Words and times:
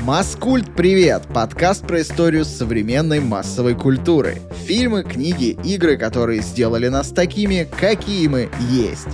Маскульт, 0.00 0.74
привет! 0.74 1.24
Подкаст 1.34 1.86
про 1.86 2.00
историю 2.00 2.46
современной 2.46 3.20
массовой 3.20 3.74
культуры. 3.74 4.38
Фильмы, 4.64 5.02
книги, 5.02 5.58
игры, 5.64 5.98
которые 5.98 6.40
сделали 6.40 6.88
нас 6.88 7.10
такими, 7.10 7.68
какие 7.78 8.26
мы 8.28 8.48
есть. 8.70 9.08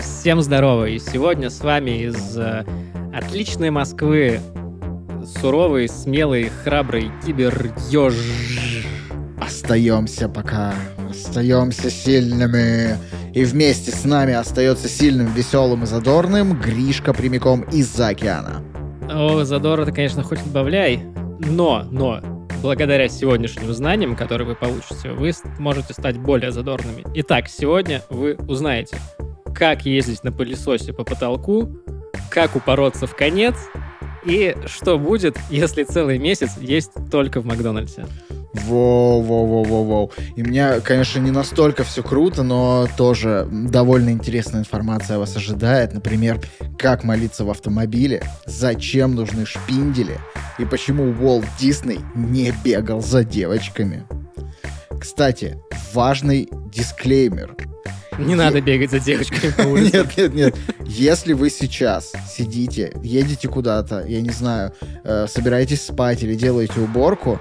Всем 0.00 0.40
здорово! 0.40 0.86
И 0.86 0.98
сегодня 0.98 1.50
с 1.50 1.60
вами 1.60 2.04
из 2.04 2.38
э, 2.38 2.64
отличной 3.12 3.68
Москвы 3.68 4.40
суровый, 5.28 5.88
смелый, 5.88 6.50
храбрый 6.64 7.10
кибер 7.24 7.72
Ёж. 7.90 8.14
Остаемся 9.40 10.28
пока, 10.28 10.74
остаемся 11.08 11.90
сильными. 11.90 12.96
И 13.34 13.44
вместе 13.44 13.92
с 13.92 14.04
нами 14.04 14.32
остается 14.32 14.88
сильным, 14.88 15.32
веселым 15.32 15.84
и 15.84 15.86
задорным 15.86 16.58
Гришка 16.58 17.12
прямиком 17.12 17.62
из-за 17.62 18.08
океана. 18.08 18.62
О, 19.10 19.44
задора 19.44 19.84
ты, 19.84 19.92
конечно, 19.92 20.22
хоть 20.22 20.40
отбавляй, 20.40 21.02
но, 21.38 21.86
но, 21.90 22.20
благодаря 22.62 23.08
сегодняшним 23.08 23.72
знаниям, 23.72 24.16
которые 24.16 24.48
вы 24.48 24.54
получите, 24.54 25.12
вы 25.12 25.32
можете 25.58 25.92
стать 25.92 26.18
более 26.18 26.52
задорными. 26.52 27.04
Итак, 27.14 27.48
сегодня 27.48 28.02
вы 28.10 28.36
узнаете, 28.48 28.98
как 29.54 29.86
ездить 29.86 30.24
на 30.24 30.32
пылесосе 30.32 30.92
по 30.92 31.04
потолку, 31.04 31.78
как 32.30 32.56
упороться 32.56 33.06
в 33.06 33.14
конец 33.14 33.54
и 34.28 34.54
что 34.66 34.98
будет, 34.98 35.36
если 35.50 35.84
целый 35.84 36.18
месяц 36.18 36.50
есть 36.60 36.92
только 37.10 37.40
в 37.40 37.46
Макдональдсе. 37.46 38.06
Воу, 38.52 39.22
воу, 39.22 39.46
воу, 39.46 39.64
воу, 39.64 39.84
воу. 39.84 40.12
И 40.36 40.42
меня, 40.42 40.80
конечно, 40.80 41.18
не 41.18 41.30
настолько 41.30 41.84
все 41.84 42.02
круто, 42.02 42.42
но 42.42 42.86
тоже 42.96 43.48
довольно 43.50 44.10
интересная 44.10 44.60
информация 44.60 45.18
вас 45.18 45.36
ожидает. 45.36 45.94
Например, 45.94 46.40
как 46.78 47.04
молиться 47.04 47.44
в 47.44 47.50
автомобиле, 47.50 48.22
зачем 48.46 49.14
нужны 49.14 49.46
шпиндели 49.46 50.18
и 50.58 50.64
почему 50.64 51.04
Уолт 51.04 51.46
Дисней 51.58 52.00
не 52.14 52.52
бегал 52.64 53.00
за 53.00 53.24
девочками. 53.24 54.04
Кстати, 55.00 55.58
важный 55.94 56.48
дисклеймер. 56.72 57.56
Не 58.18 58.34
надо 58.34 58.60
бегать 58.60 58.90
за 58.90 58.98
по 58.98 59.62
улице. 59.62 59.92
Нет, 59.98 60.16
нет, 60.16 60.34
нет. 60.34 60.56
Если 60.84 61.32
вы 61.32 61.50
сейчас 61.50 62.12
сидите, 62.28 62.92
едете 63.02 63.48
куда-то, 63.48 64.04
я 64.06 64.20
не 64.20 64.30
знаю, 64.30 64.72
э, 65.04 65.26
собираетесь 65.28 65.82
спать 65.82 66.22
или 66.22 66.34
делаете 66.34 66.80
уборку, 66.80 67.40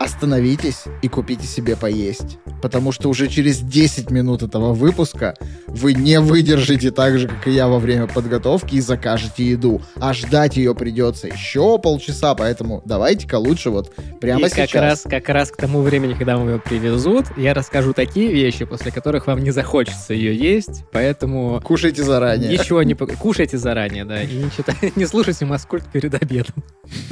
остановитесь 0.00 0.84
и 1.02 1.08
купите 1.08 1.46
себе 1.46 1.76
поесть. 1.76 2.38
Потому 2.62 2.90
что 2.90 3.08
уже 3.08 3.28
через 3.28 3.60
10 3.60 4.10
минут 4.10 4.42
этого 4.42 4.72
выпуска 4.72 5.36
вы 5.66 5.92
не 5.92 6.20
выдержите 6.20 6.90
так 6.90 7.18
же, 7.18 7.28
как 7.28 7.46
и 7.46 7.50
я 7.50 7.68
во 7.68 7.78
время 7.78 8.06
подготовки 8.06 8.76
и 8.76 8.80
закажете 8.80 9.44
еду. 9.44 9.82
А 9.96 10.14
ждать 10.14 10.56
ее 10.56 10.74
придется 10.74 11.28
еще 11.28 11.78
полчаса, 11.78 12.34
поэтому 12.34 12.82
давайте-ка 12.86 13.36
лучше 13.36 13.70
вот 13.70 13.94
прямо 14.20 14.46
и 14.46 14.50
сейчас. 14.50 14.70
Как 14.70 14.82
раз, 14.82 15.02
как 15.02 15.28
раз 15.28 15.50
к 15.50 15.56
тому 15.56 15.82
времени, 15.82 16.14
когда 16.14 16.36
вам 16.38 16.48
ее 16.48 16.58
привезут, 16.58 17.26
я 17.36 17.52
расскажу 17.52 17.92
такие 17.92 18.32
вещи, 18.32 18.64
после 18.64 18.90
которых 18.92 19.26
вам 19.26 19.42
не 19.42 19.50
захочется 19.50 20.09
ее 20.14 20.34
есть, 20.34 20.84
поэтому... 20.92 21.60
Кушайте 21.62 22.02
заранее. 22.02 22.50
Ничего 22.50 22.82
не... 22.82 22.94
Кушайте 22.94 23.58
заранее, 23.58 24.04
да, 24.04 24.22
и 24.22 24.34
не, 24.34 24.50
читайте, 24.50 24.92
не 24.96 25.06
слушайте 25.06 25.44
Маскульт 25.44 25.84
перед 25.90 26.14
обедом. 26.14 26.64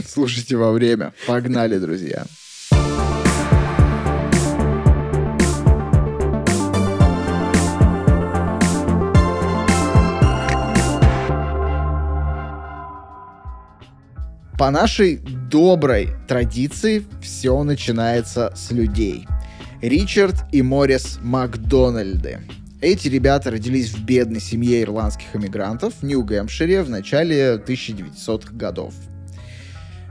Слушайте 0.07 0.57
во 0.57 0.73
время. 0.73 1.13
Погнали, 1.27 1.79
друзья. 1.79 2.25
По 14.59 14.73
нашей 14.73 15.19
доброй 15.19 16.11
традиции 16.27 17.05
все 17.23 17.63
начинается 17.63 18.53
с 18.57 18.73
людей. 18.73 19.25
Ричард 19.81 20.35
и 20.51 20.63
Морис 20.63 21.21
Макдональды. 21.23 22.41
Эти 22.81 23.09
ребята 23.09 23.51
родились 23.51 23.91
в 23.91 24.05
бедной 24.05 24.41
семье 24.41 24.83
ирландских 24.83 25.35
эмигрантов 25.35 25.95
в 25.95 26.05
Нью-Гэмпшире 26.05 26.85
в 26.85 26.91
начале 26.91 27.57
1900-х 27.57 28.55
годов. 28.55 28.95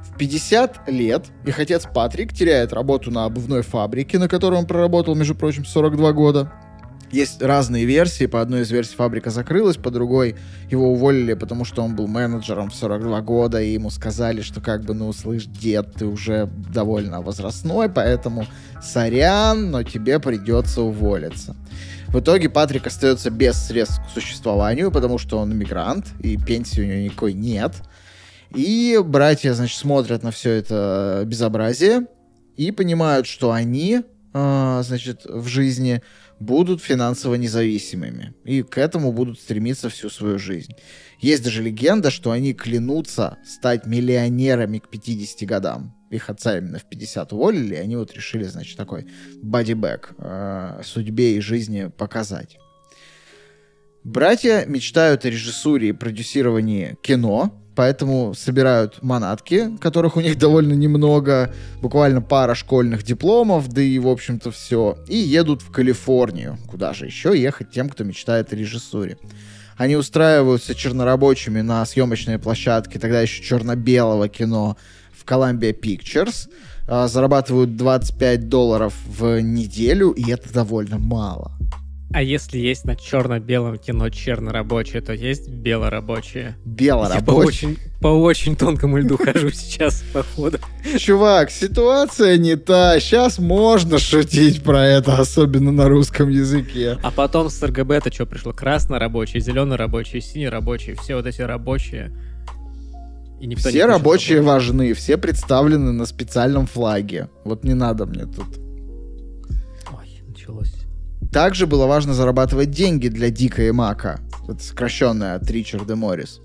В 0.03 0.17
50 0.17 0.89
лет 0.89 1.27
их 1.45 1.59
отец 1.59 1.87
Патрик 1.93 2.33
теряет 2.33 2.73
работу 2.73 3.09
на 3.09 3.23
обувной 3.23 3.61
фабрике, 3.61 4.19
на 4.19 4.27
которой 4.27 4.55
он 4.55 4.65
проработал, 4.65 5.15
между 5.15 5.33
прочим, 5.33 5.63
42 5.63 6.11
года. 6.11 6.51
Есть 7.09 7.41
разные 7.41 7.85
версии. 7.85 8.25
По 8.25 8.41
одной 8.41 8.63
из 8.63 8.71
версий 8.71 8.97
фабрика 8.97 9.29
закрылась, 9.29 9.77
по 9.77 9.89
другой 9.89 10.35
его 10.69 10.91
уволили, 10.91 11.35
потому 11.35 11.63
что 11.63 11.81
он 11.83 11.95
был 11.95 12.07
менеджером 12.07 12.69
в 12.69 12.75
42 12.75 13.21
года, 13.21 13.61
и 13.61 13.71
ему 13.71 13.89
сказали, 13.89 14.41
что 14.41 14.59
как 14.59 14.83
бы, 14.83 14.93
ну, 14.93 15.13
слышь, 15.13 15.45
дед, 15.45 15.93
ты 15.93 16.05
уже 16.05 16.49
довольно 16.73 17.21
возрастной, 17.21 17.87
поэтому 17.87 18.45
сорян, 18.81 19.71
но 19.71 19.83
тебе 19.83 20.19
придется 20.19 20.81
уволиться. 20.81 21.55
В 22.07 22.19
итоге 22.19 22.49
Патрик 22.49 22.87
остается 22.87 23.29
без 23.29 23.57
средств 23.57 24.01
к 24.07 24.13
существованию, 24.13 24.91
потому 24.91 25.17
что 25.17 25.39
он 25.39 25.51
иммигрант, 25.51 26.05
и 26.21 26.37
пенсии 26.37 26.81
у 26.81 26.85
него 26.85 26.99
никакой 26.99 27.33
нет. 27.33 27.73
И 28.55 28.99
братья, 29.03 29.53
значит, 29.53 29.77
смотрят 29.77 30.23
на 30.23 30.31
все 30.31 30.51
это 30.51 31.23
безобразие 31.25 32.07
и 32.55 32.71
понимают, 32.71 33.27
что 33.27 33.51
они, 33.51 34.03
э, 34.33 34.81
значит, 34.83 35.25
в 35.25 35.47
жизни 35.47 36.01
будут 36.39 36.81
финансово 36.81 37.35
независимыми. 37.35 38.33
И 38.45 38.63
к 38.63 38.77
этому 38.77 39.11
будут 39.11 39.39
стремиться 39.39 39.89
всю 39.89 40.09
свою 40.09 40.39
жизнь. 40.39 40.73
Есть 41.19 41.43
даже 41.43 41.61
легенда, 41.61 42.09
что 42.09 42.31
они 42.31 42.53
клянутся 42.53 43.37
стать 43.45 43.85
миллионерами 43.85 44.79
к 44.79 44.87
50 44.87 45.47
годам. 45.47 45.96
Их 46.09 46.29
отца 46.29 46.57
именно 46.57 46.79
в 46.79 46.85
50 46.85 47.33
уволили, 47.33 47.75
и 47.75 47.79
они 47.79 47.95
вот 47.95 48.13
решили, 48.13 48.43
значит, 48.43 48.77
такой 48.77 49.07
бодибэк 49.41 50.15
э, 50.17 50.81
судьбе 50.83 51.37
и 51.37 51.41
жизни 51.41 51.91
показать. 51.97 52.57
Братья 54.03 54.63
мечтают 54.65 55.25
о 55.25 55.29
режиссуре 55.29 55.89
и 55.89 55.91
продюсировании 55.91 56.97
кино, 57.01 57.51
поэтому 57.75 58.33
собирают 58.33 59.03
манатки, 59.03 59.77
которых 59.81 60.15
у 60.15 60.21
них 60.21 60.37
довольно 60.39 60.73
немного, 60.73 61.53
буквально 61.81 62.21
пара 62.21 62.55
школьных 62.55 63.03
дипломов, 63.03 63.67
да 63.67 63.81
и, 63.81 63.99
в 63.99 64.07
общем-то, 64.07 64.49
все, 64.51 64.97
и 65.09 65.17
едут 65.17 65.61
в 65.61 65.71
Калифорнию. 65.71 66.57
Куда 66.67 66.93
же 66.93 67.05
еще 67.05 67.37
ехать 67.37 67.71
тем, 67.71 67.89
кто 67.89 68.05
мечтает 68.05 68.53
о 68.53 68.55
режиссуре? 68.55 69.17
Они 69.75 69.95
устраиваются 69.95 70.73
чернорабочими 70.73 71.61
на 71.61 71.85
съемочные 71.85 72.39
площадки, 72.39 72.97
тогда 72.97 73.21
еще 73.21 73.43
черно-белого 73.43 74.27
кино 74.27 74.77
Columbia 75.27 75.77
Pictures, 75.77 76.49
а, 76.87 77.07
зарабатывают 77.07 77.75
25 77.75 78.47
долларов 78.47 78.93
в 79.05 79.41
неделю, 79.41 80.11
и 80.11 80.31
это 80.31 80.53
довольно 80.53 80.97
мало. 80.97 81.51
А 82.13 82.21
если 82.21 82.57
есть 82.57 82.85
на 82.85 82.95
черно-белом 82.95 83.77
кино 83.77 84.09
черно-рабочее, 84.09 85.01
то 85.01 85.13
есть 85.13 85.49
белорабочее. 85.49 86.55
Белорабочее? 86.63 87.19
Я 87.19 87.25
по 87.25 87.31
очень, 87.31 87.77
по 87.99 88.07
очень 88.07 88.55
тонкому 88.55 88.97
льду 88.97 89.17
хожу 89.17 89.49
сейчас, 89.49 90.05
походу. 90.13 90.57
Чувак, 90.97 91.51
ситуация 91.51 92.37
не 92.37 92.55
та. 92.55 92.97
Сейчас 93.01 93.39
можно 93.39 93.99
шутить 93.99 94.63
про 94.63 94.85
это, 94.85 95.17
особенно 95.17 95.73
на 95.73 95.89
русском 95.89 96.29
языке. 96.29 96.97
А 97.03 97.11
потом 97.11 97.49
с 97.49 97.61
РГБ-то 97.61 98.11
что 98.11 98.25
пришло? 98.25 98.53
Красно-рабочий, 98.53 99.41
зелено-рабочий, 99.41 100.21
синий-рабочий. 100.21 100.93
Все 100.93 101.15
вот 101.15 101.25
эти 101.25 101.41
рабочие. 101.41 102.13
И 103.39 103.47
никто 103.47 103.69
все 103.69 103.79
не 103.79 103.85
рабочие 103.85 104.39
работать. 104.39 104.53
важны, 104.53 104.93
все 104.93 105.17
представлены 105.17 105.91
на 105.91 106.05
специальном 106.05 106.65
флаге. 106.65 107.29
Вот 107.43 107.63
не 107.63 107.73
надо 107.73 108.05
мне 108.05 108.25
тут. 108.25 108.59
Ой, 109.91 110.21
началось. 110.27 110.73
Также 111.31 111.67
было 111.67 111.85
важно 111.85 112.13
зарабатывать 112.13 112.71
деньги 112.71 113.09
для 113.09 113.29
Дика 113.29 113.63
и 113.63 113.71
Мака. 113.71 114.21
Это 114.47 114.63
сокращенное 114.63 115.35
от 115.35 115.49
Ричарда 115.51 115.95
Моррис. 115.95 116.39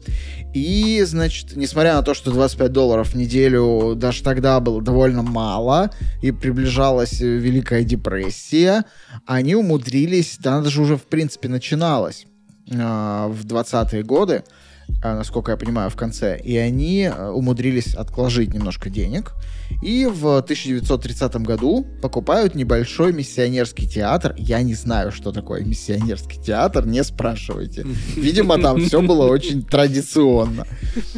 И, 0.54 1.02
значит, 1.06 1.56
несмотря 1.56 1.94
на 1.94 2.02
то, 2.02 2.14
что 2.14 2.32
25 2.32 2.72
долларов 2.72 3.10
в 3.10 3.14
неделю 3.14 3.94
даже 3.94 4.22
тогда 4.24 4.58
было 4.58 4.82
довольно 4.82 5.22
мало, 5.22 5.92
и 6.20 6.32
приближалась 6.32 7.20
Великая 7.20 7.84
депрессия, 7.84 8.84
они 9.24 9.54
умудрились, 9.54 10.36
да, 10.40 10.54
она 10.54 10.64
даже 10.64 10.82
уже, 10.82 10.96
в 10.96 11.04
принципе, 11.04 11.48
начиналась 11.48 12.26
э, 12.68 12.74
в 12.74 13.46
20-е 13.46 14.02
годы, 14.02 14.42
насколько 15.02 15.52
я 15.52 15.56
понимаю, 15.56 15.90
в 15.90 15.96
конце. 15.96 16.38
И 16.38 16.56
они 16.56 17.02
э, 17.02 17.28
умудрились 17.28 17.94
отложить 17.94 18.52
немножко 18.54 18.90
денег. 18.90 19.32
И 19.82 20.06
в 20.06 20.38
1930 20.38 21.36
году 21.36 21.86
покупают 22.00 22.54
небольшой 22.54 23.12
миссионерский 23.12 23.88
театр. 23.88 24.34
Я 24.36 24.62
не 24.62 24.74
знаю, 24.74 25.12
что 25.12 25.32
такое 25.32 25.64
миссионерский 25.64 26.40
театр, 26.40 26.86
не 26.86 27.02
спрашивайте. 27.02 27.86
Видимо, 28.16 28.58
там 28.58 28.80
все 28.84 29.00
было 29.00 29.26
очень 29.26 29.62
традиционно. 29.62 30.66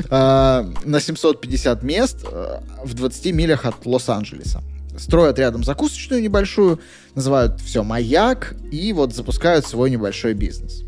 А, 0.08 0.70
на 0.84 1.00
750 1.00 1.82
мест 1.82 2.24
э, 2.30 2.60
в 2.84 2.94
20 2.94 3.34
милях 3.34 3.64
от 3.64 3.84
Лос-Анджелеса 3.84 4.62
строят 4.98 5.38
рядом 5.38 5.64
закусочную 5.64 6.22
небольшую, 6.22 6.80
называют 7.14 7.60
все 7.60 7.82
«Маяк», 7.82 8.54
и 8.70 8.92
вот 8.92 9.14
запускают 9.14 9.66
свой 9.66 9.90
небольшой 9.90 10.34
бизнес. 10.34 10.84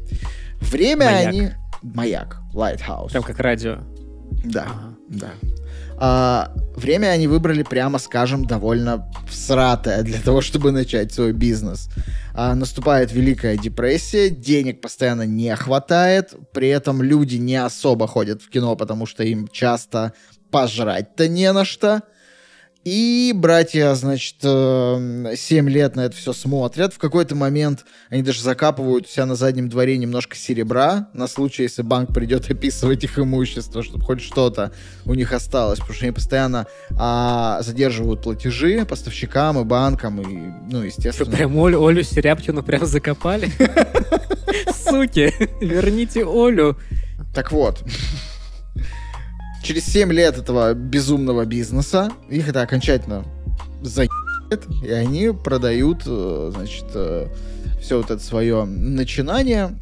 Время 0.61 1.06
Маяк. 1.06 1.29
они... 1.29 1.50
Маяк, 1.94 2.38
Lighthouse. 2.55 3.11
Прям 3.11 3.23
как 3.23 3.38
радио. 3.38 3.79
Да, 4.44 4.62
Ага. 4.65 4.97
да. 5.09 5.31
А, 5.99 6.53
время 6.77 7.06
они 7.09 7.27
выбрали, 7.27 7.62
прямо 7.62 7.99
скажем, 7.99 8.44
довольно 8.44 9.11
всратое 9.29 10.03
для 10.03 10.21
того, 10.21 10.41
чтобы 10.41 10.73
начать 10.73 11.12
свой 11.12 11.33
бизнес. 11.33 11.88
А, 12.35 12.55
наступает 12.55 13.12
Великая 13.12 13.56
депрессия, 13.56 14.29
денег 14.29 14.81
постоянно 14.83 15.23
не 15.27 15.55
хватает, 15.56 16.35
при 16.53 16.69
этом 16.69 17.03
люди 17.03 17.37
не 17.37 17.56
особо 17.56 18.06
ходят 18.06 18.43
в 18.43 18.50
кино, 18.50 18.77
потому 18.77 19.06
что 19.06 19.23
им 19.25 19.49
часто 19.49 20.12
пожрать-то 20.50 21.29
не 21.29 21.50
на 21.53 21.65
что. 21.65 22.03
И 22.87 23.33
братья, 23.35 23.94
значит, 23.94 24.37
7 24.43 25.69
лет 25.69 25.97
на 25.97 26.03
это 26.03 26.15
все 26.15 26.33
смотрят. 26.33 26.94
В 26.94 26.99
какой-то 26.99 27.35
момент 27.35 27.85
они 28.11 28.23
даже 28.23 28.41
закапывают 28.43 29.06
у 29.06 29.09
себя 29.09 29.27
на 29.27 29.35
заднем 29.35 29.69
дворе 29.69 29.99
немножко 29.99 30.37
серебра, 30.37 31.09
на 31.12 31.27
случай, 31.27 31.65
если 31.65 31.83
банк 31.83 32.15
придет 32.15 32.49
описывать 32.50 33.03
их 33.03 33.19
имущество, 33.19 33.83
чтобы 33.83 34.05
хоть 34.05 34.21
что-то 34.21 34.71
у 35.05 35.15
них 35.15 35.33
осталось. 35.33 35.81
Потому 35.81 35.94
что 35.97 36.05
они 36.05 36.12
постоянно 36.12 36.69
а, 36.97 37.61
задерживают 37.62 38.23
платежи 38.23 38.87
поставщикам 38.89 39.59
и 39.59 39.65
банкам. 39.65 40.21
И, 40.21 40.37
ну, 40.71 40.79
Что, 40.79 40.85
естественно... 40.85 41.37
прям 41.37 41.61
Олю, 41.61 41.85
Олю 41.85 42.05
Серябкину 42.05 42.62
прям 42.62 42.87
закопали? 42.87 43.50
Суки, 44.73 45.35
верните 45.61 46.25
Олю. 46.25 46.77
Так 47.35 47.50
вот, 47.50 47.82
через 49.67 49.85
7 49.87 50.13
лет 50.13 50.39
этого 50.39 50.75
безумного 50.75 51.45
бизнеса 51.45 52.13
их 52.31 52.49
это 52.49 52.63
окончательно 52.63 53.25
заебет, 53.83 54.65
и 54.85 54.91
они 54.93 55.33
продают, 55.33 56.03
э, 56.07 56.53
значит, 56.55 56.85
все 57.81 57.97
вот 57.97 58.11
это 58.13 58.23
свое 58.23 58.65
начинание 58.65 59.77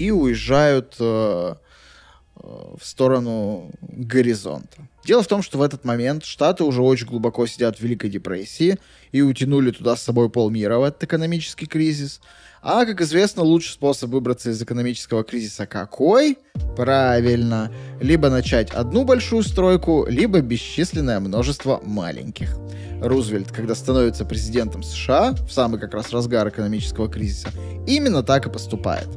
и 0.00 0.10
уезжают 0.10 0.96
э, 0.98 1.54
э, 1.54 2.40
в 2.42 2.84
сторону 2.84 3.70
горизонта. 3.82 4.88
Дело 5.04 5.22
в 5.22 5.28
том, 5.28 5.42
что 5.42 5.58
в 5.58 5.62
этот 5.62 5.84
момент 5.84 6.24
Штаты 6.24 6.64
уже 6.64 6.82
очень 6.82 7.06
глубоко 7.06 7.46
сидят 7.46 7.78
в 7.78 7.82
Великой 7.82 8.10
депрессии 8.10 8.78
и 9.12 9.22
утянули 9.22 9.70
туда 9.70 9.94
с 9.94 10.02
собой 10.02 10.28
полмира 10.28 10.78
в 10.78 10.82
этот 10.82 11.04
экономический 11.04 11.66
кризис. 11.66 12.20
А, 12.62 12.84
как 12.84 13.00
известно, 13.00 13.42
лучший 13.42 13.72
способ 13.72 14.10
выбраться 14.10 14.50
из 14.50 14.60
экономического 14.60 15.24
кризиса 15.24 15.64
какой? 15.64 16.36
Правильно. 16.76 17.72
Либо 18.02 18.28
начать 18.28 18.70
одну 18.72 19.04
большую 19.04 19.44
стройку, 19.44 20.04
либо 20.06 20.40
бесчисленное 20.40 21.20
множество 21.20 21.80
маленьких. 21.82 22.54
Рузвельт, 23.00 23.50
когда 23.50 23.74
становится 23.74 24.26
президентом 24.26 24.82
США, 24.82 25.32
в 25.32 25.50
самый 25.50 25.80
как 25.80 25.94
раз 25.94 26.10
разгар 26.12 26.46
экономического 26.50 27.08
кризиса, 27.08 27.48
именно 27.86 28.22
так 28.22 28.46
и 28.46 28.50
поступает. 28.50 29.08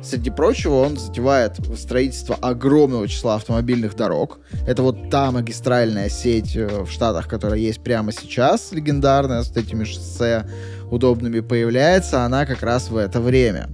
Среди 0.00 0.30
прочего, 0.30 0.74
он 0.74 0.96
затевает 0.96 1.56
строительство 1.76 2.36
огромного 2.36 3.06
числа 3.08 3.36
автомобильных 3.36 3.96
дорог. 3.96 4.38
Это 4.66 4.82
вот 4.82 5.10
та 5.10 5.30
магистральная 5.30 6.08
сеть 6.08 6.56
э, 6.56 6.82
в 6.82 6.90
Штатах, 6.90 7.28
которая 7.28 7.60
есть 7.60 7.82
прямо 7.82 8.10
сейчас, 8.10 8.72
легендарная, 8.72 9.44
с 9.44 9.56
этими 9.56 9.84
шоссе 9.84 10.44
удобными 10.92 11.40
появляется, 11.40 12.24
она 12.24 12.44
как 12.44 12.62
раз 12.62 12.90
в 12.90 12.96
это 12.96 13.20
время. 13.20 13.68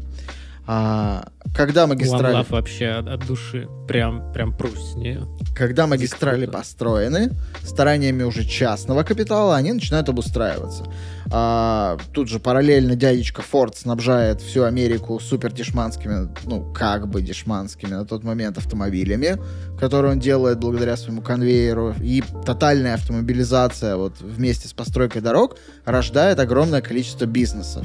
А, 0.67 1.29
когда 1.55 1.87
магистрали... 1.87 2.37
One 2.37 2.43
Love 2.43 2.51
вообще 2.51 2.89
от 2.89 3.27
души. 3.27 3.69
Прям, 3.89 4.33
прям 4.33 4.57
прусь 4.57 4.93
с 4.93 4.95
нее. 4.95 5.27
Когда 5.59 5.89
магистрали 5.89 6.47
построены, 6.47 7.33
стараниями 7.65 8.23
уже 8.23 8.45
частного 8.45 9.03
капитала, 9.03 9.57
они 9.57 9.73
начинают 9.73 10.09
обустраиваться. 10.09 10.85
А, 11.33 11.99
тут 12.13 12.29
же 12.29 12.39
параллельно 12.39 12.95
дядечка 12.95 13.43
Форд 13.43 13.77
снабжает 13.77 14.41
всю 14.41 14.63
Америку 14.63 15.19
супер 15.19 15.53
дешманскими, 15.53 16.29
ну, 16.45 16.73
как 16.73 17.09
бы 17.09 17.23
дешманскими 17.23 17.91
на 17.91 18.05
тот 18.05 18.23
момент 18.23 18.57
автомобилями, 18.57 19.37
которые 19.81 20.13
он 20.13 20.21
делает 20.21 20.61
благодаря 20.61 20.97
своему 20.97 21.23
конвейеру. 21.23 21.93
И 22.01 22.23
тотальная 22.47 22.95
автомобилизация 22.95 23.97
вот 23.97 24.21
вместе 24.21 24.69
с 24.69 24.73
постройкой 24.73 25.23
дорог 25.23 25.57
рождает 25.85 26.39
огромное 26.39 26.83
количество 26.83 27.27
бизнесов. 27.27 27.85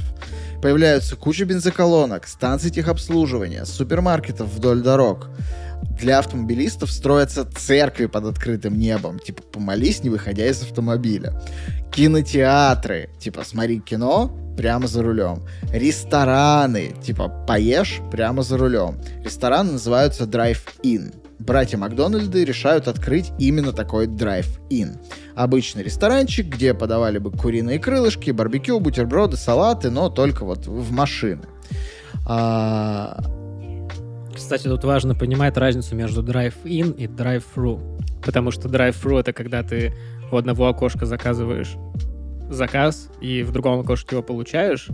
Появляются 0.61 1.15
куча 1.15 1.43
бензоколонок, 1.45 2.27
станций 2.27 2.69
техобслуживания, 2.69 3.65
супермаркетов 3.65 4.47
вдоль 4.47 4.81
дорог. 4.81 5.27
Для 5.99 6.19
автомобилистов 6.19 6.91
строятся 6.91 7.45
церкви 7.45 8.07
под 8.07 8.25
открытым 8.25 8.77
небом, 8.77 9.19
типа 9.19 9.43
помолись, 9.43 10.03
не 10.03 10.09
выходя 10.09 10.45
из 10.47 10.61
автомобиля. 10.61 11.33
Кинотеатры, 11.91 13.09
типа 13.19 13.43
смотри 13.43 13.79
кино 13.79 14.37
прямо 14.57 14.87
за 14.87 15.03
рулем. 15.03 15.43
Рестораны, 15.71 16.93
типа 17.03 17.29
поешь 17.47 18.01
прямо 18.11 18.43
за 18.43 18.57
рулем. 18.57 18.99
Рестораны 19.23 19.73
называются 19.73 20.25
drive-in. 20.25 21.13
Братья 21.39 21.77
Макдональды 21.77 22.45
решают 22.45 22.87
открыть 22.87 23.31
именно 23.37 23.73
такой 23.73 24.07
drive-in. 24.07 24.97
Обычный 25.35 25.83
ресторанчик, 25.83 26.47
где 26.47 26.73
подавали 26.73 27.17
бы 27.17 27.31
куриные 27.31 27.79
крылышки, 27.79 28.31
барбекю, 28.31 28.79
бутерброды, 28.79 29.35
салаты, 29.35 29.89
но 29.89 30.09
только 30.09 30.45
вот 30.45 30.67
в 30.67 30.91
машины. 30.91 31.43
А, 32.25 33.21
Кстати, 34.35 34.67
тут 34.67 34.83
важно 34.83 35.15
понимать 35.15 35.57
разницу 35.57 35.95
между 35.95 36.23
drive-in 36.23 36.95
и 36.95 37.07
drive-thru. 37.07 38.01
Потому 38.25 38.51
что 38.51 38.67
drive-thru— 38.67 39.19
это 39.21 39.33
когда 39.33 39.63
ты 39.63 39.93
у 40.31 40.37
одного 40.37 40.67
окошка 40.67 41.05
заказываешь 41.05 41.75
заказ, 42.49 43.09
и 43.21 43.43
в 43.43 43.51
другом 43.51 43.79
окошке 43.79 44.15
его 44.15 44.23
получаешь. 44.23 44.89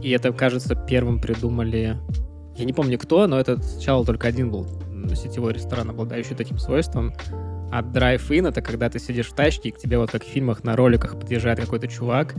И 0.00 0.10
это, 0.10 0.32
кажется, 0.32 0.74
первым 0.74 1.20
придумали... 1.20 1.96
Я 2.56 2.64
не 2.64 2.72
помню 2.72 2.98
кто, 2.98 3.26
но 3.26 3.40
это 3.40 3.60
сначала 3.62 4.04
только 4.04 4.28
один 4.28 4.50
был 4.50 4.66
сетевой 5.14 5.54
ресторан, 5.54 5.90
обладающий 5.90 6.36
таким 6.36 6.58
свойством. 6.58 7.12
А 7.72 7.82
drive-in— 7.82 8.48
это 8.50 8.62
когда 8.62 8.88
ты 8.90 8.98
сидишь 8.98 9.28
в 9.28 9.34
тачке, 9.34 9.70
и 9.70 9.72
к 9.72 9.78
тебе 9.78 9.98
вот 9.98 10.10
как 10.10 10.22
в 10.22 10.28
фильмах 10.28 10.62
на 10.62 10.76
роликах 10.76 11.18
подъезжает 11.18 11.58
какой-то 11.58 11.88
чувак 11.88 12.34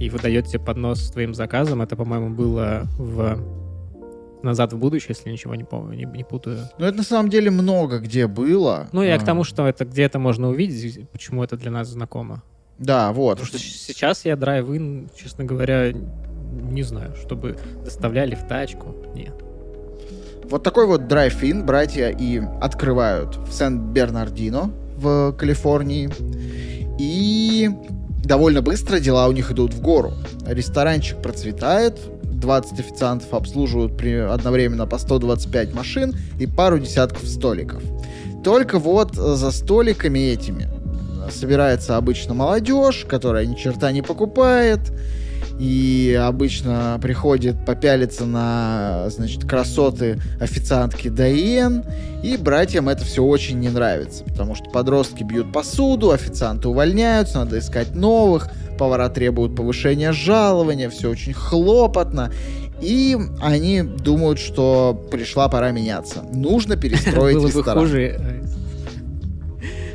и 0.00 0.08
выдает 0.08 0.46
тебе 0.46 0.60
поднос 0.60 1.00
с 1.00 1.10
твоим 1.10 1.34
заказом. 1.34 1.82
Это, 1.82 1.96
по-моему, 1.96 2.30
было 2.30 2.82
в 2.96 3.65
«Назад 4.46 4.72
в 4.72 4.78
будущее», 4.78 5.14
если 5.16 5.30
ничего 5.30 5.54
не 5.54 5.64
помню, 5.64 5.96
не, 5.96 6.04
не 6.04 6.24
путаю. 6.24 6.58
ну, 6.78 6.86
это 6.86 6.96
на 6.96 7.02
самом 7.02 7.28
деле 7.30 7.50
много 7.50 7.98
где 7.98 8.26
было. 8.26 8.88
Ну, 8.92 9.02
я 9.02 9.16
А, 9.16 9.18
к 9.18 9.24
тому, 9.24 9.44
что 9.44 9.66
это 9.66 9.84
где 9.84 10.02
это 10.04 10.18
можно 10.18 10.48
увидеть, 10.48 11.08
почему 11.10 11.44
это 11.44 11.56
для 11.56 11.70
нас 11.70 11.88
знакомо. 11.88 12.42
Да, 12.78 13.12
вот. 13.12 13.40
Потому 13.40 13.48
что 13.48 13.58
сейчас 13.58 14.24
я 14.24 14.36
драйв-ин, 14.36 15.08
честно 15.16 15.44
говоря, 15.44 15.92
не 15.92 16.82
знаю, 16.82 17.14
чтобы 17.16 17.56
доставляли 17.84 18.34
в 18.34 18.46
тачку. 18.46 18.94
Нет. 19.14 19.34
Вот 20.44 20.62
такой 20.62 20.86
вот 20.86 21.08
драйв-ин 21.08 21.66
братья 21.66 22.08
и 22.08 22.40
открывают 22.60 23.36
в 23.36 23.52
Сен-Бернардино 23.52 24.70
в 24.96 25.32
Калифорнии. 25.32 26.10
И 26.98 27.70
довольно 28.24 28.62
быстро 28.62 29.00
дела 29.00 29.26
у 29.28 29.32
них 29.32 29.50
идут 29.50 29.74
в 29.74 29.80
гору. 29.80 30.12
Ресторанчик 30.46 31.20
процветает, 31.20 31.98
20 32.40 32.80
официантов 32.80 33.32
обслуживают 33.34 33.96
при, 33.96 34.12
одновременно 34.14 34.86
по 34.86 34.98
125 34.98 35.74
машин 35.74 36.14
и 36.38 36.46
пару 36.46 36.78
десятков 36.78 37.26
столиков. 37.26 37.82
Только 38.44 38.78
вот 38.78 39.16
э, 39.16 39.34
за 39.34 39.50
столиками 39.50 40.18
этими 40.18 40.68
собирается 41.30 41.96
обычно 41.96 42.34
молодежь, 42.34 43.04
которая 43.08 43.46
ни 43.46 43.54
черта 43.54 43.90
не 43.92 44.02
покупает, 44.02 44.80
и 45.58 46.18
обычно 46.22 46.98
приходит 47.00 47.64
попялиться 47.64 48.26
на, 48.26 49.06
значит, 49.08 49.44
красоты 49.44 50.20
официантки 50.38 51.08
Дайен, 51.08 51.84
и 52.22 52.36
братьям 52.36 52.88
это 52.88 53.04
все 53.04 53.22
очень 53.22 53.58
не 53.58 53.70
нравится, 53.70 54.24
потому 54.24 54.54
что 54.54 54.68
подростки 54.70 55.22
бьют 55.22 55.52
посуду, 55.52 56.10
официанты 56.10 56.68
увольняются, 56.68 57.38
надо 57.38 57.58
искать 57.58 57.94
новых, 57.94 58.50
повара 58.76 59.08
требуют 59.08 59.56
повышения 59.56 60.12
жалования, 60.12 60.88
все 60.90 61.10
очень 61.10 61.32
хлопотно, 61.32 62.32
и 62.80 63.16
они 63.40 63.82
думают, 63.82 64.38
что 64.38 65.00
пришла 65.10 65.48
пора 65.48 65.70
меняться. 65.70 66.22
Нужно 66.32 66.76
перестроить 66.82 67.36
Было 67.36 67.48
бы 67.48 67.48
ресторан. 67.48 67.78
хуже... 67.78 68.02
э, 68.02 68.42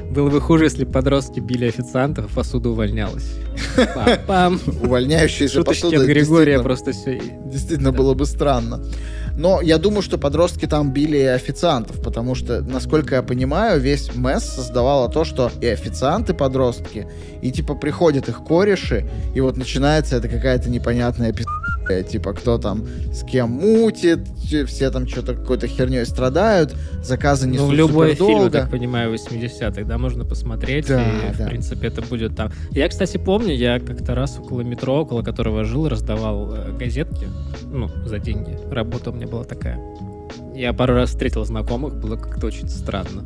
Было 0.11 0.29
бы 0.29 0.41
хуже, 0.41 0.65
если 0.65 0.83
подростки 0.83 1.39
били 1.39 1.67
официантов, 1.67 2.25
а 2.31 2.35
посуда 2.35 2.69
увольнялась. 2.69 3.31
Пам-пам. 3.77 4.59
Увольняющиеся 4.85 5.61
от 5.61 5.67
Григория 6.05 6.59
просто 6.59 6.91
все. 6.91 7.21
Действительно 7.45 7.91
было 7.93 8.13
бы 8.13 8.25
странно. 8.25 8.83
Но 9.37 9.61
я 9.61 9.77
думаю, 9.77 10.01
что 10.01 10.17
подростки 10.17 10.67
там 10.67 10.91
били 10.91 11.19
официантов, 11.19 12.01
потому 12.01 12.35
что, 12.35 12.61
насколько 12.61 13.15
я 13.15 13.23
понимаю, 13.23 13.79
весь 13.79 14.13
МЭС 14.13 14.43
создавало 14.43 15.09
то, 15.09 15.23
что 15.23 15.51
и 15.61 15.67
официанты 15.67 16.33
подростки, 16.33 17.07
и 17.41 17.51
типа 17.51 17.75
приходят 17.75 18.29
их 18.29 18.43
кореши, 18.43 19.09
и 19.33 19.41
вот 19.41 19.57
начинается 19.57 20.17
это 20.17 20.27
какая-то 20.27 20.69
непонятная 20.69 21.33
пи***, 21.33 21.45
типа 22.09 22.33
кто 22.33 22.57
там 22.57 22.85
с 23.13 23.23
кем 23.23 23.49
мутит, 23.51 24.19
все 24.67 24.91
там 24.91 25.07
что-то 25.07 25.35
какой-то 25.35 25.67
херней 25.67 26.05
страдают, 26.05 26.75
заказы 27.03 27.47
несут 27.47 27.69
Ну, 27.69 27.75
любой 27.75 28.15
фильм, 28.15 28.43
я 28.43 28.49
так 28.49 28.69
понимаю, 28.69 29.13
80-х, 29.13 29.83
да, 29.83 29.97
можно 29.97 30.25
посмотреть, 30.25 30.87
Да, 30.87 31.01
и, 31.01 31.37
да. 31.37 31.45
в 31.45 31.47
принципе, 31.49 31.87
это 31.87 32.01
будет 32.01 32.35
там. 32.35 32.51
Я, 32.71 32.87
кстати, 32.89 33.17
помню, 33.17 33.53
я 33.53 33.79
как-то 33.79 34.15
раз 34.15 34.37
около 34.39 34.61
метро, 34.61 35.01
около 35.01 35.21
которого 35.21 35.63
жил, 35.63 35.89
раздавал 35.89 36.53
э, 36.53 36.71
газетки, 36.77 37.27
ну, 37.65 37.89
за 38.05 38.19
деньги. 38.19 38.57
Работа 38.71 39.09
у 39.11 39.13
меня 39.13 39.27
была 39.27 39.43
такая. 39.43 39.79
Я 40.55 40.73
пару 40.73 40.93
раз 40.93 41.09
встретил 41.09 41.43
знакомых, 41.45 41.95
было 41.95 42.15
как-то 42.15 42.47
очень 42.47 42.69
странно. 42.69 43.23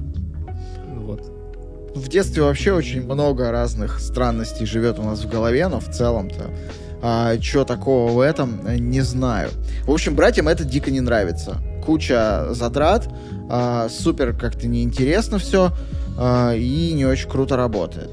Ну 0.87 1.01
Вот. 1.01 1.31
В 1.95 2.09
детстве 2.09 2.43
вообще 2.43 2.73
очень 2.73 3.03
много 3.05 3.51
разных 3.51 3.99
странностей 3.99 4.65
живет 4.65 4.99
у 4.99 5.03
нас 5.03 5.23
в 5.23 5.29
голове, 5.29 5.67
но 5.69 5.79
в 5.79 5.89
целом-то 5.89 6.49
а, 7.07 7.39
что 7.39 7.65
такого 7.65 8.11
в 8.11 8.19
этом, 8.19 8.61
э, 8.65 8.77
не 8.77 9.01
знаю. 9.01 9.51
В 9.85 9.91
общем, 9.91 10.15
братьям 10.15 10.47
это 10.47 10.63
дико 10.63 10.89
не 10.89 11.01
нравится. 11.01 11.57
Куча 11.85 12.47
затрат, 12.49 13.07
а, 13.47 13.89
супер 13.89 14.35
как-то 14.35 14.67
неинтересно 14.67 15.37
все 15.37 15.71
и 16.17 16.93
не 16.95 17.05
очень 17.05 17.29
круто 17.29 17.57
работает. 17.57 18.09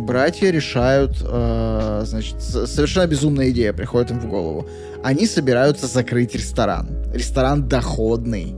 Братья 0.00 0.50
решают, 0.50 1.16
э, 1.22 2.02
значит, 2.04 2.42
совершенно 2.42 3.06
безумная 3.06 3.50
идея 3.50 3.72
приходит 3.72 4.10
им 4.10 4.18
в 4.18 4.26
голову. 4.26 4.68
Они 5.04 5.26
собираются 5.26 5.86
закрыть 5.86 6.34
ресторан. 6.34 6.88
Ресторан 7.14 7.68
доходный. 7.68 8.56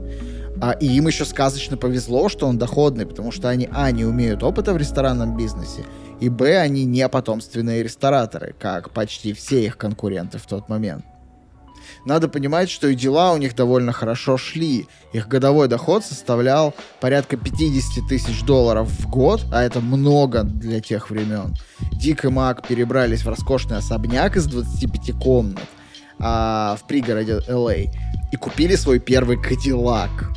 А, 0.61 0.73
и 0.73 0.87
им 0.87 1.07
еще 1.07 1.25
сказочно 1.25 1.77
повезло, 1.77 2.29
что 2.29 2.47
он 2.47 2.59
доходный, 2.59 3.07
потому 3.07 3.31
что 3.31 3.49
они, 3.49 3.69
а, 3.73 3.91
не 3.91 4.05
умеют 4.05 4.43
опыта 4.43 4.73
в 4.73 4.77
ресторанном 4.77 5.37
бизнесе, 5.37 5.85
и, 6.21 6.29
б, 6.29 6.59
они 6.59 6.85
не 6.85 7.09
потомственные 7.09 7.83
рестораторы, 7.83 8.55
как 8.59 8.91
почти 8.91 9.33
все 9.33 9.65
их 9.65 9.77
конкуренты 9.77 10.39
в 10.39 10.47
тот 10.47 10.69
момент. 10.69 11.05
Надо 12.05 12.29
понимать, 12.29 12.71
что 12.71 12.89
и 12.89 12.95
дела 12.95 13.33
у 13.33 13.39
них 13.39 13.55
довольно 13.55 13.93
хорошо 13.93 14.37
шли. 14.37 14.87
Их 15.13 15.29
годовой 15.29 15.69
доход 15.69 16.05
составлял 16.05 16.75
порядка 17.01 17.37
50 17.37 18.09
тысяч 18.09 18.43
долларов 18.45 18.89
в 18.89 19.09
год, 19.09 19.45
а 19.53 19.63
это 19.63 19.81
много 19.81 20.43
для 20.43 20.81
тех 20.81 21.11
времен. 21.11 21.55
Дик 21.93 22.25
и 22.25 22.29
Мак 22.29 22.67
перебрались 22.67 23.23
в 23.25 23.29
роскошный 23.29 23.79
особняк 23.79 24.37
из 24.37 24.47
25 24.47 25.19
комнат 25.19 25.65
а, 26.19 26.77
в 26.77 26.87
пригороде 26.87 27.41
Л.А. 27.47 27.75
и 27.75 28.37
купили 28.39 28.77
свой 28.77 28.99
первый 28.99 29.41
Кадиллак. 29.41 30.31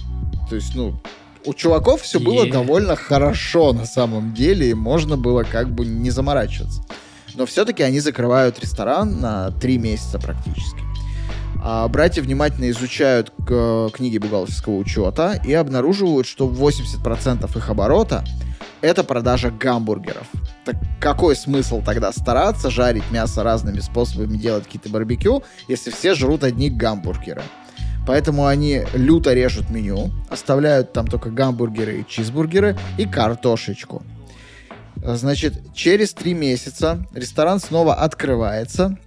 То 0.49 0.55
есть, 0.55 0.75
ну, 0.75 0.99
у 1.45 1.53
чуваков 1.53 2.01
все 2.01 2.19
было 2.19 2.45
довольно 2.49 2.95
хорошо 2.95 3.73
на 3.73 3.85
самом 3.85 4.33
деле, 4.33 4.69
и 4.69 4.73
можно 4.73 5.17
было 5.17 5.43
как 5.43 5.69
бы 5.73 5.85
не 5.85 6.09
заморачиваться. 6.09 6.83
Но 7.35 7.45
все-таки 7.45 7.83
они 7.83 7.99
закрывают 7.99 8.59
ресторан 8.59 9.19
на 9.21 9.51
три 9.51 9.77
месяца 9.77 10.19
практически. 10.19 10.81
А 11.63 11.87
братья 11.87 12.21
внимательно 12.21 12.69
изучают 12.71 13.31
к- 13.45 13.89
книги 13.93 14.17
бухгалтерского 14.17 14.77
учета 14.77 15.39
и 15.45 15.53
обнаруживают, 15.53 16.27
что 16.27 16.47
80% 16.47 17.55
их 17.57 17.69
оборота 17.69 18.25
это 18.81 19.03
продажа 19.03 19.51
гамбургеров. 19.51 20.27
Так 20.65 20.75
какой 20.99 21.35
смысл 21.35 21.81
тогда 21.85 22.11
стараться 22.11 22.69
жарить 22.71 23.03
мясо 23.11 23.43
разными 23.43 23.79
способами, 23.79 24.37
делать 24.37 24.65
какие-то 24.65 24.89
барбекю, 24.89 25.43
если 25.67 25.91
все 25.91 26.15
жрут 26.15 26.43
одни 26.43 26.69
гамбургеры? 26.69 27.43
Поэтому 28.11 28.45
они 28.45 28.81
люто 28.93 29.33
режут 29.33 29.69
меню, 29.69 30.11
оставляют 30.27 30.91
там 30.91 31.07
только 31.07 31.29
гамбургеры 31.29 32.01
и 32.01 32.05
чизбургеры 32.05 32.77
и 32.97 33.05
картошечку. 33.05 34.03
Значит, 34.97 35.73
через 35.73 36.13
три 36.13 36.33
месяца 36.33 37.07
ресторан 37.13 37.61
снова 37.61 37.95
открывается, 37.95 38.97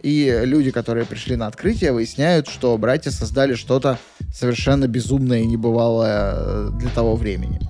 и 0.00 0.40
люди, 0.44 0.70
которые 0.70 1.04
пришли 1.04 1.36
на 1.36 1.48
открытие, 1.48 1.92
выясняют, 1.92 2.48
что 2.48 2.78
братья 2.78 3.10
создали 3.10 3.52
что-то 3.52 3.98
совершенно 4.34 4.88
безумное 4.88 5.40
и 5.40 5.46
небывалое 5.46 6.32
э, 6.34 6.70
для 6.80 6.88
того 6.88 7.14
времени. 7.14 7.60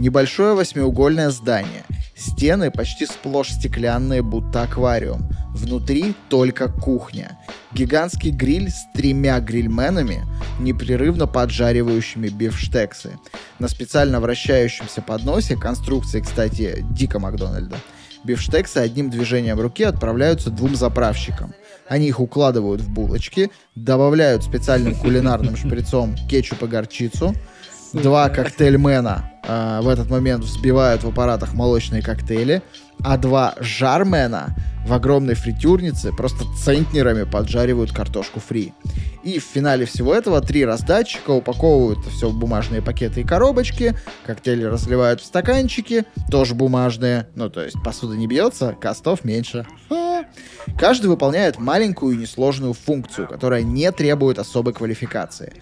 Небольшое 0.00 0.54
восьмиугольное 0.54 1.28
здание. 1.28 1.84
Стены 2.16 2.70
почти 2.70 3.04
сплошь 3.04 3.50
стеклянные, 3.50 4.22
будто 4.22 4.62
аквариум. 4.62 5.28
Внутри 5.50 6.14
только 6.30 6.72
кухня. 6.72 7.38
Гигантский 7.74 8.30
гриль 8.30 8.70
с 8.70 8.86
тремя 8.94 9.40
грильменами, 9.40 10.24
непрерывно 10.58 11.26
поджаривающими 11.26 12.28
бифштексы. 12.28 13.18
На 13.58 13.68
специально 13.68 14.20
вращающемся 14.20 15.02
подносе, 15.02 15.54
конструкции, 15.54 16.22
кстати, 16.22 16.82
Дика 16.92 17.18
Макдональда, 17.18 17.76
бифштексы 18.24 18.78
одним 18.78 19.10
движением 19.10 19.60
руки 19.60 19.82
отправляются 19.82 20.48
двум 20.48 20.76
заправщикам. 20.76 21.52
Они 21.90 22.08
их 22.08 22.20
укладывают 22.20 22.80
в 22.80 22.88
булочки, 22.88 23.50
добавляют 23.74 24.44
специальным 24.44 24.94
кулинарным 24.94 25.58
шприцом 25.58 26.16
кетчуп 26.26 26.62
и 26.62 26.66
горчицу, 26.68 27.34
Два 27.92 28.28
коктейльмена 28.28 29.32
э, 29.42 29.80
в 29.82 29.88
этот 29.88 30.10
момент 30.10 30.44
взбивают 30.44 31.02
в 31.02 31.08
аппаратах 31.08 31.54
молочные 31.54 32.02
коктейли, 32.02 32.62
а 33.02 33.16
два 33.16 33.54
жармена 33.58 34.54
в 34.86 34.92
огромной 34.92 35.34
фритюрнице 35.34 36.12
просто 36.12 36.44
центнерами 36.56 37.24
поджаривают 37.24 37.92
картошку 37.92 38.38
фри. 38.38 38.72
И 39.24 39.38
в 39.38 39.42
финале 39.42 39.86
всего 39.86 40.14
этого 40.14 40.40
три 40.40 40.64
раздатчика 40.64 41.30
упаковывают 41.30 41.98
все 42.06 42.28
в 42.28 42.38
бумажные 42.38 42.80
пакеты 42.80 43.22
и 43.22 43.24
коробочки, 43.24 43.96
коктейли 44.24 44.64
разливают 44.64 45.20
в 45.20 45.24
стаканчики, 45.24 46.04
тоже 46.30 46.54
бумажные, 46.54 47.26
ну 47.34 47.50
то 47.50 47.62
есть 47.62 47.76
посуда 47.84 48.16
не 48.16 48.26
бьется, 48.26 48.76
костов 48.80 49.24
меньше. 49.24 49.66
Каждый 50.78 51.08
выполняет 51.08 51.58
маленькую 51.58 52.14
и 52.14 52.18
несложную 52.18 52.72
функцию, 52.72 53.26
которая 53.26 53.62
не 53.62 53.90
требует 53.90 54.38
особой 54.38 54.72
квалификации. 54.72 55.54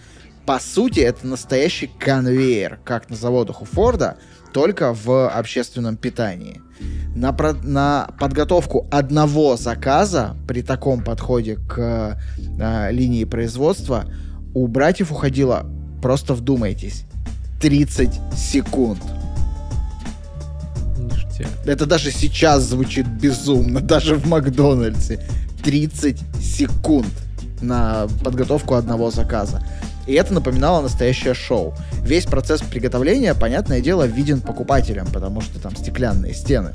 По 0.49 0.59
сути, 0.59 1.01
это 1.01 1.27
настоящий 1.27 1.85
конвейер, 1.99 2.79
как 2.83 3.11
на 3.11 3.15
заводах 3.15 3.61
у 3.61 3.65
Форда, 3.65 4.17
только 4.51 4.95
в 4.95 5.29
общественном 5.29 5.95
питании. 5.95 6.59
На, 7.13 7.33
про- 7.33 7.53
на 7.53 8.09
подготовку 8.19 8.87
одного 8.89 9.57
заказа 9.57 10.35
при 10.47 10.63
таком 10.63 11.03
подходе 11.03 11.57
к 11.57 12.17
э, 12.57 12.91
линии 12.91 13.25
производства 13.25 14.05
у 14.55 14.65
братьев 14.65 15.11
уходило, 15.11 15.67
просто 16.01 16.33
вдумайтесь, 16.33 17.03
30 17.61 18.09
секунд. 18.35 19.03
Ништяк. 20.97 21.47
Это 21.67 21.85
даже 21.85 22.09
сейчас 22.09 22.63
звучит 22.63 23.05
безумно, 23.05 23.81
даже 23.81 24.15
в 24.15 24.25
Макдональдсе. 24.25 25.23
30 25.63 26.17
секунд 26.41 27.05
на 27.61 28.07
подготовку 28.23 28.73
одного 28.73 29.11
заказа. 29.11 29.63
И 30.09 30.13
это 30.13 30.33
напоминало 30.33 30.81
настоящее 30.81 31.35
шоу. 31.35 31.75
Весь 32.03 32.25
процесс 32.25 32.61
приготовления, 32.61 33.35
понятное 33.35 33.79
дело, 33.79 34.07
виден 34.07 34.41
покупателям, 34.41 35.05
потому 35.13 35.39
что 35.39 35.59
там 35.59 35.75
стеклянные 35.75 36.33
стены. 36.33 36.73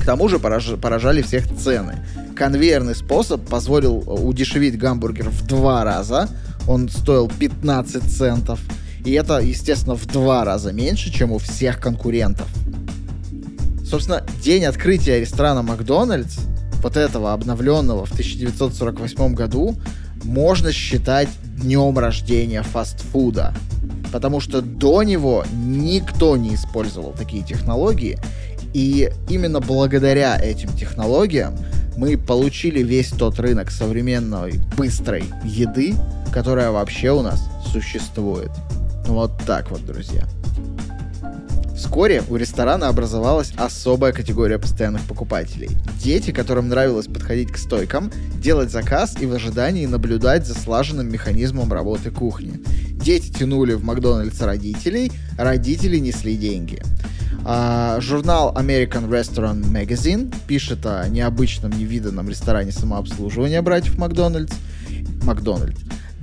К 0.00 0.06
тому 0.06 0.28
же 0.28 0.36
пораж- 0.36 0.76
поражали 0.76 1.20
всех 1.22 1.52
цены. 1.58 1.96
Конвейерный 2.36 2.94
способ 2.94 3.44
позволил 3.44 4.04
удешевить 4.06 4.78
гамбургер 4.78 5.30
в 5.30 5.44
два 5.48 5.82
раза. 5.82 6.28
Он 6.68 6.88
стоил 6.88 7.28
15 7.28 8.04
центов. 8.04 8.60
И 9.04 9.10
это, 9.14 9.38
естественно, 9.38 9.96
в 9.96 10.06
два 10.06 10.44
раза 10.44 10.72
меньше, 10.72 11.12
чем 11.12 11.32
у 11.32 11.38
всех 11.38 11.80
конкурентов. 11.80 12.46
Собственно, 13.84 14.24
день 14.40 14.64
открытия 14.64 15.18
ресторана 15.18 15.62
Макдональдс, 15.62 16.38
вот 16.84 16.96
этого 16.96 17.32
обновленного 17.32 18.06
в 18.06 18.12
1948 18.12 19.34
году, 19.34 19.76
можно 20.22 20.72
считать 20.72 21.28
днем 21.56 21.98
рождения 21.98 22.62
фастфуда. 22.62 23.54
Потому 24.12 24.40
что 24.40 24.60
до 24.60 25.02
него 25.02 25.44
никто 25.54 26.36
не 26.36 26.54
использовал 26.54 27.12
такие 27.12 27.42
технологии. 27.42 28.18
И 28.74 29.10
именно 29.28 29.60
благодаря 29.60 30.38
этим 30.38 30.70
технологиям 30.76 31.56
мы 31.96 32.16
получили 32.16 32.82
весь 32.82 33.10
тот 33.10 33.38
рынок 33.38 33.70
современной 33.70 34.54
быстрой 34.76 35.24
еды, 35.44 35.94
которая 36.32 36.70
вообще 36.70 37.10
у 37.10 37.22
нас 37.22 37.42
существует. 37.70 38.50
Вот 39.06 39.32
так 39.46 39.70
вот, 39.70 39.84
друзья. 39.84 40.26
Вскоре 41.82 42.22
у 42.30 42.36
ресторана 42.36 42.88
образовалась 42.88 43.52
особая 43.56 44.12
категория 44.12 44.56
постоянных 44.56 45.02
покупателей. 45.02 45.70
Дети, 46.00 46.30
которым 46.30 46.68
нравилось 46.68 47.08
подходить 47.08 47.50
к 47.50 47.58
стойкам, 47.58 48.10
делать 48.36 48.70
заказ 48.70 49.16
и 49.20 49.26
в 49.26 49.34
ожидании 49.34 49.84
наблюдать 49.86 50.46
за 50.46 50.54
слаженным 50.54 51.12
механизмом 51.12 51.72
работы 51.72 52.12
кухни. 52.12 52.60
Дети 52.92 53.32
тянули 53.32 53.74
в 53.74 53.82
Макдональдс 53.82 54.40
родителей, 54.40 55.10
родители 55.36 55.98
несли 55.98 56.36
деньги. 56.36 56.80
А, 57.44 58.00
журнал 58.00 58.54
American 58.56 59.10
Restaurant 59.10 59.64
Magazine 59.64 60.32
пишет 60.46 60.86
о 60.86 61.06
необычном, 61.08 61.72
невиданном 61.72 62.28
ресторане 62.28 62.70
самообслуживания 62.70 63.60
братьев 63.60 63.98
Макдональдс. 63.98 64.54
Макдональд. 65.24 65.76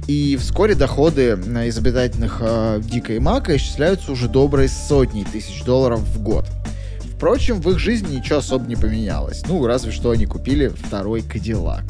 И 0.10 0.38
вскоре 0.38 0.74
доходы 0.74 1.38
э, 1.38 1.68
из 1.68 1.78
обитательных 1.78 2.40
э, 2.42 2.82
Дика 2.84 3.14
и 3.14 3.20
Мака 3.20 3.56
исчисляются 3.56 4.12
уже 4.12 4.28
доброй 4.28 4.68
сотней 4.68 5.24
тысяч 5.24 5.64
долларов 5.64 6.00
в 6.00 6.24
год. 6.24 6.48
Впрочем, 7.16 7.62
в 7.62 7.70
их 7.70 7.78
жизни 7.78 8.16
ничего 8.16 8.40
особо 8.40 8.66
не 8.66 8.76
поменялось. 8.76 9.44
Ну, 9.48 9.64
разве 9.68 9.92
что 9.92 10.10
они 10.10 10.26
купили 10.26 10.70
второй 10.70 11.22
Кадиллак. 11.22 11.84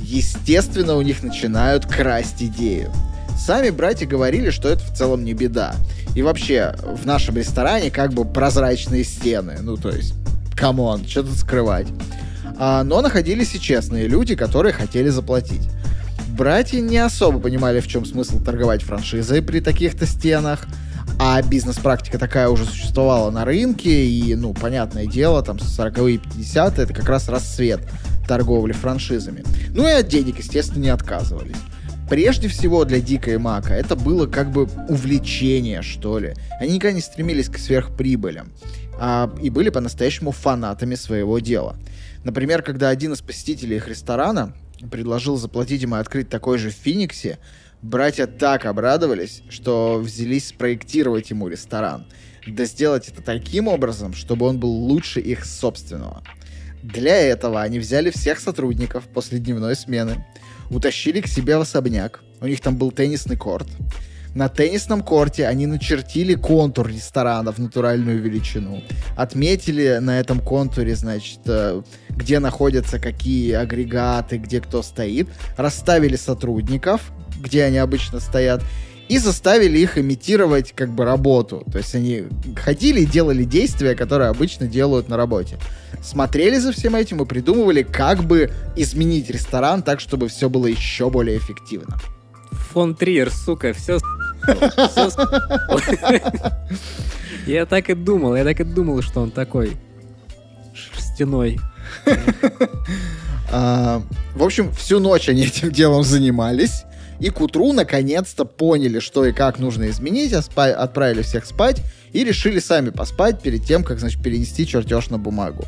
Естественно, 0.00 0.96
у 0.96 1.02
них 1.02 1.22
начинают 1.22 1.86
красть 1.86 2.42
идею. 2.42 2.92
Сами 3.38 3.70
братья 3.70 4.08
говорили, 4.08 4.50
что 4.50 4.68
это 4.68 4.82
в 4.82 4.92
целом 4.92 5.22
не 5.24 5.32
беда. 5.32 5.76
И 6.16 6.22
вообще, 6.22 6.74
в 6.82 7.06
нашем 7.06 7.36
ресторане 7.36 7.92
как 7.92 8.12
бы 8.12 8.24
прозрачные 8.24 9.04
стены. 9.04 9.58
Ну, 9.62 9.76
то 9.76 9.90
есть, 9.90 10.14
come 10.56 10.85
on, 10.85 11.06
что 11.06 11.22
тут 11.22 11.36
скрывать. 11.36 11.86
А, 12.58 12.82
но 12.82 13.00
находились 13.00 13.54
и 13.54 13.60
честные 13.60 14.08
люди, 14.08 14.34
которые 14.34 14.72
хотели 14.72 15.10
заплатить. 15.10 15.68
Братья 16.40 16.80
не 16.80 16.96
особо 16.96 17.38
понимали, 17.38 17.80
в 17.80 17.86
чем 17.86 18.06
смысл 18.06 18.40
торговать 18.42 18.82
франшизой 18.82 19.42
при 19.42 19.60
таких-то 19.60 20.06
стенах, 20.06 20.66
а 21.18 21.42
бизнес-практика 21.42 22.18
такая 22.18 22.48
уже 22.48 22.64
существовала 22.64 23.30
на 23.30 23.44
рынке, 23.44 24.06
и, 24.06 24.34
ну, 24.34 24.54
понятное 24.54 25.04
дело, 25.04 25.42
там, 25.42 25.58
40-е 25.58 26.16
50-е, 26.16 26.84
это 26.84 26.94
как 26.94 27.06
раз 27.10 27.28
расцвет 27.28 27.80
торговли 28.26 28.72
франшизами. 28.72 29.44
Ну 29.74 29.86
и 29.86 29.92
от 29.92 30.08
денег, 30.08 30.38
естественно, 30.38 30.80
не 30.82 30.88
отказывались. 30.88 31.58
Прежде 32.08 32.48
всего 32.48 32.86
для 32.86 33.00
Дика 33.00 33.32
и 33.32 33.36
Мака 33.36 33.74
это 33.74 33.94
было 33.94 34.26
как 34.26 34.50
бы 34.50 34.66
увлечение, 34.88 35.82
что 35.82 36.18
ли. 36.18 36.36
Они 36.58 36.76
никогда 36.76 36.94
не 36.94 37.02
стремились 37.02 37.50
к 37.50 37.58
сверхприбылям 37.58 38.50
а, 38.98 39.30
и 39.42 39.50
были 39.50 39.68
по-настоящему 39.68 40.30
фанатами 40.30 40.94
своего 40.94 41.38
дела. 41.38 41.76
Например, 42.24 42.62
когда 42.62 42.88
один 42.88 43.12
из 43.12 43.20
посетителей 43.20 43.76
их 43.76 43.88
ресторана 43.88 44.54
предложил 44.90 45.36
заплатить 45.36 45.82
им 45.82 45.94
и 45.94 45.98
открыть 45.98 46.28
такой 46.28 46.58
же 46.58 46.70
в 46.70 46.74
Фениксе, 46.74 47.38
братья 47.82 48.26
так 48.26 48.66
обрадовались, 48.66 49.42
что 49.48 49.98
взялись 49.98 50.48
спроектировать 50.48 51.30
ему 51.30 51.48
ресторан. 51.48 52.06
Да 52.46 52.64
сделать 52.64 53.08
это 53.08 53.22
таким 53.22 53.68
образом, 53.68 54.14
чтобы 54.14 54.46
он 54.46 54.58
был 54.58 54.70
лучше 54.70 55.20
их 55.20 55.44
собственного. 55.44 56.22
Для 56.82 57.16
этого 57.16 57.60
они 57.60 57.78
взяли 57.78 58.10
всех 58.10 58.40
сотрудников 58.40 59.04
после 59.12 59.38
дневной 59.38 59.76
смены, 59.76 60.24
утащили 60.70 61.20
к 61.20 61.26
себе 61.26 61.58
в 61.58 61.60
особняк. 61.60 62.22
У 62.40 62.46
них 62.46 62.60
там 62.60 62.76
был 62.76 62.90
теннисный 62.90 63.36
корт. 63.36 63.68
На 64.34 64.48
теннисном 64.48 65.02
корте 65.02 65.46
они 65.48 65.66
начертили 65.66 66.34
контур 66.34 66.88
ресторана 66.88 67.52
в 67.52 67.58
натуральную 67.58 68.22
величину. 68.22 68.82
Отметили 69.16 69.98
на 70.00 70.20
этом 70.20 70.40
контуре, 70.40 70.94
значит, 70.94 71.40
э, 71.46 71.82
где 72.10 72.38
находятся 72.38 73.00
какие 73.00 73.52
агрегаты, 73.52 74.38
где 74.38 74.60
кто 74.60 74.82
стоит. 74.82 75.28
Расставили 75.56 76.14
сотрудников, 76.14 77.10
где 77.40 77.64
они 77.64 77.78
обычно 77.78 78.20
стоят. 78.20 78.62
И 79.08 79.18
заставили 79.18 79.80
их 79.80 79.98
имитировать 79.98 80.72
как 80.76 80.90
бы 80.90 81.04
работу. 81.04 81.64
То 81.72 81.78
есть 81.78 81.92
они 81.96 82.26
ходили 82.56 83.00
и 83.00 83.06
делали 83.06 83.42
действия, 83.42 83.96
которые 83.96 84.28
обычно 84.28 84.68
делают 84.68 85.08
на 85.08 85.16
работе. 85.16 85.58
Смотрели 86.00 86.58
за 86.58 86.70
всем 86.70 86.94
этим 86.94 87.20
и 87.20 87.26
придумывали, 87.26 87.82
как 87.82 88.22
бы 88.22 88.52
изменить 88.76 89.28
ресторан 89.28 89.82
так, 89.82 89.98
чтобы 89.98 90.28
все 90.28 90.48
было 90.48 90.68
еще 90.68 91.10
более 91.10 91.38
эффективно. 91.38 91.98
Фон 92.72 92.94
Триер, 92.94 93.32
сука, 93.32 93.72
все 93.72 93.98
Я 97.46 97.66
так 97.66 97.90
и 97.90 97.94
думал, 97.94 98.36
я 98.36 98.44
так 98.44 98.60
и 98.60 98.64
думал, 98.64 99.02
что 99.02 99.22
он 99.22 99.30
такой 99.30 99.76
шерстяной. 100.74 101.58
А, 103.52 104.00
в 104.36 104.44
общем, 104.44 104.72
всю 104.72 105.00
ночь 105.00 105.28
они 105.28 105.46
этим 105.46 105.72
делом 105.72 106.04
занимались. 106.04 106.84
И 107.18 107.30
к 107.30 107.40
утру 107.40 107.72
наконец-то 107.72 108.44
поняли, 108.44 109.00
что 109.00 109.24
и 109.26 109.32
как 109.32 109.58
нужно 109.58 109.90
изменить, 109.90 110.32
а 110.32 110.64
отправили 110.64 111.22
всех 111.22 111.44
спать 111.44 111.82
и 112.12 112.22
решили 112.24 112.60
сами 112.60 112.90
поспать 112.90 113.42
перед 113.42 113.64
тем, 113.64 113.82
как, 113.84 113.98
значит, 113.98 114.22
перенести 114.22 114.66
чертеж 114.66 115.10
на 115.10 115.18
бумагу. 115.18 115.64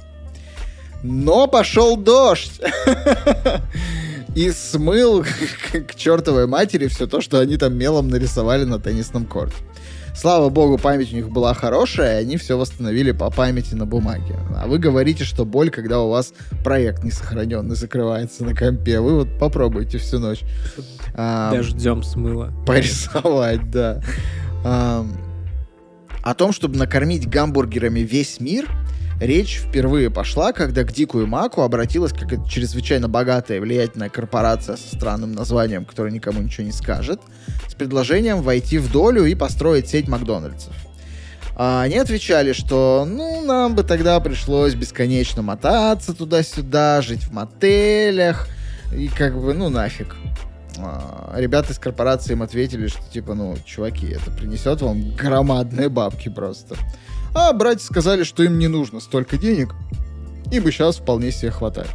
Но 1.02 1.48
пошел 1.48 1.96
дождь. 1.96 2.60
И 4.34 4.50
смыл 4.50 5.24
к 5.72 5.94
чертовой 5.94 6.46
матери 6.46 6.86
все 6.88 7.06
то, 7.06 7.20
что 7.20 7.38
они 7.38 7.56
там 7.56 7.74
мелом 7.74 8.08
нарисовали 8.08 8.64
на 8.64 8.78
теннисном 8.78 9.26
корте. 9.26 9.57
Слава 10.14 10.50
богу, 10.50 10.76
память 10.76 11.12
у 11.12 11.16
них 11.16 11.30
была 11.30 11.54
хорошая, 11.54 12.18
и 12.18 12.22
они 12.24 12.37
все 12.37 12.59
восстановили 12.59 13.12
по 13.12 13.30
памяти 13.30 13.74
на 13.74 13.87
бумаге. 13.87 14.37
А 14.57 14.66
вы 14.66 14.78
говорите, 14.78 15.24
что 15.24 15.46
боль, 15.46 15.70
когда 15.70 16.00
у 16.00 16.11
вас 16.11 16.35
проект 16.62 17.02
не 17.02 17.11
сохраненный 17.11 17.76
закрывается 17.76 18.44
на 18.44 18.54
компе. 18.54 19.00
Вы 19.00 19.20
вот 19.20 19.28
попробуйте 19.38 19.98
всю 19.98 20.18
ночь. 20.18 20.42
Дождем 21.16 22.02
смыло. 22.02 22.52
Порисовать, 22.66 23.70
да. 23.70 24.02
О 24.64 26.35
том, 26.35 26.52
чтобы 26.52 26.76
накормить 26.76 27.28
гамбургерами 27.28 28.00
весь 28.00 28.38
мир, 28.38 28.68
речь 29.26 29.61
впервые 29.61 30.11
пошла, 30.11 30.52
когда 30.52 30.85
к 30.85 30.92
Дикую 30.92 31.26
Маку 31.26 31.62
обратилась 31.62 32.12
какая-то 32.12 32.48
чрезвычайно 32.48 33.08
богатая 33.08 33.58
и 33.58 33.61
влиятельная 33.61 34.08
корпорация 34.08 34.76
со 34.76 34.94
странным 34.94 35.32
названием, 35.32 35.85
которая 35.85 36.12
никому 36.12 36.42
ничего 36.42 36.64
не 36.64 36.72
скажет, 36.72 37.20
с 37.68 37.74
предложением 37.74 38.42
войти 38.42 38.78
в 38.78 38.90
долю 38.90 39.24
и 39.24 39.35
построить 39.35 39.88
сеть 39.88 40.08
Макдональдсов. 40.08 40.74
А 41.54 41.82
они 41.82 41.98
отвечали, 41.98 42.52
что 42.52 43.06
ну, 43.08 43.44
нам 43.44 43.74
бы 43.74 43.85
тогда 43.85 44.18
пришлось 44.20 44.74
бесконечно 44.74 45.42
мотаться 45.42 46.14
туда-сюда, 46.14 47.02
жить 47.02 47.24
в 47.24 47.32
мотелях, 47.32 48.48
и 48.96 49.08
как 49.08 49.38
бы, 49.40 49.52
ну 49.54 49.68
нафиг. 49.68 50.16
А, 50.78 51.35
ребята 51.37 51.72
из 51.72 51.78
корпорации 51.78 52.32
им 52.32 52.42
ответили, 52.42 52.88
что 52.88 53.02
типа, 53.12 53.35
ну, 53.35 53.54
чуваки, 53.64 54.06
это 54.08 54.30
принесет 54.30 54.80
вам 54.80 55.14
громадные 55.14 55.88
бабки 55.88 56.28
просто. 56.28 56.76
А 57.35 57.53
братья 57.53 57.85
сказали, 57.85 58.25
что 58.25 58.42
им 58.42 58.59
не 58.59 58.68
нужно 58.68 59.01
столько 59.01 59.38
денег, 59.38 59.75
им 60.51 60.64
бы 60.64 60.71
сейчас 60.71 60.97
вполне 60.99 61.33
себе 61.33 61.51
хватает. 61.51 61.90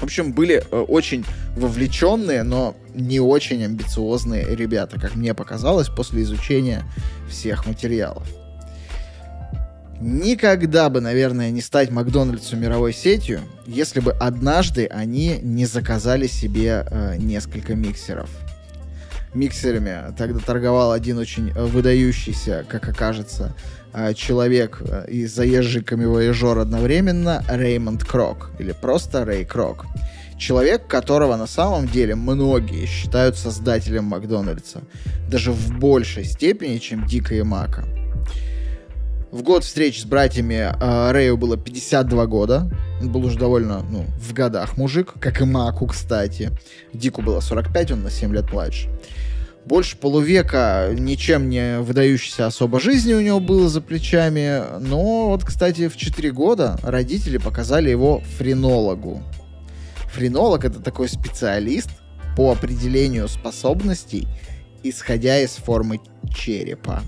В 0.00 0.02
общем, 0.02 0.32
были 0.32 0.64
э, 0.70 0.78
очень 0.78 1.24
вовлеченные, 1.54 2.42
но 2.42 2.74
не 2.94 3.20
очень 3.20 3.62
амбициозные 3.64 4.54
ребята, 4.54 4.98
как 4.98 5.16
мне 5.16 5.34
показалось, 5.34 5.88
после 5.88 6.22
изучения 6.22 6.84
всех 7.28 7.66
материалов. 7.66 8.26
Никогда 10.00 10.90
бы, 10.90 11.00
наверное, 11.00 11.50
не 11.50 11.62
стать 11.62 11.90
Макдональдсу 11.90 12.56
мировой 12.56 12.92
сетью, 12.92 13.40
если 13.66 14.00
бы 14.00 14.12
однажды 14.12 14.86
они 14.86 15.38
не 15.42 15.64
заказали 15.66 16.26
себе 16.26 16.86
э, 16.90 17.16
несколько 17.18 17.74
миксеров– 17.74 18.30
миксерами 19.36 20.14
тогда 20.16 20.40
торговал 20.40 20.92
один 20.92 21.18
очень 21.18 21.52
выдающийся, 21.52 22.64
как 22.68 22.88
окажется, 22.88 23.54
человек 24.14 24.82
э, 24.82 25.06
и 25.08 25.26
заезжий 25.26 25.82
камевояжер 25.82 26.58
одновременно 26.58 27.42
Реймонд 27.48 28.04
Крок, 28.04 28.50
или 28.58 28.72
просто 28.72 29.24
Рэй 29.24 29.44
Крок. 29.44 29.86
Человек, 30.38 30.86
которого 30.86 31.36
на 31.36 31.46
самом 31.46 31.88
деле 31.88 32.14
многие 32.14 32.84
считают 32.84 33.38
создателем 33.38 34.04
Макдональдса, 34.04 34.82
даже 35.30 35.50
в 35.50 35.78
большей 35.78 36.24
степени, 36.24 36.76
чем 36.76 37.06
Дика 37.06 37.34
и 37.34 37.42
Мака. 37.42 37.84
В 39.32 39.42
год 39.42 39.64
встречи 39.64 40.00
с 40.00 40.04
братьями 40.04 40.54
э, 40.54 41.10
Рэю 41.12 41.38
было 41.38 41.56
52 41.56 42.26
года. 42.26 42.70
Он 43.00 43.10
был 43.10 43.24
уже 43.24 43.38
довольно, 43.38 43.82
ну, 43.90 44.04
в 44.18 44.34
годах 44.34 44.76
мужик, 44.76 45.14
как 45.18 45.40
и 45.40 45.44
Маку, 45.44 45.86
кстати. 45.86 46.50
Дику 46.92 47.22
было 47.22 47.40
45, 47.40 47.92
он 47.92 48.02
на 48.02 48.10
7 48.10 48.34
лет 48.34 48.52
младше 48.52 48.88
больше 49.66 49.96
полувека 49.96 50.90
ничем 50.96 51.50
не 51.50 51.80
выдающейся 51.80 52.46
особо 52.46 52.80
жизни 52.80 53.12
у 53.12 53.20
него 53.20 53.40
было 53.40 53.68
за 53.68 53.80
плечами. 53.80 54.62
Но 54.80 55.28
вот, 55.28 55.44
кстати, 55.44 55.88
в 55.88 55.96
4 55.96 56.30
года 56.32 56.78
родители 56.82 57.38
показали 57.38 57.90
его 57.90 58.22
френологу. 58.38 59.22
Френолог— 60.12 60.64
это 60.66 60.80
такой 60.80 61.08
специалист 61.08 61.90
по 62.36 62.52
определению 62.52 63.28
способностей, 63.28 64.28
исходя 64.82 65.40
из 65.40 65.50
формы 65.50 66.00
черепа. 66.32 67.02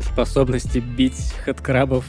Способности 0.00 0.78
бить 0.78 1.34
хэдкрабов 1.44 2.04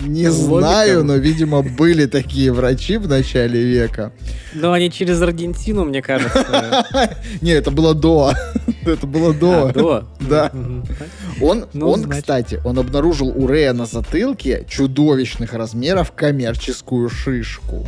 не 0.00 0.30
знаю, 0.30 1.04
но, 1.04 1.16
видимо, 1.16 1.62
были 1.62 2.06
такие 2.06 2.52
врачи 2.52 2.98
в 2.98 3.08
начале 3.08 3.62
века. 3.62 4.12
Но 4.54 4.72
они 4.72 4.90
через 4.90 5.20
Аргентину, 5.20 5.84
мне 5.84 6.02
кажется. 6.02 7.16
Не, 7.40 7.52
это 7.52 7.70
было 7.70 7.94
до. 7.94 8.32
Это 8.86 9.06
было 9.06 9.34
до. 9.34 9.66
А, 9.66 9.72
до? 9.72 10.04
Да. 10.20 10.52
Он, 11.42 11.66
ну, 11.72 11.90
он 11.90 12.08
кстати, 12.08 12.60
он 12.64 12.78
обнаружил 12.78 13.28
у 13.28 13.46
Рея 13.48 13.72
на 13.72 13.86
затылке 13.86 14.64
чудовищных 14.68 15.52
размеров 15.52 16.12
коммерческую 16.12 17.08
шишку. 17.08 17.86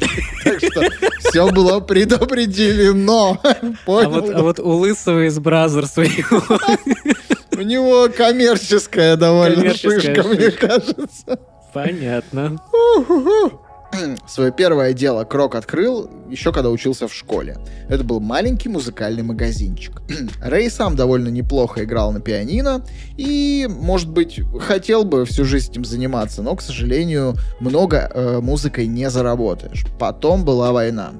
Так 0.44 0.58
что 0.60 0.82
все 1.18 1.50
было 1.50 1.80
предопределено. 1.80 3.40
А 3.42 3.56
вот, 3.86 4.30
а 4.30 4.42
вот 4.42 4.60
у 4.60 4.70
Лысого 4.70 5.26
из 5.26 5.38
Brazzers 5.40 5.86
его 5.86 6.42
у 7.58 7.62
него 7.62 8.08
коммерческая 8.08 9.16
довольно 9.16 9.56
коммерческая 9.56 10.00
шишка, 10.00 10.22
шишка, 10.22 10.28
мне 10.28 10.50
кажется. 10.50 11.38
Понятно. 11.74 12.60
свое 14.28 14.52
первое 14.52 14.92
дело 14.92 15.24
Крок 15.24 15.54
открыл 15.54 16.10
еще 16.30 16.52
когда 16.52 16.70
учился 16.70 17.08
в 17.08 17.14
школе. 17.14 17.58
Это 17.88 18.04
был 18.04 18.20
маленький 18.20 18.68
музыкальный 18.68 19.22
магазинчик. 19.22 20.02
Рэй 20.42 20.70
сам 20.70 20.94
довольно 20.94 21.28
неплохо 21.28 21.84
играл 21.84 22.12
на 22.12 22.20
пианино 22.20 22.84
и, 23.16 23.68
может 23.68 24.08
быть, 24.08 24.40
хотел 24.60 25.04
бы 25.04 25.24
всю 25.24 25.44
жизнь 25.44 25.72
этим 25.72 25.84
заниматься, 25.84 26.42
но, 26.42 26.54
к 26.54 26.62
сожалению, 26.62 27.34
много 27.60 28.10
э, 28.12 28.40
музыкой 28.40 28.86
не 28.86 29.10
заработаешь. 29.10 29.84
Потом 29.98 30.44
была 30.44 30.72
война. 30.72 31.12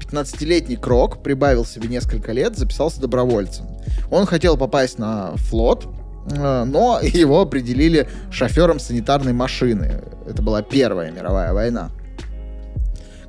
15-летний 0.00 0.76
Крок 0.76 1.22
прибавил 1.22 1.64
себе 1.64 1.88
несколько 1.88 2.32
лет, 2.32 2.56
записался 2.56 3.00
добровольцем. 3.00 3.66
Он 4.10 4.26
хотел 4.26 4.56
попасть 4.56 4.98
на 4.98 5.36
флот, 5.36 5.88
э, 6.30 6.64
но 6.64 7.00
его 7.02 7.40
определили 7.40 8.08
шофером 8.30 8.78
санитарной 8.78 9.32
машины. 9.32 10.02
Это 10.28 10.42
была 10.42 10.62
Первая 10.62 11.10
мировая 11.10 11.52
война. 11.52 11.90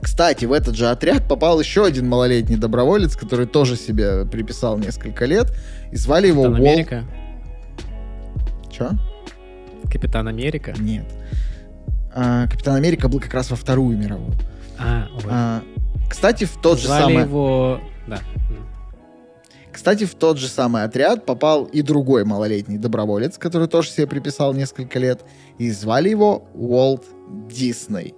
Кстати, 0.02 0.45
в 0.45 0.54
этот 0.54 0.76
же 0.76 0.88
отряд 0.89 1.28
попал 1.28 1.60
еще 1.60 1.86
один 1.86 2.08
малолетний 2.08 2.56
доброволец, 2.56 3.15
который 3.17 3.45
тоже 3.45 3.76
себе 3.76 4.26
приписал 4.26 4.78
несколько 4.78 5.26
лет, 5.26 5.54
и 5.91 5.98
звали 5.98 6.28
его 6.28 6.43
Капитан. 6.43 6.65
Америка. 6.65 7.04
Чё? 8.72 8.91
Капитан 9.91 10.28
Америка. 10.28 10.74
Нет. 10.80 11.06
А, 12.13 12.48
Капитан 12.48 12.76
Америка 12.76 13.10
был 13.10 13.19
как 13.19 13.34
раз 13.34 13.50
во 13.50 13.58
Вторую 13.58 13.98
мировую. 13.98 14.34
А, 14.78 15.08
ой. 15.15 15.24
А, 15.30 15.62
кстати, 16.10 16.45
в 16.45 16.58
тот 16.62 16.80
же 16.80 16.88
Звали 16.88 17.02
самый... 17.02 17.24
его... 17.24 17.82
Да. 18.08 18.19
Кстати, 19.80 20.04
в 20.04 20.13
тот 20.13 20.38
же 20.38 20.50
самый 20.50 20.84
отряд 20.84 21.26
попал 21.26 21.63
и 21.63 21.82
другой 21.82 22.26
малолетний 22.26 22.78
доброволец, 22.78 23.38
который 23.38 23.70
тоже 23.70 23.89
себе 23.89 24.08
приписал 24.08 24.54
несколько 24.54 25.00
лет, 25.00 25.22
и 25.58 25.72
звали 25.72 26.10
его 26.10 26.44
Уолт 26.54 27.06
Дисней. 27.50 28.13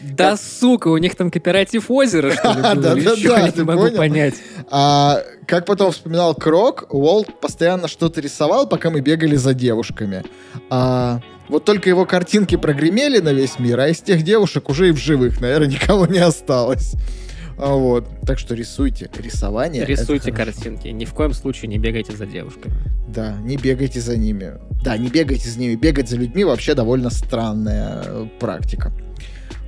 Да, 0.00 0.36
сука, 0.36 0.88
у 0.88 0.96
них 0.96 1.14
там 1.14 1.30
кооператив 1.30 1.88
озера, 1.88 2.32
что 2.32 2.48
ли, 2.52 2.56
Да, 2.62 2.74
да, 2.74 2.94
да, 2.96 3.12
Я 3.14 3.48
не 3.48 3.62
могу 3.62 3.82
понял? 3.82 3.96
понять. 3.96 4.34
А 4.72 5.22
как 5.46 5.66
потом 5.66 5.92
вспоминал 5.92 6.34
Крок, 6.34 6.86
Уолт 6.92 7.40
постоянно 7.40 7.86
что-то 7.86 8.20
рисовал, 8.20 8.68
пока 8.68 8.90
мы 8.90 9.00
бегали 9.00 9.36
за 9.36 9.54
девушками. 9.54 10.24
А, 10.68 11.20
вот 11.48 11.64
только 11.64 11.88
его 11.88 12.06
картинки 12.06 12.56
прогремели 12.56 13.20
на 13.20 13.32
весь 13.32 13.60
мир, 13.60 13.78
а 13.78 13.88
из 13.88 14.00
тех 14.00 14.22
девушек 14.22 14.68
уже 14.68 14.88
и 14.88 14.90
в 14.90 14.96
живых, 14.96 15.40
наверное, 15.40 15.68
никого 15.80 16.06
не 16.06 16.18
осталось. 16.18 16.96
А, 17.58 17.74
вот. 17.74 18.08
Так 18.26 18.38
что 18.38 18.54
рисуйте. 18.54 19.10
Рисование. 19.16 19.84
Рисуйте 19.84 20.32
картинки. 20.32 20.88
Ни 20.88 21.04
в 21.04 21.14
коем 21.14 21.32
случае 21.32 21.68
не 21.68 21.78
бегайте 21.78 22.16
за 22.16 22.26
девушками. 22.26 22.74
Да, 23.08 23.36
не 23.42 23.56
бегайте 23.56 24.00
за 24.00 24.16
ними. 24.16 24.54
Да, 24.82 24.96
не 24.96 25.08
бегайте 25.08 25.48
за 25.48 25.58
ними. 25.58 25.76
Бегать 25.76 26.08
за 26.08 26.16
людьми 26.16 26.44
вообще 26.44 26.74
довольно 26.74 27.10
странная 27.10 28.02
э, 28.04 28.26
практика. 28.40 28.92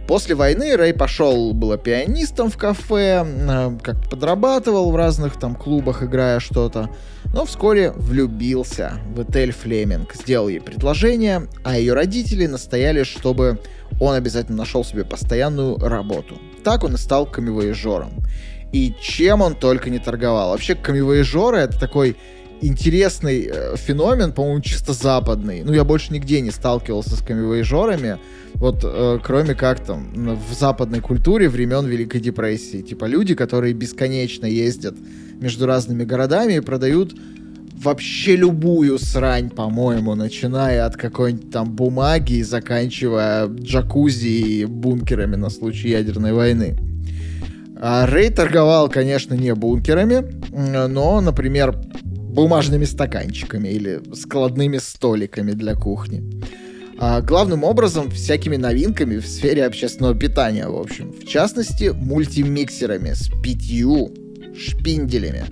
После 0.07 0.37
войны 0.37 0.77
Рэй 0.77 0.95
пошел, 0.95 1.53
было 1.53 1.77
пианистом 1.77 2.49
в 2.49 2.57
кафе, 2.57 3.27
э, 3.27 3.79
как 3.83 4.09
подрабатывал 4.09 4.93
в 4.93 4.97
разных 4.97 5.37
там 5.37 5.57
клубах, 5.57 6.05
играя 6.05 6.39
что-то. 6.39 6.91
Но 7.35 7.45
вскоре 7.45 7.91
влюбился 7.91 9.01
в 9.15 9.23
Этель 9.23 9.53
Флеминг, 9.53 10.15
сделал 10.15 10.49
ей 10.49 10.61
предложение, 10.61 11.49
а 11.65 11.77
ее 11.77 11.93
родители 11.93 12.47
настояли, 12.47 13.03
чтобы 13.03 13.59
он 14.01 14.15
обязательно 14.15 14.59
нашел 14.59 14.85
себе 14.85 15.05
постоянную 15.05 15.77
работу. 15.79 16.39
Так 16.63 16.85
он 16.85 16.95
и 16.95 16.99
стал 16.99 17.27
камевояжером. 17.27 18.13
И 18.73 18.95
чем 19.01 19.43
он 19.43 19.57
только 19.57 19.91
не 19.91 19.99
торговал. 19.99 20.51
Вообще, 20.51 20.77
камевояжеры— 20.77 21.57
это 21.59 21.79
такой 21.81 22.17
интересный 22.61 23.49
э, 23.53 23.77
феномен, 23.77 24.33
по-моему, 24.33 24.61
чисто 24.61 24.93
западный. 24.93 25.63
Ну, 25.63 25.73
я 25.73 25.85
больше 25.85 26.13
нигде 26.13 26.41
не 26.41 26.51
сталкивался 26.51 27.17
с 27.17 27.21
камевояжерами, 27.21 28.19
вот 28.55 28.81
э, 28.83 29.19
кроме 29.23 29.55
как 29.55 29.81
там 29.81 30.39
в 30.49 30.55
западной 30.55 31.01
культуре 31.01 31.49
времен 31.49 31.87
Великой 31.87 32.21
депрессии. 32.21 32.83
Типа 32.83 33.05
люди, 33.05 33.35
которые 33.35 33.75
бесконечно 33.75 34.47
ездят 34.47 34.95
между 35.41 35.67
разными 35.67 36.05
городами 36.05 36.55
и 36.55 36.61
продают 36.61 37.15
вообще 37.75 38.37
любую 38.37 38.99
срань, 38.99 39.51
по-моему, 39.51 40.15
начиная 40.15 40.87
от 40.87 40.97
какой-нибудь 40.97 41.51
там 41.51 41.73
бумаги 41.73 42.35
и 42.35 42.43
заканчивая 42.43 43.47
джакузи 43.47 44.27
и 44.27 44.65
бункерами 44.65 45.37
на 45.37 45.51
случай 45.51 45.91
ядерной 45.91 46.33
войны. 46.33 46.79
А 47.79 48.07
Рэй 48.07 48.31
торговал, 48.31 48.89
конечно, 48.89 49.35
не 49.35 49.55
бункерами, 49.55 50.25
но, 50.89 51.21
например, 51.21 51.79
бумажными 52.37 52.85
стаканчиками 52.85 53.69
или 53.69 54.01
складными 54.15 54.77
столиками 54.79 55.53
для 55.53 55.75
кухни. 55.75 56.23
А 56.99 57.21
главным 57.21 57.65
образом 57.65 58.11
всякими 58.11 58.57
новинками 58.57 59.17
в 59.17 59.27
сфере 59.27 59.65
общественного 59.65 60.15
питания, 60.15 60.69
в 60.69 60.77
общем. 60.77 61.13
В 61.13 61.27
частности, 61.27 61.93
мультимиксерами 61.95 63.13
с 63.15 63.31
пятью 63.43 64.15
шпинделями, 64.55 65.45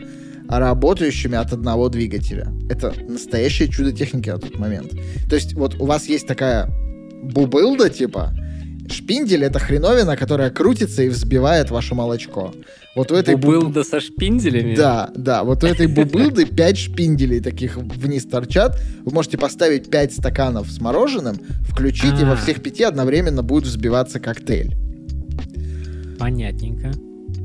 работающими 0.49 1.37
от 1.37 1.53
одного 1.53 1.89
двигателя. 1.89 2.53
Это 2.71 2.95
настоящее 3.09 3.69
чудо 3.69 3.93
техники 3.93 4.29
на 4.31 4.39
тот 4.39 4.59
момент. 4.59 4.93
То 5.29 5.37
есть 5.37 5.55
вот 5.55 5.75
у 5.81 5.87
вас 5.87 6.07
есть 6.07 6.27
такая 6.27 6.71
бубылда, 7.23 7.89
типа, 7.89 8.35
шпиндель— 8.91 9.45
это 9.45 9.59
хреновина, 9.59 10.17
которая 10.17 10.51
крутится 10.51 11.03
и 11.03 11.09
взбивает 11.09 11.71
ваше 11.71 11.95
молочко. 11.95 12.53
Вот 12.95 13.11
у 13.11 13.15
этой 13.17 13.35
буб- 13.35 13.55
Бубылда 13.57 13.83
со 13.85 14.01
шпинделями? 14.01 14.75
да, 14.77 15.11
да, 15.17 15.43
вот 15.43 15.65
у 15.65 15.67
этой 15.67 15.87
бубылды 15.89 16.47
5 16.57 16.79
шпинделей 16.79 17.41
таких 17.41 17.77
вниз 17.77 18.25
торчат. 18.25 18.81
Вы 19.05 19.13
можете 19.13 19.37
поставить 19.39 19.91
5 19.91 20.13
стаканов 20.15 20.71
с 20.71 20.81
мороженым, 20.81 21.37
включить, 21.69 22.21
и 22.21 22.25
во 22.25 22.33
А. 22.33 22.37
всех 22.37 22.63
пяти 22.63 22.85
одновременно 22.85 23.43
будет 23.43 23.65
взбиваться 23.65 24.21
коктейль. 24.21 24.75
Понятненько. 26.19 26.93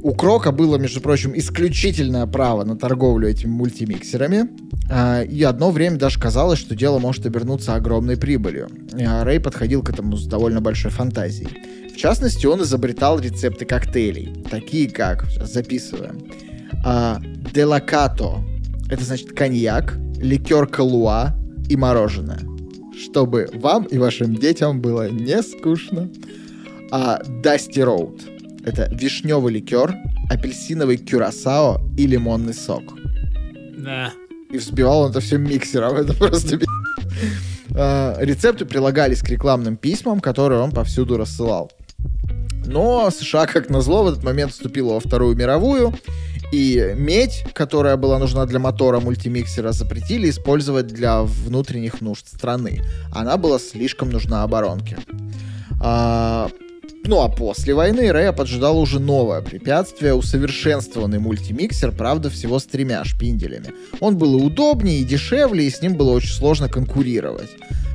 У 0.01 0.13
Крока 0.13 0.51
было, 0.51 0.77
между 0.77 1.01
прочим, 1.01 1.37
исключительное 1.37 2.25
право 2.25 2.63
на 2.63 2.77
торговлю 2.77 3.27
этими 3.27 3.49
мультимиксерами. 3.49 4.49
а, 4.89 5.23
И 5.23 5.43
одно 5.43 5.71
время 5.71 5.97
даже 5.97 6.19
казалось, 6.19 6.59
что 6.59 6.75
дело 6.75 6.99
может 6.99 7.25
обернуться 7.25 7.75
огромной 7.75 8.15
прибылью. 8.15 8.69
А 8.99 9.23
Рэй 9.23 9.39
подходил 9.39 9.83
к 9.83 9.89
этому 9.89 10.15
с 10.15 10.25
довольно 10.25 10.61
большой 10.61 10.91
фантазией. 10.91 11.49
В 11.93 11.97
частности, 11.97 12.45
он 12.45 12.61
изобретал 12.61 13.19
рецепты 13.19 13.65
коктейлей, 13.65 14.45
такие 14.49 14.89
как, 14.89 15.25
сейчас 15.29 15.53
записываем, 15.53 16.23
а, 16.85 17.19
делакато, 17.53 18.37
это 18.89 19.03
значит 19.03 19.33
коньяк, 19.33 19.97
ликер 20.15 20.65
калуа 20.65 21.35
и 21.67 21.75
мороженое, 21.75 22.39
чтобы 22.97 23.49
вам 23.53 23.83
и 23.83 23.97
вашим 23.97 24.35
детям 24.35 24.79
было 24.79 25.09
не 25.09 25.41
скучно. 25.43 26.09
А 26.91 27.21
Dusty 27.43 27.83
Road— 27.83 28.21
это 28.63 28.89
вишневый 28.91 29.53
ликер, 29.53 29.95
апельсиновый 30.29 30.97
кюрасао 30.97 31.81
и 31.97 32.07
лимонный 32.07 32.53
сок. 32.53 32.83
Да. 33.77 34.11
И 34.51 34.57
взбивал 34.57 35.01
он 35.01 35.11
это 35.11 35.19
все 35.19 35.37
миксером, 35.37 35.95
это 35.97 36.13
просто. 36.13 36.59
А, 37.75 38.17
Рецепты 38.19 38.65
прилагались 38.65 39.21
к 39.21 39.29
рекламным 39.29 39.77
письмам, 39.77 40.19
которые 40.19 40.61
он 40.61 40.71
повсюду 40.71 41.17
рассылал. 41.17 41.71
Но 42.65 43.09
США, 43.09 43.47
как 43.47 43.69
назло, 43.69 44.03
в 44.03 44.09
этот 44.09 44.23
момент 44.23 44.51
вступила 44.51 44.93
во 44.93 44.99
Вторую 44.99 45.35
мировую, 45.35 45.93
и 46.51 46.93
медь, 46.95 47.45
которая 47.53 47.95
была 47.95 48.17
нужна 48.17 48.45
для 48.45 48.59
мотора 48.59 48.99
мультимиксера, 48.99 49.71
запретили 49.71 50.29
использовать 50.29 50.87
для 50.87 51.21
внутренних 51.21 52.01
нужд 52.01 52.27
страны. 52.27 52.81
Она 53.13 53.37
была 53.37 53.59
слишком 53.59 54.09
нужна 54.09 54.43
оборонке. 54.43 54.97
Ну 57.09 57.21
а 57.21 57.27
после 57.27 57.73
войны 57.73 58.11
Рэя 58.11 58.31
поджидало 58.31 58.77
уже 58.77 58.99
новое 58.99 59.41
препятствие, 59.41 60.13
усовершенствованный 60.13 61.17
мультимиксер, 61.17 61.91
правда, 61.91 62.29
всего 62.29 62.59
с 62.59 62.65
тремя 62.65 63.03
шпинделями. 63.03 63.73
Он 63.99 64.15
был 64.15 64.37
и 64.37 64.43
удобнее, 64.43 64.99
и 64.99 65.03
дешевле, 65.03 65.65
и 65.65 65.71
с 65.71 65.81
ним 65.81 65.95
было 65.95 66.11
очень 66.11 66.29
сложно 66.29 66.69
конкурировать. 66.69 67.49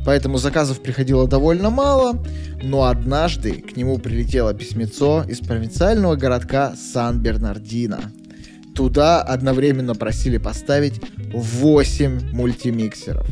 Поэтому 0.04 0.38
заказов 0.38 0.80
приходило 0.80 1.28
довольно 1.28 1.70
мало, 1.70 2.24
но 2.60 2.86
однажды 2.86 3.52
к 3.52 3.76
нему 3.76 3.98
прилетело 3.98 4.52
письмецо 4.52 5.24
из 5.28 5.38
провинциального 5.38 6.16
городка 6.16 6.74
Сан-Бернардино. 6.74 8.00
Туда 8.74 9.22
одновременно 9.22 9.94
просили 9.94 10.38
поставить 10.38 11.00
8 11.32 12.32
мультимиксеров. 12.32 13.28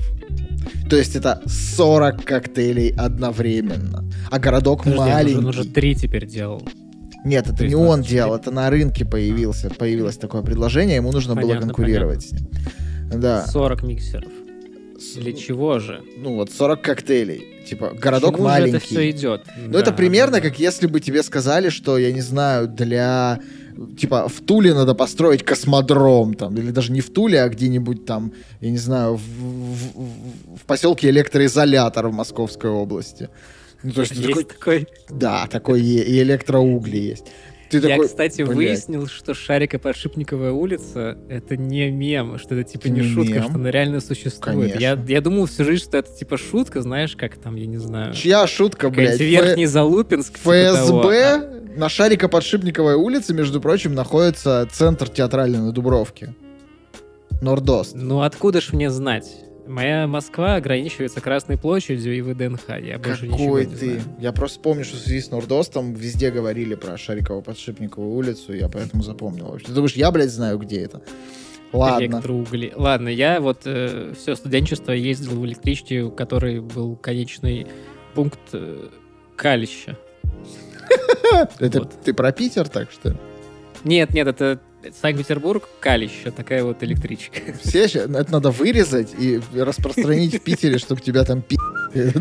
То 0.88 0.96
есть 0.96 1.16
это 1.16 1.42
40 1.46 2.24
коктейлей 2.24 2.94
одновременно. 2.96 4.04
А 4.30 4.38
городок 4.38 4.84
Подожди, 4.84 4.98
он 5.00 5.04
уже- 5.06 5.14
маленький. 5.14 5.38
он 5.38 5.46
уже 5.46 5.64
три 5.64 5.94
теперь 5.94 6.26
делал. 6.26 6.62
Нет, 7.24 7.46
это 7.48 7.66
не 7.66 7.74
он 7.76 7.98
24. 8.00 8.08
делал, 8.18 8.34
это 8.36 8.50
на 8.50 8.68
рынке 8.68 9.04
появился, 9.04 9.70
появилось 9.70 10.16
такое 10.16 10.42
предложение, 10.42 10.96
ему 10.96 11.12
нужно 11.12 11.34
было 11.34 11.42
Понятно, 11.42 11.66
конкурировать 11.68 12.22
с 12.26 12.32
ним. 12.32 12.48
Да. 13.14 13.46
40 13.46 13.82
миксеров. 13.84 14.30
С- 14.98 15.14
Для 15.16 15.32
чего 15.32 15.78
же? 15.78 16.00
Ну 16.18 16.34
вот 16.34 16.50
40 16.50 16.82
коктейлей. 16.82 17.44
Типа, 17.68 17.92
городок 17.96 18.32
Почему 18.32 18.48
же 18.48 18.52
маленький. 18.54 18.76
это 18.76 18.84
все 18.86 19.10
идет? 19.10 19.42
Ну, 19.68 19.78
это 19.78 19.92
примерно 19.92 20.40
как 20.40 20.58
если 20.58 20.86
бы 20.88 20.98
тебе 21.00 21.22
сказали, 21.22 21.68
что, 21.68 21.96
я 21.96 22.12
не 22.12 22.20
знаю, 22.20 22.66
для... 22.66 23.38
Типа, 23.98 24.28
в 24.28 24.40
Туле 24.40 24.74
надо 24.74 24.94
построить 24.94 25.44
космодром, 25.44 26.34
там, 26.34 26.56
или 26.56 26.70
даже 26.70 26.92
не 26.92 27.00
в 27.00 27.10
Туле, 27.10 27.42
а 27.42 27.48
где-нибудь 27.48 28.04
там, 28.04 28.32
я 28.60 28.70
не 28.70 28.78
знаю, 28.78 29.16
в, 29.16 29.20
в- 29.20 30.56
в- 30.56 30.64
поселке 30.66 31.08
электроизолятор 31.10 32.08
в 32.08 32.12
Московской 32.12 32.70
области. 32.70 33.28
Ну, 33.82 33.92
то 33.92 34.02
есть, 34.02 34.12
Есть 34.12 34.26
такой, 34.28 34.44
такой. 34.44 34.86
да, 35.10 35.46
такой 35.46 35.80
и, 35.82 35.98
и 36.02 36.22
электроугли 36.22 36.98
есть. 36.98 37.24
Ты 37.72 37.78
Я, 37.88 37.94
такой, 37.94 38.06
кстати, 38.08 38.42
блядь. 38.42 38.54
выяснил, 38.56 39.06
что 39.06 39.32
Шарика-Подшипниковая 39.32 40.52
улица— 40.52 41.18
это 41.28 41.56
не 41.56 41.90
мем, 41.90 42.38
что 42.38 42.54
это 42.54 42.64
типа 42.70 42.82
Это 42.82 42.90
не 42.90 43.00
не 43.00 43.14
шутка, 43.14 43.34
мем. 43.34 43.42
что 43.44 43.54
она 43.54 43.70
реально 43.70 44.00
существует. 44.00 44.78
Я, 44.80 44.90
Конечно. 44.94 45.12
я 45.12 45.20
думал 45.20 45.46
всю 45.46 45.64
жизнь, 45.64 45.84
что 45.84 45.98
это 45.98 46.12
типа 46.14 46.36
шутка, 46.36 46.82
знаешь, 46.82 47.16
как 47.16 47.36
там, 47.38 47.56
я 47.56 47.66
не 47.66 47.78
знаю, 47.78 48.12
Чья 48.14 48.46
шутка, 48.46 48.90
блядь? 48.90 49.18
верхний 49.18 49.66
Залупинск. 49.66 50.38
типа 50.38 50.52
того. 50.74 51.00
ФСБ 51.02 51.48
на 51.76 51.88
Шарико-Подшипниковой 51.88 52.94
улице, 52.94 53.32
между 53.34 53.60
прочим, 53.60 53.94
находится 53.94 54.68
центр 54.70 55.08
театральный 55.08 55.58
на 55.60 55.72
Дубровке. 55.72 56.34
Нордост. 57.40 57.94
Ну 57.96 58.22
откуда 58.22 58.60
ж 58.60 58.72
мне 58.72 58.90
знать? 58.90 59.26
Моя 59.66 60.06
Москва 60.06 60.56
ограничивается 60.56 61.20
Красной 61.20 61.56
площадью 61.56 62.16
и 62.16 62.20
ВДНХ. 62.20 62.68
Я 62.80 62.98
больше 62.98 63.26
ничего 63.28 63.38
Какой 63.46 63.66
не 63.66 63.74
ты? 63.76 63.86
знаю. 64.00 64.16
Я 64.18 64.32
просто 64.32 64.60
помню, 64.60 64.84
что 64.84 64.96
в 64.96 65.00
связи 65.00 65.20
с 65.20 65.30
Нордостом 65.30 65.94
везде 65.94 66.30
говорили 66.30 66.74
про 66.74 66.94
Шариково-Подшипниковую 66.94 68.14
улицу, 68.14 68.54
я 68.54 68.68
поэтому 68.68 69.02
запомнил. 69.02 69.46
вообще. 69.46 69.66
Ты 69.66 69.72
думаешь, 69.72 69.94
я, 69.94 70.10
блядь, 70.10 70.30
знаю, 70.30 70.58
где 70.58 70.80
это? 70.82 71.02
Ладно. 71.72 72.04
Электроугли. 72.04 72.72
Ладно, 72.76 73.08
я 73.08 73.40
вот 73.40 73.60
все 73.60 74.34
студенчество 74.36 74.92
ездил 74.92 75.40
в 75.40 75.46
электричке, 75.46 76.02
у 76.02 76.10
которой 76.10 76.60
был 76.60 76.96
конечный 76.96 77.66
пункт 78.14 78.40
э, 78.52 78.88
Калища. 79.36 79.96
Это 81.58 81.80
ты 81.84 82.12
про 82.12 82.32
Питер, 82.32 82.68
так 82.68 82.90
что? 82.90 83.16
Нет, 83.84 84.12
нет, 84.12 84.28
это 84.28 84.60
Санкт-Петербург, 85.00 85.68
Калища, 85.80 86.30
такая 86.32 86.64
вот 86.64 86.82
электричка. 86.82 87.40
Все 87.62 87.88
ща- 87.88 88.00
это 88.00 88.32
надо 88.32 88.50
вырезать 88.50 89.10
и 89.18 89.40
распространить 89.54 90.34
в 90.34 90.40
Питере, 90.42 90.78
чтобы 90.78 91.00
тебя 91.00 91.24
там 91.24 91.42
пи***, 91.42 91.56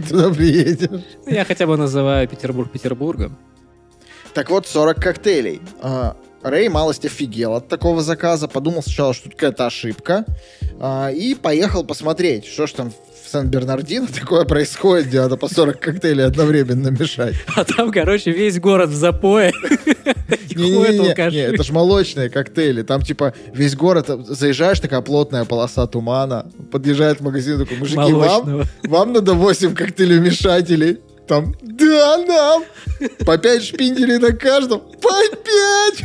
туда 0.08 0.30
приедешь. 0.34 1.02
Я 1.26 1.46
хотя 1.46 1.66
бы 1.68 1.78
называю 1.78 2.28
Петербург 2.28 2.72
Петербургом. 2.72 3.38
Так 4.34 4.50
вот, 4.50 4.68
40 4.68 4.98
коктейлей. 5.00 5.62
А, 5.82 6.16
Рэй 6.42 6.70
малость 6.70 7.06
офигел 7.06 7.54
от 7.56 7.68
такого 7.68 8.02
заказа, 8.02 8.48
подумал 8.48 8.82
сначала, 8.82 9.14
что 9.14 9.26
тут 9.26 9.34
какая-то 9.34 9.66
ошибка, 9.66 10.26
а, 10.80 11.10
и 11.12 11.36
поехал 11.36 11.84
посмотреть, 11.84 12.46
что 12.46 12.66
ж 12.68 12.72
там 12.72 12.94
Сан-Бернардино 13.32 14.08
такое 14.08 14.44
происходит, 14.44 15.08
где 15.08 15.22
надо 15.22 15.38
по 15.38 15.48
40 15.48 15.80
коктейлей 15.80 16.26
одновременно 16.26 16.90
мешать. 16.90 17.36
А 17.56 17.64
там, 17.64 17.92
короче, 17.92 18.32
весь 18.32 18.60
город 18.60 18.90
в 18.90 18.96
запое. 18.96 19.54
Не-не-не, 20.56 21.40
это 21.40 21.64
ж 21.64 21.70
молочные 21.70 22.30
коктейли. 22.30 22.82
Там, 22.84 23.02
типа, 23.02 23.34
весь 23.54 23.76
город, 23.76 24.10
э, 24.10 24.18
заезжаешь, 24.28 24.80
такая 24.80 25.02
плотная 25.02 25.46
полоса 25.46 25.88
тумана, 25.88 26.52
подъезжает 26.72 27.20
в 27.20 27.24
магазин, 27.24 27.60
такой, 27.60 27.78
мужики, 27.78 28.14
вам, 28.14 28.64
вам 28.84 29.14
надо 29.14 29.34
8 29.34 29.76
коктейлей-мешателей. 29.76 31.00
Там, 31.28 31.56
да, 31.62 32.18
нам! 32.18 32.64
По 33.26 33.38
5 33.38 33.64
шпинделей 33.64 34.18
на 34.18 34.34
каждом. 34.34 34.82
По 35.02 35.14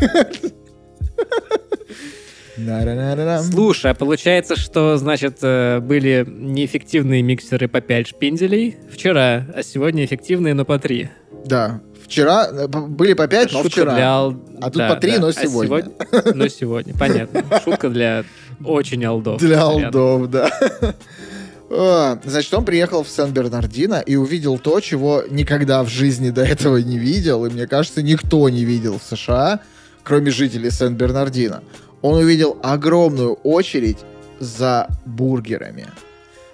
5! 0.01 0.53
Слушай, 3.42 3.90
а 3.92 3.95
получается, 3.95 4.57
что, 4.57 4.97
значит, 4.97 5.38
э, 5.42 5.81
были 5.81 6.25
неэффективные 6.27 7.23
миксеры 7.23 7.69
по 7.69 7.81
5 7.81 8.09
шпинделей 8.09 8.77
вчера, 8.90 9.47
а 9.55 9.62
сегодня 9.62 10.05
эффективные, 10.05 10.55
но 10.55 10.64
по 10.64 10.79
3. 10.79 11.11
Да, 11.45 11.81
вчера 12.05 12.49
э, 12.51 12.66
были 12.69 13.12
по 13.12 13.29
5, 13.29 13.53
но 13.53 13.62
вчера. 13.62 13.95
для... 13.95 14.14
А 14.16 14.71
тут 14.71 14.88
по 14.88 14.97
три, 14.97 15.19
но 15.19 15.33
сегодня. 15.33 15.90
Но 16.35 16.49
сегодня, 16.49 16.95
понятно. 16.99 17.45
Шутка 17.62 17.90
для 17.90 18.25
очень 18.64 19.05
алдов. 19.05 19.40
Для 19.40 19.62
алдов, 19.62 20.31
да. 20.31 20.51
А, 21.69 22.19
Значит, 22.25 22.55
он 22.55 22.64
приехал 22.64 23.03
в 23.03 23.09
Сан-Бернардино 23.09 23.97
и 24.07 24.16
увидел 24.16 24.59
то, 24.59 24.81
чего 24.81 25.25
никогда 25.29 25.83
в 25.83 25.88
жизни 25.88 26.31
до 26.31 26.42
этого 26.42 26.77
не 26.77 26.97
видел, 26.99 27.45
и 27.45 27.51
мне 27.51 27.66
кажется, 27.66 28.03
никто 28.03 28.49
не 28.49 28.64
видел 28.64 28.99
в 28.99 29.03
США, 29.03 29.61
кроме 30.05 30.31
жителей 30.31 30.71
Сен-Бернардино. 30.71 31.62
Он 32.03 32.15
увидел 32.15 32.59
огромную 32.63 33.35
очередь 33.35 33.99
за 34.39 34.89
бургерами. 35.05 35.87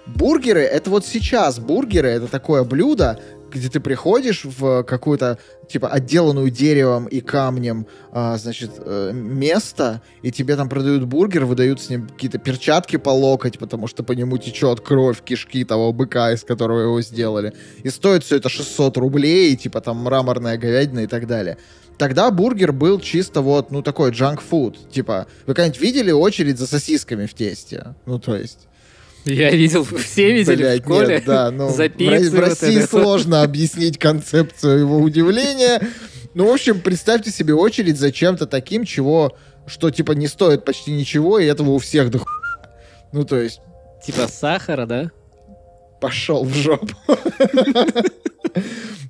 Бургеры— 0.05 0.61
это 0.61 0.89
вот 0.89 1.05
сейчас 1.05 1.59
бургеры, 1.59 2.09
это 2.09 2.27
такое 2.27 2.63
блюдо, 2.63 3.19
где 3.53 3.69
ты 3.69 3.79
приходишь 3.79 4.43
в 4.43 4.83
какую-то, 4.83 5.37
типа, 5.69 5.87
отделанную 5.87 6.49
деревом 6.49 7.05
и 7.05 7.21
камнем, 7.21 7.85
а, 8.11 8.37
значит, 8.37 8.71
э, 8.79 9.11
место, 9.13 10.01
и 10.23 10.31
тебе 10.31 10.55
там 10.55 10.69
продают 10.69 11.03
бургер, 11.03 11.45
выдают 11.45 11.79
с 11.79 11.89
ним 11.89 12.07
какие-то 12.07 12.39
перчатки 12.39 12.97
по 12.97 13.11
локоть, 13.11 13.59
потому 13.59 13.87
что 13.87 14.03
по 14.03 14.13
нему 14.13 14.37
течет 14.37 14.81
кровь 14.81 15.23
кишки 15.23 15.63
того 15.63 15.93
быка, 15.93 16.31
из 16.31 16.43
которого 16.43 16.79
его 16.79 17.01
сделали. 17.01 17.53
И 17.83 17.89
стоит 17.89 18.23
все 18.23 18.37
это 18.37 18.49
600 18.49 18.97
рублей, 18.97 19.55
типа 19.55 19.81
там 19.81 19.97
мраморная 19.97 20.57
говядина 20.57 21.01
и 21.01 21.07
так 21.07 21.27
далее. 21.27 21.57
Тогда 21.97 22.31
бургер 22.31 22.71
был 22.71 22.99
чисто 22.99 23.41
вот, 23.41 23.71
ну, 23.71 23.81
такой 23.81 24.11
junk 24.11 24.41
food. 24.49 24.91
Типа, 24.91 25.27
вы 25.45 25.53
когда-нибудь 25.53 25.79
видели 25.79 26.11
очередь 26.11 26.57
за 26.57 26.67
сосисками 26.67 27.25
в 27.25 27.33
тесте? 27.33 27.95
Ну, 28.05 28.19
то 28.19 28.35
есть... 28.35 28.67
Я 29.25 29.51
видел, 29.51 29.85
все 29.85 30.33
видели 30.33 30.57
Блядь, 30.57 30.81
в 30.81 30.85
школе. 30.85 31.07
нет, 31.07 31.23
да, 31.25 31.49
ну, 31.49 31.69
за 31.69 31.85
в, 31.85 31.89
пиццей 31.93 32.29
в 32.29 32.33
вот 32.33 32.39
России 32.41 32.79
это. 32.79 32.87
сложно 32.87 33.41
объяснить 33.41 33.97
концепцию 33.97 34.79
его 34.79 34.97
удивления. 34.97 35.81
Ну, 36.33 36.49
в 36.49 36.53
общем, 36.53 36.81
представьте 36.81 37.31
себе 37.31 37.53
очередь 37.53 37.97
за 37.97 38.11
чем-то 38.11 38.47
таким, 38.47 38.83
чего, 38.83 39.37
что, 39.65 39.91
типа, 39.91 40.11
не 40.11 40.27
стоит 40.27 40.65
почти 40.65 40.91
ничего, 40.91 41.39
и 41.39 41.45
этого 41.45 41.69
у 41.71 41.77
всех 41.77 42.09
до. 42.11 42.19
Ну, 43.13 43.23
то 43.23 43.39
есть, 43.39 43.61
Типа 44.03 44.27
сахара, 44.27 44.85
да? 44.85 45.11
пошел 46.01 46.43
в 46.43 46.53
жопу. 46.53 46.93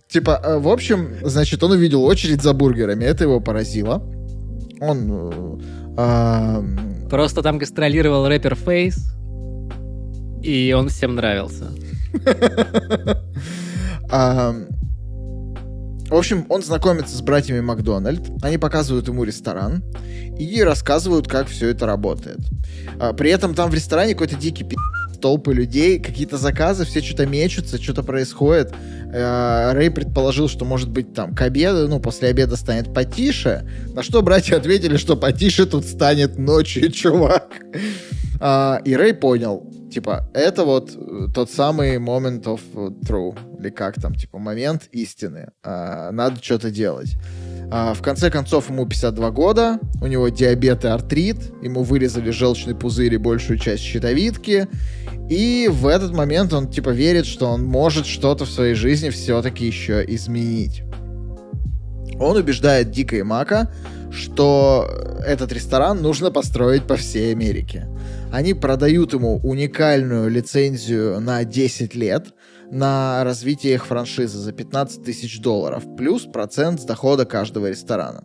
Типа, 0.07 0.39
э, 0.43 0.59
в 0.59 0.67
общем, 0.67 1.15
значит, 1.23 1.63
он 1.63 1.71
увидел 1.71 2.03
очередь 2.03 2.41
за 2.41 2.53
бургерами, 2.53 3.03
это 3.05 3.23
его 3.23 3.39
поразило. 3.39 4.03
Он... 4.79 5.09
э, 5.11 5.93
а, 5.97 6.63
Просто 7.09 7.41
там 7.41 7.57
гастролировал 7.57 8.27
рэпер 8.27 8.55
Фейс, 8.55 8.97
и 10.43 10.73
он 10.77 10.89
всем 10.89 11.15
нравился. 11.15 11.65
А, 14.11 14.53
В 16.09 16.15
общем, 16.15 16.45
он 16.49 16.61
знакомится 16.61 17.17
с 17.17 17.21
братьями 17.21 17.61
Макдональд, 17.61 18.21
они 18.43 18.59
показывают 18.59 19.07
ему 19.07 19.23
ресторан 19.23 19.83
и 20.37 20.61
рассказывают, 20.61 21.27
как 21.27 21.47
все 21.47 21.69
это 21.69 21.87
работает. 21.87 22.37
А, 22.99 23.13
При 23.13 23.31
этом 23.31 23.55
там 23.55 23.71
в 23.71 23.73
ресторане 23.73 24.13
какой-то 24.13 24.35
дикий 24.35 24.63
пи***, 24.63 24.75
толпы 25.23 25.53
людей, 25.53 25.99
какие-то 25.99 26.37
заказы, 26.37 26.83
все 26.83 27.01
что-то 27.01 27.25
мечутся, 27.25 27.81
что-то 27.81 28.03
происходит. 28.03 28.73
Э, 29.13 29.71
Рэй 29.71 29.89
предположил, 29.89 30.49
что, 30.49 30.65
может 30.65 30.89
быть, 30.89 31.13
там 31.13 31.33
к 31.33 31.41
обеду, 31.41 31.87
ну, 31.87 32.01
после 32.01 32.27
обеда 32.27 32.57
станет 32.57 32.93
потише, 32.93 33.65
на 33.93 34.03
что 34.03 34.21
братья 34.21 34.57
ответили, 34.57 34.97
что 34.97 35.15
потише 35.15 35.65
тут 35.65 35.85
станет 35.85 36.37
ночью, 36.37 36.91
чувак. 36.91 37.53
А, 38.41 38.81
И 38.83 38.93
Рэй 38.93 39.13
понял, 39.13 39.65
типа, 39.93 40.29
это 40.33 40.65
вот 40.65 40.91
э, 40.95 41.27
тот 41.33 41.51
самый 41.51 41.97
moment 41.97 42.43
of 42.43 42.61
true, 43.01 43.37
или 43.59 43.69
как 43.69 44.01
там, 44.01 44.15
типа, 44.15 44.39
момент 44.39 44.89
истины. 44.91 45.51
А, 45.63 46.11
Надо 46.11 46.43
что-то 46.43 46.71
делать. 46.71 47.15
А, 47.71 47.93
В 47.93 48.01
конце 48.01 48.29
концов, 48.29 48.69
ему 48.69 48.85
52 48.85 49.31
года, 49.31 49.79
у 50.01 50.07
него 50.07 50.29
диабет 50.29 50.83
и 50.83 50.87
артрит, 50.87 51.37
ему 51.61 51.83
вырезали 51.83 52.31
желчный 52.31 52.75
пузырь 52.75 53.13
и 53.13 53.17
большую 53.17 53.59
часть 53.59 53.83
щитовидки, 53.83 54.67
и 55.29 55.69
в 55.71 55.87
этот 55.87 56.13
момент 56.13 56.53
он, 56.53 56.69
типа, 56.69 56.89
верит, 56.89 57.25
что 57.25 57.47
он 57.47 57.63
может 57.63 58.05
что-то 58.05 58.45
в 58.45 58.49
своей 58.49 58.73
жизни 58.73 59.09
все-таки 59.09 59.65
еще 59.65 60.03
изменить. 60.07 60.83
Он 62.19 62.37
убеждает 62.37 62.91
Дика 62.91 63.15
и 63.15 63.23
Мака, 63.23 63.71
что 64.11 64.87
этот 65.25 65.51
ресторан 65.51 66.01
нужно 66.01 66.31
построить 66.31 66.83
по 66.83 66.95
всей 66.95 67.31
Америке. 67.31 67.87
Они 68.31 68.53
продают 68.53 69.13
ему 69.13 69.37
уникальную 69.37 70.29
лицензию 70.29 71.19
на 71.19 71.43
10 71.43 71.95
лет 71.95 72.33
на 72.71 73.23
развитие 73.23 73.75
их 73.75 73.85
франшизы 73.85 74.39
за 74.39 74.51
15 74.51 75.03
тысяч 75.03 75.39
долларов, 75.39 75.83
плюс 75.95 76.23
процент 76.23 76.81
с 76.81 76.83
дохода 76.83 77.25
каждого 77.25 77.69
ресторана. 77.69 78.23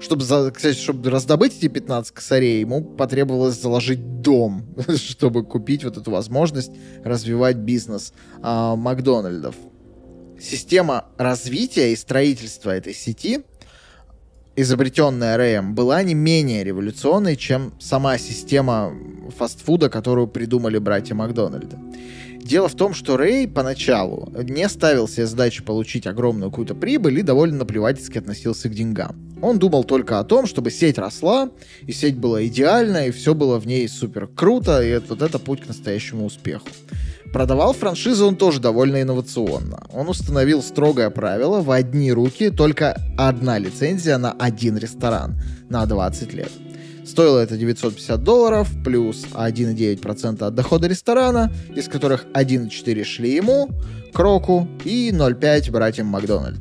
Чтобы, 0.00 0.22
кстати, 0.22 0.76
чтобы 0.76 1.10
раздобыть 1.10 1.56
эти 1.58 1.68
15 1.68 2.12
косарей, 2.12 2.60
ему 2.60 2.82
потребовалось 2.82 3.60
заложить 3.60 4.20
дом, 4.20 4.74
чтобы 4.96 5.44
купить 5.44 5.84
вот 5.84 5.96
эту 5.96 6.10
возможность 6.10 6.72
развивать 7.04 7.56
бизнес 7.56 8.12
а, 8.42 8.76
Макдональдов. 8.76 9.54
Система 10.40 11.06
развития 11.18 11.92
и 11.92 11.96
строительства 11.96 12.70
этой 12.70 12.94
сети 12.94 13.44
изобретенная 14.56 15.36
Рэем, 15.36 15.74
была 15.74 16.02
не 16.02 16.14
менее 16.14 16.64
революционной, 16.64 17.36
чем 17.36 17.72
сама 17.80 18.18
система 18.18 18.92
фастфуда, 19.36 19.88
которую 19.88 20.28
придумали 20.28 20.78
братья 20.78 21.14
Макдональда. 21.14 21.78
Дело 22.36 22.68
в 22.68 22.74
том, 22.74 22.94
что 22.94 23.16
Рэй 23.16 23.46
поначалу 23.46 24.32
не 24.42 24.68
ставил 24.68 25.08
себе 25.08 25.26
задачу 25.26 25.62
получить 25.62 26.06
огромную 26.06 26.50
какую-то 26.50 26.74
прибыль 26.74 27.18
и 27.18 27.22
довольно 27.22 27.58
наплевательски 27.58 28.18
относился 28.18 28.68
к 28.68 28.74
деньгам. 28.74 29.14
Он 29.42 29.58
думал 29.58 29.84
только 29.84 30.18
о 30.18 30.24
том, 30.24 30.46
чтобы 30.46 30.70
сеть 30.70 30.98
росла, 30.98 31.50
и 31.86 31.92
сеть 31.92 32.16
была 32.16 32.44
идеальная, 32.46 33.08
и 33.08 33.10
все 33.10 33.34
было 33.34 33.58
в 33.58 33.66
ней 33.66 33.88
супер 33.88 34.26
круто, 34.26 34.82
и 34.82 34.88
это, 34.88 35.10
вот 35.10 35.22
это 35.22 35.38
путь 35.38 35.62
к 35.62 35.68
настоящему 35.68 36.24
успеху. 36.24 36.66
Продавал 37.32 37.72
франшизу 37.72 38.26
он 38.26 38.36
тоже 38.36 38.60
довольно 38.60 39.02
инновационно. 39.02 39.86
Он 39.92 40.08
установил 40.08 40.62
строгое 40.62 41.10
правило 41.10 41.60
в 41.60 41.70
одни 41.70 42.12
руки 42.12 42.50
только 42.50 43.00
одна 43.16 43.58
лицензия 43.58 44.18
на 44.18 44.32
один 44.32 44.76
ресторан 44.76 45.40
на 45.68 45.86
20 45.86 46.34
лет. 46.34 46.50
Стоило 47.06 47.38
это 47.38 47.56
950 47.56 48.22
долларов 48.22 48.68
плюс 48.84 49.26
1,9% 49.32 50.44
от 50.44 50.54
дохода 50.54 50.88
ресторана, 50.88 51.52
из 51.74 51.88
которых 51.88 52.26
1,4 52.34 53.04
шли 53.04 53.34
ему, 53.34 53.70
Кроку 54.12 54.68
и 54.84 55.10
0,5 55.10 55.70
братьям 55.70 56.08
Макдональд. 56.08 56.58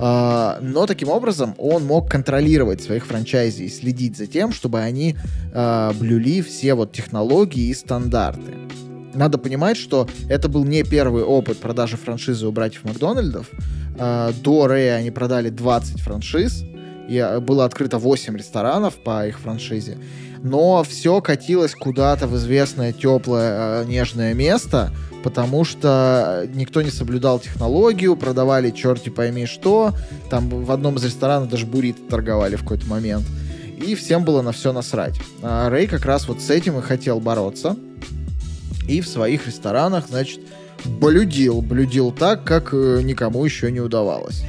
А, 0.00 0.58
но 0.60 0.86
таким 0.86 1.10
образом 1.10 1.54
он 1.58 1.84
мог 1.84 2.10
контролировать 2.10 2.82
своих 2.82 3.06
франчайзи 3.06 3.64
и 3.64 3.68
следить 3.68 4.16
за 4.16 4.26
тем, 4.26 4.52
чтобы 4.52 4.80
они 4.80 5.16
а, 5.54 5.92
блюли 5.92 6.42
все 6.42 6.74
вот 6.74 6.92
технологии 6.92 7.68
и 7.68 7.74
стандарты. 7.74 8.52
Надо 9.14 9.38
понимать, 9.38 9.76
что 9.76 10.08
это 10.28 10.48
был 10.48 10.64
не 10.64 10.82
первый 10.82 11.22
опыт 11.22 11.58
продажи 11.58 11.96
франшизы 11.96 12.46
у 12.46 12.52
братьев 12.52 12.84
Макдональдов. 12.84 13.50
А, 13.98 14.32
до 14.42 14.66
Рэя 14.66 14.96
они 14.96 15.10
продали 15.10 15.50
20 15.50 16.00
франшиз, 16.00 16.64
и 17.08 17.38
было 17.40 17.64
открыто 17.64 17.98
8 17.98 18.36
ресторанов 18.36 18.94
по 18.94 19.26
их 19.26 19.38
франшизе. 19.40 19.98
Но 20.42 20.82
все 20.82 21.20
катилось 21.20 21.74
куда-то 21.74 22.26
в 22.26 22.36
известное 22.36 22.92
теплое 22.92 23.84
нежное 23.84 24.34
место, 24.34 24.92
потому 25.22 25.64
что 25.64 26.48
никто 26.52 26.82
не 26.82 26.90
соблюдал 26.90 27.38
технологию, 27.38 28.16
продавали 28.16 28.70
черти 28.70 29.08
пойми 29.08 29.46
что, 29.46 29.92
там 30.30 30.48
в 30.48 30.72
одном 30.72 30.96
из 30.96 31.04
ресторанов 31.04 31.48
даже 31.48 31.66
бурит 31.66 32.08
торговали 32.08 32.56
в 32.56 32.62
какой-то 32.62 32.86
момент, 32.86 33.24
и 33.78 33.94
всем 33.94 34.24
было 34.24 34.42
на 34.42 34.52
все 34.52 34.72
насрать. 34.72 35.20
А 35.42 35.68
Рэй 35.68 35.86
как 35.86 36.04
раз 36.04 36.26
вот 36.26 36.40
с 36.40 36.50
этим 36.50 36.78
и 36.78 36.82
хотел 36.82 37.20
бороться, 37.20 37.76
и 38.88 39.00
в 39.00 39.08
своих 39.08 39.46
ресторанах, 39.46 40.06
значит, 40.08 40.40
блюдил, 40.84 41.62
блюдил 41.62 42.12
так, 42.12 42.44
как 42.44 42.72
э, 42.72 43.00
никому 43.02 43.44
еще 43.44 43.70
не 43.70 43.80
удавалось. 43.80 44.42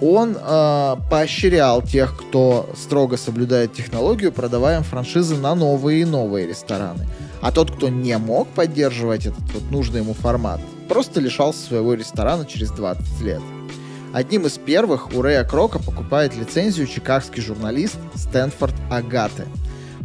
Он 0.00 0.36
э, 0.40 0.96
поощрял 1.10 1.82
тех, 1.82 2.16
кто 2.16 2.70
строго 2.76 3.16
соблюдает 3.16 3.72
технологию, 3.72 4.30
продавая 4.30 4.78
им 4.78 4.84
франшизы 4.84 5.36
на 5.36 5.54
новые 5.54 6.02
и 6.02 6.04
новые 6.04 6.46
рестораны. 6.46 7.06
А 7.40 7.50
тот, 7.50 7.70
кто 7.70 7.88
не 7.88 8.16
мог 8.18 8.48
поддерживать 8.48 9.26
этот 9.26 9.52
вот 9.52 9.70
нужный 9.70 10.00
ему 10.00 10.14
формат, 10.14 10.60
просто 10.88 11.20
лишался 11.20 11.66
своего 11.66 11.94
ресторана 11.94 12.46
через 12.46 12.70
20 12.70 13.20
лет. 13.22 13.42
Одним 14.12 14.46
из 14.46 14.52
первых 14.52 15.12
у 15.14 15.22
Рэя 15.22 15.44
Крока 15.44 15.78
покупает 15.78 16.34
лицензию 16.36 16.86
чикагский 16.86 17.42
журналист 17.42 17.96
Стэнфорд 18.14 18.74
Агаты. 18.90 19.46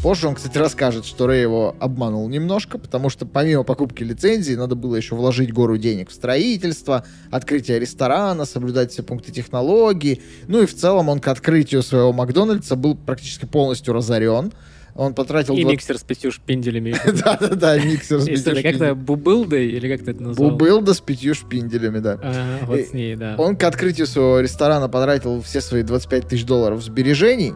Позже 0.04 0.28
он, 0.28 0.36
кстати, 0.36 0.58
расскажет, 0.58 1.06
что 1.06 1.28
Рэй 1.28 1.42
его 1.42 1.78
обманул 1.80 2.28
немножко, 2.28 2.78
потому 2.78 3.10
что 3.10 3.26
помимо 3.26 3.64
покупки 3.64 4.04
лицензии 4.04 4.54
надо 4.54 4.76
было 4.76 4.98
еще 4.98 5.16
вложить 5.16 5.54
гору 5.54 5.78
денег 5.78 6.10
в 6.10 6.14
строительство, 6.14 7.06
открытие 7.32 7.80
ресторана, 7.80 8.44
соблюдать 8.44 8.92
все 8.92 9.02
пункты 9.02 9.32
технологии. 9.32 10.22
Ну 10.50 10.62
и 10.62 10.66
в 10.66 10.76
целом 10.76 11.08
он 11.08 11.22
к 11.22 11.30
открытию 11.30 11.82
своего 11.84 12.12
Макдональдса 12.12 12.76
был 12.76 12.96
практически 12.96 13.46
полностью 13.46 13.94
разорен. 13.94 14.52
Он 14.94 15.14
потратил... 15.14 15.54
И 15.56 15.62
20... 15.62 15.72
миксер 15.72 15.98
с 15.98 16.04
пятью 16.04 16.34
шпинделями. 16.34 16.96
Да-да-да, 17.24 17.80
миксер 17.80 18.20
с 18.20 18.26
пятью 18.26 18.42
шпинделями. 18.42 18.62
как-то 18.62 18.96
бубылда 18.96 19.56
или 19.56 19.88
как 19.96 20.06
ты 20.06 20.12
это 20.12 20.22
назвал? 20.22 20.52
Бубылда 20.52 20.94
с 20.96 21.00
пятью 21.00 21.34
шпинделями, 21.34 22.00
да. 22.00 22.60
вот 22.64 22.80
с 22.82 22.92
ней, 22.92 23.16
да. 23.16 23.36
Он 23.38 23.56
к 23.56 23.64
открытию 23.64 24.08
своего 24.08 24.42
ресторана 24.42 24.90
потратил 24.90 25.42
все 25.42 25.62
свои 25.62 25.82
25 25.82 26.28
тысяч 26.28 26.44
долларов 26.44 26.84
сбережений 26.84 27.54
а, 27.54 27.56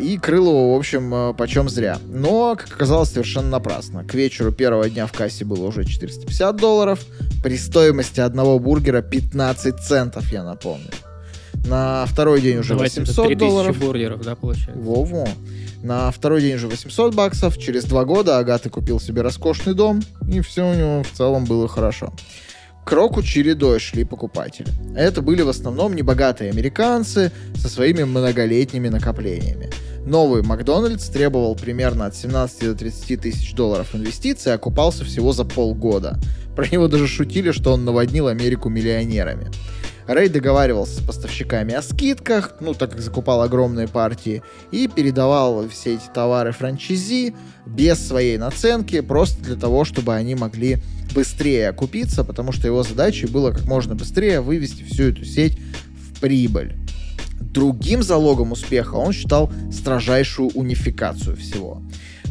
и 0.00 0.16
крыл 0.16 0.48
его, 0.48 0.74
в 0.74 0.78
общем, 0.78 1.12
а, 1.12 1.32
почем 1.34 1.68
зря. 1.68 1.98
Но, 2.06 2.56
как 2.56 2.72
оказалось, 2.72 3.10
совершенно 3.10 3.50
напрасно. 3.50 4.04
К 4.04 4.14
вечеру 4.14 4.50
первого 4.50 4.88
дня 4.88 5.06
в 5.06 5.12
кассе 5.12 5.44
было 5.44 5.66
уже 5.66 5.84
450 5.84 6.56
долларов, 6.56 7.04
при 7.42 7.58
стоимости 7.58 8.20
одного 8.20 8.58
бургера 8.58 9.02
15 9.02 9.78
центов, 9.78 10.32
я 10.32 10.44
напомню. 10.44 10.88
На 11.66 12.06
второй 12.06 12.40
день 12.40 12.58
уже 12.58 12.74
Давайте 12.74 13.00
800 13.00 13.36
долларов. 13.36 13.78
бургеров, 13.78 14.22
да, 14.22 14.34
получается? 14.34 14.72
Во-во. 14.76 15.28
На 15.82 16.10
второй 16.10 16.40
день 16.40 16.54
уже 16.54 16.68
800 16.68 17.14
баксов. 17.14 17.58
Через 17.58 17.84
два 17.84 18.04
года 18.04 18.38
Агаты 18.38 18.70
купил 18.70 18.98
себе 18.98 19.22
роскошный 19.22 19.74
дом, 19.74 20.02
и 20.26 20.40
все 20.40 20.68
у 20.68 20.74
него 20.74 21.02
в 21.02 21.10
целом 21.10 21.44
было 21.44 21.68
хорошо. 21.68 22.12
К 22.86 22.92
року 22.92 23.20
чередой 23.20 23.80
шли 23.80 24.04
покупатели. 24.04 24.68
Это 24.96 25.20
были 25.20 25.42
в 25.42 25.48
основном 25.48 25.96
небогатые 25.96 26.52
американцы 26.52 27.32
со 27.56 27.68
своими 27.68 28.04
многолетними 28.04 28.88
накоплениями. 28.88 29.70
Новый 30.06 30.44
Макдональдс 30.44 31.08
требовал 31.08 31.56
примерно 31.56 32.06
от 32.06 32.14
17 32.14 32.60
до 32.60 32.74
30 32.76 33.20
тысяч 33.20 33.54
долларов 33.54 33.92
инвестиций, 33.96 34.52
а 34.52 34.54
окупался 34.54 35.04
всего 35.04 35.32
за 35.32 35.44
полгода. 35.44 36.16
Про 36.54 36.68
него 36.68 36.86
даже 36.86 37.08
шутили, 37.08 37.50
что 37.50 37.72
он 37.72 37.84
наводнил 37.84 38.28
Америку 38.28 38.68
миллионерами. 38.68 39.50
Рэй 40.06 40.28
договаривался 40.28 41.00
с 41.00 41.04
поставщиками 41.04 41.74
о 41.74 41.82
скидках, 41.82 42.54
ну, 42.60 42.74
так 42.74 42.92
как 42.92 43.00
закупал 43.00 43.42
огромные 43.42 43.88
партии, 43.88 44.42
и 44.70 44.86
передавал 44.86 45.68
все 45.68 45.94
эти 45.94 46.06
товары 46.14 46.52
франчизи 46.52 47.34
без 47.66 48.06
своей 48.06 48.38
наценки, 48.38 49.00
просто 49.00 49.42
для 49.42 49.56
того, 49.56 49.84
чтобы 49.84 50.14
они 50.14 50.36
могли 50.36 50.78
быстрее 51.12 51.70
окупиться, 51.70 52.22
потому 52.22 52.52
что 52.52 52.68
его 52.68 52.84
задачей 52.84 53.26
было 53.26 53.50
как 53.50 53.64
можно 53.64 53.96
быстрее 53.96 54.40
вывести 54.40 54.82
всю 54.82 55.04
эту 55.04 55.24
сеть 55.24 55.58
в 55.58 56.20
прибыль. 56.20 56.76
Другим 57.40 58.02
залогом 58.02 58.52
успеха 58.52 58.94
он 58.94 59.12
считал 59.12 59.50
строжайшую 59.72 60.50
унификацию 60.50 61.36
всего. 61.36 61.82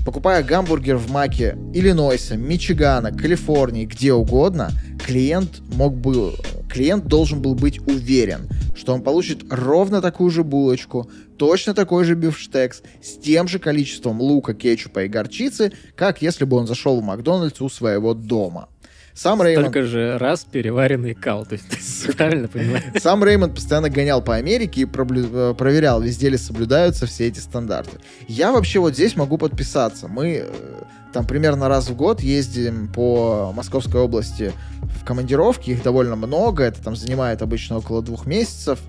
Покупая 0.05 0.43
гамбургер 0.43 0.97
в 0.97 1.11
Маке 1.11 1.57
Иллинойса, 1.73 2.37
Мичигана, 2.37 3.11
Калифорнии, 3.11 3.85
где 3.85 4.13
угодно, 4.13 4.71
клиент 5.03 5.61
мог 5.73 5.95
бы 5.95 6.33
клиент 6.75 7.05
должен 7.05 7.41
был 7.41 7.55
быть 7.55 7.79
уверен, 7.87 8.49
что 8.75 8.93
он 8.93 9.01
получит 9.01 9.45
ровно 9.49 10.01
такую 10.01 10.29
же 10.29 10.43
булочку, 10.43 11.09
точно 11.37 11.73
такой 11.73 12.03
же 12.03 12.15
бифштекс, 12.15 12.83
с 13.01 13.17
тем 13.17 13.47
же 13.47 13.59
количеством 13.59 14.19
лука, 14.19 14.53
кетчупа 14.53 15.05
и 15.05 15.07
горчицы, 15.07 15.71
как 15.95 16.21
если 16.21 16.43
бы 16.43 16.57
он 16.57 16.67
зашел 16.67 16.99
в 16.99 17.03
Макдональдс 17.03 17.61
у 17.61 17.69
своего 17.69 18.13
дома. 18.13 18.67
Сам 19.13 19.41
Реймонд... 19.41 19.67
Только 19.67 19.83
же 19.83 20.17
раз 20.17 20.43
переваренный 20.43 21.13
кал, 21.13 21.45
то 21.45 21.53
есть 21.53 22.13
правильно 22.17 22.49
понимаю? 22.49 22.83
Сам 22.99 23.23
Реймонд 23.23 23.55
постоянно 23.55 23.89
гонял 23.89 24.21
по 24.21 24.35
Америке 24.35 24.81
и 24.81 24.83
э, 24.83 25.53
проверял, 25.57 26.01
везде 26.01 26.27
ли 26.27 26.37
соблюдаются 26.37 27.05
все 27.05 27.27
эти 27.27 27.39
стандарты. 27.39 27.99
Я 28.27 28.51
вообще 28.51 28.79
вот 28.79 28.95
здесь 28.95 29.15
могу 29.15 29.37
подписаться. 29.37 30.09
Мы 30.09 30.43
э, 30.45 30.83
там 31.15 31.25
примерно 31.25 31.69
раз 31.69 31.87
в 31.87 31.95
год 31.95 32.19
ездим 32.19 32.89
по 32.89 33.53
Московской 33.55 34.01
области 34.01 34.51
в 34.81 35.05
командировки, 35.05 35.69
их 35.69 35.81
довольно 35.81 36.17
много, 36.17 36.65
это 36.65 36.83
там 36.83 36.97
занимает 36.97 37.41
обычно 37.41 37.77
около 37.77 38.01
двух 38.01 38.25
месяцев. 38.25 38.79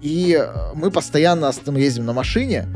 И 0.00 0.36
э, 0.36 0.72
мы 0.74 0.90
постоянно 0.90 1.52
ездим 1.76 2.04
на 2.04 2.12
машине, 2.12 2.66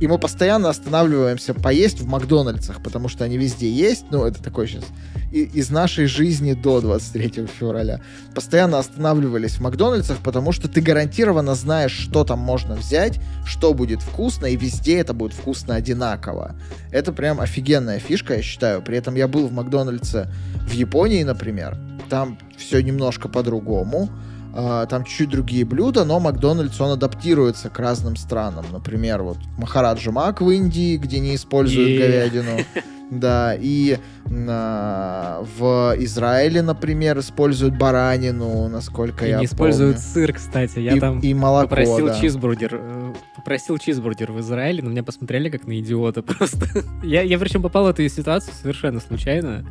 и 0.00 0.06
мы 0.06 0.18
постоянно 0.18 0.70
останавливаемся 0.70 1.54
поесть 1.54 2.00
в 2.00 2.06
Макдональдсах, 2.06 2.82
потому 2.82 3.08
что 3.08 3.24
они 3.24 3.36
везде 3.36 3.70
есть. 3.70 4.06
Ну, 4.10 4.24
это 4.24 4.42
такой 4.42 4.66
сейчас 4.66 4.84
и, 5.32 5.42
из 5.42 5.70
нашей 5.70 6.06
жизни 6.06 6.54
до 6.54 6.80
23 6.80 7.46
февраля. 7.46 8.00
Постоянно 8.34 8.78
останавливались 8.78 9.56
в 9.56 9.60
Макдональдсах, 9.60 10.18
потому 10.22 10.52
что 10.52 10.68
ты 10.68 10.80
гарантированно 10.80 11.54
знаешь, 11.54 11.92
что 11.92 12.24
там 12.24 12.38
можно 12.38 12.74
взять, 12.74 13.20
что 13.44 13.74
будет 13.74 14.02
вкусно, 14.02 14.46
и 14.46 14.56
везде 14.56 14.98
это 14.98 15.12
будет 15.14 15.34
вкусно 15.34 15.74
одинаково. 15.74 16.56
Это 16.90 17.12
прям 17.12 17.40
офигенная 17.40 17.98
фишка, 17.98 18.36
я 18.36 18.42
считаю. 18.42 18.82
При 18.82 18.96
этом 18.96 19.14
я 19.14 19.28
был 19.28 19.46
в 19.46 19.52
Макдональдсе 19.52 20.28
в 20.66 20.72
Японии, 20.72 21.22
например. 21.22 21.76
Там 22.08 22.38
все 22.56 22.82
немножко 22.82 23.28
по-другому 23.28 24.10
там 24.52 25.04
чуть-чуть 25.04 25.30
другие 25.30 25.64
блюда, 25.64 26.04
но 26.04 26.20
Макдональдс, 26.20 26.80
он 26.80 26.92
адаптируется 26.92 27.70
к 27.70 27.78
разным 27.78 28.16
странам. 28.16 28.64
Например, 28.72 29.22
вот 29.22 29.38
Махараджа 29.56 30.10
Мак 30.10 30.40
в 30.40 30.50
Индии, 30.50 30.96
где 30.96 31.20
не 31.20 31.34
используют 31.34 32.00
говядину. 32.00 32.58
Да, 33.10 33.56
и 33.58 33.98
а, 34.30 35.44
в 35.56 35.94
Израиле, 35.98 36.62
например, 36.62 37.18
используют 37.18 37.76
баранину, 37.76 38.68
насколько 38.68 39.26
и 39.26 39.30
я 39.30 39.40
не 39.40 39.46
помню. 39.46 39.52
используют 39.52 39.98
сыр, 39.98 40.32
кстати. 40.32 40.78
Я 40.78 40.92
и, 40.92 41.00
там 41.00 41.18
и 41.18 41.34
молоко, 41.34 41.68
попросил 41.68 42.06
да. 42.06 42.20
чизбургер. 42.20 42.70
Э, 42.80 43.14
попросил 43.34 43.78
чизбургер 43.78 44.30
в 44.30 44.38
Израиле, 44.40 44.82
но 44.82 44.90
меня 44.90 45.02
посмотрели 45.02 45.50
как 45.50 45.66
на 45.66 45.80
идиота 45.80 46.22
просто. 46.22 46.66
я, 47.02 47.22
я 47.22 47.38
причем 47.40 47.62
попал 47.62 47.84
в 47.84 47.88
эту 47.88 48.08
ситуацию 48.08 48.54
совершенно 48.54 49.00
случайно. 49.00 49.66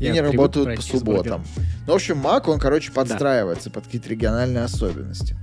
И 0.00 0.04
я 0.04 0.12
не 0.12 0.22
работают 0.22 0.76
по 0.76 0.82
субботам. 0.82 1.44
Ну, 1.86 1.92
в 1.92 1.96
общем, 1.96 2.16
Мак, 2.18 2.48
он, 2.48 2.58
короче, 2.58 2.90
подстраивается 2.90 3.68
да. 3.68 3.74
под 3.74 3.84
какие-то 3.84 4.08
региональные 4.08 4.64
особенности. 4.64 5.36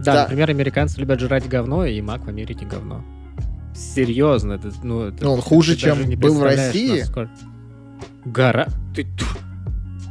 Да, 0.00 0.14
да, 0.14 0.22
например, 0.22 0.50
американцы 0.50 1.00
любят 1.00 1.18
жрать 1.18 1.48
говно, 1.48 1.84
и 1.84 2.00
Мак 2.00 2.24
в 2.24 2.28
Америке 2.28 2.64
говно 2.64 3.04
серьезно. 3.78 4.54
Это, 4.54 4.72
ну, 4.82 5.02
это, 5.02 5.24
ну, 5.24 5.32
он 5.32 5.40
хуже, 5.40 5.76
чем 5.76 5.98
был 6.18 6.34
в 6.34 6.42
России. 6.42 7.00
Насколько... 7.00 7.32
Гора... 8.24 8.68
Ты... 8.94 9.06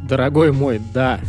Дорогой 0.07 0.51
мой, 0.51 0.81
да. 0.93 1.19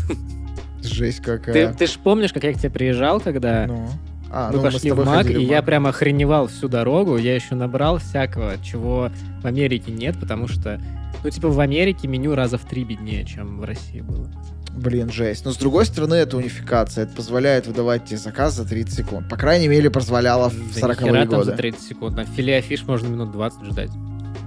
Жесть 0.82 1.20
какая. 1.20 1.52
Ты, 1.52 1.74
ты 1.74 1.86
ж 1.86 1.98
помнишь, 2.02 2.32
как 2.32 2.44
я 2.44 2.52
к 2.52 2.58
тебе 2.58 2.70
приезжал, 2.70 3.20
когда... 3.20 3.66
Ну. 3.66 3.88
А, 4.30 4.50
Мы 4.50 4.58
ну, 4.58 4.62
пошли 4.62 4.90
в 4.90 4.94
тобой 4.94 5.06
МАК, 5.06 5.30
и 5.30 5.36
в 5.36 5.40
я 5.40 5.56
МАК. 5.56 5.64
прям 5.64 5.86
охреневал 5.86 6.48
всю 6.48 6.68
дорогу. 6.68 7.16
Я 7.16 7.34
еще 7.34 7.54
набрал 7.54 7.98
всякого, 7.98 8.54
чего 8.62 9.10
в 9.42 9.46
Америке 9.46 9.90
нет, 9.90 10.20
потому 10.20 10.48
что, 10.48 10.80
ну, 11.24 11.30
типа, 11.30 11.48
в 11.48 11.58
Америке 11.60 12.08
меню 12.08 12.34
раза 12.34 12.58
в 12.58 12.64
три 12.64 12.84
беднее, 12.84 13.24
чем 13.24 13.58
в 13.58 13.64
России 13.64 14.00
было. 14.00 14.30
Блин, 14.72 15.10
жесть. 15.10 15.44
Но 15.44 15.52
с 15.52 15.56
другой 15.56 15.86
стороны, 15.86 16.14
это 16.14 16.36
унификация. 16.36 17.04
Это 17.04 17.14
позволяет 17.14 17.66
выдавать 17.66 18.04
тебе 18.04 18.18
заказ 18.18 18.54
за 18.54 18.64
30 18.64 18.94
секунд. 18.94 19.28
По 19.28 19.36
крайней 19.36 19.68
мере, 19.68 19.90
позволяло 19.90 20.50
в 20.50 20.54
Да 20.80 20.88
40-е 20.88 21.04
нихера 21.04 21.26
там 21.26 21.38
годы. 21.40 21.44
за 21.50 21.56
30 21.56 21.80
секунд. 21.82 22.16
На 22.16 22.24
филе 22.24 22.60
фиш 22.60 22.84
можно 22.84 23.08
минут 23.08 23.32
20 23.32 23.64
ждать. 23.64 23.90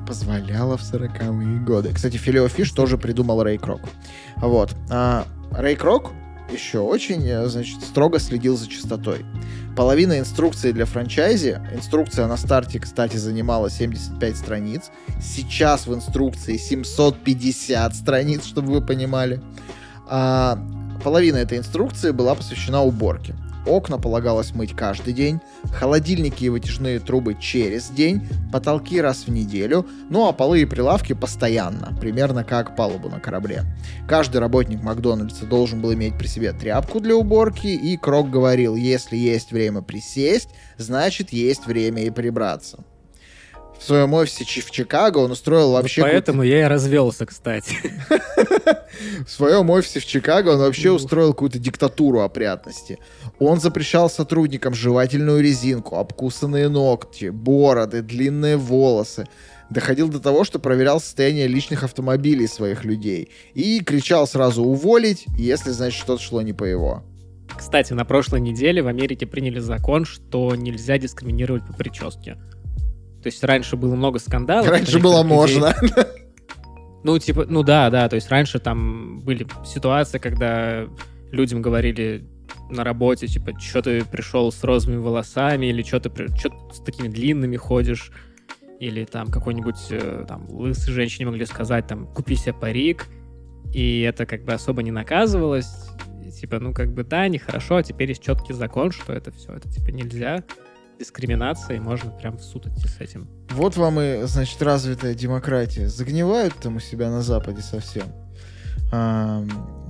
Позволяло 0.07 0.77
в 0.77 0.81
40-е 0.81 1.59
годы. 1.65 1.91
Кстати, 1.93 2.17
филе-о-фиш 2.17 2.71
тоже 2.71 2.97
придумал 2.97 3.43
Рэй 3.43 3.57
Крок. 3.57 3.81
Вот. 4.37 4.75
А, 4.89 5.25
Рэй 5.51 5.75
Крок 5.75 6.11
еще 6.51 6.79
очень, 6.79 7.25
э, 7.27 7.47
значит, 7.47 7.81
строго 7.81 8.19
следил 8.19 8.57
за 8.57 8.67
чистотой. 8.67 9.25
Половина 9.75 10.19
инструкции 10.19 10.73
для 10.73 10.85
франчайзи, 10.85 11.61
инструкция 11.73 12.27
на 12.27 12.35
старте, 12.35 12.79
кстати, 12.79 13.15
занимала 13.15 13.69
75 13.69 14.35
страниц. 14.35 14.91
Сейчас 15.21 15.87
в 15.87 15.93
инструкции 15.95 16.57
750 16.57 17.95
страниц, 17.95 18.45
чтобы 18.45 18.73
вы 18.73 18.81
понимали. 18.85 19.41
А, 20.13 20.59
половина 21.01 21.37
этой 21.37 21.57
инструкции 21.57 22.11
была 22.11 22.35
посвящена 22.35 22.83
уборке. 22.83 23.33
Окна 23.65 23.97
полагалось 23.97 24.53
мыть 24.53 24.75
каждый 24.75 25.13
день, 25.13 25.39
холодильники 25.71 26.43
и 26.43 26.49
вытяжные 26.49 26.99
трубы 26.99 27.37
через 27.39 27.89
день, 27.89 28.27
потолки 28.51 28.99
раз 28.99 29.27
в 29.27 29.27
неделю, 29.29 29.85
ну 30.09 30.27
а 30.27 30.33
полы 30.33 30.63
и 30.63 30.65
прилавки 30.65 31.13
постоянно, 31.13 31.95
примерно 32.01 32.43
как 32.43 32.75
палубу 32.75 33.07
на 33.07 33.19
корабле. 33.21 33.63
Каждый 34.07 34.37
работник 34.37 34.81
Макдональдса 34.83 35.45
должен 35.45 35.79
был 35.79 35.93
иметь 35.93 36.17
при 36.17 36.27
себе 36.27 36.51
тряпку 36.51 36.99
для 36.99 37.15
уборки, 37.15 37.67
и 37.67 37.95
Крок 37.95 38.29
говорил, 38.29 38.75
если 38.75 39.15
есть 39.15 39.51
время 39.51 39.81
присесть, 39.81 40.49
значит 40.77 41.31
есть 41.31 41.67
время 41.67 42.03
и 42.03 42.09
прибраться. 42.09 42.83
В 43.81 43.83
своем 43.83 44.13
офисе 44.13 44.45
в 44.45 44.69
Чикаго 44.69 45.17
он 45.17 45.31
устроил 45.31 45.71
вообще... 45.71 46.03
Вот 46.03 46.11
поэтому 46.11 46.43
я 46.43 46.61
и 46.61 46.63
развелся, 46.65 47.25
кстати. 47.25 47.75
В 49.25 49.29
своем 49.31 49.71
офисе 49.71 49.99
в 49.99 50.05
Чикаго 50.05 50.49
он 50.49 50.59
вообще 50.59 50.91
устроил 50.91 51.33
какую-то 51.33 51.57
диктатуру 51.57 52.19
опрятности. 52.19 52.99
Он 53.39 53.59
запрещал 53.59 54.07
сотрудникам 54.07 54.75
жевательную 54.75 55.41
резинку, 55.41 55.95
обкусанные 55.95 56.69
ногти, 56.69 57.29
бороды, 57.29 58.03
длинные 58.03 58.55
волосы. 58.55 59.27
Доходил 59.71 60.09
до 60.09 60.19
того, 60.19 60.43
что 60.43 60.59
проверял 60.59 60.99
состояние 60.99 61.47
личных 61.47 61.83
автомобилей 61.83 62.45
своих 62.45 62.85
людей. 62.85 63.31
И 63.55 63.79
кричал 63.83 64.27
сразу 64.27 64.63
уволить, 64.63 65.25
если, 65.37 65.71
значит, 65.71 65.99
что-то 65.99 66.21
шло 66.21 66.43
не 66.43 66.53
по 66.53 66.65
его. 66.65 67.03
Кстати, 67.57 67.93
на 67.93 68.05
прошлой 68.05 68.41
неделе 68.41 68.83
в 68.83 68.87
Америке 68.87 69.25
приняли 69.25 69.59
закон, 69.59 70.05
что 70.05 70.53
нельзя 70.55 70.99
дискриминировать 70.99 71.65
по 71.65 71.73
прическе. 71.73 72.37
То 73.21 73.27
есть 73.27 73.43
раньше 73.43 73.75
было 73.75 73.95
много 73.95 74.19
скандалов. 74.19 74.69
Раньше 74.69 74.99
было 74.99 75.21
людей. 75.23 75.35
можно. 75.35 75.75
Ну, 77.03 77.17
типа, 77.17 77.45
ну 77.49 77.63
да, 77.63 77.89
да, 77.89 78.07
то 78.09 78.15
есть 78.15 78.29
раньше 78.29 78.59
там 78.59 79.21
были 79.21 79.47
ситуации, 79.65 80.19
когда 80.19 80.87
людям 81.31 81.61
говорили 81.61 82.27
на 82.69 82.83
работе, 82.83 83.27
типа, 83.27 83.59
что 83.59 83.81
ты 83.81 84.05
пришел 84.05 84.51
с 84.51 84.63
розовыми 84.63 84.99
волосами, 84.99 85.65
или 85.67 85.81
что 85.81 85.99
ты 85.99 86.09
ты 86.09 86.51
с 86.71 86.79
такими 86.85 87.07
длинными 87.07 87.57
ходишь, 87.57 88.11
или 88.79 89.05
там 89.05 89.31
какой-нибудь 89.31 89.87
э, 89.89 90.25
там 90.27 90.49
лысой 90.49 90.93
женщине 90.93 91.27
могли 91.27 91.45
сказать, 91.45 91.87
там, 91.87 92.07
купи 92.07 92.35
себе 92.35 92.53
парик, 92.53 93.07
и 93.73 94.01
это 94.01 94.25
как 94.25 94.43
бы 94.43 94.53
особо 94.53 94.83
не 94.83 94.91
наказывалось. 94.91 95.71
Типа, 96.39 96.59
ну 96.59 96.73
как 96.73 96.93
бы 96.93 97.03
да, 97.03 97.27
нехорошо, 97.27 97.77
а 97.77 97.83
теперь 97.83 98.09
есть 98.09 98.23
четкий 98.23 98.53
закон, 98.53 98.91
что 98.91 99.13
это 99.13 99.31
все, 99.31 99.53
это 99.53 99.69
типа 99.69 99.89
нельзя, 99.89 100.43
дискриминация, 101.01 101.77
и 101.77 101.79
можно 101.79 102.11
прям 102.11 102.37
в 102.37 102.43
суд 102.43 102.67
идти 102.67 102.87
с 102.87 103.01
этим. 103.01 103.27
Вот 103.49 103.75
вам 103.75 103.99
и, 103.99 104.23
значит, 104.23 104.61
развитая 104.61 105.13
демократия. 105.15 105.89
Загнивают 105.89 106.53
там 106.55 106.75
у 106.75 106.79
себя 106.79 107.09
на 107.09 107.21
Западе 107.21 107.61
совсем. 107.61 108.05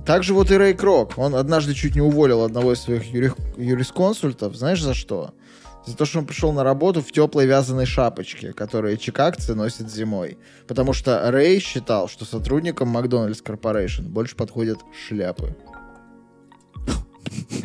Также 0.06 0.34
вот 0.34 0.50
и 0.50 0.56
Рэй 0.56 0.74
Крок. 0.74 1.18
Он 1.18 1.34
однажды 1.34 1.74
чуть 1.74 1.94
не 1.94 2.00
уволил 2.00 2.42
одного 2.42 2.72
из 2.72 2.80
своих 2.80 3.04
юри- 3.12 3.34
юрисконсультов. 3.56 4.56
Знаешь, 4.56 4.82
за 4.82 4.94
что? 4.94 5.34
За 5.86 5.96
то, 5.96 6.04
что 6.04 6.20
он 6.20 6.26
пришел 6.26 6.52
на 6.52 6.64
работу 6.64 7.02
в 7.02 7.12
теплой 7.12 7.46
вязаной 7.46 7.86
шапочке, 7.86 8.52
которые 8.52 8.96
чикагцы 8.96 9.54
носят 9.54 9.90
зимой. 9.90 10.38
Потому 10.66 10.92
что 10.92 11.30
Рэй 11.30 11.60
считал, 11.60 12.08
что 12.08 12.24
сотрудникам 12.24 12.88
Макдональдс 12.88 13.42
Корпорейшн 13.42 14.06
больше 14.06 14.36
подходят 14.36 14.78
шляпы. 15.06 15.56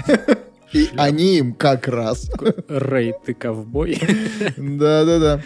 И 0.74 0.90
они 0.98 1.38
им 1.38 1.54
как 1.54 1.88
раз. 1.88 2.30
Рэй, 2.68 3.14
ты 3.26 3.34
ковбой. 3.34 4.00
Да-да-да. 4.58 5.42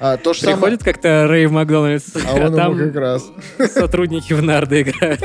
А, 0.00 0.16
То 0.16 0.32
же 0.32 0.40
самое... 0.40 0.56
Приходит 0.56 0.82
как-то 0.82 1.26
Рэй 1.28 1.46
в 1.46 1.52
Макдональдс, 1.52 2.16
А 2.16 2.46
а, 2.46 2.50
там 2.50 2.76
как 2.76 2.96
раз. 2.96 3.24
сотрудники 3.72 4.32
в 4.32 4.42
нарды 4.42 4.82
играют. 4.82 5.20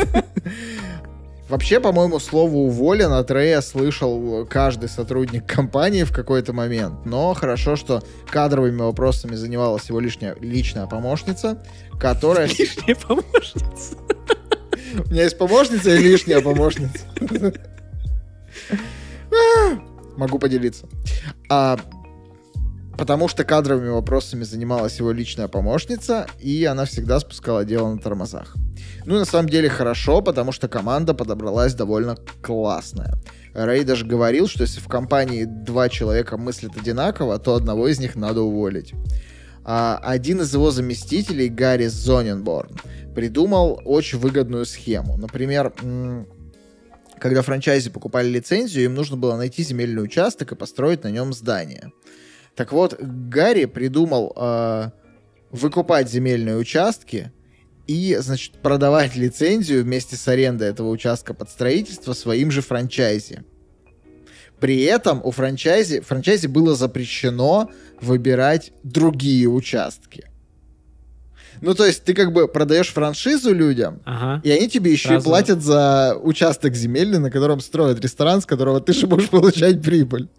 Вообще, 1.50 1.80
по-моему, 1.80 2.20
слово 2.20 2.54
«уволен» 2.54 3.12
от 3.12 3.32
Рэя 3.32 3.62
слышал 3.62 4.46
каждый 4.46 4.88
сотрудник 4.88 5.48
компании 5.48 6.04
в 6.04 6.12
какой-то 6.12 6.54
момент. 6.54 7.06
Но 7.08 7.34
хорошо, 7.34 7.76
что 7.76 8.04
кадровыми 8.30 8.82
вопросами 8.82 9.34
занималась 9.34 9.90
его 9.90 10.00
лишняя, 10.00 10.36
личная 10.40 10.86
помощница, 10.86 11.64
которая... 12.00 12.46
Лишняя 12.48 12.96
помощница. 12.96 13.96
У 15.08 15.12
меня 15.12 15.24
есть 15.24 15.40
помощница 15.40 15.96
и 15.96 15.98
лишняя 15.98 16.42
помощница. 16.42 17.00
Могу 20.20 20.38
поделиться. 20.38 20.86
А, 21.50 21.80
потому 22.98 23.30
что 23.30 23.46
кадровыми 23.46 23.88
вопросами 23.88 24.44
занималась 24.44 25.00
его 25.00 25.14
личная 25.14 25.48
помощница, 25.48 26.28
и 26.40 26.66
она 26.66 26.84
всегда 26.84 27.22
спускала 27.22 27.64
дело 27.64 27.94
на 27.94 28.00
тормозах. 28.00 28.58
Ну, 29.06 29.18
на 29.18 29.24
самом 29.24 29.48
деле 29.48 29.70
хорошо, 29.70 30.22
потому 30.22 30.52
что 30.52 30.68
команда 30.68 31.14
подобралась 31.14 31.74
довольно 31.74 32.18
классная. 32.42 33.16
Рэй 33.54 33.86
даже 33.86 34.06
говорил, 34.06 34.50
что 34.50 34.64
если 34.64 34.82
в 34.82 34.90
компании 34.90 35.46
два 35.46 35.88
человека 35.88 36.38
мыслят 36.38 36.76
одинаково, 36.76 37.40
то 37.40 37.56
одного 37.56 37.88
из 37.88 38.00
них 38.00 38.18
надо 38.18 38.42
уволить. 38.42 38.94
А 39.64 40.02
один 40.04 40.42
из 40.42 40.54
его 40.54 40.70
заместителей, 40.72 41.48
Гарри 41.48 41.88
Зоненборн, 41.88 42.76
придумал 43.16 43.82
очень 43.86 44.20
выгодную 44.20 44.66
схему. 44.66 45.16
Например, 45.16 45.74
когда 47.20 47.42
франчайзи 47.42 47.90
покупали 47.90 48.28
лицензию, 48.30 48.86
им 48.86 48.96
нужно 48.96 49.18
было 49.18 49.36
найти 49.36 49.64
земельный 49.64 50.04
участок 50.04 50.52
и 50.52 50.56
построить 50.56 51.04
на 51.04 51.10
нем 51.10 51.34
здание. 51.34 51.92
Так 52.56 52.72
вот, 52.72 53.00
Гарри 53.00 53.66
придумал 53.66 54.34
э, 54.36 54.90
выкупать 55.52 56.10
земельные 56.10 56.58
участки 56.58 57.32
и, 57.88 58.18
значит, 58.20 58.62
продавать 58.62 59.16
лицензию 59.16 59.84
вместе 59.84 60.16
с 60.16 60.28
арендой 60.28 60.70
этого 60.70 60.90
участка 60.90 61.34
под 61.34 61.50
строительство 61.50 62.14
своим 62.14 62.52
же 62.52 62.62
франчайзи. 62.62 63.44
При 64.60 64.82
этом 64.84 65.22
у 65.24 65.32
франчайзи, 65.32 66.02
франчайзи 66.02 66.48
было 66.48 66.76
запрещено 66.76 67.72
выбирать 68.02 68.74
другие 68.84 69.48
участки. 69.48 70.29
Ну, 71.62 71.74
то 71.74 71.86
есть 71.86 72.04
ты 72.04 72.14
как 72.14 72.32
бы 72.34 72.48
продаешь 72.48 72.90
франшизу 72.90 73.54
людям, 73.54 74.00
Ага. 74.06 74.42
и 74.44 74.52
они 74.52 74.70
тебе 74.70 74.92
еще 74.92 75.10
Сразу. 75.10 75.22
и 75.22 75.30
платят 75.30 75.62
за 75.62 76.16
участок 76.22 76.74
земельный, 76.76 77.20
на 77.20 77.30
котором 77.32 77.60
строят 77.60 78.00
ресторан, 78.02 78.42
с 78.42 78.46
которого 78.46 78.80
ты 78.82 78.94
же 78.94 79.08
будешь 79.08 79.30
получать 79.30 79.82
прибыль. 79.82 80.30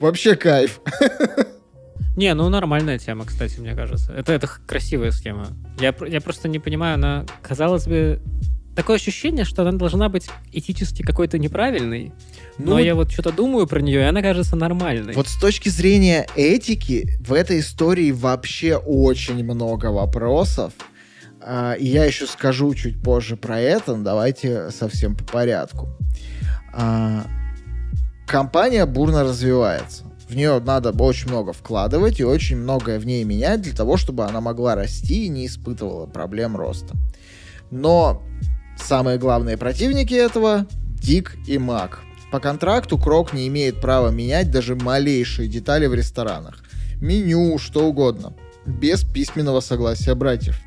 Вообще 0.00 0.36
кайф. 0.36 0.80
Не, 2.16 2.34
ну 2.34 2.48
нормальная 2.50 2.98
тема, 2.98 3.24
кстати, 3.24 3.58
мне 3.58 3.74
кажется. 3.74 4.12
Это, 4.12 4.32
это 4.32 4.48
красивая 4.66 5.12
схема. 5.12 5.46
Я, 5.80 5.94
я 6.06 6.20
просто 6.20 6.48
не 6.48 6.58
понимаю, 6.58 6.94
она, 6.94 7.24
казалось 7.42 7.86
бы, 7.86 8.20
такое 8.74 8.96
ощущение, 8.96 9.44
что 9.44 9.62
она 9.62 9.72
должна 9.72 10.08
быть 10.08 10.28
этически 10.52 11.02
какой-то 11.02 11.38
неправильной. 11.38 12.12
Но 12.58 12.72
Ну, 12.72 12.78
я 12.78 12.94
вот 12.94 13.10
что-то 13.10 13.32
думаю 13.32 13.66
про 13.66 13.80
нее, 13.80 14.00
и 14.00 14.04
она 14.04 14.22
кажется 14.22 14.56
нормальной. 14.56 15.14
Вот 15.14 15.28
с 15.28 15.38
точки 15.38 15.68
зрения 15.68 16.26
этики 16.36 17.18
в 17.20 17.32
этой 17.32 17.60
истории 17.60 18.10
вообще 18.12 18.76
очень 18.76 19.42
много 19.44 19.86
вопросов. 19.86 20.72
А, 21.40 21.74
И 21.74 21.86
я 21.86 22.04
еще 22.04 22.26
скажу 22.26 22.72
чуть 22.74 23.02
позже 23.02 23.36
про 23.36 23.58
это, 23.60 23.96
но 23.96 24.04
давайте 24.04 24.70
совсем 24.70 25.16
по 25.16 25.24
порядку. 25.24 25.88
А, 26.72 27.24
Компания 28.26 28.86
бурно 28.86 29.24
развивается. 29.24 30.04
В 30.28 30.34
нее 30.34 30.58
надо 30.64 30.90
очень 30.92 31.28
много 31.28 31.52
вкладывать 31.52 32.18
и 32.20 32.24
очень 32.24 32.56
многое 32.56 32.98
в 32.98 33.04
ней 33.04 33.22
менять 33.24 33.60
для 33.60 33.74
того, 33.74 33.98
чтобы 33.98 34.24
она 34.24 34.40
могла 34.40 34.74
расти 34.74 35.26
и 35.26 35.28
не 35.28 35.46
испытывала 35.46 36.06
проблем 36.06 36.56
роста. 36.56 36.94
Но 37.70 38.22
самые 38.76 39.18
главные 39.18 39.56
противники 39.56 40.14
этого— 40.14 40.66
Дик 41.02 41.36
и 41.46 41.58
Мак. 41.58 42.00
По 42.30 42.40
контракту 42.40 42.96
Крок 42.96 43.32
не 43.32 43.48
имеет 43.48 43.80
права 43.80 44.10
менять 44.10 44.50
даже 44.50 44.74
малейшие 44.76 45.48
детали 45.48 45.86
в 45.86 45.94
ресторанах. 45.94 46.62
Меню, 47.00 47.58
что 47.58 47.86
угодно. 47.86 48.34
Без 48.64 49.02
письменного 49.04 49.60
согласия 49.60 50.14
братьев. 50.14 50.58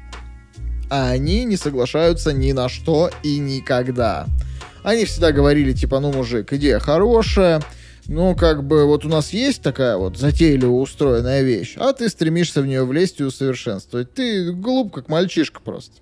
А 0.89 1.09
они 1.09 1.45
не 1.45 1.57
соглашаются 1.57 2.33
ни 2.33 2.51
на 2.51 2.69
что 2.69 3.09
и 3.23 3.39
никогда. 3.39 4.27
Они 4.83 5.05
всегда 5.05 5.31
говорили, 5.31 5.73
типа, 5.73 5.99
ну, 5.99 6.11
мужик, 6.11 6.53
идея 6.53 6.77
хорошая, 6.77 7.63
ну, 8.07 8.35
как 8.35 8.63
бы, 8.63 8.85
вот 8.85 9.03
у 9.03 9.09
нас 9.09 9.33
есть 9.33 9.63
такая 9.63 9.97
вот 9.97 10.17
затейливо 10.17 10.73
устроенная 10.73 11.41
вещь, 11.41 11.75
а 11.77 11.93
ты 11.93 12.07
стремишься 12.09 12.61
в 12.61 12.67
нее 12.67 12.85
влезть 12.85 13.19
и 13.19 13.23
усовершенствовать. 13.23 14.13
Ты 14.13 14.51
глуп, 14.51 14.93
как 14.93 15.09
мальчишка 15.09 15.59
просто. 15.61 15.95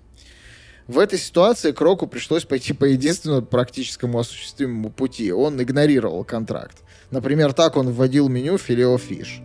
В 0.86 0.98
этой 0.98 1.18
ситуации 1.18 1.72
Кроку 1.72 2.06
пришлось 2.06 2.44
пойти 2.44 2.74
по 2.74 2.84
единственному 2.84 3.42
практическому 3.42 4.18
осуществимому 4.18 4.90
пути. 4.90 5.32
Он 5.32 5.60
игнорировал 5.62 6.24
контракт. 6.24 6.76
Например, 7.10 7.54
так 7.54 7.76
он 7.76 7.90
вводил 7.90 8.28
меню 8.28 8.58
филео 8.58 8.98
фиш 8.98 9.40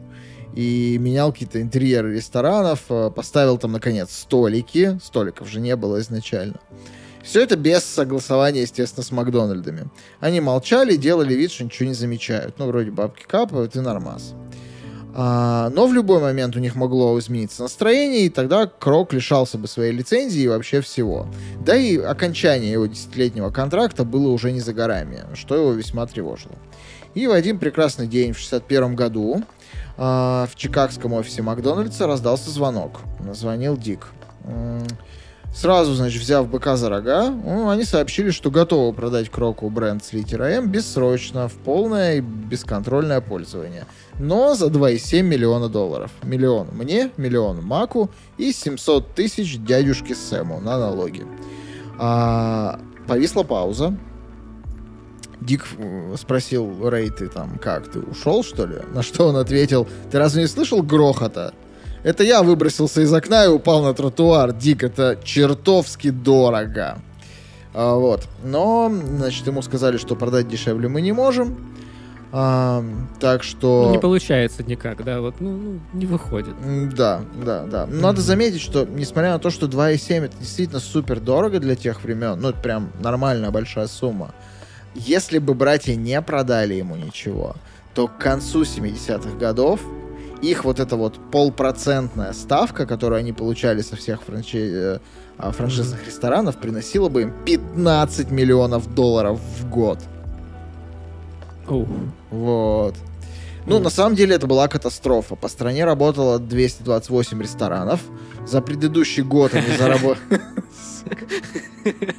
и 0.54 0.98
менял 1.00 1.32
какие-то 1.32 1.62
интерьеры 1.62 2.16
ресторанов, 2.16 2.82
э, 2.90 3.12
поставил 3.16 3.58
там, 3.58 3.72
наконец, 3.72 4.12
столики. 4.12 5.00
Столиков 5.02 5.48
же 5.48 5.62
не 5.62 5.76
было 5.78 6.02
изначально. 6.02 6.60
Все 7.24 7.42
это 7.42 7.56
без 7.56 7.86
согласования, 7.86 8.62
естественно, 8.62 9.04
с 9.04 9.12
Макдональдами. 9.12 9.90
Они 10.20 10.42
молчали, 10.42 10.96
делали 10.96 11.36
вид, 11.36 11.52
что 11.52 11.64
ничего 11.64 11.88
не 11.88 11.94
замечают. 11.94 12.56
Ну, 12.58 12.68
вроде 12.68 12.92
бабки 12.92 13.24
капают 13.26 13.76
и 13.76 13.80
нормас. 13.80 14.34
А, 15.16 15.70
но 15.70 15.88
в 15.88 15.94
любой 15.94 16.22
момент 16.22 16.56
у 16.56 16.60
них 16.60 16.76
могло 16.76 17.18
измениться 17.20 17.64
настроение, 17.64 18.26
и 18.26 18.30
тогда 18.30 18.68
Крок 18.68 19.14
лишался 19.14 19.58
бы 19.58 19.68
своей 19.68 19.92
лицензии 19.92 20.42
и 20.42 20.48
вообще 20.48 20.82
всего. 20.82 21.28
Да 21.60 21.76
и 21.76 21.98
окончание 21.98 22.72
его 22.72 22.86
десятилетнего 22.86 23.50
контракта 23.50 24.04
было 24.04 24.30
уже 24.30 24.52
не 24.52 24.60
за 24.60 24.74
горами, 24.74 25.24
что 25.34 25.56
его 25.56 25.72
весьма 25.72 26.06
тревожило. 26.06 26.56
И 27.16 27.26
в 27.26 27.32
один 27.32 27.58
прекрасный 27.58 28.08
день 28.08 28.34
в 28.34 28.38
61 28.38 28.96
году 28.96 29.44
а, 29.98 30.48
в 30.52 30.56
чикагском 30.56 31.14
офисе 31.14 31.42
Макдональдса 31.42 32.06
раздался 32.06 32.52
звонок. 32.52 33.02
Звонил 33.34 33.78
Дик. 33.78 34.08
Сразу, 35.54 35.96
значит, 35.96 36.22
взяв 36.22 36.48
быка 36.48 36.78
за 36.78 36.90
рога, 36.90 37.34
они 37.68 37.84
сообщили, 37.84 38.30
что 38.30 38.52
готовы 38.52 38.94
продать 38.94 39.30
Кроку 39.30 39.70
бренд 39.70 40.04
с 40.04 40.14
литерой 40.14 40.54
М 40.54 40.70
бессрочно, 40.70 41.48
в 41.48 41.54
полное 41.56 42.18
и 42.18 42.22
бесконтрольное 42.22 43.20
пользование. 43.20 43.86
Но 44.20 44.54
за 44.54 44.68
2,7 44.68 45.22
миллиона 45.22 45.70
долларов. 45.70 46.12
Миллион 46.24 46.68
мне, 46.74 47.12
миллион 47.16 47.64
Маку 47.64 48.12
и 48.38 48.52
700 48.52 49.16
тысяч 49.16 49.58
дядюшке 49.58 50.14
Сэму 50.14 50.60
на 50.60 50.78
налоги. 50.78 51.26
А, 51.98 52.80
повисла 53.08 53.44
пауза. 53.44 53.98
Дик 55.40 55.66
э, 55.78 56.16
спросил 56.20 56.90
Рэй, 56.90 57.10
ты 57.10 57.30
там 57.30 57.58
как, 57.60 57.90
ты 57.90 58.00
ушел, 58.02 58.44
что 58.44 58.66
ли? 58.66 58.80
На 58.94 59.04
что 59.04 59.30
он 59.30 59.38
ответил, 59.38 59.88
ты 60.12 60.20
разве 60.20 60.42
не 60.42 60.48
слышал 60.50 60.84
грохота? 60.84 61.54
Это 62.04 62.24
я 62.24 62.44
выбросился 62.44 63.02
из 63.02 63.14
окна 63.14 63.46
и 63.46 63.48
упал 63.48 63.82
на 63.84 63.94
тротуар. 63.94 64.52
Дик, 64.52 64.84
это 64.84 65.18
чертовски 65.24 66.10
дорого. 66.10 67.00
А, 67.74 67.96
вот. 67.96 68.28
Но, 68.44 68.92
значит, 68.92 69.48
ему 69.48 69.62
сказали, 69.62 69.98
что 69.98 70.16
продать 70.16 70.50
дешевле 70.50 70.90
мы 70.90 71.02
не 71.02 71.14
можем. 71.14 71.74
А, 72.32 72.84
так 73.20 73.44
что... 73.44 73.86
Ну, 73.88 73.92
не 73.92 74.00
получается 74.00 74.64
никак, 74.64 75.04
да, 75.04 75.20
вот, 75.20 75.36
ну, 75.40 75.58
ну 75.58 75.80
не 75.94 76.06
выходит. 76.06 76.54
Да, 76.96 77.22
да, 77.44 77.66
да. 77.66 77.88
Надо 77.88 78.22
заметить, 78.22 78.62
что, 78.62 78.86
несмотря 78.86 79.34
на 79.34 79.40
то, 79.40 79.50
что 79.50 79.66
2,7 79.66 80.26
это 80.26 80.38
действительно 80.38 80.80
супер 80.80 81.20
дорого 81.20 81.60
для 81.60 81.76
тех 81.76 82.04
времен, 82.04 82.40
ну, 82.40 82.50
это 82.50 82.60
прям 82.60 82.92
нормальная 83.00 83.50
большая 83.50 83.88
сумма. 83.88 84.34
Если 84.94 85.40
бы 85.40 85.54
братья 85.54 85.96
не 85.96 86.22
продали 86.22 86.76
ему 86.76 86.96
ничего, 86.96 87.56
то 87.96 88.08
к 88.08 88.18
концу 88.18 88.62
70-х 88.62 89.38
годов 89.38 89.82
их 90.42 90.66
вот 90.66 90.80
эта 90.80 90.96
вот 90.96 91.20
полпроцентная 91.32 92.34
ставка, 92.34 92.86
которую 92.86 93.20
они 93.20 93.34
получали 93.34 93.82
со 93.82 93.96
всех 93.96 94.24
франчи... 94.24 94.58
Э, 94.58 95.00
а, 95.38 95.52
франшизных 95.52 96.02
mm-hmm. 96.02 96.06
ресторанов, 96.06 96.58
приносила 96.58 97.08
бы 97.08 97.22
им 97.22 97.34
15 97.46 98.30
миллионов 98.30 98.94
долларов 98.94 99.40
в 99.60 99.70
год. 99.70 100.00
Oh. 101.70 101.88
Вот. 102.32 102.96
Ну, 103.66 103.78
mm. 103.78 103.84
на 103.84 103.90
самом 103.90 104.16
деле 104.16 104.36
это 104.36 104.48
была 104.48 104.68
катастрофа. 104.68 105.36
По 105.36 105.48
стране 105.48 105.86
работало 105.86 106.40
228 106.40 107.42
ресторанов. 107.42 108.02
За 108.46 108.62
предыдущий 108.62 109.24
год 109.24 109.54
они 109.54 109.78
заработали... 109.78 110.42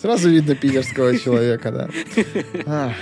Сразу 0.00 0.28
видно 0.28 0.54
питерского 0.54 1.16
человека, 1.18 1.90
да. 2.66 2.94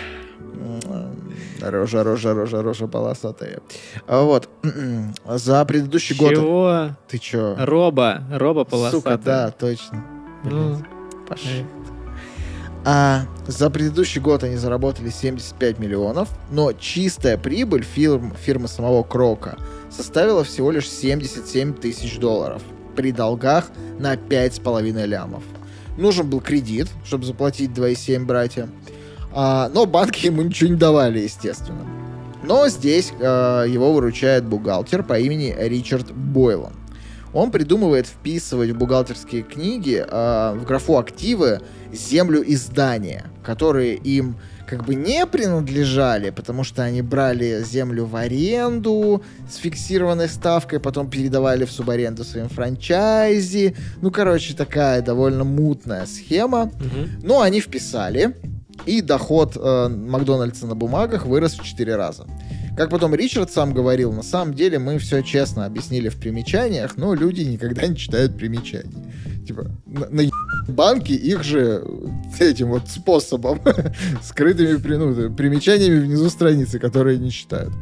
Рожа, 1.60 2.04
рожа, 2.04 2.34
рожа, 2.34 2.62
рожа 2.62 2.86
полосатая. 2.86 3.60
А 4.06 4.22
вот. 4.22 4.48
За 5.26 5.64
предыдущий 5.64 6.16
год... 6.16 6.30
Чего? 6.30 6.90
Ты 7.08 7.18
чё? 7.18 7.56
Роба. 7.58 8.22
Роба 8.30 8.64
полосатая. 8.64 9.00
Сука, 9.00 9.18
да, 9.18 9.50
точно. 9.50 10.04
Ну, 10.44 10.78
Пошли. 11.28 11.64
А 12.84 13.26
за 13.46 13.70
предыдущий 13.70 14.20
год 14.20 14.42
они 14.42 14.56
заработали 14.56 15.10
75 15.10 15.78
миллионов, 15.78 16.28
но 16.50 16.72
чистая 16.72 17.38
прибыль 17.38 17.84
фирм, 17.84 18.34
фирмы 18.34 18.66
самого 18.66 19.04
Крока 19.04 19.56
составила 19.90 20.42
всего 20.42 20.70
лишь 20.72 20.90
77 20.90 21.74
тысяч 21.74 22.18
долларов 22.18 22.62
при 22.96 23.12
долгах 23.12 23.70
на 23.98 24.14
5,5 24.14 25.06
лямов. 25.06 25.44
Нужен 25.96 26.28
был 26.28 26.40
кредит, 26.40 26.88
чтобы 27.04 27.24
заплатить 27.24 27.70
2,7 27.70 28.24
братья. 28.24 28.68
А, 29.32 29.70
но 29.72 29.86
банки 29.86 30.26
ему 30.26 30.42
ничего 30.42 30.70
не 30.70 30.76
давали, 30.76 31.20
естественно. 31.20 31.86
Но 32.42 32.68
здесь 32.68 33.12
э, 33.18 33.66
его 33.68 33.92
выручает 33.92 34.44
бухгалтер 34.44 35.04
по 35.04 35.18
имени 35.18 35.54
Ричард 35.56 36.12
Бойлан. 36.12 36.72
Он 37.32 37.50
придумывает 37.50 38.06
вписывать 38.06 38.70
в 38.70 38.76
бухгалтерские 38.76 39.42
книги 39.42 40.04
э, 40.06 40.54
в 40.56 40.64
графу 40.64 40.98
активы 40.98 41.60
землю 41.92 42.42
и 42.42 42.54
здания, 42.56 43.24
которые 43.42 43.96
им 43.96 44.36
как 44.66 44.84
бы 44.84 44.94
не 44.94 45.26
принадлежали, 45.26 46.30
потому 46.30 46.64
что 46.64 46.82
они 46.82 47.02
брали 47.02 47.62
землю 47.62 48.06
в 48.06 48.16
аренду 48.16 49.22
с 49.50 49.56
фиксированной 49.56 50.28
ставкой, 50.28 50.80
потом 50.80 51.10
передавали 51.10 51.64
в 51.64 51.72
субаренду 51.72 52.24
своим 52.24 52.48
франчайзи. 52.48 53.76
Ну, 54.00 54.10
короче, 54.10 54.54
такая 54.54 55.02
довольно 55.02 55.44
мутная 55.44 56.06
схема. 56.06 56.62
Угу. 56.62 57.08
Но 57.22 57.40
они 57.42 57.60
вписали, 57.60 58.34
и 58.86 59.00
доход 59.02 59.56
э, 59.56 59.88
Макдональдса 59.88 60.66
на 60.66 60.74
бумагах 60.74 61.26
вырос 61.26 61.58
в 61.58 61.64
4 61.64 61.96
раза. 61.96 62.26
Как 62.76 62.88
потом 62.88 63.14
Ричард 63.14 63.52
сам 63.52 63.74
говорил, 63.74 64.12
на 64.12 64.22
самом 64.22 64.54
деле 64.54 64.78
мы 64.78 64.98
все 64.98 65.22
честно 65.22 65.66
объяснили 65.66 66.08
в 66.08 66.16
примечаниях, 66.16 66.96
но 66.96 67.14
люди 67.14 67.42
никогда 67.42 67.86
не 67.86 67.96
читают 67.96 68.36
примечания. 68.38 68.90
Типа, 69.46 69.70
на, 69.84 70.08
на 70.08 70.30
банки 70.68 71.12
их 71.12 71.44
же 71.44 71.84
этим 72.38 72.68
вот 72.68 72.88
способом, 72.88 73.60
скрытыми 74.22 74.78
ну, 74.96 75.34
примечаниями 75.34 76.00
внизу 76.00 76.30
страницы, 76.30 76.78
которые 76.78 77.18
не 77.18 77.30
читают. 77.30 77.72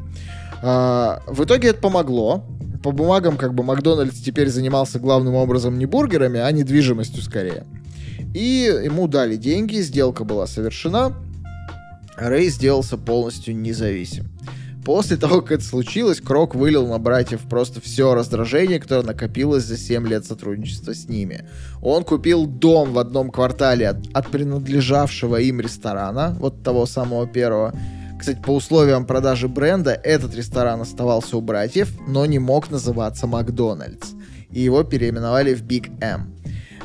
А, 0.63 1.23
в 1.27 1.45
итоге 1.45 1.69
это 1.69 1.81
помогло. 1.81 2.45
По 2.83 2.93
бумагам 2.93 3.37
как 3.37 3.55
бы 3.55 3.63
Макдональдс 3.63 4.21
теперь 4.21 4.49
занимался 4.49 4.99
главным 4.99 5.35
образом 5.35 5.79
не 5.79 5.87
бургерами, 5.87 6.41
а 6.41 6.51
недвижимостью 6.51 7.23
скорее. 7.23 7.65
И 8.35 8.73
ему 8.85 9.07
дали 9.07 9.37
деньги, 9.37 9.77
сделка 9.77 10.25
была 10.25 10.47
совершена. 10.47 11.13
Рэй 12.17 12.49
сделался 12.49 12.97
полностью 12.97 13.55
независим. 13.57 14.30
После 14.85 15.17
того, 15.17 15.43
как 15.43 15.53
это 15.53 15.65
случилось, 15.65 16.21
Крок 16.21 16.55
вылил 16.55 16.87
на 16.87 16.99
братьев 16.99 17.41
просто 17.49 17.81
все 17.81 18.15
раздражение, 18.15 18.81
которое 18.81 19.03
накопилось 19.03 19.65
за 19.65 19.77
7 19.77 20.07
лет 20.09 20.25
сотрудничества 20.25 20.95
с 20.95 21.09
ними. 21.09 21.47
Он 21.83 22.03
купил 22.03 22.47
дом 22.47 22.93
в 22.93 22.99
одном 22.99 23.31
квартале 23.31 23.89
от, 23.89 23.99
от 24.15 24.31
принадлежавшего 24.31 25.37
им 25.37 25.61
ресторана, 25.61 26.37
вот 26.41 26.63
того 26.63 26.87
самого 26.87 27.27
первого. 27.27 27.75
Кстати, 28.19 28.41
по 28.45 28.55
условиям 28.55 29.07
продажи 29.07 29.49
бренда, 29.49 29.93
этот 29.93 30.35
ресторан 30.35 30.81
оставался 30.81 31.37
у 31.37 31.41
братьев, 31.41 31.91
но 32.07 32.25
не 32.27 32.39
мог 32.39 32.71
называться 32.71 33.27
Макдональдс. 33.27 34.13
И 34.51 34.61
его 34.61 34.83
переименовали 34.83 35.55
в 35.55 35.63
Big 35.63 35.91
M. 36.03 36.35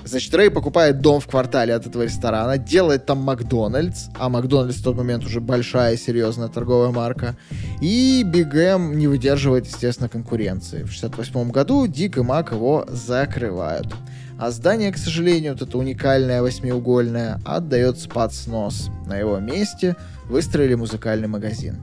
Значит, 0.05 0.35
Рэй 0.35 0.51
покупает 0.51 1.01
дом 1.01 1.19
в 1.19 1.25
квартале 1.25 1.73
от 1.73 1.87
этого 1.87 2.03
ресторана, 2.03 2.59
делает 2.59 3.07
там 3.07 3.17
Макдональдс, 3.23 4.09
а 4.19 4.29
Макдональдс 4.29 4.77
в 4.77 4.83
тот 4.83 4.95
момент 4.95 5.25
уже 5.25 5.41
большая, 5.41 5.97
серьезная 5.97 6.47
торговая 6.47 6.91
марка. 6.91 7.35
И 7.81 8.21
Биг 8.23 8.53
Эм 8.53 8.99
не 8.99 9.07
выдерживает, 9.07 9.65
естественно, 9.65 10.07
конкуренции. 10.07 10.83
В 10.83 10.91
68 10.91 11.49
году 11.49 11.87
Дик 11.87 12.17
и 12.17 12.21
Мак 12.21 12.51
его 12.51 12.85
закрывают. 12.87 13.95
А 14.37 14.51
здание, 14.51 14.91
к 14.91 14.97
сожалению, 14.97 15.53
вот 15.53 15.67
это 15.67 15.77
уникальное 15.77 16.43
восьмиугольное, 16.43 17.39
отдается 17.43 18.07
под 18.07 18.31
снос. 18.31 18.89
На 19.07 19.17
его 19.17 19.39
месте 19.39 19.95
выстроили 20.29 20.75
музыкальный 20.75 21.27
магазин. 21.27 21.79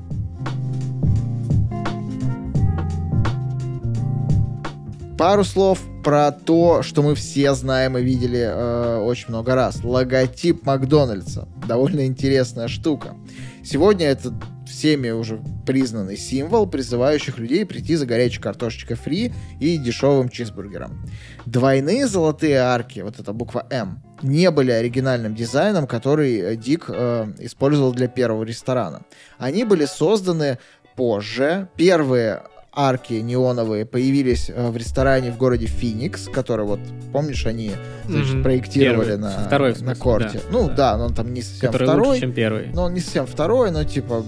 Пару 5.19 5.45
слов 5.45 5.81
про 6.03 6.33
то, 6.33 6.83
что 6.83 7.03
мы 7.03 7.15
все 7.15 7.55
знаем 7.55 7.97
и 7.97 8.03
видели 8.03 8.41
э, 8.41 8.97
очень 8.99 9.29
много 9.29 9.55
раз. 9.55 9.85
Логотип 9.85 10.65
Макдональдса. 10.65 11.47
Довольно 11.69 12.07
интересная 12.07 12.67
штука. 12.67 13.15
Сегодня 13.63 14.07
это 14.07 14.33
всеми 14.67 15.11
уже 15.11 15.41
признанный 15.67 16.17
символ, 16.17 16.67
призывающих 16.67 17.39
людей 17.39 17.67
прийти 17.67 17.95
за 17.95 18.07
горячей 18.07 18.41
картошечкой 18.41 18.97
фри 18.97 19.33
и 19.61 19.77
дешевым 19.77 20.29
чизбургером. 20.29 21.07
Двойные 21.47 22.07
золотые 22.07 22.57
арки, 22.59 23.01
вот 23.01 23.21
эта 23.21 23.33
буква 23.33 23.67
М, 23.71 24.03
не 24.23 24.51
были 24.51 24.71
оригинальным 24.71 25.35
дизайном, 25.35 25.87
который 25.87 26.39
э, 26.39 26.57
Дик 26.57 26.87
э, 26.89 27.33
использовал 27.39 27.93
для 27.93 28.09
первого 28.09 28.45
ресторана. 28.45 29.03
Они 29.39 29.65
были 29.65 29.85
созданы 29.85 30.59
позже. 30.97 31.69
Первые 31.77 32.43
арки 32.75 33.15
неоновые 33.15 33.85
появились 33.85 34.51
э, 34.55 34.71
в 34.71 34.77
ресторане 34.77 35.31
в 35.31 35.37
городе 35.37 35.67
Феникс, 35.67 36.29
который 36.29 36.65
вот, 36.67 36.81
помнишь, 37.13 37.47
они, 37.47 37.73
значит, 38.07 38.35
Мгм. 38.35 38.43
проектировали 38.43 39.09
Первый. 39.11 39.19
на, 39.23 39.31
Второй, 39.47 39.75
на 39.81 39.95
корте. 39.95 40.41
да. 40.43 40.49
Ну 40.51 40.69
Да. 40.69 40.75
да, 40.75 40.97
но 40.97 41.05
он 41.07 41.15
там 41.15 41.33
не 41.35 41.43
совсем 41.43 41.71
Который 41.71 41.85
второй. 41.89 42.07
лучше, 42.09 42.21
чем 42.21 42.33
первый. 42.33 42.69
Но 42.73 42.85
он 42.85 42.95
не 42.95 43.01
совсем 43.01 43.27
второй, 43.27 43.71
но 43.71 43.85
типа, 43.85 44.25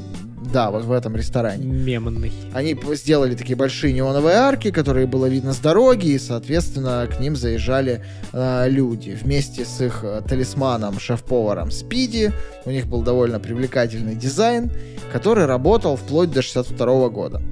да, 0.53 0.71
вот 0.71 0.85
в 0.85 0.93
этом 0.93 1.17
ресторане. 1.17 1.65
Мемный. 1.67 2.31
Они 2.53 2.79
сделали 2.93 3.35
такие 3.35 3.57
большие 3.57 3.93
неоновые 3.93 4.37
арки, 4.37 4.71
которые 4.71 5.07
было 5.07 5.27
видно 5.27 5.53
с 5.53 5.59
дороги, 5.59 6.09
и, 6.09 6.19
соответственно, 6.19 7.09
к 7.11 7.19
ним 7.19 7.35
заезжали 7.35 8.05
э, 8.33 8.69
люди. 8.69 9.19
Вместе 9.21 9.65
с 9.65 9.81
их 9.81 10.01
э, 10.05 10.21
талисманом, 10.29 11.01
шеф-поваром 11.01 11.71
Спиди, 11.71 12.31
у 12.67 12.71
них 12.71 12.87
был 12.87 13.03
довольно 13.03 13.41
привлекательный 13.41 14.15
дизайн, 14.15 14.71
который 15.13 15.47
работал 15.47 15.97
вплоть 15.97 16.31
до 16.31 16.43
62 16.43 17.09
года. 17.09 17.43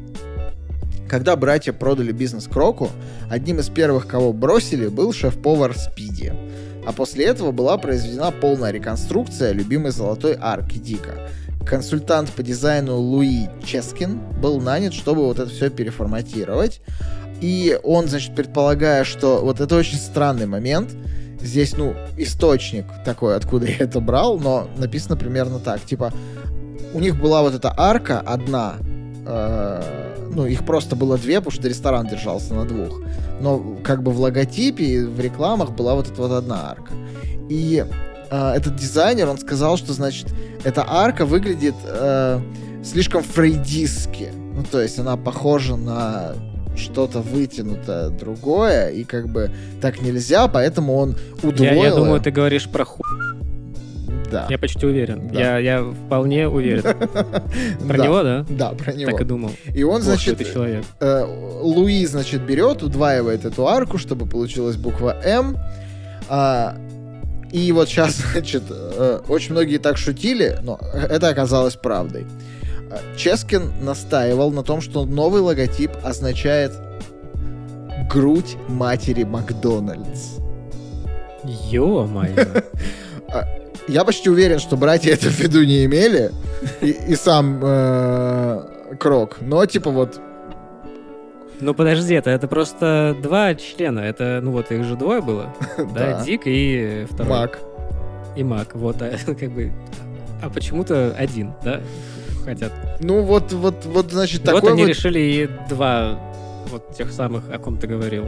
Когда 1.13 1.37
братья 1.37 1.75
продали 1.75 2.11
бизнес 2.11 2.49
Кроку, 2.49 2.89
одним 3.29 3.61
из 3.61 3.69
первых, 3.69 4.07
кого 4.07 4.33
бросили, 4.33 4.87
был 4.87 5.13
шеф-повар 5.13 5.77
Спиди. 5.77 6.33
А 6.87 6.93
после 6.93 7.27
этого 7.27 7.53
была 7.53 7.77
произведена 7.77 8.31
полная 8.31 8.71
реконструкция 8.71 9.53
любимой 9.53 9.93
золотой 9.93 10.39
арки 10.41 10.79
Дика. 10.79 11.29
Консультант 11.67 12.31
по 12.31 12.43
дизайну 12.43 12.97
Луи 12.97 13.49
Ческин 13.63 14.21
был 14.41 14.59
нанят, 14.59 14.95
чтобы 14.95 15.27
вот 15.27 15.39
это 15.39 15.51
все 15.51 15.69
переформатировать. 15.69 16.81
И 17.43 17.79
он, 17.83 18.09
значит, 18.09 18.35
предполагая, 18.35 19.05
что 19.05 19.43
вот 19.43 19.61
это 19.61 19.77
очень 19.77 19.99
странный 19.99 20.47
момент, 20.47 20.93
здесь, 21.43 21.77
ну, 21.77 21.95
источник 22.17 22.87
такой, 23.05 23.37
откуда 23.37 23.67
я 23.71 23.77
это 23.81 24.01
брал, 24.01 24.39
но 24.39 24.67
написано 24.79 25.19
примерно 25.19 25.59
так, 25.59 25.83
типа, 25.83 26.11
у 26.95 27.01
них 27.01 27.21
была 27.21 27.43
вот 27.43 27.55
эта 27.55 27.71
арка 27.77 28.19
одна, 28.19 28.77
э, 29.27 30.12
ну, 30.33 30.47
их 30.47 30.65
просто 30.65 30.97
было 30.97 31.19
две, 31.19 31.41
потому 31.41 31.53
что 31.53 31.69
ресторан 31.69 32.07
держался 32.07 32.55
на 32.55 32.65
двух. 32.65 33.01
Но 33.41 33.77
как 33.83 34.03
бы 34.03 34.13
в 34.13 34.21
логотипе 34.21 34.85
и 34.85 35.05
в 35.05 35.21
рекламах 35.21 35.73
была 35.73 35.95
вот 35.95 36.09
эта 36.09 36.21
вот 36.21 36.33
одна 36.33 36.71
арка. 36.71 36.93
И 37.49 37.85
э, 38.31 38.53
этот 38.55 38.77
дизайнер, 38.77 39.29
он 39.29 39.39
сказал, 39.39 39.77
что, 39.77 39.93
значит, 39.93 40.29
эта 40.65 40.85
арка 40.89 41.27
выглядит 41.27 41.75
э, 41.85 42.41
слишком 42.83 43.23
фрейдистски. 43.23 44.31
Ну, 44.55 44.65
то 44.71 44.81
есть 44.81 44.99
она 44.99 45.17
похожа 45.17 45.77
на 45.77 46.35
что-то 46.77 47.21
вытянутое 47.21 48.09
другое, 48.09 48.89
и 48.89 49.05
как 49.05 49.29
бы 49.29 49.51
так 49.81 50.01
нельзя, 50.01 50.49
поэтому 50.49 50.97
он 50.97 51.17
Я, 51.43 51.49
удвоил... 51.49 51.83
я 51.83 51.91
думаю, 51.91 52.15
её. 52.15 52.23
ты 52.23 52.31
говоришь 52.31 52.69
про 52.69 52.85
ху... 52.85 53.03
Да. 54.33 54.47
Я 54.51 54.59
почти 54.59 54.85
уверен. 54.87 55.29
Да. 55.33 55.39
Я, 55.41 55.59
я 55.59 55.83
вполне 55.85 56.49
уверен. 56.49 56.83
Про 57.89 57.97
Да. 57.99 58.05
него, 58.05 58.23
да? 58.23 58.47
Да, 58.49 58.71
про 58.71 58.93
него. 58.93 59.11
Так 59.13 59.21
и 59.21 59.25
думал. 59.25 59.51
И 59.75 59.83
он, 59.83 59.95
Вот 59.95 60.03
значит, 60.03 60.53
человек. 60.53 60.85
э, 61.01 61.25
Луи, 61.63 62.05
значит, 62.07 62.43
берет, 62.43 62.83
удваивает 62.83 63.45
эту 63.45 63.69
арку, 63.69 63.99
чтобы 63.99 64.27
получилась 64.27 64.77
буква 64.77 65.17
М. 65.25 65.57
А, 66.29 66.77
и 67.53 67.71
вот 67.73 67.89
сейчас, 67.89 68.15
значит, 68.33 68.63
э, 68.71 69.21
очень 69.29 69.53
многие 69.53 69.79
так 69.79 69.99
шутили, 69.99 70.59
но 70.63 70.79
это 70.95 71.29
оказалось 71.29 71.77
правдой. 71.77 72.27
Э, 72.91 72.97
Ческин 73.17 73.73
настаивал 73.83 74.51
на 74.51 74.63
том, 74.63 74.81
что 74.81 75.05
новый 75.05 75.43
логотип 75.43 75.91
означает 76.03 76.73
грудь 78.11 78.57
матери 78.69 79.25
Макдональдс. 79.25 80.39
Ё-моё. 81.45 82.47
Я 83.89 84.05
почти 84.05 84.31
уверен, 84.31 84.59
что 84.59 84.77
братья 84.77 85.13
это 85.13 85.29
в 85.29 85.39
виду 85.39 85.65
не 85.65 85.85
имели, 85.85 86.31
и, 86.81 86.91
и 86.91 87.17
сам 87.17 87.61
э, 87.63 88.63
Крок, 88.99 89.39
но 89.41 89.65
типа 89.67 89.91
вот 89.91 90.21
Ну 91.61 91.75
подожди, 91.75 92.15
это, 92.15 92.31
это 92.31 92.49
просто 92.49 93.17
два 93.23 93.55
члена. 93.55 94.01
Это, 94.01 94.41
ну 94.43 94.53
вот 94.53 94.71
их 94.71 94.85
же 94.85 94.97
двое 94.97 95.21
было. 95.21 95.55
Да, 95.77 95.85
Да. 96.19 96.25
Дик 96.25 96.43
и 96.45 97.07
второй. 97.11 97.31
Мак. 97.31 97.59
И 98.37 98.45
Мак. 98.45 98.75
Вот, 98.75 99.01
а, 99.01 99.13
как 99.27 99.51
бы... 99.51 99.73
А 100.43 100.51
почему-то 100.51 101.15
один, 101.17 101.53
да? 101.65 101.81
Хотят. 102.45 102.73
Ну 103.01 103.23
вот, 103.23 103.53
вот, 103.53 103.85
вот, 103.85 104.11
значит, 104.11 104.41
вот 104.41 104.55
такой 104.57 104.73
они 104.73 104.83
вот, 104.83 104.89
решили 104.89 105.21
и 105.21 105.51
два 105.69 106.19
вот 106.71 106.95
тех 106.97 107.13
самых, 107.13 107.49
о 107.53 107.59
ком 107.59 107.79
ты 107.79 107.87
говорил. 107.87 108.27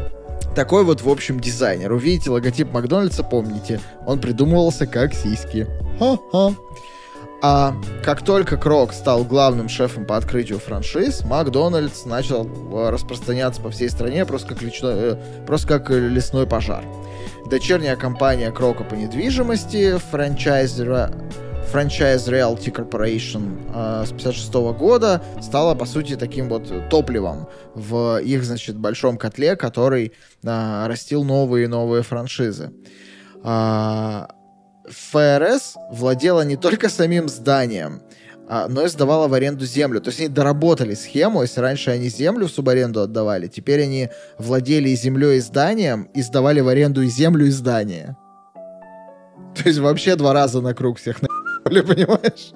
Такой 0.54 0.84
вот, 0.84 1.02
в 1.02 1.08
общем, 1.08 1.40
дизайнер. 1.40 1.92
Увидите 1.92 2.30
логотип 2.30 2.72
Макдональдса, 2.72 3.22
помните, 3.22 3.80
он 4.06 4.20
придумывался 4.20 4.86
как 4.86 5.14
сиськи. 5.14 5.66
Ха-ха. 5.98 6.54
А 7.46 7.74
как 8.02 8.22
только 8.24 8.56
Крок 8.56 8.94
стал 8.94 9.22
главным 9.22 9.68
шефом 9.68 10.06
по 10.06 10.16
открытию 10.16 10.58
франшиз, 10.58 11.24
Макдональдс 11.24 12.06
начал 12.06 12.46
э, 12.46 12.88
распространяться 12.88 13.60
по 13.60 13.70
всей 13.70 13.90
стране 13.90 14.24
просто 14.24 14.48
как, 14.54 14.62
личной, 14.62 14.94
э, 14.94 15.16
просто 15.46 15.68
как 15.68 15.90
лесной 15.90 16.46
пожар. 16.46 16.82
Дочерняя 17.44 17.96
компания 17.96 18.50
Крока 18.50 18.82
по 18.84 18.94
недвижимости, 18.94 19.98
франчайзера 20.10 21.12
франчайз 21.70 22.28
Realty 22.28 22.72
Corporation 22.72 23.58
э, 23.74 24.06
с 24.06 24.12
56 24.12 24.54
года 24.78 25.22
стала, 25.40 25.74
по 25.74 25.86
сути, 25.86 26.16
таким 26.16 26.48
вот 26.48 26.88
топливом 26.88 27.48
в 27.74 28.18
их, 28.18 28.44
значит, 28.44 28.76
большом 28.76 29.16
котле, 29.16 29.56
который 29.56 30.12
э, 30.42 30.86
растил 30.86 31.24
новые 31.24 31.64
и 31.64 31.68
новые 31.68 32.02
франшизы. 32.02 32.72
А, 33.46 34.28
ФРС 34.88 35.76
владела 35.90 36.42
не 36.42 36.56
только 36.56 36.88
самим 36.88 37.28
зданием, 37.28 38.02
а, 38.48 38.68
но 38.68 38.84
и 38.84 38.88
сдавала 38.88 39.28
в 39.28 39.34
аренду 39.34 39.66
землю. 39.66 40.00
То 40.00 40.08
есть 40.08 40.20
они 40.20 40.28
доработали 40.28 40.94
схему, 40.94 41.42
если 41.42 41.60
раньше 41.60 41.90
они 41.90 42.08
землю 42.08 42.46
в 42.46 42.50
субаренду 42.50 43.02
отдавали, 43.02 43.46
теперь 43.46 43.82
они 43.82 44.08
владели 44.38 44.88
и 44.88 44.96
землей, 44.96 45.38
и 45.38 45.40
зданием, 45.40 46.04
и 46.14 46.22
сдавали 46.22 46.60
в 46.60 46.68
аренду 46.68 47.02
и 47.02 47.08
землю, 47.08 47.46
и 47.46 47.50
здание. 47.50 48.16
То 49.54 49.68
есть 49.68 49.78
вообще 49.78 50.16
два 50.16 50.32
раза 50.32 50.60
на 50.60 50.74
круг 50.74 50.98
всех 50.98 51.22
на***ли, 51.64 51.82
понимаешь? 51.82 52.52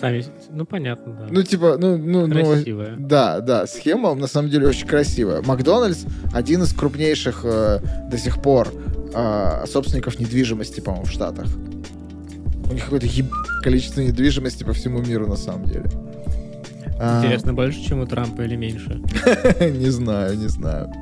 Сами, 0.00 0.24
ну 0.52 0.64
понятно, 0.64 1.12
да. 1.12 1.26
Ну, 1.28 1.42
типа, 1.42 1.76
ну, 1.78 1.98
ну, 1.98 2.26
ну, 2.26 2.44
Красивая. 2.44 2.94
да, 2.96 3.40
да, 3.40 3.66
схема 3.66 4.14
на 4.14 4.28
самом 4.28 4.48
деле 4.48 4.68
очень 4.68 4.86
красивая. 4.86 5.42
Макдональдс 5.42 6.04
один 6.32 6.62
из 6.62 6.72
крупнейших 6.72 7.40
э, 7.44 7.80
до 8.10 8.16
сих 8.16 8.40
пор 8.40 8.72
э, 9.12 9.64
собственников 9.66 10.20
недвижимости, 10.20 10.80
по-моему, 10.80 11.06
в 11.06 11.10
Штатах. 11.10 11.46
У 12.70 12.72
них 12.72 12.84
какое-то 12.84 13.06
еб... 13.06 13.26
количество 13.62 14.00
недвижимости 14.02 14.62
по 14.62 14.72
всему 14.72 15.00
миру, 15.00 15.26
на 15.26 15.36
самом 15.36 15.64
деле. 15.64 15.84
А, 17.00 17.18
Интересно, 17.18 17.54
больше, 17.54 17.82
чем 17.82 18.00
у 18.00 18.06
Трампа 18.06 18.42
или 18.42 18.54
меньше? 18.54 19.00
не 19.60 19.90
знаю, 19.90 20.38
не 20.38 20.48
знаю. 20.48 20.92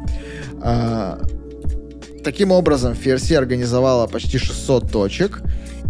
Таким 2.24 2.52
образом, 2.52 2.92
FRC 2.92 3.36
организовала 3.36 4.06
почти 4.06 4.38
600 4.38 4.90
точек. 4.90 5.42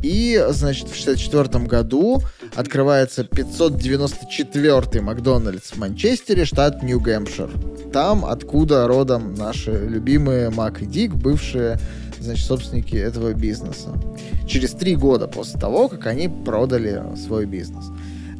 И, 0.03 0.43
значит, 0.51 0.89
в 0.89 0.97
64 0.97 1.65
году 1.67 2.23
открывается 2.57 3.23
594-й 3.23 5.01
Макдональдс 5.01 5.71
в 5.73 5.79
Манчестере, 5.79 6.45
штат 6.45 6.83
Нью-Гэмпшир. 6.83 7.51
Там, 7.93 8.25
откуда 8.25 8.89
родом 8.89 9.35
наши 9.35 9.71
любимые 9.71 10.51
Мак 10.51 10.83
и 10.83 10.87
Дик, 10.87 11.15
бывшие, 11.15 11.79
значит, 12.19 12.45
собственники 12.45 12.97
этого 12.97 13.33
бизнеса. 13.33 13.91
Через 14.49 14.73
три 14.73 14.97
года 14.97 15.29
после 15.29 15.61
того, 15.61 15.89
как 15.89 16.07
они 16.07 16.29
продали 16.29 17.01
свой 17.17 17.47
бизнес. 17.47 17.85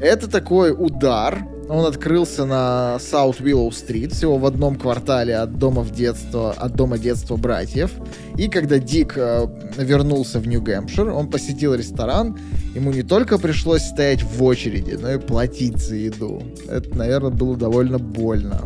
Это 0.01 0.29
такой 0.29 0.73
удар. 0.73 1.47
Он 1.73 1.87
открылся 1.87 2.45
на 2.45 2.99
Саут 2.99 3.41
Уиллоу-стрит, 3.41 4.13
всего 4.13 4.37
в 4.37 4.45
одном 4.45 4.77
квартале 4.77 5.37
от 5.37 5.57
дома 5.59 5.81
в 5.81 5.91
детство, 5.91 6.53
от 6.53 6.77
дома 6.77 6.99
детства 6.99 7.37
братьев. 7.37 7.93
И 8.37 8.49
когда 8.49 8.79
Дик 8.79 9.15
э, 9.17 9.47
вернулся 9.79 10.39
в 10.39 10.47
Нью-Гэмпшир, 10.47 11.09
он 11.09 11.31
посетил 11.31 11.75
ресторан. 11.75 12.39
Ему 12.75 12.93
не 12.93 13.03
только 13.03 13.39
пришлось 13.39 13.81
стоять 13.85 14.23
в 14.23 14.43
очереди, 14.43 14.99
но 15.01 15.13
и 15.13 15.19
платить 15.19 15.79
за 15.79 15.95
еду. 15.95 16.43
Это, 16.69 16.95
наверное, 16.95 17.31
было 17.31 17.57
довольно 17.57 17.99
больно. 17.99 18.61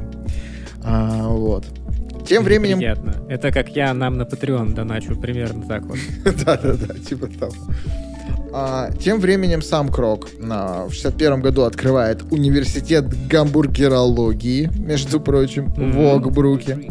А, 0.83 1.29
вот. 1.29 1.65
Тем 2.27 2.43
временем... 2.43 2.79
Приятно. 2.79 3.15
Это 3.29 3.53
как 3.53 3.69
я 3.77 3.95
нам 3.95 4.19
на 4.19 4.23
Patreon 4.23 4.75
доначу, 4.75 5.15
примерно 5.15 5.65
так 5.69 5.85
вот. 5.85 5.99
Да-да-да, 6.45 6.95
типа 6.95 7.29
того. 7.29 7.55
А, 8.59 8.91
тем 8.91 9.21
временем 9.21 9.61
сам 9.61 9.91
Крок 9.91 10.31
а, 10.43 10.87
в 10.89 10.93
61 10.95 11.43
году 11.43 11.65
открывает 11.65 12.23
университет 12.31 13.05
гамбургерологии, 13.29 14.71
между 14.79 15.21
прочим, 15.21 15.67
в 15.75 15.79
Мгм. 15.79 16.07
Окбруке. 16.07 16.91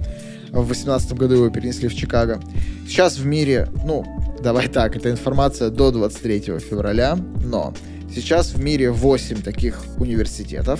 В 0.51 0.67
18 0.67 1.13
году 1.13 1.33
его 1.33 1.49
перенесли 1.49 1.87
в 1.87 1.95
Чикаго. 1.95 2.39
Сейчас 2.87 3.17
в 3.17 3.25
мире, 3.25 3.67
ну, 3.83 4.05
давай 4.43 4.67
так, 4.67 4.95
это 4.95 5.09
информация 5.09 5.71
до 5.71 5.89
23 5.91 6.59
февраля, 6.59 7.17
но 7.43 7.73
Сейчас 8.13 8.53
в 8.53 8.61
мире 8.63 8.91
8 8.91 9.41
таких 9.41 9.81
университетов, 9.97 10.79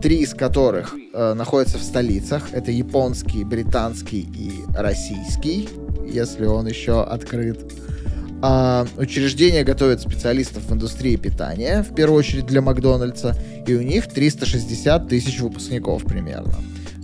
три 0.00 0.18
из 0.18 0.32
которых 0.32 0.94
э, 1.12 1.34
находятся 1.34 1.78
в 1.78 1.82
столицах. 1.82 2.50
Это 2.52 2.70
японский, 2.70 3.42
британский 3.42 4.20
и 4.20 4.52
российский, 4.76 5.68
если 6.06 6.44
он 6.44 6.68
еще 6.68 7.02
открыт. 7.02 7.72
А, 8.42 8.86
учреждение 8.96 9.64
готовит 9.64 10.00
специалистов 10.00 10.64
в 10.64 10.72
индустрии 10.72 11.16
питания, 11.16 11.82
в 11.82 11.94
первую 11.94 12.18
очередь 12.18 12.46
для 12.46 12.60
Макдональдса, 12.60 13.34
и 13.66 13.74
у 13.74 13.82
них 13.82 14.08
360 14.08 15.08
тысяч 15.08 15.40
выпускников 15.40 16.04
примерно. 16.04 16.54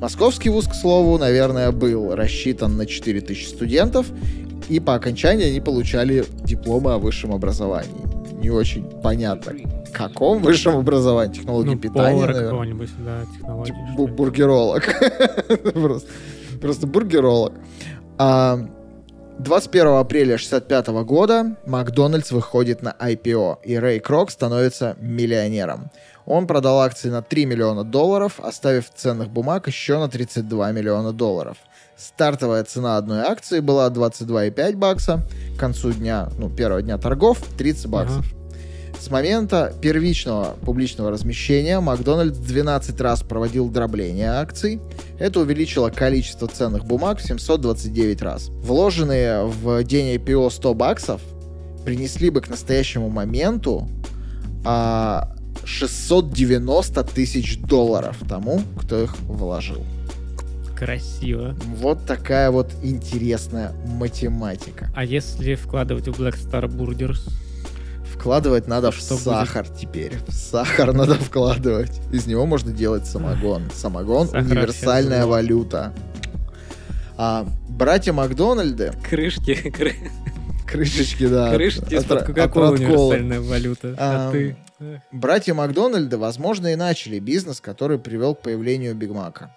Московский 0.01 0.51
вуз, 0.51 0.66
к 0.66 0.74
слову, 0.74 1.16
наверное, 1.18 1.70
был 1.70 2.14
рассчитан 2.14 2.76
на 2.76 2.87
4000 2.87 3.47
студентов, 3.47 4.07
и 4.68 4.80
по 4.80 4.95
окончании 4.95 5.47
они 5.47 5.61
получали 5.61 6.24
дипломы 6.45 6.93
о 6.93 6.99
высшем 6.99 7.33
образовании. 7.33 7.91
Не 8.41 8.51
очень 8.51 8.85
понятно, 8.85 9.53
каком 9.93 10.43
высшем 10.43 10.76
образовании, 10.76 11.35
технологии 11.35 11.74
Ну, 11.74 11.78
питания, 11.78 12.20
наверное. 12.26 12.51
да, 12.99 13.24
технологии. 13.37 13.72
Типа 13.72 14.07
бургеролог. 14.07 14.83
Просто 15.72 16.09
просто 16.62 16.87
бургеролог. 16.87 17.53
А, 19.39 19.43
21 19.43 19.87
апреля 19.99 20.39
65 20.39 20.89
года 21.05 21.57
Макдональдс 21.66 22.33
выходит 22.33 22.83
на 22.83 22.95
IPO, 22.99 23.59
и 23.64 23.76
Рэй 23.76 24.01
Крок 24.01 24.30
становится 24.30 24.97
миллионером. 25.01 25.91
Он 26.24 26.47
продал 26.47 26.80
акции 26.80 27.11
на 27.11 27.22
3 27.22 27.47
миллиона 27.47 27.85
долларов, 27.85 28.39
оставив 28.39 28.91
ценных 28.95 29.30
бумаг 29.30 29.66
еще 29.66 29.99
на 29.99 30.09
32 30.09 30.72
миллиона 30.72 31.12
долларов. 31.12 31.57
Стартовая 31.97 32.64
цена 32.64 32.97
одной 32.97 33.20
акции 33.20 33.61
была 33.61 33.89
22,5 33.91 34.76
бакса. 34.76 35.20
К 35.57 35.61
концу 35.61 35.93
дня, 35.93 36.28
ну, 36.39 36.49
первого 36.49 36.83
дня 36.83 36.99
торгов 36.99 37.39
30 37.59 37.87
баксов. 37.87 38.24
С 39.03 39.11
момента 39.11 39.75
первичного 39.83 40.55
публичного 40.65 41.11
размещения 41.11 41.81
Макдональдс 41.81 42.39
12 42.39 43.01
раз 43.01 43.25
проводил 43.25 43.69
дробление 43.69 44.31
акций. 44.31 44.81
Это 45.19 45.41
увеличило 45.41 45.91
количество 45.91 46.47
ценных 46.47 46.85
бумаг 46.85 47.19
в 47.19 47.23
729 47.23 48.23
раз. 48.23 48.51
Вложенные 48.51 49.43
в 49.47 49.83
день 49.83 50.15
IPO 50.15 50.49
100 50.51 50.75
баксов 50.75 51.21
принесли 51.85 52.31
бы 52.31 52.43
к 52.43 52.49
настоящему 52.49 53.09
моменту 53.09 53.89
а, 54.65 55.35
690 55.65 57.03
тысяч 57.03 57.59
долларов 57.59 58.17
тому, 58.29 58.63
кто 58.81 59.03
их 59.03 59.19
вложил. 59.23 59.85
Красиво. 60.79 61.57
Вот 61.81 62.07
такая 62.07 62.53
вот 62.53 62.71
интересная 62.85 63.73
математика. 63.99 64.93
А 64.95 65.05
если 65.05 65.57
вкладывать 65.57 66.07
в 66.07 66.21
Black 66.21 66.37
Star 66.37 66.69
Burgers? 66.69 67.29
Вкладывать 68.15 68.69
надо 68.69 68.91
в 68.91 68.97
Что 68.97 69.15
будет? 69.15 69.25
сахар 69.25 69.67
теперь. 69.69 70.17
В 70.29 70.33
сахар 70.33 70.93
надо 70.93 71.15
вкладывать. 71.15 71.91
Из 72.13 72.27
него 72.27 72.47
можно 72.47 72.73
делать 72.73 73.07
самогон. 73.07 73.71
Самогон 73.75 74.29
Сахар 74.29 74.43
универсальная 74.43 75.27
валюта. 75.27 75.93
А 77.17 77.47
братья 77.69 78.13
Макдональды, 78.13 78.93
Крышки, 79.09 79.53
кры- 79.71 79.95
крышечки, 80.67 81.27
да. 81.27 81.55
крышки 81.55 81.83
от- 81.85 81.93
из-под 81.93 82.25
Кока-Колы 82.27 82.75
универсальная 82.77 83.41
валюта. 83.41 83.95
А 83.99 84.27
Ам, 84.27 84.33
ты? 84.33 84.57
Братья 85.13 85.55
Макдональды, 85.55 86.17
возможно, 86.19 86.69
и 86.73 86.77
начали 86.77 87.19
бизнес, 87.19 87.61
который 87.61 87.99
привел 87.99 88.35
к 88.35 88.43
появлению 88.43 88.95
Биг 88.95 89.11
Мака. 89.11 89.55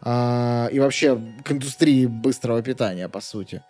А, 0.00 0.68
и 0.72 0.80
вообще 0.80 1.20
к 1.44 1.52
индустрии 1.52 2.06
быстрого 2.06 2.60
питания, 2.62 3.08
по 3.08 3.20
сути. 3.20 3.62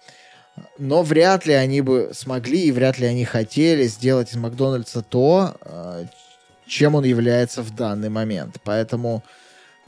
Но 0.78 1.03
вряд 1.03 1.46
ли 1.46 1.55
они 1.55 1.80
бы 1.80 2.11
смогли 2.12 2.64
и 2.64 2.72
вряд 2.72 2.98
ли 2.98 3.07
они 3.07 3.24
хотели 3.24 3.86
сделать 3.86 4.32
из 4.32 4.36
Макдональдса 4.36 5.03
то, 5.03 5.57
а, 5.61 6.05
чем 6.66 6.94
он 6.94 7.05
является 7.05 7.62
в 7.62 7.74
данный 7.74 8.09
момент. 8.09 8.57
Поэтому 8.64 9.22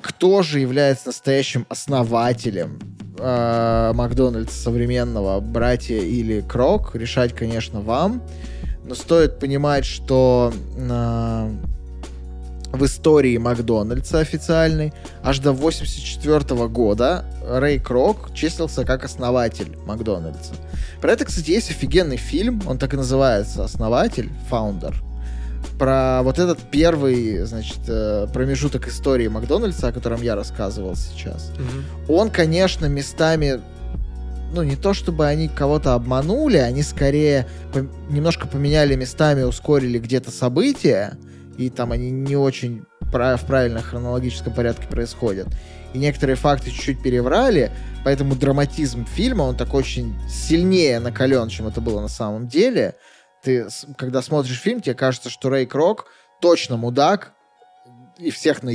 кто 0.01 0.43
же 0.43 0.61
является 0.61 1.09
настоящим 1.09 1.67
основателем 1.71 2.79
э, 3.19 3.93
Макдональдса 3.95 4.55
современного, 4.55 5.41
братья 5.41 5.97
или 5.97 6.43
Крок, 6.43 6.95
решать, 6.95 7.33
конечно, 7.33 7.81
вам. 7.81 8.23
Но 8.85 8.95
стоит 8.95 9.39
понимать, 9.39 9.87
что 9.87 10.53
э, 10.77 11.51
в 12.75 12.85
истории 12.85 13.37
Макдональдса 13.39 14.19
официальной 14.19 14.93
аж 15.23 15.39
до 15.39 15.53
84 15.53 16.69
года 16.69 17.25
Рэй 17.49 17.79
Крок 17.79 18.35
числился 18.35 18.85
как 18.85 19.05
основатель 19.05 19.77
Макдональдса. 19.87 20.55
Про 21.01 21.13
это, 21.13 21.25
кстати, 21.25 21.51
есть 21.51 21.71
офигенный 21.71 22.17
фильм, 22.17 22.63
он 22.67 22.79
так 22.79 22.95
и 22.95 22.97
называется 22.97 23.65
«Основатель», 23.65 24.31
«Founder», 24.51 24.95
про 25.79 26.23
вот 26.23 26.39
этот 26.39 26.59
первый, 26.71 27.39
значит, 27.45 27.79
э, 27.89 28.29
промежуток 28.33 28.87
истории 28.89 29.27
Макдональдса, 29.27 29.89
о 29.89 29.93
котором 29.93 30.23
я 30.23 30.37
рассказывал 30.37 30.95
сейчас. 30.95 31.51
мгм. 31.59 32.15
Он, 32.15 32.31
конечно, 32.31 32.87
местами, 32.87 33.61
ну, 34.55 34.63
не 34.63 34.77
то 34.77 34.95
чтобы 34.95 35.27
они 35.27 35.49
кого-то 35.49 35.95
обманули, 35.95 36.59
они 36.59 36.83
скорее 36.83 37.49
пом- 37.73 37.89
немножко 38.09 38.47
поменяли 38.47 38.95
местами, 38.95 39.43
ускорили 39.43 39.99
где-то 39.99 40.31
события, 40.31 41.19
и 41.57 41.71
там 41.71 41.93
они 41.93 42.11
не 42.11 42.37
очень 42.37 42.85
в 43.01 43.47
правильном 43.47 43.83
хронологическом 43.83 44.53
порядке 44.53 44.89
происходят. 44.89 45.47
И 45.93 45.99
некоторые 45.99 46.35
факты 46.37 46.71
чуть-чуть 46.71 47.03
переврали, 47.03 47.71
поэтому 48.05 48.35
драматизм 48.35 49.07
фильма, 49.07 49.43
он 49.43 49.57
так 49.57 49.73
очень 49.75 50.15
сильнее 50.29 50.99
накален, 50.99 51.49
чем 51.49 51.69
это 51.69 51.81
было 51.81 52.01
на 52.01 52.09
самом 52.09 52.49
деле. 52.49 52.97
Ты, 53.43 53.69
когда 53.97 54.21
смотришь 54.23 54.59
фильм, 54.59 54.81
тебе 54.81 54.95
кажется, 54.95 55.31
что 55.31 55.51
Рэй 55.51 55.67
Крок 55.67 56.07
точно 56.41 56.77
мудак, 56.77 57.33
и 58.19 58.31
всех 58.31 58.63
на 58.63 58.71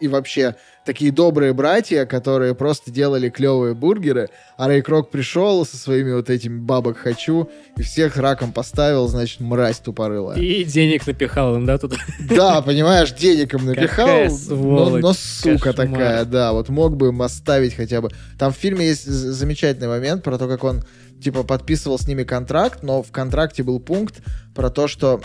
и 0.00 0.08
вообще 0.08 0.56
такие 0.84 1.12
добрые 1.12 1.52
братья, 1.52 2.06
которые 2.06 2.54
просто 2.54 2.90
делали 2.90 3.28
клевые 3.28 3.74
бургеры, 3.74 4.28
а 4.56 4.68
Рэй 4.68 4.82
Крок 4.82 5.10
пришел 5.10 5.64
со 5.64 5.76
своими 5.76 6.12
вот 6.12 6.30
этими 6.30 6.58
бабок 6.58 6.98
хочу 6.98 7.48
и 7.76 7.82
всех 7.82 8.16
раком 8.16 8.52
поставил, 8.52 9.06
значит, 9.08 9.40
мразь 9.40 9.78
тупорылая. 9.78 10.38
И 10.38 10.64
денег 10.64 11.06
напихал 11.06 11.56
им, 11.56 11.66
да, 11.66 11.78
туда? 11.78 11.96
Да, 12.20 12.62
понимаешь, 12.62 13.12
денег 13.12 13.54
им 13.54 13.66
напихал, 13.66 14.08
но, 14.48 14.98
но 14.98 15.12
сука 15.12 15.72
кошмар. 15.72 15.86
такая, 15.88 16.24
да, 16.24 16.52
вот 16.52 16.68
мог 16.68 16.96
бы 16.96 17.08
им 17.08 17.22
оставить 17.22 17.74
хотя 17.74 18.00
бы. 18.00 18.10
Там 18.38 18.52
в 18.52 18.56
фильме 18.56 18.86
есть 18.86 19.06
замечательный 19.06 19.88
момент 19.88 20.22
про 20.22 20.38
то, 20.38 20.48
как 20.48 20.64
он 20.64 20.82
типа 21.22 21.42
подписывал 21.44 21.98
с 21.98 22.06
ними 22.06 22.24
контракт, 22.24 22.82
но 22.82 23.02
в 23.02 23.10
контракте 23.12 23.62
был 23.62 23.80
пункт 23.80 24.20
про 24.54 24.68
то, 24.70 24.88
что 24.88 25.20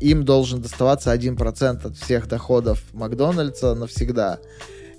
им 0.00 0.24
должен 0.24 0.62
доставаться 0.62 1.12
1% 1.14 1.86
от 1.86 1.96
всех 1.96 2.28
доходов 2.28 2.82
Макдональдса 2.92 3.74
навсегда. 3.74 4.38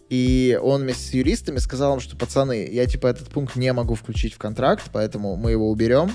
И 0.09 0.59
он 0.61 0.81
вместе 0.83 1.09
с 1.09 1.13
юристами 1.13 1.57
сказал 1.57 1.95
им, 1.95 1.99
что, 1.99 2.15
пацаны, 2.15 2.67
я 2.71 2.85
типа 2.85 3.07
этот 3.07 3.29
пункт 3.29 3.55
не 3.55 3.73
могу 3.73 3.95
включить 3.95 4.33
в 4.33 4.37
контракт, 4.37 4.83
поэтому 4.91 5.35
мы 5.37 5.51
его 5.51 5.71
уберем, 5.71 6.11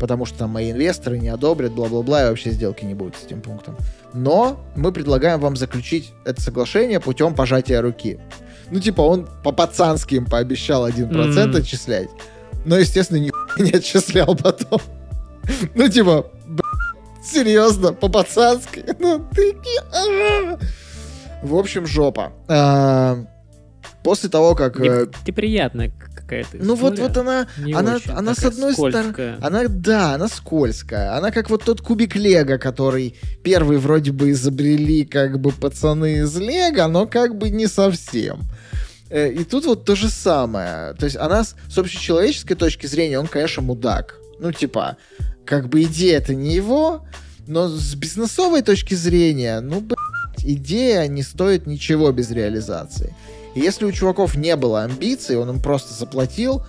потому 0.00 0.24
что 0.24 0.38
там 0.38 0.50
мои 0.50 0.72
инвесторы 0.72 1.18
не 1.18 1.28
одобрят, 1.28 1.72
бла-бла-бла, 1.72 2.24
и 2.24 2.28
вообще 2.30 2.50
сделки 2.50 2.84
не 2.84 2.94
будет 2.94 3.16
с 3.16 3.24
этим 3.24 3.40
пунктом. 3.40 3.76
Но 4.14 4.58
мы 4.74 4.90
предлагаем 4.90 5.38
вам 5.38 5.54
заключить 5.56 6.12
это 6.24 6.40
соглашение 6.40 6.98
путем 6.98 7.34
пожатия 7.34 7.80
руки. 7.82 8.18
Ну, 8.70 8.80
типа, 8.80 9.02
он 9.02 9.28
по-пацански 9.44 10.14
им 10.14 10.26
пообещал 10.26 10.86
1% 10.88 11.50
Мгм. 11.50 11.56
отчислять. 11.56 12.08
Но, 12.64 12.78
естественно, 12.78 13.18
ни 13.18 13.32
не 13.62 13.72
отчислял 13.72 14.34
потом. 14.36 14.80
Ну, 15.74 15.88
типа, 15.88 16.26
«Б***ь, 16.46 17.26
серьезно, 17.26 17.92
по-пацански. 17.92 18.84
Ну, 18.98 19.26
ты... 19.34 19.54
а. 19.92 20.58
В 21.42 21.54
общем, 21.54 21.86
жопа. 21.86 22.32
А, 22.48 23.24
После 24.02 24.30
того, 24.30 24.54
как... 24.54 24.80
э, 24.80 25.08
Неприятная 25.26 25.92
какая-то 26.14 26.56
Ну 26.58 26.74
вот, 26.74 26.98
вот 26.98 27.16
она, 27.18 27.48
Не 27.58 27.74
она, 27.74 27.96
очень 27.96 28.10
она 28.12 28.34
с 28.34 28.44
одной 28.44 28.72
стороны, 28.72 29.36
она, 29.42 29.64
да, 29.68 30.14
она 30.14 30.28
скользкая. 30.28 31.16
Она 31.16 31.30
как 31.30 31.50
вот 31.50 31.64
тот 31.64 31.82
кубик 31.82 32.16
Лего, 32.16 32.56
который 32.56 33.16
первый 33.42 33.78
вроде 33.78 34.12
бы 34.12 34.30
изобрели 34.30 35.04
как 35.04 35.38
бы 35.38 35.50
пацаны 35.50 36.20
из 36.20 36.34
Лего, 36.36 36.86
но 36.86 37.06
как 37.06 37.36
бы 37.36 37.50
не 37.50 37.66
совсем. 37.66 38.40
Э, 39.10 39.32
И 39.32 39.44
тут 39.44 39.66
вот 39.66 39.84
то 39.84 39.94
же 39.94 40.08
самое. 40.08 40.94
То 40.94 41.04
есть 41.04 41.16
она 41.16 41.44
с, 41.44 41.54
с 41.68 41.78
общечеловеческой 41.78 42.56
точки 42.56 42.86
зрения, 42.86 43.18
он, 43.18 43.26
конечно, 43.26 43.62
мудак. 43.62 44.16
Ну, 44.38 44.52
типа, 44.52 44.96
как 45.44 45.68
бы 45.68 45.82
идея 45.82 46.18
это 46.18 46.34
не 46.34 46.54
его, 46.54 47.04
но 47.46 47.68
с 47.68 47.94
бизнесовой 47.94 48.62
точки 48.62 48.94
зрения, 48.94 49.60
ну, 49.60 49.80
блядь, 49.80 50.44
идея 50.44 51.06
не 51.08 51.22
стоит 51.22 51.66
ничего 51.66 52.12
без 52.12 52.30
реализации. 52.30 53.14
И 53.54 53.60
если 53.60 53.84
у 53.84 53.92
чуваков 53.92 54.36
не 54.36 54.54
было 54.56 54.84
амбиций, 54.84 55.36
он 55.36 55.50
им 55.50 55.60
просто 55.60 55.92
заплатил, 55.92 56.64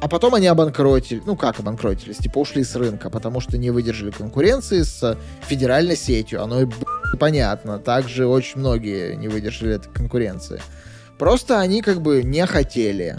а 0.00 0.08
потом 0.08 0.34
они 0.34 0.46
обанкротили. 0.48 1.22
Ну, 1.24 1.36
как 1.36 1.60
обанкротились? 1.60 2.18
Типа 2.18 2.38
ушли 2.38 2.64
с 2.64 2.74
рынка, 2.74 3.08
потому 3.08 3.40
что 3.40 3.56
не 3.56 3.70
выдержали 3.70 4.10
конкуренции 4.10 4.82
с 4.82 5.16
федеральной 5.46 5.96
сетью. 5.96 6.42
Оно 6.42 6.62
и 6.62 6.66
понятно. 7.18 7.78
Также 7.78 8.26
очень 8.26 8.60
многие 8.60 9.14
не 9.14 9.28
выдержали 9.28 9.76
этой 9.76 9.90
конкуренции. 9.90 10.60
Просто 11.18 11.60
они 11.60 11.82
как 11.82 12.02
бы 12.02 12.22
не 12.22 12.44
хотели 12.46 13.16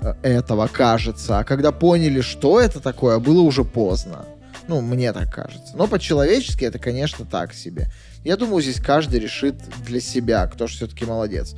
э, 0.00 0.14
этого, 0.22 0.68
кажется. 0.68 1.38
А 1.38 1.44
когда 1.44 1.72
поняли, 1.72 2.20
что 2.20 2.60
это 2.60 2.80
такое, 2.80 3.18
было 3.18 3.40
уже 3.42 3.64
поздно. 3.64 4.24
Ну, 4.68 4.80
мне 4.80 5.12
так 5.12 5.32
кажется. 5.32 5.76
Но 5.76 5.86
по-человечески 5.86 6.64
это, 6.64 6.78
конечно, 6.78 7.26
так 7.26 7.52
себе. 7.52 7.90
Я 8.24 8.36
думаю, 8.36 8.62
здесь 8.62 8.80
каждый 8.80 9.20
решит 9.20 9.56
для 9.86 10.00
себя, 10.00 10.46
кто 10.46 10.66
же 10.66 10.76
все-таки 10.76 11.04
молодец. 11.04 11.54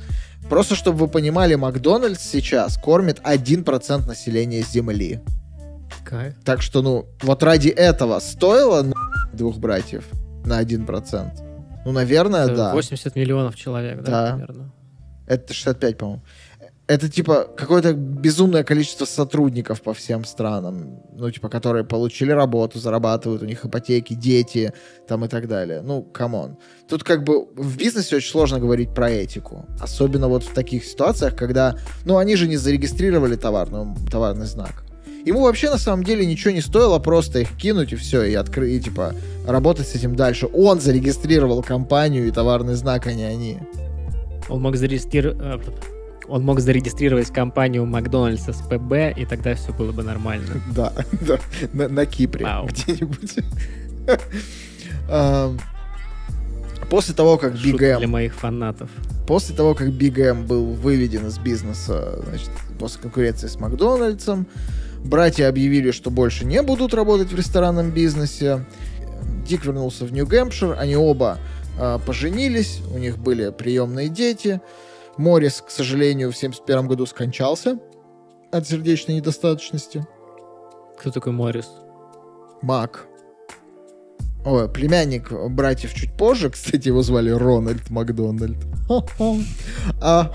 Просто, 0.49 0.75
чтобы 0.75 0.99
вы 0.99 1.07
понимали, 1.07 1.55
Макдональдс 1.55 2.21
сейчас 2.21 2.77
кормит 2.77 3.19
1% 3.23 4.05
населения 4.07 4.61
Земли. 4.61 5.21
Кайф. 6.03 6.35
Так 6.43 6.61
что, 6.61 6.81
ну, 6.81 7.05
вот 7.21 7.43
ради 7.43 7.69
этого 7.69 8.19
стоило 8.19 8.81
ну, 8.81 8.93
двух 9.33 9.57
братьев 9.57 10.05
на 10.45 10.61
1%? 10.61 11.31
Ну, 11.85 11.91
наверное, 11.91 12.45
Это 12.45 12.55
да. 12.55 12.73
80 12.73 13.15
миллионов 13.15 13.55
человек, 13.55 14.01
да, 14.03 14.11
Да. 14.11 14.31
примерно. 14.33 14.73
Это 15.27 15.53
65, 15.53 15.97
по-моему. 15.97 16.21
Это, 16.87 17.09
типа, 17.09 17.49
какое-то 17.57 17.93
безумное 17.93 18.63
количество 18.63 19.03
сотрудников 19.03 19.81
по 19.81 19.93
всем 19.93 20.23
странам, 20.23 21.01
ну, 21.17 21.29
типа, 21.29 21.49
которые 21.49 21.83
получили 21.83 22.31
работу, 22.31 22.79
зарабатывают, 22.79 23.41
у 23.41 23.45
них 23.45 23.65
ипотеки, 23.65 24.13
дети, 24.13 24.71
там 25.05 25.25
и 25.25 25.27
так 25.27 25.49
далее. 25.49 25.81
Ну, 25.81 26.01
come 26.01 26.32
on. 26.32 26.55
Тут 26.87 27.03
как 27.03 27.25
бы 27.25 27.45
в 27.55 27.77
бизнесе 27.77 28.15
очень 28.15 28.31
сложно 28.31 28.59
говорить 28.59 28.93
про 28.93 29.09
этику. 29.09 29.65
Особенно 29.81 30.29
вот 30.29 30.43
в 30.43 30.53
таких 30.53 30.85
ситуациях, 30.85 31.35
когда, 31.35 31.77
ну, 32.05 32.17
они 32.17 32.37
же 32.37 32.47
не 32.47 32.55
зарегистрировали 32.55 33.35
товар, 33.35 33.69
ну, 33.69 33.93
товарный 34.09 34.45
знак. 34.45 34.85
Ему 35.25 35.41
вообще 35.41 35.69
на 35.69 35.77
самом 35.77 36.05
деле 36.05 36.25
ничего 36.25 36.51
не 36.51 36.61
стоило 36.61 36.99
просто 36.99 37.39
их 37.39 37.57
кинуть 37.57 37.91
и 37.91 37.97
все, 37.97 38.23
и 38.23 38.33
открыть, 38.33 38.71
и, 38.71 38.79
типа, 38.79 39.13
работать 39.45 39.89
с 39.89 39.95
этим 39.95 40.15
дальше. 40.15 40.47
Он 40.53 40.79
зарегистрировал 40.79 41.63
компанию 41.63 42.27
и 42.27 42.31
товарный 42.31 42.75
знак, 42.75 43.07
а 43.07 43.13
не 43.13 43.25
они. 43.25 43.59
Он 44.49 44.61
мог 44.61 44.75
зарегистрировать... 44.75 45.65
Он 46.27 46.43
мог 46.43 46.59
зарегистрировать 46.59 47.31
компанию 47.31 47.85
Макдональдса 47.85 48.51
с 48.51 48.57
ПБ, 48.57 49.13
и 49.15 49.25
тогда 49.25 49.55
все 49.55 49.71
было 49.71 49.93
бы 49.93 50.03
нормально. 50.03 50.61
Да, 50.75 50.91
да, 51.21 51.39
на, 51.71 51.87
на 51.87 52.05
Кипре 52.05 52.45
Вау. 52.45 52.67
где-нибудь. 52.67 53.37
После 56.89 57.13
того, 57.13 57.37
как 57.37 57.53
Big 57.53 57.71
Шутка 57.71 57.85
M, 57.85 57.99
для 57.99 58.07
моих 58.07 58.33
фанатов. 58.33 58.89
после 59.27 59.55
того, 59.55 59.73
как 59.73 59.89
Big 59.89 60.19
M 60.21 60.45
был 60.45 60.65
выведен 60.73 61.27
из 61.27 61.37
бизнеса, 61.37 62.21
значит, 62.25 62.49
после 62.79 63.01
конкуренции 63.01 63.47
с 63.47 63.59
Макдональдсом, 63.59 64.47
братья 65.03 65.49
объявили, 65.49 65.91
что 65.91 66.11
больше 66.11 66.45
не 66.45 66.61
будут 66.61 66.93
работать 66.93 67.31
в 67.31 67.35
ресторанном 67.35 67.91
бизнесе. 67.91 68.65
Дик 69.45 69.65
вернулся 69.65 70.05
в 70.05 70.13
Нью-Гэмпшир, 70.13 70.77
они 70.77 70.95
оба 70.95 71.39
поженились, 72.05 72.81
у 72.93 72.97
них 72.97 73.17
были 73.17 73.51
приемные 73.51 74.09
дети. 74.09 74.61
Моррис, 75.17 75.61
к 75.61 75.69
сожалению, 75.69 76.31
в 76.31 76.37
71 76.37 76.87
году 76.87 77.05
скончался 77.05 77.79
от 78.51 78.67
сердечной 78.67 79.15
недостаточности. 79.15 80.05
Кто 80.99 81.11
такой 81.11 81.33
Моррис? 81.33 81.69
Мак. 82.61 83.07
Ой, 84.45 84.69
племянник 84.69 85.31
братьев 85.31 85.93
чуть 85.93 86.13
позже, 86.13 86.49
кстати, 86.49 86.87
его 86.87 87.01
звали 87.01 87.29
Рональд 87.29 87.89
Макдональд. 87.89 88.57
А. 90.01 90.31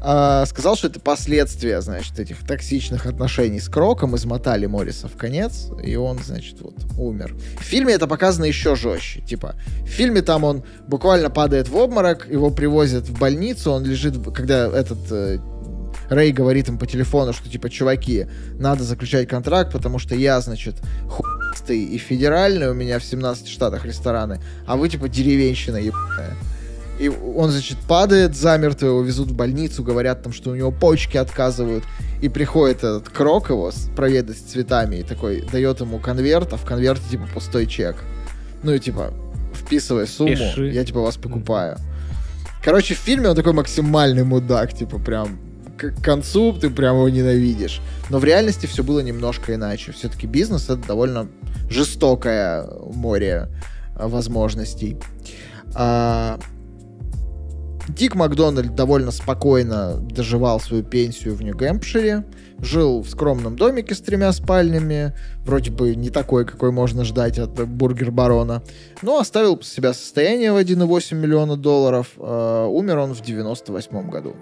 А, 0.00 0.46
сказал, 0.46 0.76
что 0.76 0.86
это 0.86 1.00
последствия, 1.00 1.82
значит, 1.82 2.18
этих 2.18 2.46
токсичных 2.46 3.04
отношений 3.04 3.60
с 3.60 3.68
Кроком, 3.68 4.16
измотали 4.16 4.64
Морриса 4.64 5.08
в 5.08 5.16
конец, 5.16 5.68
и 5.82 5.96
он, 5.96 6.18
значит, 6.18 6.60
вот, 6.62 6.74
умер. 6.96 7.36
В 7.58 7.62
фильме 7.62 7.92
это 7.92 8.06
показано 8.06 8.46
еще 8.46 8.76
жестче. 8.76 9.20
Типа, 9.20 9.56
в 9.82 9.88
фильме 9.88 10.22
там 10.22 10.44
он 10.44 10.64
буквально 10.88 11.28
падает 11.28 11.68
в 11.68 11.76
обморок, 11.76 12.26
его 12.30 12.50
привозят 12.50 13.08
в 13.08 13.18
больницу, 13.18 13.72
он 13.72 13.84
лежит, 13.84 14.16
когда 14.32 14.66
этот 14.66 14.98
э, 15.10 15.38
Рэй 16.08 16.32
говорит 16.32 16.68
им 16.68 16.78
по 16.78 16.86
телефону, 16.86 17.34
что 17.34 17.50
типа, 17.50 17.68
чуваки, 17.68 18.26
надо 18.58 18.84
заключать 18.84 19.28
контракт, 19.28 19.72
потому 19.72 19.98
что 19.98 20.14
я, 20.14 20.40
значит, 20.40 20.76
хуй 21.08 21.39
и 21.68 21.98
федеральный, 21.98 22.68
у 22.70 22.74
меня 22.74 22.98
в 22.98 23.04
17 23.04 23.48
штатах 23.48 23.84
рестораны, 23.84 24.40
а 24.66 24.76
вы 24.76 24.88
типа 24.88 25.08
деревенщина 25.08 25.76
ебаная. 25.76 26.36
И 26.98 27.08
он, 27.08 27.50
значит, 27.50 27.78
падает 27.88 28.36
замертво, 28.36 28.86
его 28.86 29.02
везут 29.02 29.30
в 29.30 29.34
больницу, 29.34 29.82
говорят 29.82 30.22
там, 30.22 30.32
что 30.34 30.50
у 30.50 30.54
него 30.54 30.70
почки 30.70 31.16
отказывают. 31.16 31.84
И 32.20 32.28
приходит 32.28 32.78
этот 32.78 33.08
Крок 33.08 33.48
его 33.48 33.70
с- 33.72 33.88
проведать 33.96 34.36
с 34.36 34.40
цветами 34.40 34.96
и 34.96 35.02
такой 35.02 35.40
дает 35.50 35.80
ему 35.80 35.98
конверт, 35.98 36.52
а 36.52 36.56
в 36.58 36.64
конверте 36.66 37.02
типа 37.10 37.26
пустой 37.32 37.66
чек. 37.66 37.96
Ну 38.62 38.74
и 38.74 38.78
типа, 38.78 39.14
вписывай 39.54 40.06
сумму, 40.06 40.34
Пиши. 40.36 40.70
я 40.72 40.84
типа 40.84 41.00
вас 41.00 41.16
покупаю. 41.16 41.78
Короче, 42.62 42.94
в 42.94 42.98
фильме 42.98 43.30
он 43.30 43.36
такой 43.36 43.54
максимальный 43.54 44.24
мудак, 44.24 44.74
типа 44.74 44.98
прям 44.98 45.38
к 45.80 46.02
концу 46.02 46.52
ты 46.52 46.70
прям 46.70 46.96
его 46.96 47.08
ненавидишь. 47.08 47.80
Но 48.10 48.18
в 48.18 48.24
реальности 48.24 48.66
все 48.66 48.82
было 48.82 49.00
немножко 49.00 49.54
иначе. 49.54 49.92
Все-таки 49.92 50.26
бизнес 50.26 50.64
это 50.64 50.86
довольно 50.86 51.28
жестокое 51.68 52.66
море 52.94 53.48
а, 53.96 54.08
возможностей. 54.08 54.98
А, 55.74 56.38
Дик 57.88 58.14
Макдональд 58.14 58.74
довольно 58.74 59.10
спокойно 59.10 59.96
доживал 59.96 60.60
свою 60.60 60.84
пенсию 60.84 61.34
в 61.34 61.42
Нью-Гэмпшире, 61.42 62.24
жил 62.60 63.02
в 63.02 63.08
скромном 63.08 63.56
домике 63.56 63.94
с 63.94 64.00
тремя 64.00 64.32
спальнями, 64.32 65.12
вроде 65.44 65.70
бы 65.70 65.94
не 65.96 66.10
такой, 66.10 66.44
какой 66.44 66.70
можно 66.70 67.04
ждать 67.04 67.38
от 67.38 67.50
бургер-барона, 67.68 68.62
но 69.02 69.18
оставил 69.18 69.60
себя 69.62 69.92
состояние 69.92 70.52
в 70.52 70.56
1,8 70.56 71.14
миллиона 71.14 71.56
долларов, 71.56 72.08
э, 72.16 72.66
умер 72.70 72.98
он 72.98 73.14
в 73.14 73.22
98 73.22 74.10
году. 74.10 74.36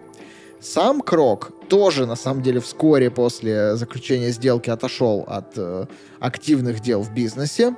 Сам 0.60 1.00
Крок 1.00 1.52
тоже, 1.68 2.06
на 2.06 2.16
самом 2.16 2.42
деле, 2.42 2.60
вскоре 2.60 3.10
после 3.10 3.76
заключения 3.76 4.30
сделки 4.30 4.70
отошел 4.70 5.24
от 5.28 5.52
э, 5.56 5.86
активных 6.18 6.80
дел 6.80 7.02
в 7.02 7.14
бизнесе. 7.14 7.76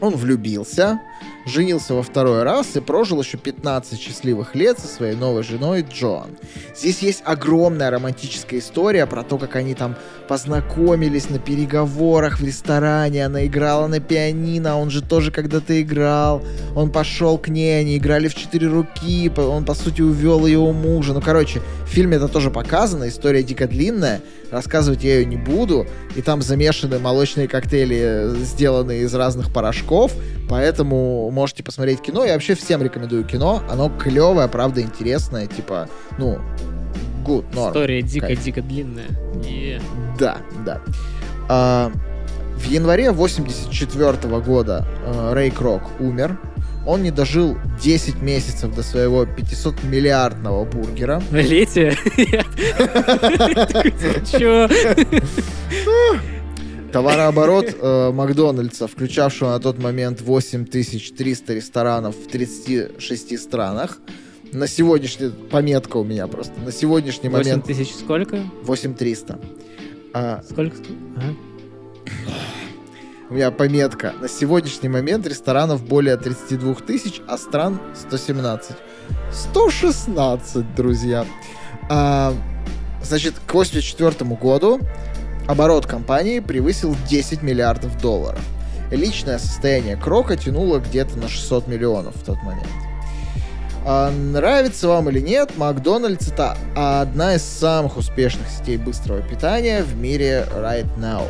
Он 0.00 0.16
влюбился, 0.16 1.00
женился 1.46 1.94
во 1.94 2.02
второй 2.02 2.42
раз 2.42 2.76
и 2.76 2.80
прожил 2.80 3.20
еще 3.20 3.38
15 3.38 3.98
счастливых 3.98 4.54
лет 4.54 4.78
со 4.78 4.86
своей 4.86 5.14
новой 5.14 5.42
женой 5.42 5.84
Джон. 5.88 6.36
Здесь 6.76 7.00
есть 7.00 7.22
огромная 7.24 7.90
романтическая 7.90 8.60
история 8.60 9.06
про 9.06 9.22
то, 9.22 9.38
как 9.38 9.56
они 9.56 9.74
там 9.74 9.96
познакомились 10.28 11.30
на 11.30 11.38
переговорах 11.38 12.38
в 12.38 12.44
ресторане, 12.44 13.26
она 13.26 13.46
играла 13.46 13.86
на 13.86 14.00
пианино, 14.00 14.72
а 14.72 14.76
он 14.76 14.90
же 14.90 15.02
тоже 15.02 15.30
когда-то 15.30 15.80
играл, 15.80 16.42
он 16.74 16.90
пошел 16.90 17.38
к 17.38 17.48
ней, 17.48 17.80
они 17.80 17.96
играли 17.98 18.28
в 18.28 18.34
четыре 18.34 18.68
руки, 18.68 19.30
он, 19.36 19.64
по 19.64 19.74
сути, 19.74 20.02
увел 20.02 20.46
ее 20.46 20.58
у 20.58 20.72
мужа. 20.72 21.12
Ну, 21.12 21.20
короче, 21.20 21.60
в 21.84 21.88
фильме 21.88 22.16
это 22.16 22.28
тоже 22.28 22.50
показано, 22.50 23.08
история 23.08 23.42
дико 23.42 23.66
длинная, 23.66 24.20
рассказывать 24.52 25.02
я 25.02 25.16
ее 25.16 25.24
не 25.24 25.36
буду, 25.36 25.86
и 26.14 26.22
там 26.22 26.42
замешаны 26.42 26.98
молочные 26.98 27.48
коктейли, 27.48 27.98
э, 28.00 28.34
сделанные 28.36 29.02
из 29.02 29.14
разных 29.14 29.52
порошков, 29.52 30.12
поэтому 30.48 31.30
можете 31.30 31.64
посмотреть 31.64 32.00
кино. 32.00 32.24
Я 32.24 32.34
вообще 32.34 32.54
всем 32.54 32.82
рекомендую 32.82 33.24
кино, 33.24 33.62
оно 33.70 33.88
клевое, 33.88 34.46
правда, 34.46 34.82
интересное, 34.82 35.46
типа, 35.46 35.88
ну, 36.18 36.38
good, 37.24 37.52
норм. 37.54 37.70
История 37.70 38.02
дико-дико 38.02 38.62
длинная. 38.62 39.08
И 39.44 39.80
Да, 40.18 40.36
да. 40.64 40.80
А, 41.48 41.90
в 42.56 42.70
январе 42.70 43.10
84 43.10 44.40
года 44.40 44.86
э, 45.04 45.32
Рэй 45.32 45.50
Крок 45.50 45.82
умер. 45.98 46.38
Он 46.86 47.02
не 47.02 47.10
дожил 47.10 47.56
10 47.80 48.22
месяцев 48.22 48.74
до 48.74 48.82
своего 48.82 49.24
500-миллиардного 49.24 50.64
бургера. 50.70 51.22
Летие? 51.30 51.96
Чё? 54.30 54.68
Товарооборот 56.92 57.74
э, 57.80 58.10
Макдональдса, 58.12 58.86
включавшего 58.86 59.50
на 59.50 59.60
тот 59.60 59.78
момент 59.78 60.20
8300 60.20 61.54
ресторанов 61.54 62.16
в 62.16 62.28
36 62.28 63.38
странах, 63.40 63.98
на 64.52 64.66
сегодняшний... 64.66 65.30
Пометка 65.30 65.96
у 65.96 66.04
меня 66.04 66.26
просто. 66.26 66.60
На 66.60 66.70
сегодняшний 66.70 67.30
8 67.30 67.44
момент 67.44 67.64
тысяч 67.64 67.94
сколько? 67.94 68.44
8300. 68.64 69.38
А, 70.12 70.42
Сколько? 70.50 70.76
Ага. 71.16 71.34
У 73.32 73.34
меня 73.34 73.50
пометка. 73.50 74.12
На 74.20 74.28
сегодняшний 74.28 74.90
момент 74.90 75.26
ресторанов 75.26 75.82
более 75.82 76.18
32 76.18 76.74
тысяч, 76.86 77.22
а 77.26 77.38
стран 77.38 77.80
117. 77.94 78.76
116, 79.32 80.74
друзья. 80.74 81.24
А, 81.88 82.34
значит, 83.02 83.36
к 83.46 83.54
84 83.54 84.28
году 84.34 84.80
оборот 85.48 85.86
компании 85.86 86.40
превысил 86.40 86.94
10 87.08 87.42
миллиардов 87.42 87.98
долларов. 88.02 88.42
Личное 88.90 89.38
состояние 89.38 89.96
Крока 89.96 90.36
тянуло 90.36 90.78
где-то 90.78 91.16
на 91.16 91.30
600 91.30 91.68
миллионов 91.68 92.14
в 92.14 92.24
тот 92.26 92.36
момент. 92.42 92.68
А, 93.86 94.10
нравится 94.10 94.88
вам 94.88 95.08
или 95.08 95.20
нет, 95.20 95.56
Макдональдс 95.56 96.28
это 96.28 96.58
одна 96.76 97.36
из 97.36 97.42
самых 97.42 97.96
успешных 97.96 98.46
сетей 98.50 98.76
быстрого 98.76 99.22
питания 99.22 99.82
в 99.82 99.96
мире 99.96 100.46
right 100.54 100.86
now. 100.98 101.24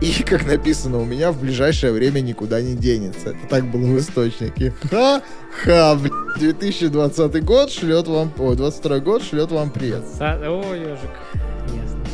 И, 0.00 0.22
как 0.22 0.46
написано 0.46 0.98
у 0.98 1.04
меня, 1.04 1.30
в 1.30 1.40
ближайшее 1.40 1.92
время 1.92 2.20
никуда 2.20 2.62
не 2.62 2.74
денется. 2.74 3.30
Это 3.30 3.46
так 3.48 3.64
было 3.70 3.82
в 3.86 3.98
источнике. 3.98 4.72
Ха-ха, 4.90 5.94
блядь. 5.96 6.12
2020 6.38 7.44
год 7.44 7.70
шлет 7.70 8.06
вам... 8.08 8.32
Ой, 8.38 8.56
22 8.56 8.98
год 9.00 9.22
шлет 9.22 9.50
вам 9.52 9.70
привет. 9.70 10.02
Ой, 10.18 10.80
ежик. 10.80 11.10
Ясно. 11.74 12.04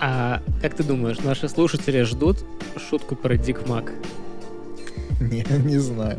А 0.00 0.42
как 0.60 0.74
ты 0.74 0.82
думаешь, 0.82 1.18
наши 1.20 1.48
слушатели 1.48 2.02
ждут 2.02 2.38
шутку 2.90 3.16
про 3.16 3.36
Дик 3.36 3.66
Мак? 3.66 3.92
Не, 5.20 5.44
не 5.64 5.78
знаю. 5.78 6.18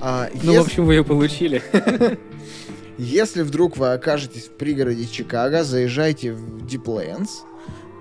А, 0.00 0.28
Ну, 0.42 0.52
ес- 0.52 0.58
в 0.62 0.66
общем, 0.66 0.86
вы 0.86 0.94
ее 0.94 1.04
получили. 1.04 1.60
Если 2.98 3.42
вдруг 3.42 3.76
вы 3.76 3.92
окажетесь 3.92 4.44
в 4.44 4.50
пригороде 4.52 5.06
Чикаго, 5.06 5.64
заезжайте 5.64 6.32
в 6.32 6.64
Deeplands. 6.64 7.28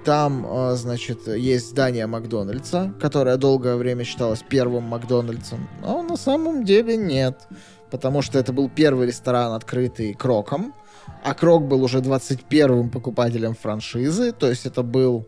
Там, 0.07 0.47
э, 0.49 0.75
значит, 0.77 1.27
есть 1.27 1.71
здание 1.71 2.07
Макдональдса, 2.07 2.93
которое 3.01 3.35
долгое 3.35 3.75
время 3.75 4.05
считалось 4.05 4.41
первым 4.41 4.85
Макдональдсом. 4.85 5.67
Но 5.81 6.01
на 6.01 6.15
самом 6.15 6.63
деле 6.63 6.95
нет. 6.95 7.41
Потому 7.91 8.21
что 8.21 8.39
это 8.39 8.53
был 8.53 8.69
первый 8.69 9.07
ресторан, 9.07 9.51
открытый 9.51 10.13
Кроком. 10.13 10.73
А 11.25 11.33
Крок 11.33 11.67
был 11.67 11.83
уже 11.83 11.99
21-м 11.99 12.89
покупателем 12.89 13.53
франшизы. 13.53 14.31
То 14.31 14.47
есть 14.49 14.65
это 14.65 14.81
был 14.81 15.27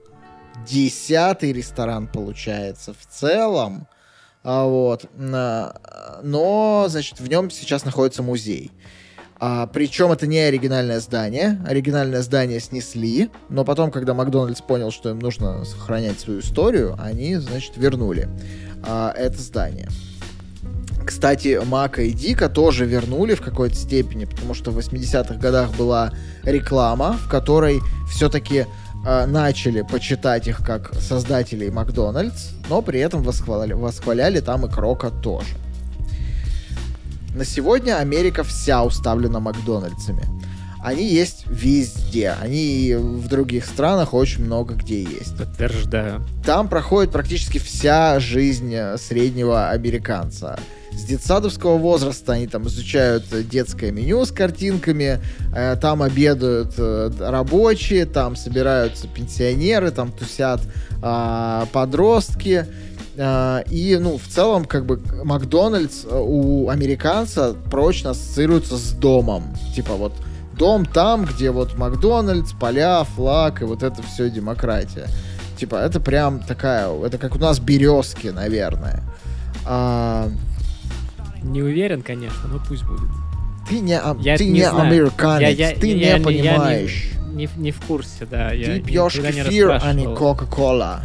десятый 0.66 1.52
ресторан, 1.52 2.08
получается, 2.08 2.94
в 2.94 3.06
целом. 3.06 3.86
А, 4.46 4.64
вот. 4.64 5.08
Но, 5.18 6.86
значит, 6.88 7.20
в 7.20 7.28
нем 7.28 7.52
сейчас 7.52 7.84
находится 7.84 8.24
музей. 8.24 8.72
А, 9.40 9.68
причем 9.68 10.12
это 10.12 10.28
не 10.28 10.40
оригинальное 10.40 11.00
здание. 11.00 11.62
Оригинальное 11.66 12.22
здание 12.22 12.60
снесли, 12.60 13.30
но 13.48 13.64
потом, 13.64 13.90
когда 13.90 14.14
Макдональдс 14.14 14.62
понял, 14.62 14.92
что 14.92 15.10
им 15.10 15.20
нужно 15.20 15.64
сохранять 15.64 16.20
свою 16.20 16.42
историю, 16.42 16.98
они, 17.00 17.36
значит, 17.38 17.78
вернули 17.78 18.30
а, 18.86 19.14
это 19.16 19.38
здание. 19.42 19.88
Кстати, 21.06 21.60
Мака 21.66 22.04
и 22.04 22.12
Дика 22.12 22.50
тоже 22.50 22.86
вернули 22.86 23.34
в 23.34 23.42
какой-то 23.42 23.76
степени, 23.76 24.26
потому 24.26 24.54
что 24.54 24.72
в 24.72 24.78
80-х 24.78 25.36
годах 25.36 25.76
была 25.76 26.12
реклама, 26.44 27.14
в 27.14 27.30
которой 27.30 27.80
все-таки 28.08 28.66
начали 29.28 29.82
почитать 29.82 30.48
их 30.48 30.64
как 30.64 30.94
создателей 30.94 31.72
Макдональдс, 31.72 32.50
но 32.70 32.82
при 32.82 33.00
этом 33.00 33.24
восхваляли, 33.24 33.72
восхваляли 33.72 34.42
там 34.42 34.66
и 34.66 34.70
Крока 34.70 35.10
тоже. 35.10 35.56
На 37.36 37.46
сегодня 37.46 37.98
Америка 37.98 38.44
вся 38.44 38.84
уставлена 38.84 39.40
Макдональдсами. 39.40 40.24
Они 40.82 41.06
есть 41.06 41.46
везде. 41.48 42.36
Они 42.42 42.96
в 42.96 43.28
других 43.28 43.66
странах 43.66 44.14
очень 44.14 44.46
много 44.46 44.76
где 44.76 45.04
есть. 45.04 45.38
Подтверждаю. 45.38 46.22
Там 46.46 46.70
проходит 46.70 47.12
практически 47.12 47.58
вся 47.58 48.20
жизнь 48.20 48.74
э, 48.74 48.98
среднего 48.98 49.70
американца. 49.70 50.58
С 50.92 51.04
детсадовского 51.04 51.78
возраста 51.78 52.34
они 52.34 52.48
там 52.48 52.68
изучают 52.68 53.26
детское 53.48 53.92
меню 53.92 54.26
с 54.26 54.32
картинками, 54.32 55.20
э, 55.54 55.76
там 55.80 56.02
обедают 56.02 56.74
э, 56.78 57.12
рабочие, 57.20 58.06
там 58.06 58.36
собираются 58.36 59.08
пенсионеры, 59.08 59.92
там 59.92 60.12
тусят 60.12 60.62
а, 61.02 61.68
подростки. 61.72 62.66
А, 63.22 63.60
И, 63.70 63.98
ну, 64.00 64.18
в 64.18 64.28
целом, 64.28 64.66
как 64.66 64.86
бы, 64.86 65.00
Макдональдс 65.24 66.06
э, 66.06 66.08
у 66.18 66.70
американца 66.70 67.54
прочно 67.70 68.12
ассоциируется 68.12 68.78
с 68.78 68.92
домом. 68.94 69.44
Типа 69.76 69.94
вот 69.96 70.14
дом 70.58 70.86
там, 70.86 71.26
где 71.26 71.52
вот 71.52 71.78
Макдональдс, 71.78 72.54
поля, 72.54 73.04
флаг 73.04 73.62
и 73.62 73.66
вот 73.66 73.84
это 73.84 74.02
все 74.04 74.30
демократия. 74.30 75.08
Типа, 75.58 75.76
это 75.76 76.00
прям 76.00 76.40
такая, 76.40 76.90
это 77.06 77.18
как 77.18 77.36
у 77.36 77.40
нас 77.40 77.60
березки, 77.60 78.28
наверное. 78.28 79.02
А, 79.66 80.30
Не 81.44 81.62
уверен, 81.62 82.02
конечно, 82.02 82.48
но 82.52 82.60
пусть 82.66 82.84
будет. 82.86 83.10
ты 83.70 83.80
не, 83.82 83.98
а- 84.00 84.16
Я 84.20 84.38
ты 84.38 84.46
не 84.46 84.52
не 84.52 84.70
знаю. 84.70 84.88
американец, 84.88 85.58
Я- 85.58 85.70
я- 85.72 85.76
ты 85.76 85.88
я- 85.88 85.94
не 85.96 86.02
я 86.02 86.18
не- 86.18 86.24
понимаешь. 86.24 87.12
Не, 87.34 87.48
в- 87.48 87.58
не 87.58 87.72
в 87.72 87.82
курсе, 87.82 88.26
да. 88.26 88.52
Я 88.52 88.66
ты 88.66 88.72
ни- 88.76 88.80
пьешь 88.80 89.16
не 89.16 89.22
кефир, 89.32 89.80
а 89.82 89.94
не. 89.94 90.06
Кока-Кола. 90.06 91.02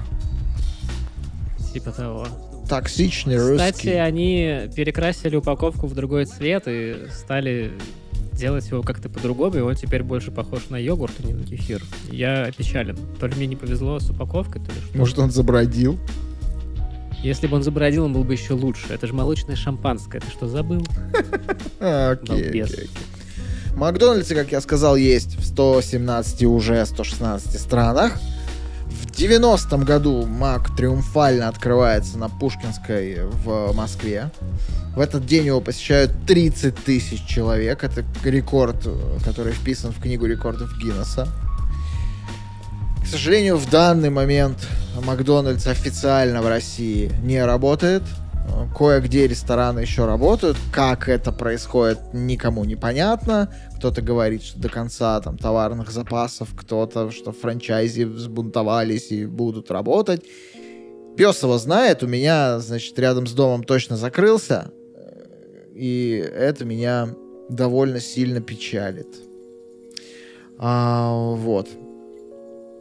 Типа 1.74 1.90
того. 1.90 2.28
Токсичный 2.68 3.36
Кстати, 3.36 3.72
русский. 3.72 3.90
они 3.90 4.70
перекрасили 4.76 5.34
упаковку 5.34 5.88
в 5.88 5.94
другой 5.94 6.24
цвет 6.24 6.62
и 6.68 7.08
стали 7.10 7.72
делать 8.32 8.68
его 8.70 8.82
как-то 8.82 9.08
по-другому, 9.08 9.56
и 9.56 9.60
он 9.60 9.74
теперь 9.74 10.04
больше 10.04 10.30
похож 10.30 10.68
на 10.70 10.76
йогурт, 10.76 11.14
а 11.18 11.26
не 11.26 11.32
на 11.32 11.42
кефир. 11.44 11.82
Я 12.12 12.44
опечален. 12.44 12.96
То 13.18 13.26
ли 13.26 13.34
мне 13.34 13.46
не 13.48 13.56
повезло 13.56 13.98
с 13.98 14.08
упаковкой, 14.08 14.62
то 14.62 14.70
ли 14.70 14.80
что. 14.80 14.96
Может, 14.96 15.18
он 15.18 15.32
забродил? 15.32 15.98
Если 17.24 17.48
бы 17.48 17.56
он 17.56 17.64
забродил, 17.64 18.04
он 18.04 18.12
был 18.12 18.22
бы 18.22 18.34
еще 18.34 18.52
лучше. 18.54 18.86
Это 18.90 19.08
же 19.08 19.12
молочное 19.12 19.56
шампанское. 19.56 20.20
Ты 20.20 20.30
что, 20.30 20.46
забыл? 20.46 20.86
Окей. 21.80 22.64
Макдональдсы, 23.74 24.36
как 24.36 24.52
я 24.52 24.60
сказал, 24.60 24.94
есть 24.94 25.36
в 25.36 25.44
117 25.44 26.44
уже 26.44 26.86
116 26.86 27.60
странах. 27.60 28.20
В 29.14 29.16
90-м 29.16 29.84
году 29.84 30.26
Мак 30.26 30.74
триумфально 30.74 31.46
открывается 31.46 32.18
на 32.18 32.28
Пушкинской 32.28 33.20
в 33.22 33.72
Москве. 33.72 34.32
В 34.96 34.98
этот 34.98 35.24
день 35.24 35.46
его 35.46 35.60
посещают 35.60 36.10
30 36.26 36.74
тысяч 36.74 37.24
человек. 37.24 37.84
Это 37.84 38.04
рекорд, 38.24 38.88
который 39.24 39.52
вписан 39.52 39.92
в 39.92 40.00
книгу 40.00 40.26
рекордов 40.26 40.76
Гиннесса. 40.78 41.28
К 43.04 43.06
сожалению, 43.06 43.56
в 43.56 43.70
данный 43.70 44.10
момент 44.10 44.66
Макдональдс 45.04 45.68
официально 45.68 46.42
в 46.42 46.48
России 46.48 47.12
не 47.22 47.44
работает. 47.44 48.02
Кое-где 48.76 49.28
рестораны 49.28 49.78
еще 49.78 50.06
работают. 50.06 50.56
Как 50.72 51.08
это 51.08 51.30
происходит, 51.30 52.00
никому 52.12 52.64
не 52.64 52.74
понятно. 52.74 53.48
Кто-то 53.84 54.00
говорит, 54.00 54.42
что 54.42 54.58
до 54.58 54.70
конца 54.70 55.20
там 55.20 55.36
товарных 55.36 55.90
запасов, 55.90 56.48
кто-то, 56.56 57.10
что 57.10 57.32
франчайзи 57.32 58.04
взбунтовались 58.04 59.12
и 59.12 59.26
будут 59.26 59.70
работать. 59.70 60.24
Пес 61.18 61.42
его 61.42 61.58
знает, 61.58 62.02
у 62.02 62.06
меня, 62.06 62.60
значит, 62.60 62.98
рядом 62.98 63.26
с 63.26 63.32
домом 63.32 63.62
точно 63.62 63.98
закрылся. 63.98 64.70
И 65.74 66.14
это 66.34 66.64
меня 66.64 67.14
довольно 67.50 68.00
сильно 68.00 68.40
печалит. 68.40 69.18
А, 70.56 71.12
вот. 71.34 71.68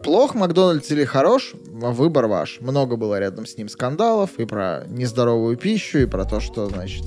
Плох 0.06 0.36
Макдональдс 0.36 0.89
или 0.91 1.04
хорош, 1.04 1.54
выбор 1.66 2.28
ваш. 2.28 2.62
Много 2.62 2.95
было 2.95 3.20
рядом 3.20 3.45
с 3.45 3.58
ним 3.58 3.68
скандалов 3.68 4.39
и 4.39 4.45
про 4.45 4.86
нездоровую 4.88 5.58
пищу, 5.58 5.97
и 5.97 6.06
про 6.06 6.24
то, 6.24 6.39
что, 6.39 6.70
значит, 6.70 7.04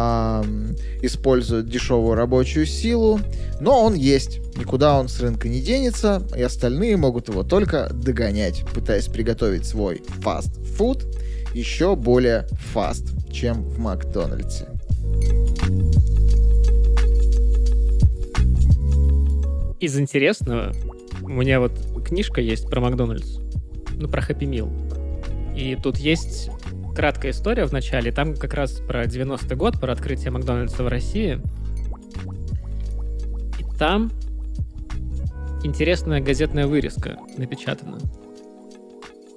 ам, 0.00 0.76
используют 1.02 1.68
дешевую 1.68 2.14
рабочую 2.14 2.66
силу. 2.66 3.18
Но 3.60 3.82
он 3.82 3.94
есть. 3.94 4.38
Никуда 4.56 4.98
он 4.98 5.08
с 5.08 5.18
рынка 5.20 5.48
не 5.48 5.60
денется, 5.60 6.22
и 6.36 6.42
остальные 6.42 6.96
могут 6.96 7.28
его 7.28 7.42
только 7.42 7.90
догонять, 7.92 8.64
пытаясь 8.72 9.06
приготовить 9.06 9.66
свой 9.66 10.02
фаст-фуд 10.20 11.04
еще 11.52 11.96
более 11.96 12.46
фаст, 12.72 13.06
чем 13.32 13.64
в 13.64 13.78
Макдональдсе. 13.80 14.68
Из 19.80 19.98
интересного, 19.98 20.72
у 21.22 21.28
меня 21.28 21.58
вот 21.58 21.72
книжка 22.04 22.40
есть 22.40 22.68
про 22.70 22.80
Макдональдс, 22.80 23.38
ну, 23.96 24.06
про 24.08 24.22
Хэппи 24.22 24.44
Мил. 24.44 24.70
И 25.56 25.76
тут 25.82 25.96
есть 25.96 26.50
краткая 26.98 27.30
история 27.30 27.64
в 27.64 27.70
начале, 27.70 28.10
там 28.10 28.34
как 28.34 28.54
раз 28.54 28.72
про 28.72 29.04
90-й 29.04 29.54
год, 29.54 29.78
про 29.78 29.92
открытие 29.92 30.32
Макдональдса 30.32 30.82
в 30.82 30.88
России. 30.88 31.40
И 33.56 33.78
там 33.78 34.10
интересная 35.62 36.20
газетная 36.20 36.66
вырезка 36.66 37.16
напечатана. 37.36 37.98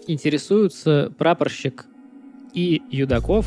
Интересуется 0.07 1.13
прапорщик 1.19 1.85
И. 2.55 2.81
Юдаков, 2.89 3.45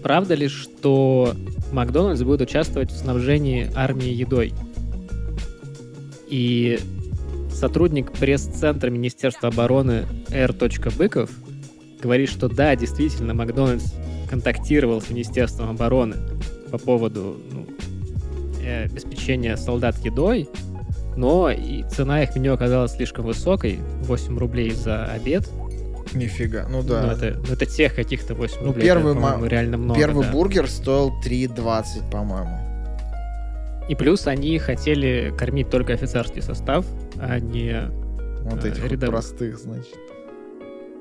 правда 0.00 0.34
ли, 0.34 0.46
что 0.46 1.34
Макдональдс 1.72 2.22
будет 2.22 2.42
участвовать 2.42 2.92
в 2.92 2.96
снабжении 2.96 3.72
армии 3.74 4.08
едой? 4.08 4.52
И 6.28 6.78
сотрудник 7.52 8.12
пресс-центра 8.12 8.88
Министерства 8.88 9.48
обороны 9.48 10.06
R. 10.30 10.54
Быков 10.96 11.30
говорит, 12.00 12.28
что 12.28 12.48
да, 12.48 12.74
действительно, 12.76 13.34
Макдональдс 13.34 13.92
контактировал 14.28 15.00
с 15.00 15.10
Министерством 15.10 15.70
обороны 15.70 16.16
по 16.70 16.78
поводу 16.78 17.36
ну, 17.52 17.66
э, 18.62 18.84
обеспечения 18.84 19.56
солдат 19.56 19.96
едой, 20.04 20.48
но 21.16 21.50
и 21.50 21.82
цена 21.90 22.22
их 22.22 22.34
меню 22.36 22.54
оказалась 22.54 22.92
слишком 22.92 23.24
высокой, 23.26 23.78
8 24.02 24.38
рублей 24.38 24.70
за 24.70 25.04
обед. 25.06 25.48
Нифига, 26.14 26.66
ну 26.68 26.78
Ну, 26.82 26.88
да. 26.88 27.12
это, 27.12 27.40
ну, 27.46 27.52
это 27.54 27.66
тех 27.66 27.94
каких-то 27.94 28.34
8 28.34 28.56
Ну, 28.60 28.66
рублей. 28.68 28.82
первый 28.84 29.12
это, 29.12 29.20
ма- 29.20 29.46
реально 29.46 29.76
много. 29.76 29.98
Первый 29.98 30.24
да. 30.26 30.32
бургер 30.32 30.68
стоил 30.68 31.12
3,20, 31.24 32.10
по-моему. 32.10 32.56
И 33.88 33.94
плюс 33.96 34.26
они 34.28 34.58
хотели 34.58 35.32
кормить 35.36 35.68
только 35.70 35.92
офицерский 35.94 36.42
состав, 36.42 36.84
а 37.18 37.38
не 37.40 37.90
Вот 38.44 38.64
А, 38.64 38.68
этих 38.68 38.82
вот 38.82 38.92
рядовых. 38.92 39.10
простых, 39.16 39.58
значит. 39.58 39.94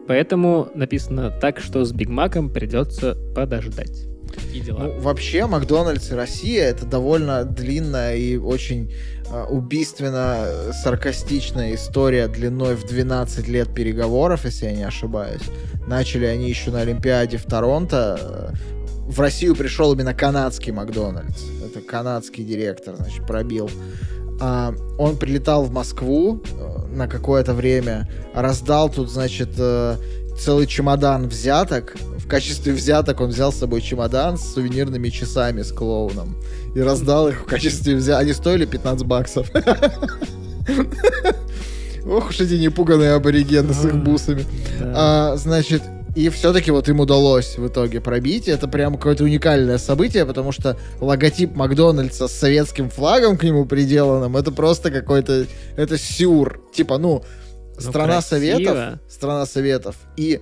Поэтому 0.10 0.70
написано 0.74 1.30
так, 1.30 1.60
что 1.60 1.86
с 1.86 1.91
Биг 1.91 2.10
Маком 2.10 2.49
придется 2.49 3.16
подождать. 3.36 4.07
Какие 4.34 4.64
дела? 4.64 4.80
Ну, 4.80 4.99
вообще, 5.01 5.45
Макдональдс 5.45 6.10
и 6.10 6.16
Россия 6.16 6.66
это 6.66 6.88
довольно 6.88 7.43
длинная 7.43 8.16
и 8.16 8.36
очень 8.36 8.91
э, 9.32 9.43
убийственно 9.43 10.47
саркастичная 10.84 11.76
история 11.76 12.28
длиной 12.28 12.74
в 12.74 12.88
12 12.88 13.47
лет 13.49 13.72
переговоров, 13.72 14.45
если 14.45 14.66
я 14.66 14.72
не 14.72 14.82
ошибаюсь. 14.82 15.43
Начали 15.86 16.26
они 16.26 16.49
еще 16.49 16.72
на 16.72 16.82
Олимпиаде 16.82 17.38
в 17.38 17.43
Торонто. 17.43 18.55
В 19.05 19.20
Россию 19.20 19.55
пришел 19.55 19.93
именно 19.93 20.16
канадский 20.16 20.72
Макдональдс. 20.72 21.43
Это 21.64 21.82
канадский 21.82 22.43
директор, 22.43 22.95
значит, 22.95 23.28
пробил. 23.28 23.70
А, 24.39 24.73
он 24.97 25.17
прилетал 25.17 25.63
в 25.63 25.71
Москву 25.71 26.41
э, 26.43 26.95
на 26.95 27.07
какое-то 27.07 27.53
время, 27.53 28.09
раздал 28.33 28.89
тут, 28.89 29.09
значит, 29.09 29.49
э, 29.57 29.97
целый 30.39 30.65
чемодан 30.65 31.27
взяток. 31.27 31.95
В 32.17 32.27
качестве 32.27 32.73
взяток 32.73 33.21
он 33.21 33.29
взял 33.29 33.51
с 33.51 33.57
собой 33.57 33.81
чемодан 33.81 34.37
с 34.37 34.53
сувенирными 34.53 35.09
часами 35.09 35.61
с 35.61 35.71
клоуном. 35.71 36.35
И 36.75 36.81
раздал 36.81 37.27
их 37.27 37.41
в 37.41 37.45
качестве 37.45 37.95
взяток. 37.95 38.21
Они 38.21 38.33
стоили 38.33 38.65
15 38.65 39.05
баксов. 39.05 39.51
Ох 42.05 42.29
уж 42.29 42.39
эти 42.39 42.53
непуганные 42.53 43.13
аборигены 43.13 43.73
с 43.73 43.83
их 43.85 43.95
бусами. 43.95 44.45
А, 44.81 45.35
значит, 45.35 45.83
и 46.20 46.28
все-таки 46.28 46.70
вот 46.72 46.89
им 46.89 46.99
удалось 46.99 47.57
в 47.57 47.67
итоге 47.67 48.01
пробить. 48.01 48.49
Это 48.49 48.67
прям 48.67 48.95
какое-то 48.95 49.24
уникальное 49.24 49.78
событие, 49.78 50.26
потому 50.26 50.51
что 50.51 50.78
логотип 50.99 51.55
Макдональдса 51.55 52.28
с 52.28 52.34
советским 52.34 52.89
флагом 52.89 53.38
к 53.38 53.43
нему 53.43 53.65
приделанным, 53.65 54.36
это 54.36 54.51
просто 54.51 54.91
какой-то... 54.91 55.45
Это 55.78 55.97
сюр. 55.97 56.61
Типа, 56.74 56.97
ну, 56.97 57.24
Ну, 57.76 57.82
страна 57.82 58.15
красиво. 58.15 58.30
советов, 58.30 58.99
страна 59.07 59.45
советов 59.45 59.95
и 60.17 60.41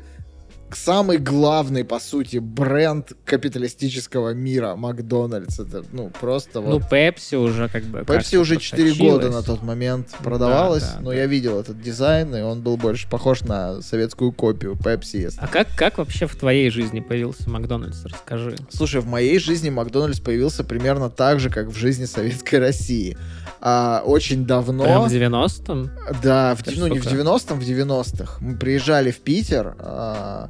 самый 0.76 1.18
главный, 1.18 1.84
по 1.84 1.99
сути, 1.99 2.38
бренд 2.38 3.13
капиталистического 3.26 4.34
мира 4.34 4.76
Макдональдс. 4.76 5.59
Это, 5.59 5.84
ну, 5.91 6.11
просто 6.20 6.61
Ну, 6.61 6.80
вот... 6.80 6.89
Пепси 6.89 7.36
уже 7.36 7.70
как 7.70 7.84
бы... 7.84 8.03
Пепси 8.05 8.36
уже 8.36 8.57
4 8.57 8.93
года 8.95 9.30
на 9.30 9.43
тот 9.43 9.63
момент 9.63 10.09
продавалась, 10.24 10.84
да, 10.84 10.99
но 11.01 11.09
да. 11.09 11.15
я 11.15 11.26
видел 11.26 11.59
этот 11.59 11.82
дизайн, 11.82 12.36
и 12.36 12.41
он 12.41 12.61
был 12.61 12.78
больше 12.78 13.09
похож 13.09 13.41
на 13.41 13.82
советскую 13.82 14.32
копию 14.32 14.76
Пепси. 14.76 15.18
если 15.18 15.39
А 15.39 15.47
как, 15.47 15.68
как 15.76 15.97
вообще 15.97 16.28
в 16.28 16.36
твоей 16.36 16.70
жизни 16.70 16.99
появился 16.99 17.49
Макдональдс? 17.49 18.05
Расскажи. 18.05 18.55
Слушай, 18.70 19.01
в 19.01 19.07
моей 19.07 19.39
жизни 19.39 19.70
Макдональдс 19.70 20.20
появился 20.20 20.63
примерно 20.63 21.09
так 21.09 21.39
же, 21.39 21.49
как 21.49 21.68
в 21.68 21.76
жизни 21.76 22.05
Советской 22.05 22.59
России. 22.59 23.18
А, 23.60 24.01
очень 24.05 24.45
давно... 24.45 24.84
Прям 24.84 25.03
в 25.08 25.12
90-м? 25.12 25.91
Да, 26.22 26.55
в, 26.55 26.62
Это 26.62 26.80
ну 26.80 26.88
не 26.88 26.99
в 26.99 27.03
сколько? 27.03 27.22
90-м, 27.22 27.60
в 27.60 27.64
90-х. 27.64 28.38
Мы 28.39 28.58
приезжали 28.58 29.12
в 29.12 29.20
Питер 29.20 29.76
а, 29.80 30.49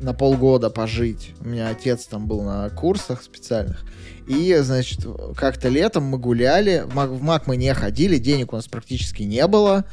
на 0.00 0.12
полгода 0.12 0.70
пожить. 0.70 1.32
У 1.40 1.48
меня 1.48 1.68
отец 1.68 2.06
там 2.06 2.26
был 2.26 2.42
на 2.42 2.68
курсах 2.70 3.22
специальных. 3.22 3.84
И, 4.26 4.56
значит, 4.60 5.06
как-то 5.36 5.68
летом 5.68 6.04
мы 6.04 6.18
гуляли. 6.18 6.84
В 6.86 6.94
Мак, 6.94 7.10
в 7.10 7.22
Мак 7.22 7.46
мы 7.46 7.56
не 7.56 7.72
ходили, 7.74 8.18
денег 8.18 8.52
у 8.52 8.56
нас 8.56 8.66
практически 8.66 9.22
не 9.22 9.46
было. 9.46 9.84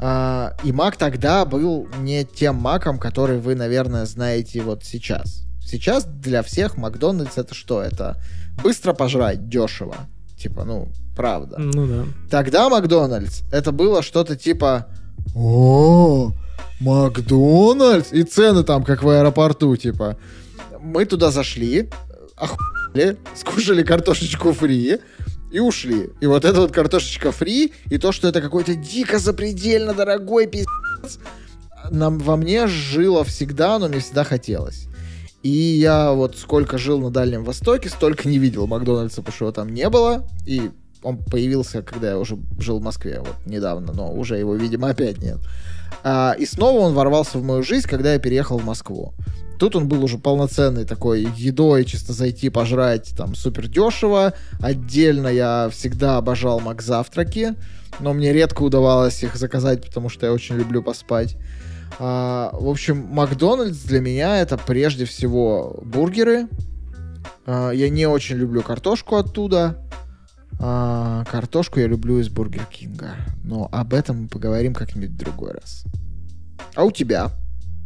А, 0.00 0.56
и 0.64 0.72
Мак 0.72 0.96
тогда 0.96 1.44
был 1.44 1.88
не 1.98 2.24
тем 2.24 2.56
Маком, 2.56 2.98
который 2.98 3.38
вы, 3.38 3.54
наверное, 3.54 4.06
знаете 4.06 4.62
вот 4.62 4.84
сейчас. 4.84 5.44
Сейчас 5.64 6.04
для 6.04 6.42
всех 6.42 6.76
Макдональдс 6.76 7.38
это 7.38 7.54
что? 7.54 7.80
Это 7.80 8.20
быстро 8.62 8.92
пожрать, 8.92 9.48
дешево. 9.48 9.96
Типа, 10.42 10.64
ну, 10.64 10.88
правда. 11.14 11.56
Ну 11.58 11.86
да. 11.86 12.04
Тогда 12.28 12.68
Макдональдс 12.68 13.42
это 13.52 13.70
было 13.70 14.02
что-то 14.02 14.34
типа 14.34 14.88
О, 15.36 16.32
Макдональдс! 16.80 18.12
И 18.12 18.24
цены 18.24 18.64
там, 18.64 18.82
как 18.82 19.04
в 19.04 19.08
аэропорту, 19.08 19.76
типа. 19.76 20.16
Мы 20.80 21.04
туда 21.04 21.30
зашли, 21.30 21.90
охуели, 22.36 23.18
скушали 23.36 23.84
картошечку 23.84 24.52
фри 24.52 24.98
и 25.52 25.60
ушли. 25.60 26.10
И 26.20 26.26
вот 26.26 26.44
эта 26.44 26.60
вот 26.60 26.72
картошечка 26.72 27.30
фри, 27.30 27.72
и 27.86 27.98
то, 27.98 28.10
что 28.10 28.26
это 28.26 28.40
какой-то 28.40 28.74
дико 28.74 29.20
запредельно 29.20 29.94
дорогой 29.94 30.48
пиздец, 30.48 31.20
нам, 31.88 32.18
во 32.18 32.36
мне 32.36 32.66
жило 32.66 33.22
всегда, 33.22 33.78
но 33.78 33.86
мне 33.86 34.00
всегда 34.00 34.24
хотелось. 34.24 34.88
И 35.42 35.50
я 35.50 36.12
вот 36.12 36.36
сколько 36.36 36.78
жил 36.78 37.00
на 37.00 37.10
Дальнем 37.10 37.44
Востоке, 37.44 37.88
столько 37.88 38.28
не 38.28 38.38
видел 38.38 38.66
Макдональдса, 38.66 39.22
потому 39.22 39.34
что 39.34 39.44
его 39.46 39.52
там 39.52 39.68
не 39.70 39.88
было. 39.88 40.24
И 40.46 40.70
он 41.02 41.18
появился, 41.18 41.82
когда 41.82 42.10
я 42.10 42.18
уже 42.18 42.38
жил 42.58 42.78
в 42.78 42.82
Москве, 42.82 43.18
вот 43.18 43.34
недавно, 43.44 43.92
но 43.92 44.12
уже 44.12 44.38
его, 44.38 44.54
видимо, 44.54 44.88
опять 44.88 45.18
нет. 45.18 45.38
А, 46.04 46.34
и 46.38 46.46
снова 46.46 46.80
он 46.80 46.94
ворвался 46.94 47.38
в 47.38 47.44
мою 47.44 47.62
жизнь, 47.62 47.88
когда 47.88 48.12
я 48.12 48.18
переехал 48.18 48.58
в 48.58 48.64
Москву. 48.64 49.14
Тут 49.58 49.76
он 49.76 49.88
был 49.88 50.02
уже 50.02 50.18
полноценный 50.18 50.84
такой 50.84 51.28
едой, 51.36 51.84
чисто 51.84 52.12
зайти 52.12 52.48
пожрать, 52.50 53.14
там, 53.16 53.34
супер 53.34 53.68
дешево. 53.68 54.32
Отдельно 54.60 55.28
я 55.28 55.68
всегда 55.70 56.18
обожал 56.18 56.60
Макзавтраки, 56.60 57.54
но 58.00 58.12
мне 58.12 58.32
редко 58.32 58.62
удавалось 58.62 59.22
их 59.22 59.36
заказать, 59.36 59.84
потому 59.86 60.08
что 60.08 60.26
я 60.26 60.32
очень 60.32 60.56
люблю 60.56 60.82
поспать. 60.82 61.36
А, 61.98 62.50
в 62.52 62.68
общем, 62.68 63.06
Макдональдс 63.10 63.82
для 63.82 64.00
меня 64.00 64.38
это 64.40 64.56
прежде 64.56 65.04
всего 65.04 65.80
бургеры. 65.84 66.48
А, 67.46 67.70
я 67.70 67.88
не 67.88 68.06
очень 68.06 68.36
люблю 68.36 68.62
картошку 68.62 69.16
оттуда. 69.16 69.78
А, 70.60 71.24
картошку 71.30 71.80
я 71.80 71.86
люблю 71.86 72.18
из 72.18 72.28
Бургер 72.28 72.66
Кинга. 72.66 73.16
Но 73.44 73.68
об 73.72 73.94
этом 73.94 74.22
мы 74.22 74.28
поговорим 74.28 74.74
как-нибудь 74.74 75.10
в 75.10 75.16
другой 75.16 75.52
раз. 75.52 75.84
А 76.74 76.84
у 76.84 76.90
тебя? 76.90 77.30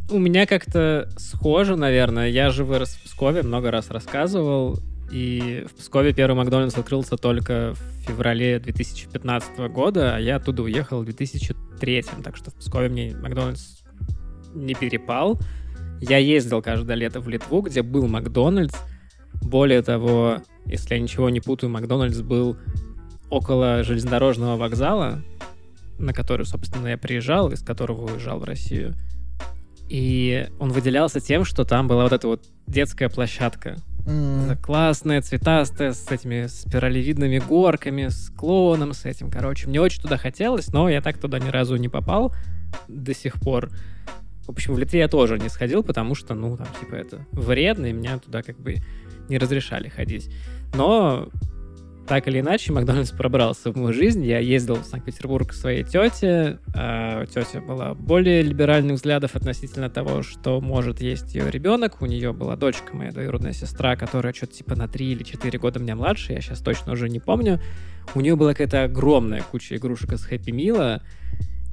У 0.09 0.19
меня 0.19 0.45
как-то 0.45 1.09
схоже, 1.17 1.75
наверное. 1.75 2.29
Я 2.29 2.49
же 2.49 2.63
вырос 2.63 2.91
в 2.91 3.03
Пскове, 3.03 3.43
много 3.43 3.71
раз 3.71 3.89
рассказывал. 3.89 4.79
И 5.11 5.65
в 5.69 5.77
Пскове 5.77 6.13
первый 6.13 6.35
Макдональдс 6.35 6.77
открылся 6.77 7.17
только 7.17 7.73
в 7.75 8.07
феврале 8.07 8.59
2015 8.59 9.57
года, 9.69 10.15
а 10.15 10.19
я 10.19 10.35
оттуда 10.35 10.63
уехал 10.63 11.01
в 11.01 11.05
2003. 11.05 12.05
Так 12.23 12.35
что 12.35 12.51
в 12.51 12.55
Пскове 12.55 12.89
мне 12.89 13.15
Макдональдс 13.15 13.76
не 14.65 14.73
перепал. 14.73 15.39
Я 16.01 16.17
ездил 16.17 16.61
каждое 16.61 16.95
лето 16.95 17.19
в 17.19 17.27
Литву, 17.27 17.61
где 17.61 17.81
был 17.81 18.07
Макдональдс. 18.07 18.75
Более 19.41 19.81
того, 19.81 20.39
если 20.65 20.95
я 20.95 20.99
ничего 20.99 21.29
не 21.29 21.39
путаю, 21.39 21.69
Макдональдс 21.71 22.19
был 22.19 22.57
около 23.29 23.83
железнодорожного 23.83 24.57
вокзала, 24.57 25.21
на 25.97 26.13
который, 26.13 26.45
собственно, 26.45 26.87
я 26.87 26.97
приезжал, 26.97 27.51
из 27.51 27.61
которого 27.61 28.11
уезжал 28.11 28.39
в 28.39 28.43
Россию. 28.43 28.95
И 29.89 30.47
он 30.59 30.71
выделялся 30.71 31.19
тем, 31.19 31.45
что 31.45 31.63
там 31.63 31.87
была 31.87 32.03
вот 32.03 32.13
эта 32.13 32.27
вот 32.27 32.45
детская 32.67 33.09
площадка. 33.09 33.77
Она 34.05 34.55
Классная, 34.55 35.21
цветастая, 35.21 35.93
с 35.93 36.09
этими 36.09 36.47
спиралевидными 36.47 37.39
горками, 37.39 38.07
с 38.07 38.29
клоуном, 38.29 38.93
с 38.93 39.05
этим. 39.05 39.29
Короче, 39.29 39.67
мне 39.67 39.81
очень 39.81 40.01
туда 40.01 40.17
хотелось, 40.17 40.69
но 40.69 40.89
я 40.89 41.01
так 41.01 41.17
туда 41.17 41.39
ни 41.39 41.49
разу 41.49 41.75
не 41.75 41.89
попал 41.89 42.33
до 42.87 43.13
сих 43.13 43.39
пор. 43.39 43.69
В 44.47 44.51
общем, 44.51 44.73
в 44.73 44.79
Литве 44.79 45.01
я 45.01 45.07
тоже 45.07 45.37
не 45.37 45.49
сходил, 45.49 45.83
потому 45.83 46.15
что, 46.15 46.33
ну, 46.33 46.55
там, 46.57 46.67
типа, 46.79 46.95
это 46.95 47.25
вредно, 47.31 47.87
и 47.87 47.91
меня 47.91 48.17
туда 48.17 48.41
как 48.41 48.57
бы 48.59 48.77
не 49.29 49.37
разрешали 49.37 49.89
ходить. 49.89 50.31
Но 50.73 51.29
так 52.07 52.25
или 52.29 52.39
иначе, 52.39 52.71
Макдональдс 52.71 53.11
пробрался 53.11 53.71
в 53.71 53.75
мою 53.75 53.93
жизнь. 53.93 54.23
Я 54.23 54.39
ездил 54.39 54.75
в 54.75 54.85
Санкт-Петербург 54.85 55.49
к 55.49 55.53
своей 55.53 55.83
тете. 55.83 56.59
А 56.73 57.25
тетя 57.25 57.59
была 57.59 57.93
более 57.93 58.41
либеральных 58.41 58.95
взглядов 58.95 59.35
относительно 59.35 59.89
того, 59.89 60.23
что 60.23 60.61
может 60.61 61.01
есть 61.01 61.35
ее 61.35 61.51
ребенок. 61.51 62.01
У 62.01 62.05
нее 62.05 62.31
была 62.31 62.55
дочка, 62.55 62.95
моя 62.95 63.11
двоюродная 63.11 63.51
сестра, 63.51 63.97
которая 63.97 64.31
что-то 64.31 64.53
типа 64.53 64.75
на 64.75 64.87
3 64.87 65.05
или 65.05 65.23
4 65.23 65.59
года 65.59 65.79
меня 65.79 65.97
младше, 65.97 66.31
я 66.31 66.39
сейчас 66.39 66.61
точно 66.61 66.93
уже 66.93 67.09
не 67.09 67.19
помню. 67.19 67.59
У 68.15 68.21
нее 68.21 68.37
была 68.37 68.53
какая-то 68.53 68.85
огромная 68.85 69.41
куча 69.41 69.75
игрушек 69.75 70.13
из 70.13 70.23
Хэппи 70.23 70.51
Мила. 70.51 71.03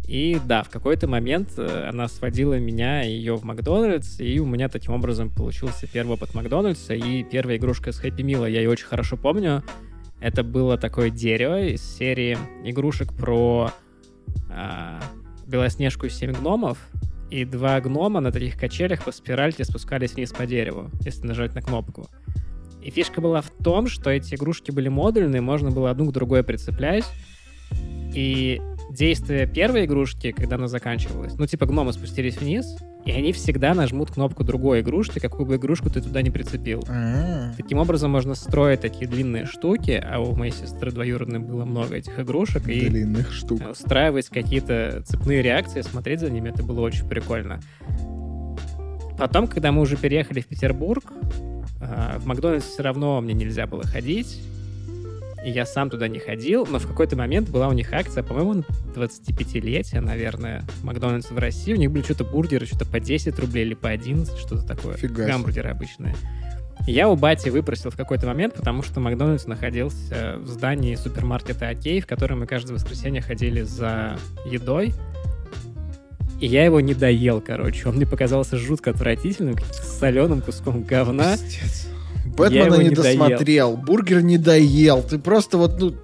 И 0.06 0.38
да, 0.46 0.62
в 0.62 0.68
какой-то 0.68 1.08
момент 1.08 1.52
э, 1.56 1.88
она 1.88 2.08
сводила 2.08 2.58
меня 2.58 3.04
и 3.04 3.12
ее 3.12 3.36
в 3.36 3.44
Макдональдс, 3.44 4.20
и 4.20 4.38
у 4.38 4.44
меня 4.44 4.68
таким 4.68 4.92
образом 4.92 5.30
получился 5.30 5.86
первый 5.86 6.14
опыт 6.14 6.34
Макдональдса 6.34 6.94
и 6.94 7.22
первая 7.24 7.56
игрушка 7.56 7.90
из 7.90 7.98
Хэппи 7.98 8.22
Мила. 8.22 8.44
Я 8.44 8.60
ее 8.60 8.68
очень 8.68 8.86
хорошо 8.86 9.16
помню. 9.16 9.62
Это 10.20 10.44
было 10.44 10.76
такое 10.76 11.10
дерево 11.10 11.60
из 11.60 11.82
серии 11.82 12.36
игрушек 12.64 13.14
про 13.14 13.70
а, 14.50 15.00
Белоснежку 15.46 16.06
и 16.06 16.10
семь 16.10 16.32
гномов. 16.32 16.78
И 17.30 17.44
два 17.44 17.80
гнома 17.80 18.20
на 18.20 18.30
таких 18.30 18.56
качелях 18.56 19.04
по 19.04 19.10
спиральке 19.10 19.64
спускались 19.64 20.12
вниз 20.12 20.32
по 20.32 20.46
дереву, 20.46 20.90
если 21.00 21.26
нажать 21.26 21.54
на 21.54 21.62
кнопку. 21.62 22.06
И 22.82 22.90
фишка 22.90 23.20
была 23.22 23.40
в 23.40 23.50
том, 23.62 23.88
что 23.88 24.10
эти 24.10 24.34
игрушки 24.34 24.70
были 24.70 24.88
модульные, 24.88 25.40
можно 25.40 25.70
было 25.70 25.90
одну 25.90 26.10
к 26.10 26.12
другой 26.12 26.44
прицеплять. 26.44 27.04
И 28.14 28.60
действие 28.94 29.46
первой 29.46 29.84
игрушки, 29.84 30.32
когда 30.32 30.56
она 30.56 30.68
заканчивалась, 30.68 31.34
ну, 31.34 31.46
типа 31.46 31.66
гномы 31.66 31.92
спустились 31.92 32.36
вниз, 32.38 32.76
и 33.04 33.10
они 33.10 33.32
всегда 33.32 33.74
нажмут 33.74 34.10
кнопку 34.12 34.44
другой 34.44 34.80
игрушки, 34.80 35.18
какую 35.18 35.46
бы 35.46 35.56
игрушку 35.56 35.90
ты 35.90 36.00
туда 36.00 36.22
не 36.22 36.30
прицепил. 36.30 36.82
а, 36.88 37.52
Таким 37.56 37.78
образом 37.78 38.10
можно 38.10 38.34
строить 38.34 38.80
такие 38.80 39.06
длинные 39.10 39.44
штуки, 39.46 40.02
а 40.02 40.20
у 40.20 40.34
моей 40.34 40.52
сестры 40.52 40.90
двоюродной 40.90 41.40
было 41.40 41.64
много 41.64 41.96
этих 41.96 42.18
игрушек, 42.18 42.68
и 42.68 42.88
Длинных 42.88 43.32
штук. 43.32 43.60
устраивать 43.70 44.28
какие-то 44.28 45.02
цепные 45.04 45.42
реакции, 45.42 45.82
смотреть 45.82 46.20
за 46.20 46.30
ними, 46.30 46.48
это 46.48 46.62
было 46.62 46.80
очень 46.80 47.06
прикольно. 47.08 47.60
Потом, 49.18 49.46
когда 49.46 49.70
мы 49.70 49.80
уже 49.82 49.96
переехали 49.96 50.40
в 50.40 50.46
Петербург, 50.46 51.04
А, 51.86 52.18
в 52.18 52.26
Макдональдс 52.26 52.64
все 52.64 52.82
равно 52.82 53.20
мне 53.20 53.34
нельзя 53.34 53.66
было 53.66 53.82
ходить, 53.82 54.40
и 55.44 55.50
я 55.50 55.66
сам 55.66 55.90
туда 55.90 56.08
не 56.08 56.18
ходил, 56.18 56.66
но 56.66 56.78
в 56.78 56.86
какой-то 56.86 57.16
момент 57.16 57.50
была 57.50 57.68
у 57.68 57.72
них 57.72 57.92
акция, 57.92 58.22
по-моему, 58.22 58.64
25-летие, 58.94 60.00
наверное, 60.00 60.64
Макдональдс 60.82 61.30
в 61.30 61.38
России. 61.38 61.74
У 61.74 61.76
них 61.76 61.90
были 61.90 62.02
что-то 62.02 62.24
бургеры, 62.24 62.64
что-то 62.64 62.86
по 62.86 62.98
10 62.98 63.38
рублей 63.38 63.66
или 63.66 63.74
по 63.74 63.90
11, 63.90 64.38
что-то 64.38 64.66
такое. 64.66 64.96
Фига. 64.96 65.26
Гамбургеры 65.26 65.68
обычные. 65.68 66.16
Я 66.86 67.08
у 67.08 67.16
бати 67.16 67.50
выпросил 67.50 67.90
в 67.90 67.96
какой-то 67.96 68.26
момент, 68.26 68.54
потому 68.54 68.82
что 68.82 69.00
Макдональдс 69.00 69.46
находился 69.46 70.36
в 70.38 70.48
здании 70.48 70.94
супермаркета 70.96 71.68
Окей, 71.68 72.00
в 72.00 72.06
который 72.06 72.36
мы 72.36 72.46
каждое 72.46 72.74
воскресенье 72.74 73.20
ходили 73.20 73.62
за 73.62 74.18
едой. 74.46 74.94
И 76.40 76.46
я 76.46 76.64
его 76.64 76.80
не 76.80 76.94
доел, 76.94 77.40
короче. 77.40 77.88
Он 77.88 77.96
мне 77.96 78.06
показался 78.06 78.56
жутко 78.56 78.90
отвратительным, 78.90 79.56
соленым 79.82 80.40
куском 80.40 80.82
говна. 80.82 81.36
Пиздец. 81.36 81.93
Бэтмена 82.24 82.76
не 82.76 82.90
доел. 82.90 83.18
досмотрел, 83.18 83.76
бургер 83.76 84.22
не 84.22 84.38
доел. 84.38 85.02
Ты 85.02 85.18
просто 85.18 85.58
вот, 85.58 85.78
ну... 85.78 85.94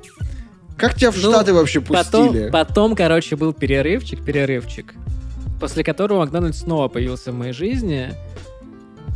Как 0.77 0.95
тебя 0.95 1.11
в 1.11 1.17
Ну, 1.17 1.31
Штаты 1.31 1.53
вообще 1.53 1.81
Потом, 1.81 2.29
пустили? 2.29 2.51
потом, 2.51 2.97
короче, 2.97 3.37
был 3.37 3.53
перерывчик, 3.53 4.25
перерывчик, 4.25 4.95
после 5.61 5.85
которого 5.85 6.21
Макдональдс 6.21 6.61
снова 6.61 6.89
появился 6.89 7.33
в 7.33 7.35
моей 7.35 7.53
жизни. 7.53 8.13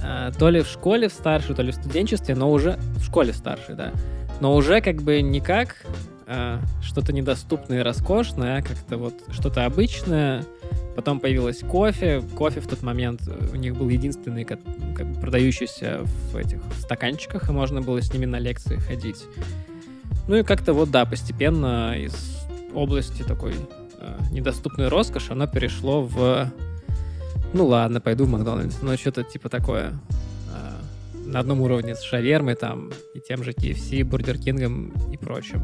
А, 0.05 0.31
То 0.33 0.51
ли 0.51 0.61
в 0.61 0.67
школе 0.67 1.09
в 1.09 1.13
старшей, 1.13 1.55
то 1.55 1.63
ли 1.63 1.73
в 1.73 1.77
студенчестве, 1.77 2.35
но 2.35 2.51
уже 2.51 2.79
в 2.97 3.05
школе 3.07 3.33
старшей, 3.33 3.75
да. 3.77 3.93
Но 4.41 4.55
уже 4.55 4.81
как 4.83 5.01
бы 5.03 5.23
не 5.23 5.41
как 5.41 5.87
а, 6.27 6.61
что-то 6.83 7.13
недоступное 7.13 7.81
и 7.81 7.83
роскошное, 7.83 8.63
как-то 8.63 8.97
вот 8.97 9.15
что-то 9.31 9.67
обычное. 9.67 10.45
Потом 10.97 11.21
появилось 11.21 11.61
кофе. 11.61 12.23
Кофе 12.37 12.61
в 12.61 12.69
тот 12.69 12.83
момент 12.83 13.23
э, 13.27 13.49
у 13.53 13.57
них 13.57 13.77
был 13.77 13.89
единственный, 13.89 14.45
как, 14.45 14.61
как 14.95 15.07
бы 15.07 15.21
продающийся 15.21 16.01
в 16.33 16.37
этих 16.37 16.61
стаканчиках, 16.79 17.49
и 17.49 17.53
можно 17.53 17.83
было 17.83 18.01
с 18.01 18.13
ними 18.13 18.27
на 18.27 18.39
лекции 18.39 18.77
ходить. 18.77 19.25
Ну 20.29 20.37
и 20.37 20.43
как-то 20.43 20.73
вот, 20.73 20.91
да, 20.91 21.05
постепенно 21.05 21.99
из 21.99 22.47
области 22.75 23.23
такой 23.23 23.55
э, 23.99 24.19
недоступной 24.31 24.89
роскоши 24.89 25.33
оно 25.33 25.47
перешло 25.47 26.03
в... 26.03 26.51
Ну 27.53 27.67
ладно, 27.67 28.01
пойду 28.01 28.25
в 28.25 28.29
Макдональдс. 28.29 28.81
Ну 28.81 28.97
что-то 28.97 29.25
типа 29.25 29.49
такое 29.49 29.93
э, 30.53 31.27
на 31.27 31.41
одном 31.41 31.61
уровне 31.61 31.97
с 31.97 32.03
шавермой 32.03 32.55
там 32.55 32.93
и 33.15 33.21
тем 33.21 33.43
же 33.43 33.51
KFC, 33.51 34.05
Бургер 34.05 34.39
Кингом 34.39 34.93
и 35.13 35.17
прочим. 35.17 35.63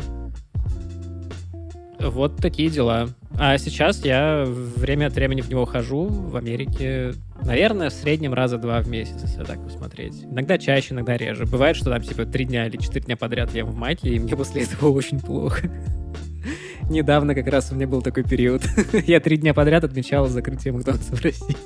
Вот 2.00 2.36
такие 2.36 2.70
дела. 2.70 3.08
А 3.38 3.58
сейчас 3.58 4.04
я 4.04 4.44
время 4.46 5.06
от 5.06 5.14
времени 5.14 5.40
в 5.40 5.48
него 5.48 5.64
хожу 5.64 6.04
в 6.06 6.36
Америке. 6.36 7.12
Наверное, 7.42 7.90
в 7.90 7.92
среднем 7.92 8.34
раза 8.34 8.58
два 8.58 8.80
в 8.80 8.88
месяц, 8.88 9.16
если 9.22 9.44
так 9.44 9.62
посмотреть. 9.62 10.24
Иногда 10.24 10.58
чаще, 10.58 10.94
иногда 10.94 11.16
реже. 11.16 11.44
Бывает, 11.46 11.76
что 11.76 11.90
там 11.90 12.02
типа 12.02 12.26
три 12.26 12.44
дня 12.44 12.66
или 12.66 12.76
четыре 12.76 13.04
дня 13.04 13.16
подряд 13.16 13.54
я 13.54 13.64
в 13.64 13.74
маке, 13.74 14.10
и 14.10 14.18
мне 14.18 14.36
после 14.36 14.62
этого 14.62 14.90
очень 14.90 15.20
плохо. 15.20 15.70
Недавно 16.88 17.34
как 17.34 17.46
раз 17.46 17.70
у 17.70 17.74
меня 17.74 17.86
был 17.86 18.02
такой 18.02 18.24
период. 18.24 18.62
Я 19.06 19.20
три 19.20 19.36
дня 19.36 19.54
подряд 19.54 19.84
отмечал 19.84 20.26
закрытие 20.26 20.72
Макдональдса 20.72 21.14
в 21.14 21.22
России. 21.22 21.56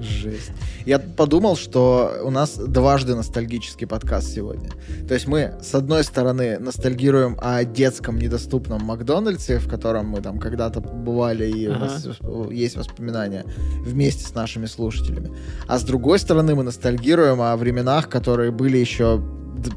Жесть. 0.00 0.50
Я 0.86 0.98
подумал, 0.98 1.56
что 1.56 2.20
у 2.24 2.30
нас 2.30 2.56
дважды 2.56 3.14
ностальгический 3.14 3.86
подкаст 3.86 4.28
сегодня. 4.28 4.70
То 5.06 5.14
есть 5.14 5.26
мы, 5.26 5.54
с 5.62 5.74
одной 5.74 6.04
стороны, 6.04 6.58
ностальгируем 6.58 7.38
о 7.40 7.64
детском 7.64 8.18
недоступном 8.18 8.82
Макдональдсе, 8.82 9.58
в 9.58 9.68
котором 9.68 10.08
мы 10.08 10.20
там 10.20 10.38
когда-то 10.38 10.80
побывали, 10.80 11.48
и 11.48 11.68
у 11.68 11.74
Ага. 11.74 11.80
нас 11.84 12.06
есть 12.50 12.76
воспоминания 12.76 13.44
вместе 13.84 14.26
с 14.26 14.34
нашими 14.34 14.66
слушателями. 14.66 15.30
А 15.68 15.78
с 15.78 15.84
другой 15.84 16.18
стороны, 16.18 16.54
мы 16.54 16.64
ностальгируем 16.64 17.40
о 17.40 17.56
временах, 17.56 18.08
которые 18.08 18.50
были 18.50 18.78
еще 18.78 19.22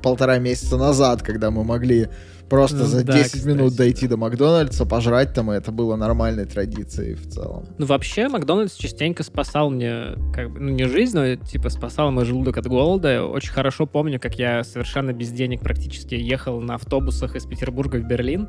полтора 0.01 0.37
месяца 0.39 0.77
назад, 0.77 1.21
когда 1.21 1.51
мы 1.51 1.63
могли 1.63 2.09
просто 2.49 2.77
Ну 2.77 2.85
за 2.85 3.03
да, 3.03 3.13
10 3.13 3.45
минут 3.45 3.71
кстати. 3.71 3.77
дойти 3.77 4.07
до 4.07 4.17
Макдональдса, 4.17 4.85
пожрать 4.85 5.33
там, 5.33 5.51
и 5.51 5.55
это 5.55 5.71
было 5.71 5.95
нормальной 5.95 6.45
традицией 6.45 7.15
в 7.15 7.27
целом. 7.29 7.65
Ну, 7.77 7.85
вообще, 7.85 8.29
Макдональдс 8.29 8.75
частенько 8.75 9.23
спасал 9.23 9.69
мне, 9.69 10.15
как 10.33 10.51
бы, 10.51 10.59
ну, 10.59 10.69
не 10.69 10.85
жизнь, 10.85 11.17
но, 11.17 11.35
типа, 11.35 11.69
спасал 11.69 12.11
мой 12.11 12.25
желудок 12.25 12.57
от 12.57 12.67
голода. 12.67 13.23
Очень 13.25 13.51
хорошо 13.51 13.85
помню, 13.85 14.19
как 14.19 14.39
я 14.39 14.63
совершенно 14.63 15.13
без 15.13 15.31
денег 15.31 15.61
практически 15.61 16.15
ехал 16.15 16.61
на 16.61 16.75
автобусах 16.75 17.35
из 17.35 17.45
Петербурга 17.45 17.97
в 17.97 18.07
Берлин. 18.07 18.47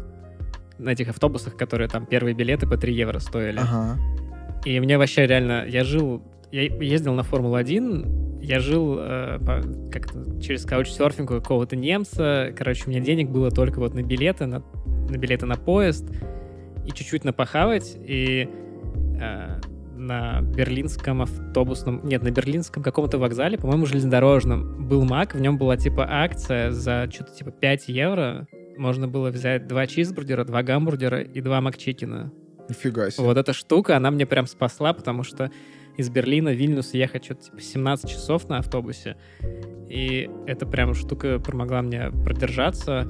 На 0.79 0.91
этих 0.91 1.09
автобусах, 1.09 1.57
которые 1.57 1.89
там 1.89 2.07
первые 2.07 2.35
билеты 2.35 2.67
по 2.69 2.77
3 2.77 2.95
евро 2.95 3.19
стоили. 3.19 3.59
Ага. 3.59 3.99
И 4.65 4.79
мне 4.81 4.99
вообще 4.99 5.27
реально, 5.27 5.65
я 5.67 5.83
жил, 5.85 6.23
я 6.53 6.63
ездил 6.63 7.15
на 7.15 7.23
Формулу-1, 7.23 8.28
я 8.49 8.61
жил 8.61 8.97
э, 8.99 9.39
по- 9.41 9.91
как-то 9.93 10.41
через 10.41 10.65
каучсерфинг 10.65 11.31
у 11.31 11.35
какого-то 11.35 11.77
немца, 11.77 12.53
короче, 12.57 12.85
у 12.87 12.91
меня 12.91 13.01
денег 13.01 13.29
было 13.29 13.51
только 13.51 13.79
вот 13.79 13.93
на 13.93 14.03
билеты, 14.03 14.47
на, 14.47 14.63
на 14.87 15.17
билеты 15.19 15.45
на 15.45 15.57
поезд 15.57 16.07
и 16.87 16.91
чуть-чуть 16.91 17.25
на 17.25 17.35
похавать, 17.35 17.95
и 17.95 18.49
э, 19.21 19.61
на 19.97 20.41
берлинском 20.41 21.21
автобусном, 21.23 22.01
нет, 22.07 22.23
на 22.23 22.31
берлинском 22.31 22.83
каком-то 22.83 23.19
вокзале, 23.19 23.59
по-моему, 23.59 23.85
железнодорожном, 23.85 24.89
был 24.89 25.05
Мак, 25.05 25.35
в 25.35 25.41
нем 25.41 25.59
была 25.59 25.77
типа 25.77 26.07
акция 26.09 26.71
за 26.71 27.07
что-то 27.13 27.35
типа 27.35 27.51
5 27.51 27.89
евро, 27.89 28.49
можно 28.79 29.09
было 29.09 29.29
взять 29.29 29.67
два 29.67 29.87
чизбургера, 29.87 30.45
два 30.45 30.63
гамбургера 30.63 31.21
и 31.21 31.43
два 31.43 31.61
макчикена. 31.61 32.33
Нифига 32.71 33.11
себе. 33.11 33.25
Вот 33.25 33.37
эта 33.37 33.53
штука, 33.53 33.99
она 33.99 34.11
мне 34.11 34.25
прям 34.25 34.47
спасла, 34.47 34.95
потому 34.95 35.23
что 35.23 35.51
из 35.99 36.09
Берлина 36.11 36.51
в 36.51 36.55
Вильнюс 36.55 36.95
ехать 36.95 37.25
что-то 37.25 37.43
типа 37.43 37.61
17 37.61 38.09
часов 38.09 38.49
на 38.49 38.59
автобусе. 38.59 39.17
И 39.89 40.31
эта 40.47 40.65
прям 40.65 40.95
штука 40.95 41.41
помогла 41.41 41.83
мне 41.83 42.11
продержаться. 42.25 43.07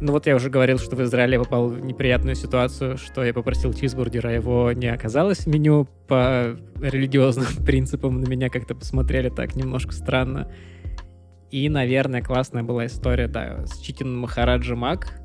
Ну 0.00 0.12
вот 0.12 0.26
я 0.26 0.36
уже 0.36 0.50
говорил, 0.50 0.78
что 0.78 0.94
в 0.94 1.02
Израиле 1.02 1.34
я 1.34 1.38
попал 1.40 1.68
в 1.68 1.80
неприятную 1.80 2.36
ситуацию, 2.36 2.98
что 2.98 3.24
я 3.24 3.32
попросил 3.32 3.72
чизбургер, 3.72 4.26
а 4.26 4.32
его 4.32 4.70
не 4.72 4.86
оказалось 4.86 5.38
в 5.38 5.46
меню 5.48 5.88
по 6.06 6.56
религиозным 6.78 7.46
принципам. 7.64 8.20
На 8.20 8.28
меня 8.28 8.50
как-то 8.50 8.74
посмотрели 8.74 9.30
так 9.30 9.56
немножко 9.56 9.92
странно. 9.92 10.52
И, 11.50 11.70
наверное, 11.70 12.22
классная 12.22 12.62
была 12.62 12.84
история, 12.84 13.28
да, 13.28 13.64
с 13.64 13.78
Чикин 13.80 14.14
Махараджи 14.14 14.76
Мак, 14.76 15.18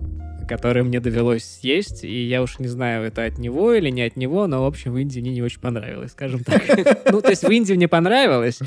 который 0.47 0.83
мне 0.83 0.99
довелось 0.99 1.43
съесть, 1.43 2.03
и 2.03 2.25
я 2.25 2.41
уж 2.41 2.59
не 2.59 2.67
знаю, 2.67 3.05
это 3.05 3.25
от 3.25 3.37
него 3.37 3.73
или 3.73 3.89
не 3.89 4.03
от 4.03 4.15
него, 4.15 4.47
но, 4.47 4.63
в 4.63 4.65
общем, 4.65 4.93
в 4.93 4.97
Индии 4.97 5.19
мне 5.19 5.31
не 5.31 5.41
очень 5.41 5.61
понравилось, 5.61 6.11
скажем 6.11 6.43
так. 6.43 6.63
Ну, 7.11 7.21
то 7.21 7.29
есть 7.29 7.43
в 7.43 7.49
Индии 7.49 7.73
мне 7.73 7.87
понравилось, 7.87 8.59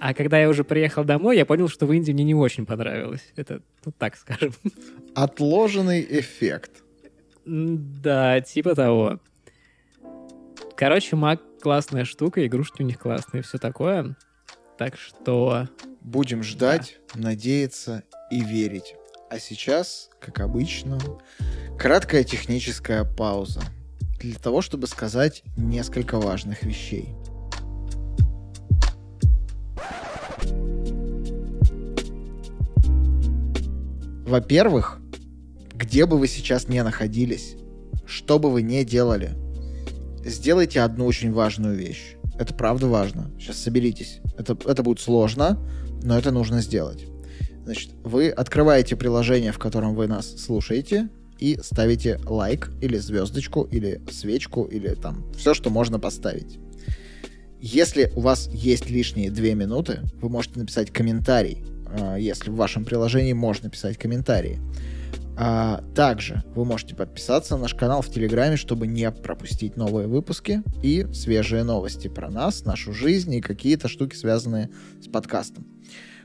а 0.00 0.14
когда 0.14 0.40
я 0.40 0.48
уже 0.48 0.64
приехал 0.64 1.04
домой, 1.04 1.36
я 1.36 1.46
понял, 1.46 1.68
что 1.68 1.86
в 1.86 1.92
Индии 1.92 2.12
мне 2.12 2.24
не 2.24 2.34
очень 2.34 2.66
понравилось. 2.66 3.22
Это, 3.36 3.60
ну, 3.84 3.92
так 3.96 4.16
скажем. 4.16 4.52
Отложенный 5.14 6.06
эффект. 6.08 6.82
Да, 7.44 8.40
типа 8.40 8.74
того. 8.74 9.20
Короче, 10.76 11.16
Мак 11.16 11.40
классная 11.60 12.04
штука, 12.04 12.44
игрушки 12.46 12.82
у 12.82 12.84
них 12.84 12.98
классные, 12.98 13.42
все 13.42 13.58
такое. 13.58 14.16
Так 14.78 14.96
что 14.96 15.68
Будем 16.02 16.42
ждать, 16.42 16.98
надеяться 17.14 18.02
и 18.30 18.40
верить. 18.40 18.96
А 19.32 19.38
сейчас, 19.38 20.10
как 20.20 20.40
обычно, 20.40 20.98
краткая 21.78 22.22
техническая 22.22 23.02
пауза 23.02 23.62
для 24.20 24.38
того, 24.38 24.60
чтобы 24.60 24.86
сказать 24.86 25.42
несколько 25.56 26.20
важных 26.20 26.64
вещей. 26.64 27.14
Во-первых, 34.26 35.00
где 35.72 36.04
бы 36.04 36.18
вы 36.18 36.28
сейчас 36.28 36.68
не 36.68 36.84
находились, 36.84 37.56
что 38.04 38.38
бы 38.38 38.50
вы 38.50 38.60
не 38.60 38.84
делали, 38.84 39.30
сделайте 40.26 40.82
одну 40.82 41.06
очень 41.06 41.32
важную 41.32 41.74
вещь. 41.74 42.16
Это 42.38 42.52
правда 42.52 42.86
важно. 42.86 43.30
Сейчас 43.38 43.56
соберитесь. 43.56 44.20
Это, 44.36 44.58
это 44.66 44.82
будет 44.82 45.00
сложно, 45.00 45.58
но 46.02 46.18
это 46.18 46.32
нужно 46.32 46.60
сделать. 46.60 47.06
Значит, 47.64 47.90
вы 48.02 48.28
открываете 48.30 48.96
приложение, 48.96 49.52
в 49.52 49.58
котором 49.58 49.94
вы 49.94 50.06
нас 50.06 50.36
слушаете, 50.36 51.08
и 51.38 51.58
ставите 51.60 52.20
лайк 52.24 52.70
или 52.80 52.96
звездочку, 52.98 53.62
или 53.64 54.00
свечку, 54.10 54.64
или 54.64 54.94
там 54.94 55.24
все, 55.36 55.54
что 55.54 55.70
можно 55.70 55.98
поставить. 55.98 56.60
Если 57.60 58.12
у 58.14 58.20
вас 58.20 58.48
есть 58.52 58.90
лишние 58.90 59.30
две 59.30 59.54
минуты, 59.54 60.00
вы 60.20 60.28
можете 60.28 60.60
написать 60.60 60.92
комментарий, 60.92 61.64
а, 61.86 62.16
если 62.16 62.50
в 62.50 62.54
вашем 62.54 62.84
приложении 62.84 63.32
можно 63.32 63.70
писать 63.70 63.98
комментарии. 63.98 64.60
А, 65.36 65.82
также 65.94 66.44
вы 66.54 66.64
можете 66.64 66.94
подписаться 66.94 67.56
на 67.56 67.62
наш 67.62 67.74
канал 67.74 68.02
в 68.02 68.10
Телеграме, 68.10 68.56
чтобы 68.56 68.86
не 68.86 69.10
пропустить 69.10 69.76
новые 69.76 70.06
выпуски 70.06 70.62
и 70.82 71.06
свежие 71.12 71.64
новости 71.64 72.08
про 72.08 72.30
нас, 72.30 72.64
нашу 72.64 72.92
жизнь 72.92 73.34
и 73.34 73.40
какие-то 73.40 73.88
штуки, 73.88 74.14
связанные 74.14 74.70
с 75.00 75.08
подкастом. 75.08 75.71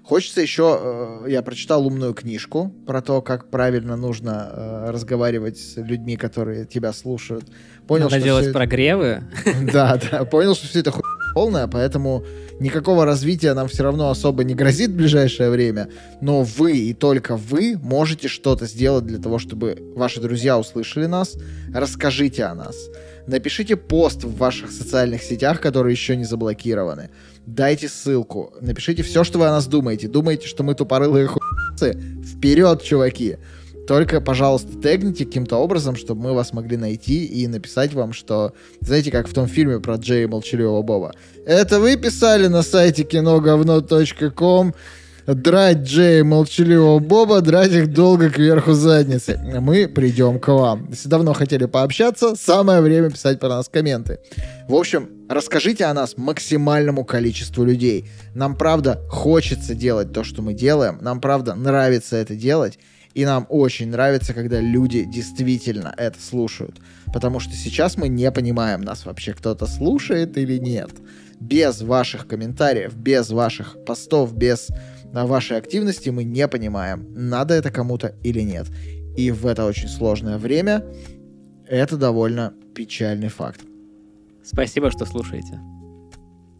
Хочется 0.07 0.39
еще, 0.39 0.79
э, 1.25 1.29
я 1.31 1.41
прочитал 1.41 1.85
умную 1.85 2.13
книжку 2.13 2.73
про 2.85 3.01
то, 3.01 3.21
как 3.21 3.49
правильно 3.49 3.97
нужно 3.97 4.49
э, 4.49 4.89
разговаривать 4.91 5.57
с 5.57 5.75
людьми, 5.75 6.15
которые 6.15 6.65
тебя 6.65 6.93
слушают. 6.93 7.43
Понял, 7.87 8.05
надо 8.05 8.15
что 8.15 8.23
делать 8.23 8.45
это- 8.45 8.53
прогревы. 8.53 9.23
Да, 9.73 9.99
да, 10.09 10.23
понял, 10.23 10.55
что 10.55 10.65
все 10.65 10.79
это 10.79 10.93
полная, 11.33 11.67
поэтому 11.67 12.23
никакого 12.61 13.03
развития 13.03 13.53
нам 13.53 13.67
все 13.67 13.83
равно 13.83 14.09
особо 14.09 14.45
не 14.45 14.55
грозит 14.55 14.91
в 14.91 14.95
ближайшее 14.95 15.49
время, 15.49 15.89
но 16.21 16.41
вы 16.43 16.77
и 16.77 16.93
только 16.93 17.35
вы 17.35 17.77
можете 17.77 18.29
что-то 18.29 18.65
сделать 18.65 19.05
для 19.05 19.17
того, 19.19 19.39
чтобы 19.39 19.91
ваши 19.93 20.21
друзья 20.21 20.57
услышали 20.57 21.05
нас, 21.05 21.35
расскажите 21.73 22.45
о 22.45 22.55
нас. 22.55 22.77
Напишите 23.27 23.75
пост 23.75 24.23
в 24.23 24.37
ваших 24.37 24.71
социальных 24.71 25.21
сетях, 25.21 25.59
которые 25.59 25.91
еще 25.91 26.15
не 26.15 26.23
заблокированы. 26.23 27.09
Дайте 27.47 27.87
ссылку. 27.87 28.53
Напишите 28.59 29.03
все, 29.03 29.23
что 29.23 29.39
вы 29.39 29.47
о 29.47 29.51
нас 29.51 29.67
думаете. 29.67 30.09
Думаете, 30.09 30.47
что 30.47 30.63
мы 30.63 30.75
тупорылые 30.75 31.27
хуйцы? 31.27 31.97
Вперед, 32.21 32.83
чуваки! 32.83 33.37
Только, 33.87 34.19
пожалуйста, 34.19 34.77
тегните 34.77 35.25
каким-то 35.25 35.55
образом, 35.55 35.95
чтобы 35.95 36.23
мы 36.23 36.33
вас 36.33 36.51
могли 36.51 36.75
найти 36.75 37.23
и 37.23 37.47
написать 37.47 37.93
вам, 37.93 38.11
что... 38.11 38.51
Знаете, 38.81 39.11
как 39.11 39.29
в 39.29 39.33
том 39.33 39.47
фильме 39.47 39.79
про 39.79 39.95
Джея 39.95 40.27
Молчаливого 40.27 40.81
Боба. 40.81 41.13
Это 41.45 41.79
вы 41.79 41.95
писали 41.95 42.47
на 42.47 42.63
сайте 42.63 43.05
киноговно.ком 43.05 44.75
драть 45.27 45.79
Джея 45.79 46.23
молчаливого 46.23 46.99
Боба, 46.99 47.41
драть 47.41 47.71
их 47.73 47.91
долго 47.91 48.29
кверху 48.29 48.73
задницы. 48.73 49.37
Мы 49.59 49.87
придем 49.87 50.39
к 50.39 50.47
вам. 50.47 50.87
Если 50.89 51.09
давно 51.09 51.33
хотели 51.33 51.65
пообщаться, 51.65 52.35
самое 52.35 52.81
время 52.81 53.09
писать 53.09 53.39
про 53.39 53.49
нас 53.49 53.67
комменты. 53.67 54.19
В 54.69 54.75
общем, 54.75 55.09
расскажите 55.29 55.85
о 55.85 55.93
нас 55.93 56.17
максимальному 56.17 57.03
количеству 57.03 57.65
людей. 57.65 58.05
Нам, 58.33 58.55
правда, 58.55 59.01
хочется 59.09 59.75
делать 59.75 60.13
то, 60.13 60.23
что 60.23 60.41
мы 60.41 60.53
делаем. 60.53 60.97
Нам, 61.01 61.19
правда, 61.19 61.55
нравится 61.55 62.15
это 62.15 62.35
делать. 62.35 62.79
И 63.13 63.25
нам 63.25 63.47
очень 63.49 63.89
нравится, 63.89 64.33
когда 64.33 64.61
люди 64.61 65.03
действительно 65.03 65.93
это 65.97 66.21
слушают. 66.21 66.75
Потому 67.11 67.39
что 67.39 67.53
сейчас 67.53 67.97
мы 67.97 68.09
не 68.09 68.31
понимаем, 68.31 68.81
нас 68.81 69.05
вообще 69.05 69.33
кто-то 69.33 69.65
слушает 69.65 70.37
или 70.37 70.57
нет. 70.57 70.91
Без 71.39 71.81
ваших 71.81 72.27
комментариев, 72.27 72.95
без 72.95 73.29
ваших 73.31 73.83
постов, 73.85 74.35
без 74.35 74.69
вашей 75.13 75.57
активности 75.57 76.09
мы 76.09 76.23
не 76.23 76.47
понимаем, 76.47 77.07
надо 77.13 77.53
это 77.53 77.71
кому-то 77.71 78.15
или 78.23 78.41
нет. 78.41 78.67
И 79.15 79.31
в 79.31 79.47
это 79.47 79.65
очень 79.65 79.87
сложное 79.87 80.37
время 80.37 80.85
это 81.67 81.97
довольно 81.97 82.53
печальный 82.75 83.29
факт. 83.29 83.61
Спасибо, 84.43 84.91
что 84.91 85.05
слушаете. 85.05 85.59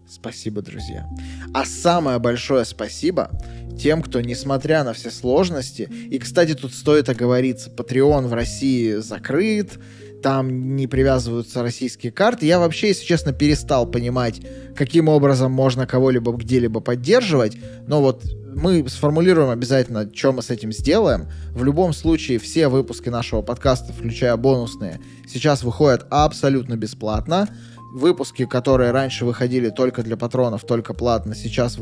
Спасибо, 0.09 0.61
друзья. 0.61 1.07
А 1.53 1.65
самое 1.65 2.17
большое 2.17 2.63
спасибо 2.65 3.29
тем, 3.77 4.01
кто, 4.01 4.21
несмотря 4.21 4.83
на 4.83 4.93
все 4.93 5.11
сложности, 5.11 5.89
и, 6.09 6.17
кстати, 6.17 6.55
тут 6.55 6.73
стоит 6.73 7.09
оговориться, 7.09 7.69
Patreon 7.69 8.27
в 8.27 8.33
России 8.33 8.95
закрыт, 8.95 9.79
там 10.21 10.75
не 10.75 10.87
привязываются 10.87 11.61
российские 11.61 12.11
карты. 12.11 12.45
Я 12.45 12.59
вообще, 12.59 12.89
если 12.89 13.05
честно, 13.05 13.33
перестал 13.33 13.85
понимать, 13.85 14.41
каким 14.75 15.07
образом 15.09 15.51
можно 15.51 15.87
кого-либо 15.87 16.31
где-либо 16.31 16.79
поддерживать, 16.79 17.57
но 17.87 18.01
вот 18.01 18.23
мы 18.55 18.87
сформулируем 18.89 19.49
обязательно, 19.49 20.09
что 20.13 20.33
мы 20.33 20.41
с 20.41 20.49
этим 20.49 20.71
сделаем. 20.71 21.27
В 21.51 21.63
любом 21.63 21.93
случае, 21.93 22.39
все 22.39 22.67
выпуски 22.67 23.09
нашего 23.09 23.41
подкаста, 23.41 23.93
включая 23.93 24.35
бонусные, 24.35 24.99
сейчас 25.31 25.63
выходят 25.63 26.07
абсолютно 26.09 26.75
бесплатно. 26.75 27.47
Выпуски, 27.93 28.45
которые 28.45 28.91
раньше 28.91 29.25
выходили 29.25 29.69
только 29.69 30.03
для 30.03 30.17
патронов, 30.17 30.65
только 30.65 30.93
платно, 30.93 31.35
сейчас 31.35 31.77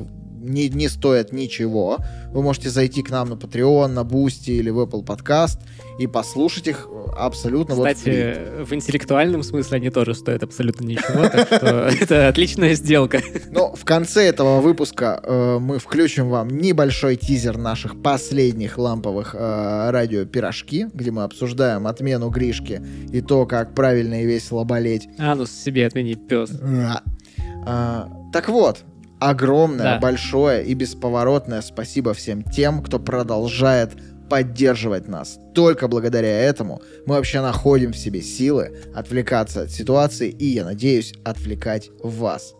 не, 0.45 0.69
не 0.69 0.87
стоят 0.87 1.31
ничего. 1.31 1.97
Вы 2.31 2.41
можете 2.41 2.69
зайти 2.69 3.01
к 3.01 3.09
нам 3.09 3.29
на 3.29 3.33
Patreon, 3.33 3.87
на 3.87 4.01
Boosty 4.01 4.51
или 4.51 4.69
в 4.69 4.79
Apple 4.79 5.03
Podcast 5.03 5.59
и 5.97 6.07
послушать 6.07 6.67
их 6.67 6.87
абсолютно 7.15 7.75
Кстати, 7.75 8.37
вот 8.57 8.67
в 8.67 8.73
интеллектуальном 8.73 9.43
смысле 9.43 9.77
они 9.77 9.89
тоже 9.89 10.13
стоят 10.13 10.43
абсолютно 10.43 10.85
ничего, 10.85 11.29
так 11.29 11.47
что 11.47 11.89
это 12.01 12.27
отличная 12.27 12.73
сделка. 12.73 13.21
Но 13.51 13.73
в 13.73 13.85
конце 13.85 14.27
этого 14.27 14.59
выпуска 14.61 15.21
э, 15.23 15.57
мы 15.59 15.79
включим 15.79 16.29
вам 16.29 16.49
небольшой 16.49 17.15
тизер 17.15 17.57
наших 17.57 18.01
последних 18.01 18.77
ламповых 18.77 19.35
э, 19.37 19.89
радио-пирожки, 19.91 20.87
где 20.93 21.11
мы 21.11 21.23
обсуждаем 21.23 21.87
отмену 21.87 22.29
Гришки 22.29 22.81
и 23.11 23.21
то, 23.21 23.45
как 23.45 23.73
правильно 23.73 24.21
и 24.21 24.25
весело 24.25 24.63
болеть. 24.63 25.07
Анус 25.17 25.51
себе 25.51 25.87
отмени, 25.87 26.15
пес. 26.15 26.51
А, 27.67 28.09
так 28.31 28.49
вот, 28.49 28.79
огромное, 29.19 29.95
да. 29.95 29.99
большое 29.99 30.65
и 30.65 30.73
бесповоротное 30.73 31.61
спасибо 31.61 32.13
всем 32.13 32.43
тем, 32.43 32.83
кто 32.83 32.99
продолжает 32.99 33.93
поддерживать 34.29 35.07
нас. 35.07 35.39
Только 35.53 35.87
благодаря 35.87 36.39
этому 36.39 36.81
мы 37.05 37.15
вообще 37.15 37.41
находим 37.41 37.93
в 37.93 37.97
себе 37.97 38.21
силы 38.21 38.77
отвлекаться 38.93 39.61
от 39.61 39.71
ситуации 39.71 40.29
и, 40.29 40.45
я 40.45 40.65
надеюсь, 40.65 41.13
отвлекать 41.23 41.89
вас. 42.01 42.55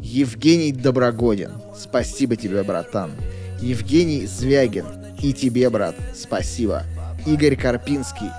Евгений 0.00 0.72
Доброгодин, 0.72 1.50
спасибо 1.76 2.36
тебе, 2.36 2.62
братан. 2.62 3.12
Евгений 3.60 4.24
Звягин, 4.26 4.86
и 5.20 5.32
тебе, 5.32 5.68
брат, 5.68 5.94
спасибо. 6.14 6.84
Игорь 7.26 7.56
Карпинский, 7.56 8.30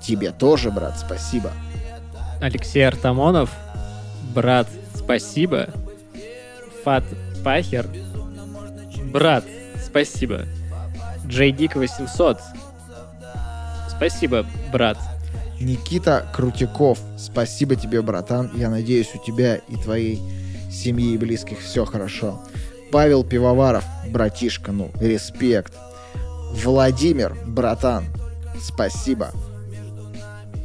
тебе 0.00 0.30
тоже, 0.30 0.70
брат, 0.70 0.98
спасибо. 0.98 1.52
Алексей 2.40 2.86
Артамонов, 2.86 3.50
брат, 4.34 4.68
спасибо. 4.94 5.68
Фат 6.84 7.04
Пахер. 7.44 7.86
Брат, 9.12 9.44
спасибо. 9.84 10.46
Джейдик 11.28 11.76
800. 11.76 12.38
Спасибо, 13.88 14.46
брат. 14.72 14.98
Никита 15.60 16.26
Крутиков. 16.34 16.98
Спасибо 17.16 17.76
тебе, 17.76 18.02
братан. 18.02 18.50
Я 18.54 18.68
надеюсь, 18.68 19.10
у 19.14 19.24
тебя 19.24 19.56
и 19.56 19.76
твоей 19.76 20.20
семьи 20.70 21.14
и 21.14 21.18
близких 21.18 21.60
все 21.60 21.84
хорошо. 21.84 22.42
Павел 22.92 23.24
Пивоваров. 23.24 23.84
Братишка, 24.08 24.72
ну, 24.72 24.90
респект. 25.00 25.72
Владимир, 26.52 27.36
братан. 27.46 28.04
Спасибо. 28.60 29.30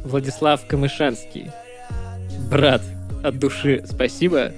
Владислав 0.04 0.66
Камышанский. 0.66 1.50
Брат, 2.50 2.82
от 3.22 3.38
души 3.38 3.84
спасибо. 3.88 4.52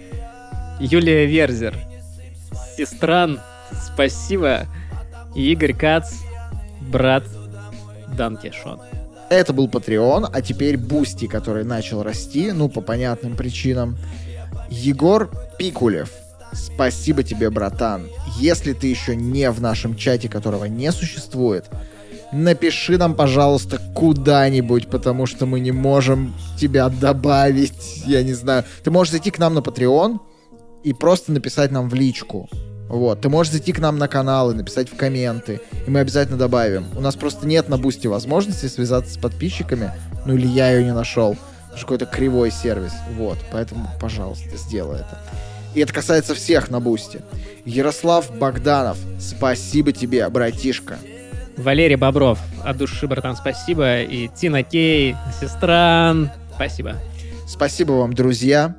Юлия 0.80 1.26
Верзер. 1.26 1.76
Сестран, 2.76 3.40
спасибо. 3.92 4.66
Игорь 5.34 5.74
Кац, 5.74 6.12
брат 6.80 7.24
danke 8.16 8.45
schön. 8.45 8.80
Это 9.30 9.52
был 9.52 9.68
Patreon, 9.68 10.28
а 10.32 10.42
теперь 10.42 10.76
Boosty, 10.76 11.26
который 11.26 11.64
начал 11.64 12.02
расти, 12.02 12.52
ну, 12.52 12.68
по 12.68 12.80
понятным 12.80 13.36
причинам. 13.36 13.96
Егор 14.70 15.30
Пикулев. 15.58 16.10
Спасибо 16.52 17.22
тебе, 17.22 17.50
братан. 17.50 18.06
Если 18.38 18.74
ты 18.74 18.86
еще 18.86 19.16
не 19.16 19.50
в 19.50 19.60
нашем 19.60 19.96
чате, 19.96 20.28
которого 20.28 20.66
не 20.66 20.92
существует, 20.92 21.66
напиши 22.32 22.96
нам, 22.96 23.14
пожалуйста, 23.14 23.80
куда-нибудь, 23.94 24.88
потому 24.88 25.26
что 25.26 25.46
мы 25.46 25.58
не 25.58 25.72
можем 25.72 26.34
тебя 26.58 26.88
добавить. 26.88 28.04
Я 28.06 28.22
не 28.22 28.34
знаю. 28.34 28.64
Ты 28.84 28.90
можешь 28.92 29.12
зайти 29.12 29.32
к 29.32 29.38
нам 29.38 29.54
на 29.54 29.60
Patreon, 29.60 30.20
и 30.84 30.92
просто 30.92 31.32
написать 31.32 31.72
нам 31.72 31.88
в 31.88 31.94
личку. 31.94 32.48
Вот, 32.88 33.20
ты 33.20 33.28
можешь 33.28 33.52
зайти 33.52 33.72
к 33.72 33.78
нам 33.78 33.98
на 33.98 34.08
канал 34.08 34.50
и 34.50 34.54
написать 34.54 34.90
в 34.90 34.96
комменты, 34.96 35.60
и 35.86 35.90
мы 35.90 36.00
обязательно 36.00 36.36
добавим. 36.36 36.86
У 36.96 37.00
нас 37.00 37.16
просто 37.16 37.46
нет 37.46 37.68
на 37.68 37.78
бусте 37.78 38.08
возможности 38.08 38.66
связаться 38.66 39.14
с 39.14 39.16
подписчиками, 39.16 39.92
ну 40.26 40.34
или 40.34 40.46
я 40.46 40.70
ее 40.70 40.84
не 40.84 40.92
нашел. 40.92 41.36
Это 41.70 41.80
какой-то 41.80 42.06
кривой 42.06 42.50
сервис. 42.50 42.92
Вот, 43.16 43.38
поэтому, 43.50 43.88
пожалуйста, 44.00 44.56
сделай 44.56 45.00
это. 45.00 45.18
И 45.74 45.80
это 45.80 45.92
касается 45.92 46.34
всех 46.34 46.70
на 46.70 46.78
бусте. 46.78 47.22
Ярослав 47.64 48.30
Богданов, 48.38 48.98
спасибо 49.18 49.92
тебе, 49.92 50.28
братишка. 50.28 50.98
Валерий 51.56 51.96
Бобров, 51.96 52.38
от 52.64 52.76
души, 52.76 53.06
братан, 53.06 53.36
спасибо. 53.36 54.02
И 54.02 54.28
Тина 54.28 54.62
Кей, 54.62 55.16
сестра, 55.40 56.14
спасибо. 56.54 56.96
Спасибо 57.46 57.92
вам, 57.92 58.12
друзья. 58.12 58.74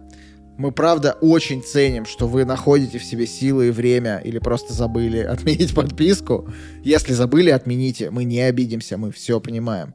Мы, 0.58 0.72
правда, 0.72 1.18
очень 1.22 1.62
ценим, 1.62 2.06
что 2.06 2.28
вы 2.28 2.46
находите 2.46 2.98
в 2.98 3.04
себе 3.04 3.28
силы 3.28 3.68
и 3.68 3.72
время 3.72 4.18
или 4.18 4.40
просто 4.40 4.74
забыли 4.74 5.20
отменить 5.34 5.76
подписку. 5.76 6.50
Если 6.84 7.14
забыли, 7.14 7.50
отмените. 7.50 8.10
Мы 8.10 8.24
не 8.24 8.42
обидимся, 8.42 8.98
мы 8.98 9.12
все 9.12 9.40
понимаем. 9.40 9.94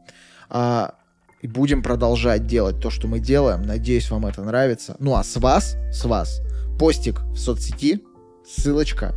А, 0.49 0.95
и 1.41 1.47
будем 1.47 1.83
продолжать 1.83 2.47
делать 2.47 2.81
то, 2.81 2.91
что 2.91 3.09
мы 3.09 3.21
делаем. 3.21 3.63
Надеюсь, 3.63 4.11
вам 4.11 4.27
это 4.27 4.43
нравится. 4.43 4.97
Ну 4.99 5.15
а 5.15 5.25
с 5.25 5.37
вас, 5.37 5.77
с 5.93 6.05
вас, 6.05 6.43
постик 6.79 7.21
в 7.33 7.37
соцсети, 7.37 8.03
ссылочка, 8.47 9.15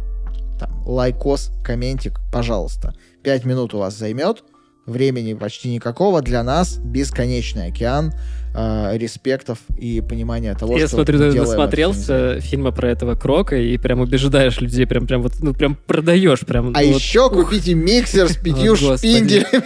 там, 0.60 0.88
лайкос, 0.88 1.52
комментик, 1.64 2.20
пожалуйста. 2.32 2.94
Пять 3.22 3.44
минут 3.44 3.74
у 3.74 3.80
вас 3.80 3.98
займет, 3.98 4.44
времени 4.85 5.34
почти 5.34 5.69
никакого. 5.69 6.22
Для 6.22 6.43
нас 6.43 6.77
бесконечный 6.77 7.68
океан 7.68 8.14
э, 8.53 8.97
респектов 8.97 9.60
и 9.77 10.01
понимания 10.01 10.53
того, 10.55 10.77
Я 10.77 10.88
что 10.88 10.97
смотрю, 10.97 11.19
ты 11.19 11.39
насмотрелся 11.39 12.39
фильма 12.41 12.72
про 12.72 12.89
этого 12.89 13.15
Крока 13.15 13.55
и 13.55 13.77
прям 13.77 14.01
убеждаешь 14.01 14.60
людей, 14.60 14.85
прям, 14.85 15.07
прям 15.07 15.22
вот, 15.22 15.34
ну, 15.39 15.53
прям 15.53 15.76
продаешь, 15.76 16.41
прям. 16.41 16.73
А 16.76 16.84
вот, 16.84 16.95
еще 16.95 17.27
ух. 17.27 17.34
купите 17.34 17.73
миксер 17.73 18.30
с 18.30 18.38
пятью 18.38 18.73
О, 18.73 18.97
шпинделями. 18.97 19.64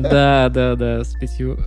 Да, 0.10 0.48
да, 0.48 0.74
да, 0.76 1.04
с 1.04 1.12
пятью 1.14 1.58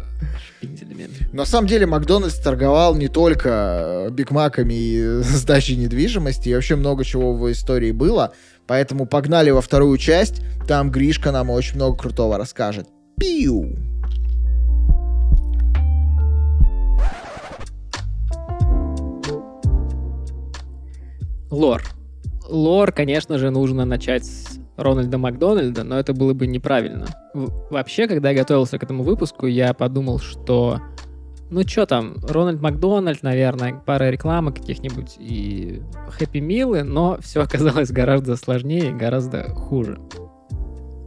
шпинделями. 0.64 1.10
На 1.34 1.46
самом 1.46 1.68
деле 1.68 1.86
Макдональдс 1.86 2.40
торговал 2.40 2.96
не 2.96 3.08
только 3.08 4.08
э, 4.08 4.10
бигмаками 4.12 4.74
и 4.74 5.04
сдачей 5.22 5.76
недвижимости, 5.76 6.50
и 6.50 6.54
вообще 6.56 6.76
много 6.76 7.04
чего 7.04 7.34
в 7.34 7.52
истории 7.52 7.92
было. 7.92 8.34
Поэтому 8.74 9.06
погнали 9.06 9.52
во 9.52 9.62
вторую 9.62 10.00
часть. 10.00 10.42
Там 10.68 10.90
Гришка 10.90 11.32
нам 11.32 11.52
очень 11.52 11.76
много 11.76 11.96
крутого 11.96 12.40
расскажет. 12.40 12.88
Пиу! 13.20 13.70
Лор. 21.52 21.84
Лор, 22.50 22.92
конечно 22.92 23.38
же, 23.38 23.52
нужно 23.52 23.86
начать 23.86 24.26
с 24.26 24.58
Рональда 24.76 25.20
Макдональда, 25.20 25.84
но 25.84 26.00
это 26.00 26.14
было 26.14 26.34
бы 26.34 26.48
неправильно. 26.48 27.06
Вообще, 27.36 28.08
когда 28.08 28.32
я 28.32 28.40
готовился 28.40 28.80
к 28.80 28.84
этому 28.84 29.04
выпуску, 29.04 29.46
я 29.46 29.76
подумал, 29.76 30.18
что 30.18 30.80
ну 31.54 31.62
что 31.68 31.86
там, 31.86 32.16
Рональд 32.24 32.62
Макдональд, 32.62 33.22
наверное, 33.22 33.76
пара 33.86 34.10
рекламы 34.10 34.52
каких-нибудь 34.52 35.18
и 35.20 35.82
хэппи 36.10 36.40
милы, 36.40 36.84
но 36.84 37.18
все 37.22 37.42
оказалось 37.44 37.92
гораздо 37.92 38.36
сложнее 38.36 38.90
и 38.90 38.94
гораздо 38.94 39.44
хуже. 39.50 40.00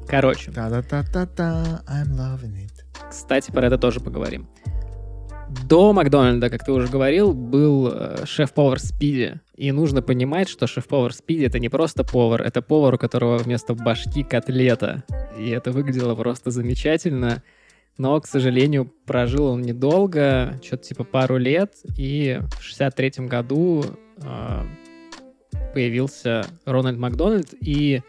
Короче, 0.09 0.53
Та-та-та-та-та, 0.53 1.83
I'm 1.89 2.17
loving 2.17 2.55
it. 2.65 3.09
кстати, 3.11 3.51
про 3.51 3.67
это 3.67 3.77
тоже 3.77 3.99
поговорим. 4.01 4.47
До 5.69 5.93
Макдональда, 5.93 6.49
как 6.51 6.65
ты 6.65 6.73
уже 6.73 6.87
говорил, 6.89 7.33
был 7.33 7.89
э, 7.93 8.25
шеф-повар 8.25 8.81
Спиди. 8.81 9.41
И 9.57 9.71
нужно 9.73 10.03
понимать, 10.03 10.49
что 10.49 10.67
шеф-повар 10.67 11.13
Спиди 11.13 11.45
это 11.45 11.59
не 11.59 11.69
просто 11.69 12.05
повар, 12.05 12.43
это 12.43 12.63
повар, 12.63 12.95
у 12.95 12.99
которого 12.99 13.39
вместо 13.39 13.75
башки 13.75 14.23
котлета. 14.23 15.05
И 15.39 15.51
это 15.51 15.71
выглядело 15.71 16.15
просто 16.15 16.51
замечательно. 16.51 17.43
Но, 17.99 18.21
к 18.21 18.27
сожалению, 18.27 18.93
прожил 19.07 19.47
он 19.47 19.63
недолго, 19.63 20.59
что-то 20.63 20.85
типа 20.85 21.05
пару 21.05 21.39
лет. 21.39 21.73
И 21.97 22.41
в 22.59 22.63
63 22.63 23.27
году 23.27 23.85
э, 24.23 24.63
появился 25.73 26.45
Рональд 26.67 26.99
Макдональд. 26.99 27.55
И 27.61 28.03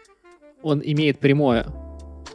он 0.62 0.82
имеет 0.84 1.18
прямое 1.20 1.66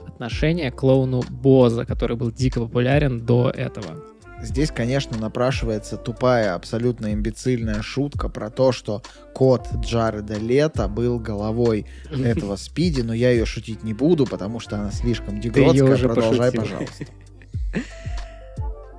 отношение 0.07 0.71
к 0.71 0.75
клоуну 0.77 1.21
Боза, 1.29 1.85
который 1.85 2.17
был 2.17 2.31
дико 2.31 2.59
популярен 2.59 3.19
до 3.19 3.49
этого. 3.49 4.03
Здесь, 4.41 4.71
конечно, 4.71 5.17
напрашивается 5.17 5.95
тупая, 5.95 6.53
абсолютно 6.53 7.13
имбецильная 7.13 7.81
шутка 7.81 8.27
про 8.27 8.49
то, 8.49 8.73
что 8.73 9.01
кот 9.33 9.67
Джареда 9.79 10.37
Лето 10.37 10.89
был 10.89 11.17
головой 11.17 11.85
этого 12.11 12.57
Спиди, 12.57 13.01
но 13.01 13.13
я 13.13 13.31
ее 13.31 13.45
шутить 13.45 13.83
не 13.83 13.93
буду, 13.93 14.25
потому 14.25 14.59
что 14.59 14.77
она 14.77 14.91
слишком 14.91 15.39
дегродская. 15.39 15.93
уже 15.93 16.09
Продолжай, 16.09 16.51
пошутил. 16.51 16.61
пожалуйста. 16.61 17.05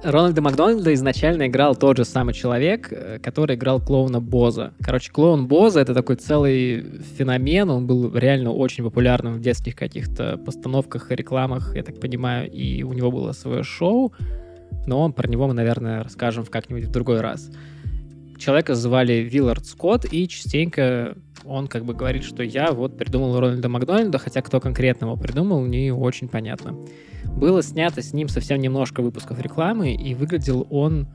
Рональда 0.04 0.42
Макдональда 0.42 0.92
изначально 0.92 1.46
играл 1.46 1.74
тот 1.74 1.96
же 1.96 2.04
самый 2.04 2.34
человек, 2.34 2.88
э, 2.90 3.18
который 3.22 3.56
играл 3.56 3.80
клоуна 3.80 4.20
Боза. 4.20 4.74
Короче, 4.82 5.10
клоун 5.10 5.46
Боза— 5.46 5.80
это 5.80 5.94
такой 5.94 6.16
целый 6.16 6.84
феномен, 7.16 7.70
он 7.70 7.86
был 7.86 8.14
реально 8.14 8.52
очень 8.52 8.84
популярным 8.84 9.32
в 9.32 9.40
детских 9.40 9.74
каких-то 9.74 10.36
постановках 10.36 11.10
и 11.10 11.14
рекламах, 11.14 11.74
я 11.74 11.82
так 11.82 12.00
понимаю, 12.00 12.50
и 12.50 12.82
у 12.82 12.92
него 12.92 13.10
было 13.10 13.32
свое 13.32 13.62
шоу, 13.62 14.12
но 14.86 15.10
про 15.10 15.26
него 15.26 15.46
мы, 15.48 15.54
наверное, 15.54 16.02
расскажем 16.02 16.44
как-нибудь 16.44 16.84
в 16.84 16.90
другой 16.90 17.22
раз. 17.22 17.50
Человека 18.38 18.74
звали 18.74 19.14
Виллард 19.14 19.64
Скотт, 19.66 20.06
и 20.10 20.28
частенько 20.28 21.16
он 21.44 21.66
как 21.68 21.84
бы 21.84 21.94
говорит, 21.94 22.24
что 22.24 22.42
я 22.42 22.72
вот 22.72 22.96
придумал 22.96 23.38
Рональда 23.38 23.68
Макдональда, 23.68 24.18
хотя 24.18 24.42
кто 24.42 24.60
конкретно 24.60 25.06
его 25.06 25.16
придумал, 25.16 25.64
не 25.64 25.92
очень 25.92 26.28
понятно. 26.28 26.76
Было 27.24 27.62
снято 27.62 28.02
с 28.02 28.12
ним 28.12 28.28
совсем 28.28 28.60
немножко 28.60 29.02
выпусков 29.02 29.40
рекламы, 29.40 29.94
и 29.94 30.14
выглядел 30.14 30.66
он 30.70 31.08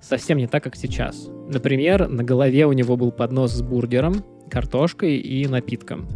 совсем 0.00 0.38
не 0.38 0.46
так, 0.46 0.64
как 0.64 0.76
сейчас. 0.76 1.28
Например, 1.48 2.08
на 2.08 2.24
голове 2.24 2.66
у 2.66 2.72
него 2.72 2.96
был 2.96 3.12
поднос 3.12 3.52
с 3.52 3.62
бургером, 3.62 4.24
картошкой 4.50 5.16
и 5.16 5.46
напитком. 5.46 6.08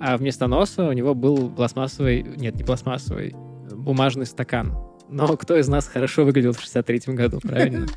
А 0.00 0.16
вместо 0.16 0.46
носа 0.46 0.88
у 0.88 0.92
него 0.92 1.14
был 1.14 1.50
пластмассовый, 1.50 2.22
нет, 2.22 2.54
не 2.54 2.64
пластмассовый, 2.64 3.34
бумажный 3.72 4.26
стакан. 4.26 4.76
Но 5.08 5.36
кто 5.36 5.56
из 5.56 5.68
нас 5.68 5.88
хорошо 5.88 6.24
выглядел 6.24 6.52
в 6.52 6.60
63 6.60 7.14
году, 7.14 7.40
правильно? 7.40 7.86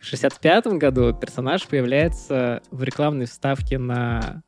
В 0.00 0.06
65 0.06 0.66
году 0.78 1.12
персонаж 1.12 1.66
появляется 1.66 2.62
в 2.70 2.82
рекламной 2.82 3.26
вставке 3.26 3.78
на 3.78 4.42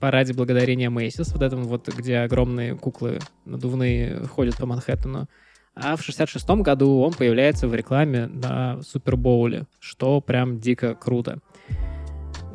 параде 0.00 0.34
благодарения 0.34 0.90
Мейсис, 0.90 1.32
вот 1.32 1.42
этом 1.42 1.64
вот, 1.64 1.88
где 1.88 2.18
огромные 2.18 2.76
куклы 2.76 3.18
надувные 3.46 4.26
ходят 4.26 4.56
по 4.58 4.66
Манхэттену. 4.66 5.26
А 5.74 5.96
в 5.96 6.02
66 6.02 6.46
году 6.60 7.00
он 7.00 7.14
появляется 7.14 7.68
в 7.68 7.74
рекламе 7.74 8.26
на 8.26 8.82
Супербоуле, 8.82 9.66
что 9.78 10.20
прям 10.20 10.60
дико 10.60 10.94
круто. 10.94 11.38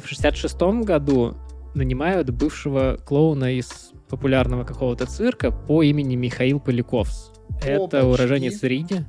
В 0.04 0.08
66 0.08 0.56
году 0.84 1.36
нанимают 1.74 2.30
бывшего 2.30 2.98
клоуна 3.04 3.58
из 3.58 3.94
популярного 4.10 4.64
какого-то 4.64 5.08
цирка 5.08 5.50
по 5.50 5.82
имени 5.82 6.16
Михаил 6.16 6.60
Поляковс. 6.60 7.32
Это 7.64 8.06
уроженец 8.06 8.62
Риги. 8.62 9.06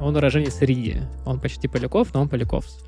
Он 0.00 0.16
уроженец 0.16 0.60
Риги. 0.60 1.02
Он 1.24 1.40
почти 1.40 1.68
Поляков, 1.68 2.12
но 2.14 2.22
он 2.22 2.28
Поляковс. 2.28 2.78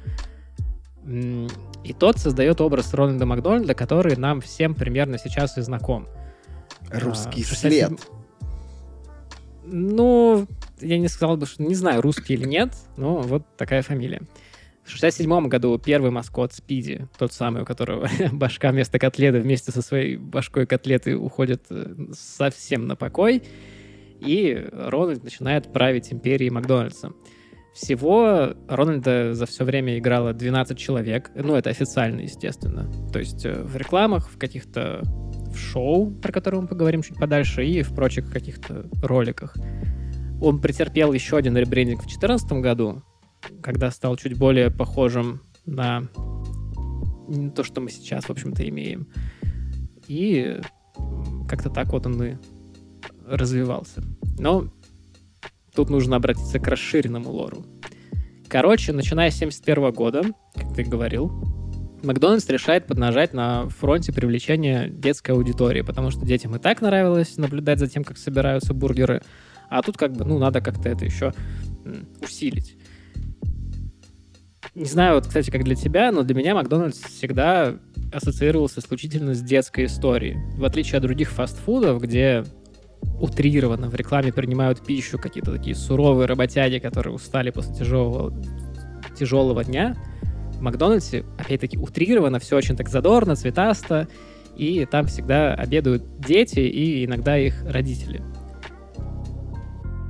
М, 1.04 1.48
И 1.84 1.92
тот 1.94 2.18
создает 2.18 2.60
образ 2.60 2.92
Рональда 2.92 3.24
Макдональда, 3.24 3.74
который 3.74 4.16
нам 4.16 4.40
всем 4.40 4.74
примерно 4.74 5.16
сейчас 5.18 5.56
и 5.56 5.62
знаком. 5.62 6.06
Русский 6.90 7.42
А, 7.42 7.44
в 7.44 7.48
67 7.48 7.96
след. 7.96 8.08
Ну, 9.64 10.46
я 10.80 10.98
не 10.98 11.08
сказал 11.08 11.36
бы, 11.36 11.46
что 11.46 11.62
не 11.62 11.74
знаю, 11.74 12.00
русский 12.00 12.34
или 12.34 12.44
нет, 12.46 12.74
но 12.96 13.18
вот 13.18 13.44
такая 13.56 13.82
фамилия. 13.82 14.22
В 14.84 14.90
67 14.90 15.48
году 15.48 15.78
первый 15.78 16.10
маскот 16.10 16.54
Спиди, 16.54 17.06
тот 17.18 17.32
самый, 17.34 17.62
у 17.62 17.64
которого 17.66 18.08
башка 18.32 18.70
вместо 18.70 18.98
котлеты 18.98 19.40
вместе 19.40 19.70
со 19.70 19.82
своей 19.82 20.16
башкой 20.16 20.66
котлеты 20.66 21.14
уходит 21.16 21.64
э, 21.68 21.94
совсем 22.14 22.86
на 22.86 22.96
покой, 22.96 23.42
и 24.20 24.68
Рональд 24.72 25.24
начинает 25.24 25.72
править 25.72 26.12
империей 26.12 26.50
Макдональдса. 26.50 27.12
Всего 27.74 28.54
Рональда 28.68 29.34
за 29.34 29.46
все 29.46 29.64
время 29.64 29.98
играло 29.98 30.32
12 30.32 30.76
человек, 30.76 31.30
ну, 31.34 31.54
это 31.54 31.70
официально, 31.70 32.22
естественно. 32.22 32.90
То 33.12 33.20
есть 33.20 33.44
э, 33.44 33.62
в 33.62 33.76
рекламах, 33.76 34.28
в 34.30 34.38
каких-то 34.38 35.02
в 35.48 35.56
шоу, 35.56 36.10
про 36.10 36.32
которые 36.32 36.62
мы 36.62 36.68
поговорим 36.68 37.02
чуть 37.02 37.16
подальше, 37.16 37.64
и 37.64 37.82
в 37.82 37.94
прочих 37.94 38.30
каких-то 38.30 38.88
роликах. 39.02 39.56
Он 40.40 40.60
претерпел 40.60 41.12
еще 41.12 41.36
один 41.36 41.56
ребрендинг 41.56 42.00
в 42.00 42.06
2014 42.06 42.52
году, 42.52 43.02
когда 43.62 43.90
стал 43.90 44.16
чуть 44.16 44.38
более 44.38 44.70
похожим 44.70 45.42
на 45.66 46.08
то, 47.54 47.62
что 47.62 47.80
мы 47.80 47.90
сейчас, 47.90 48.24
в 48.24 48.30
общем-то, 48.30 48.68
имеем. 48.68 49.08
И 50.06 50.60
как-то 51.48 51.70
так 51.70 51.92
вот 51.92 52.06
он 52.06 52.22
и 52.22 52.36
развивался. 53.30 54.02
Но 54.38 54.68
тут 55.74 55.90
нужно 55.90 56.16
обратиться 56.16 56.58
к 56.58 56.66
расширенному 56.66 57.30
лору. 57.30 57.64
Короче, 58.48 58.92
начиная 58.92 59.30
с 59.30 59.36
71 59.36 59.92
года, 59.92 60.22
как 60.54 60.74
ты 60.74 60.82
говорил, 60.82 61.30
Макдональдс 62.02 62.48
решает 62.48 62.86
поднажать 62.86 63.34
на 63.34 63.68
фронте 63.68 64.12
привлечения 64.12 64.88
детской 64.88 65.32
аудитории, 65.32 65.82
потому 65.82 66.10
что 66.10 66.24
детям 66.24 66.54
и 66.56 66.58
так 66.58 66.80
нравилось 66.80 67.36
наблюдать 67.36 67.78
за 67.78 67.88
тем, 67.88 68.04
как 68.04 68.18
собираются 68.18 68.72
бургеры, 68.72 69.22
а 69.68 69.82
тут 69.82 69.96
как 69.96 70.12
бы, 70.12 70.24
ну, 70.24 70.38
надо 70.38 70.60
как-то 70.60 70.88
это 70.88 71.04
еще 71.04 71.34
усилить. 72.22 72.76
Не 74.74 74.84
знаю, 74.84 75.16
вот, 75.16 75.26
кстати, 75.26 75.50
как 75.50 75.64
для 75.64 75.74
тебя, 75.74 76.12
но 76.12 76.22
для 76.22 76.36
меня 76.36 76.54
Макдональдс 76.54 77.00
всегда 77.00 77.74
ассоциировался 78.12 78.80
исключительно 78.80 79.34
с 79.34 79.42
детской 79.42 79.86
историей. 79.86 80.36
В 80.56 80.64
отличие 80.64 80.98
от 80.98 81.02
других 81.02 81.30
фастфудов, 81.30 82.00
где 82.00 82.44
утрированно 83.20 83.88
в 83.88 83.94
рекламе 83.94 84.32
принимают 84.32 84.84
пищу 84.84 85.18
какие-то 85.18 85.52
такие 85.52 85.74
суровые 85.74 86.26
работяги, 86.26 86.78
которые 86.78 87.14
устали 87.14 87.50
после 87.50 87.74
тяжелого, 87.74 88.32
тяжелого 89.18 89.64
дня, 89.64 89.96
в 90.52 90.60
Макдональдсе, 90.60 91.24
опять-таки, 91.38 91.78
утрированно, 91.78 92.38
все 92.38 92.56
очень 92.56 92.76
так 92.76 92.88
задорно, 92.88 93.36
цветасто, 93.36 94.08
и 94.56 94.84
там 94.90 95.06
всегда 95.06 95.54
обедают 95.54 96.20
дети 96.20 96.60
и 96.60 97.04
иногда 97.04 97.38
их 97.38 97.62
родители. 97.64 98.22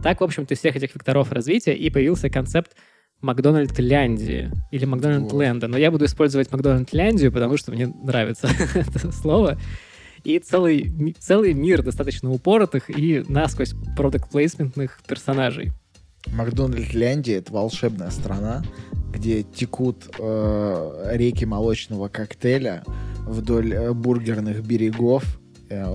Так, 0.02 0.20
в 0.20 0.24
общем-то, 0.24 0.54
из 0.54 0.58
всех 0.58 0.76
этих 0.76 0.94
векторов 0.94 1.32
развития 1.32 1.74
и 1.74 1.90
появился 1.90 2.30
концепт 2.30 2.72
Макдональдляндии 3.20 4.50
или 4.70 4.84
Макдональдленда. 4.84 5.66
Но 5.66 5.76
я 5.76 5.90
буду 5.90 6.04
использовать 6.04 6.50
Макдональдляндию, 6.52 7.32
потому 7.32 7.56
что 7.56 7.72
мне 7.72 7.88
нравится 7.88 8.48
это 8.74 9.12
слово. 9.12 9.58
И 10.28 10.38
целый, 10.40 10.92
целый 11.18 11.54
мир 11.54 11.82
достаточно 11.82 12.30
упоротых 12.30 12.90
и 12.90 13.24
насквозь 13.28 13.72
продукт 13.96 14.30
плейсментных 14.30 15.00
персонажей. 15.08 15.72
Макдональдляндия— 16.26 17.38
это 17.38 17.50
волшебная 17.50 18.10
страна, 18.10 18.62
где 19.10 19.42
текут 19.42 20.04
э, 20.18 21.12
реки 21.14 21.46
молочного 21.46 22.08
коктейля 22.08 22.84
вдоль 23.24 23.72
э, 23.72 23.94
бургерных 23.94 24.62
берегов. 24.66 25.24
Э, 25.70 25.86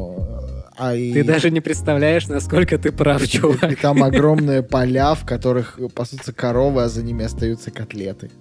а 0.77 0.95
и, 0.95 1.13
Ты 1.13 1.23
даже 1.23 1.51
не 1.51 1.61
представляешь, 1.61 2.27
насколько 2.27 2.79
ты 2.79 2.91
прав, 2.91 3.23
и 3.23 3.27
чувак. 3.27 3.79
там 3.79 4.01
огромные 4.03 4.63
поля, 4.63 5.13
в 5.13 5.27
которых 5.27 5.79
пасутся 5.93 6.33
коровы, 6.33 6.81
а 6.81 6.89
за 6.89 7.03
ними 7.03 7.23
остаются 7.23 7.69
котлеты. 7.69 8.31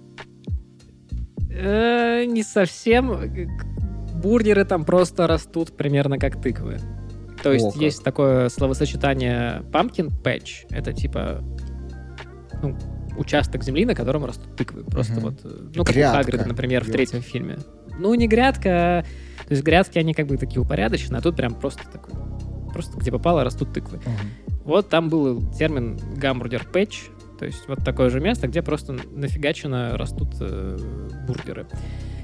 Э, 1.51 2.25
Не 2.25 2.41
совсем. 2.41 3.11
Бургеры 4.23 4.65
там 4.65 4.85
просто 4.85 5.27
растут 5.27 5.75
примерно 5.77 6.17
как 6.17 6.41
тыквы. 6.41 6.79
То 7.43 7.49
О, 7.49 7.53
есть 7.53 7.73
как. 7.73 7.81
есть 7.81 8.03
такое 8.03 8.49
словосочетание 8.49 9.61
pumpkin 9.71 10.09
patch. 10.23 10.65
Это 10.71 10.93
типа 10.93 11.43
ну, 12.61 12.77
участок 13.17 13.63
земли, 13.63 13.85
на 13.85 13.93
котором 13.95 14.25
растут 14.25 14.55
тыквы. 14.55 14.83
Просто 14.85 15.15
Мгм. 15.15 15.21
вот, 15.23 15.39
э, 15.43 15.49
ну, 15.75 15.83
как 15.83 15.93
Грядка. 15.95 16.13
у 16.19 16.23
Хагрида, 16.23 16.45
например, 16.47 16.81
в 16.83 16.87
Ёпта. 16.87 16.97
третьем 16.97 17.21
фильме. 17.21 17.57
Ну, 17.99 18.13
не 18.15 18.27
грядка, 18.27 18.99
а- 18.99 19.03
то 19.03 19.51
есть 19.51 19.61
грядки, 19.63 19.99
они 19.99 20.13
как 20.13 20.27
бы 20.27 20.37
такие 20.37 20.61
упорядоченные, 20.61 21.19
а 21.19 21.21
тут 21.21 21.35
прям 21.35 21.53
просто 21.53 21.83
такой, 21.91 22.13
просто 22.71 22.97
где 22.97 23.11
попало 23.11 23.43
растут 23.43 23.73
тыквы. 23.73 23.99
Вот 24.63 24.89
там 24.89 25.09
был 25.09 25.41
термин 25.51 25.99
hamburger 26.15 26.65
patch, 26.71 27.01
то 27.37 27.45
есть 27.45 27.67
вот 27.67 27.83
такое 27.83 28.09
же 28.09 28.19
место, 28.21 28.47
где 28.47 28.61
просто 28.63 28.93
нафигачено 29.11 29.97
растут 29.97 30.29
э, 30.39 30.77
бургеры. 31.27 31.67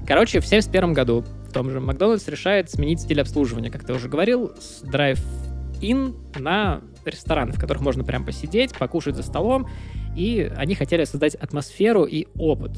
Короче, 0.09 0.39
в 0.39 0.45
71 0.47 0.93
году 0.93 1.23
в 1.47 1.53
том 1.53 1.69
же 1.69 1.79
Макдональдс 1.79 2.27
решает 2.27 2.71
сменить 2.71 2.99
стиль 2.99 3.21
обслуживания, 3.21 3.69
как 3.69 3.83
ты 3.83 3.93
уже 3.93 4.09
говорил, 4.09 4.51
с 4.59 4.81
drive-in 4.81 6.15
на 6.39 6.81
рестораны, 7.05 7.51
в 7.51 7.59
которых 7.59 7.83
можно 7.83 8.03
прям 8.03 8.25
посидеть, 8.25 8.75
покушать 8.75 9.15
за 9.15 9.21
столом, 9.21 9.69
и 10.17 10.51
они 10.57 10.73
хотели 10.73 11.03
создать 11.03 11.35
атмосферу 11.35 12.05
и 12.05 12.25
опыт 12.33 12.71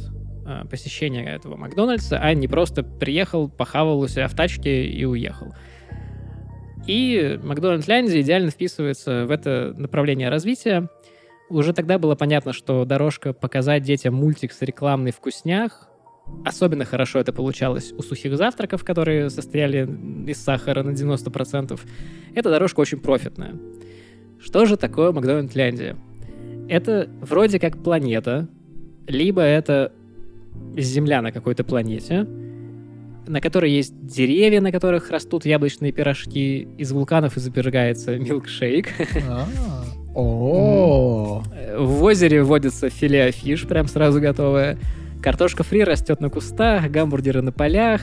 э, 0.45 0.65
посещения 0.69 1.23
этого 1.23 1.55
Макдональдса, 1.55 2.19
а 2.19 2.33
не 2.33 2.49
просто 2.49 2.83
приехал, 2.83 3.47
похавал 3.47 4.01
у 4.01 4.09
себя 4.09 4.27
в 4.27 4.35
тачке 4.35 4.85
и 4.85 5.05
уехал. 5.05 5.55
И 6.85 7.39
Макдональдляндия 7.41 8.19
идеально 8.19 8.51
вписывается 8.51 9.25
в 9.25 9.31
это 9.31 9.73
направление 9.77 10.27
развития. 10.27 10.89
Уже 11.49 11.71
тогда 11.71 11.97
было 11.97 12.15
понятно, 12.15 12.51
что 12.51 12.83
дорожка 12.83 13.31
показать 13.31 13.83
детям 13.83 14.15
мультик 14.15 14.51
с 14.51 14.61
рекламной 14.61 15.11
вкуснях. 15.11 15.90
Особенно 16.43 16.85
хорошо 16.85 17.19
это 17.19 17.33
получалось 17.33 17.93
у 17.97 18.01
сухих 18.01 18.35
завтраков, 18.37 18.83
которые 18.83 19.29
состояли 19.29 19.87
из 20.27 20.37
сахара 20.37 20.83
на 20.83 20.91
90%. 20.91 21.79
Эта 22.33 22.49
дорожка 22.49 22.79
очень 22.79 22.99
профитная. 22.99 23.55
Что 24.39 24.65
же 24.65 24.77
такое 24.77 25.11
Макдональдляндия? 25.11 25.97
Это 26.67 27.09
вроде 27.21 27.59
как 27.59 27.83
планета, 27.83 28.47
либо 29.07 29.41
это 29.41 29.91
Земля 30.77 31.21
на 31.21 31.31
какой-то 31.31 31.63
планете, 31.63 32.25
на 33.27 33.39
которой 33.39 33.71
есть 33.71 33.93
деревья, 34.05 34.61
на 34.61 34.71
которых 34.71 35.11
растут 35.11 35.45
яблочные 35.45 35.91
пирожки, 35.91 36.67
из 36.77 36.91
вулканов 36.91 37.37
изобергается 37.37 38.17
милкшейк. 38.17 38.89
А, 39.29 39.47
О, 40.15 41.43
В 41.77 42.03
озере 42.03 42.43
водится 42.43 42.89
филе 42.89 43.31
фиш, 43.31 43.67
прям 43.67 43.87
сразу 43.87 44.19
готовая. 44.19 44.77
Картошка 45.21 45.63
фри 45.63 45.83
растет 45.83 46.19
на 46.19 46.29
кустах, 46.29 46.89
гамбургеры 46.89 47.41
на 47.41 47.51
полях. 47.51 48.01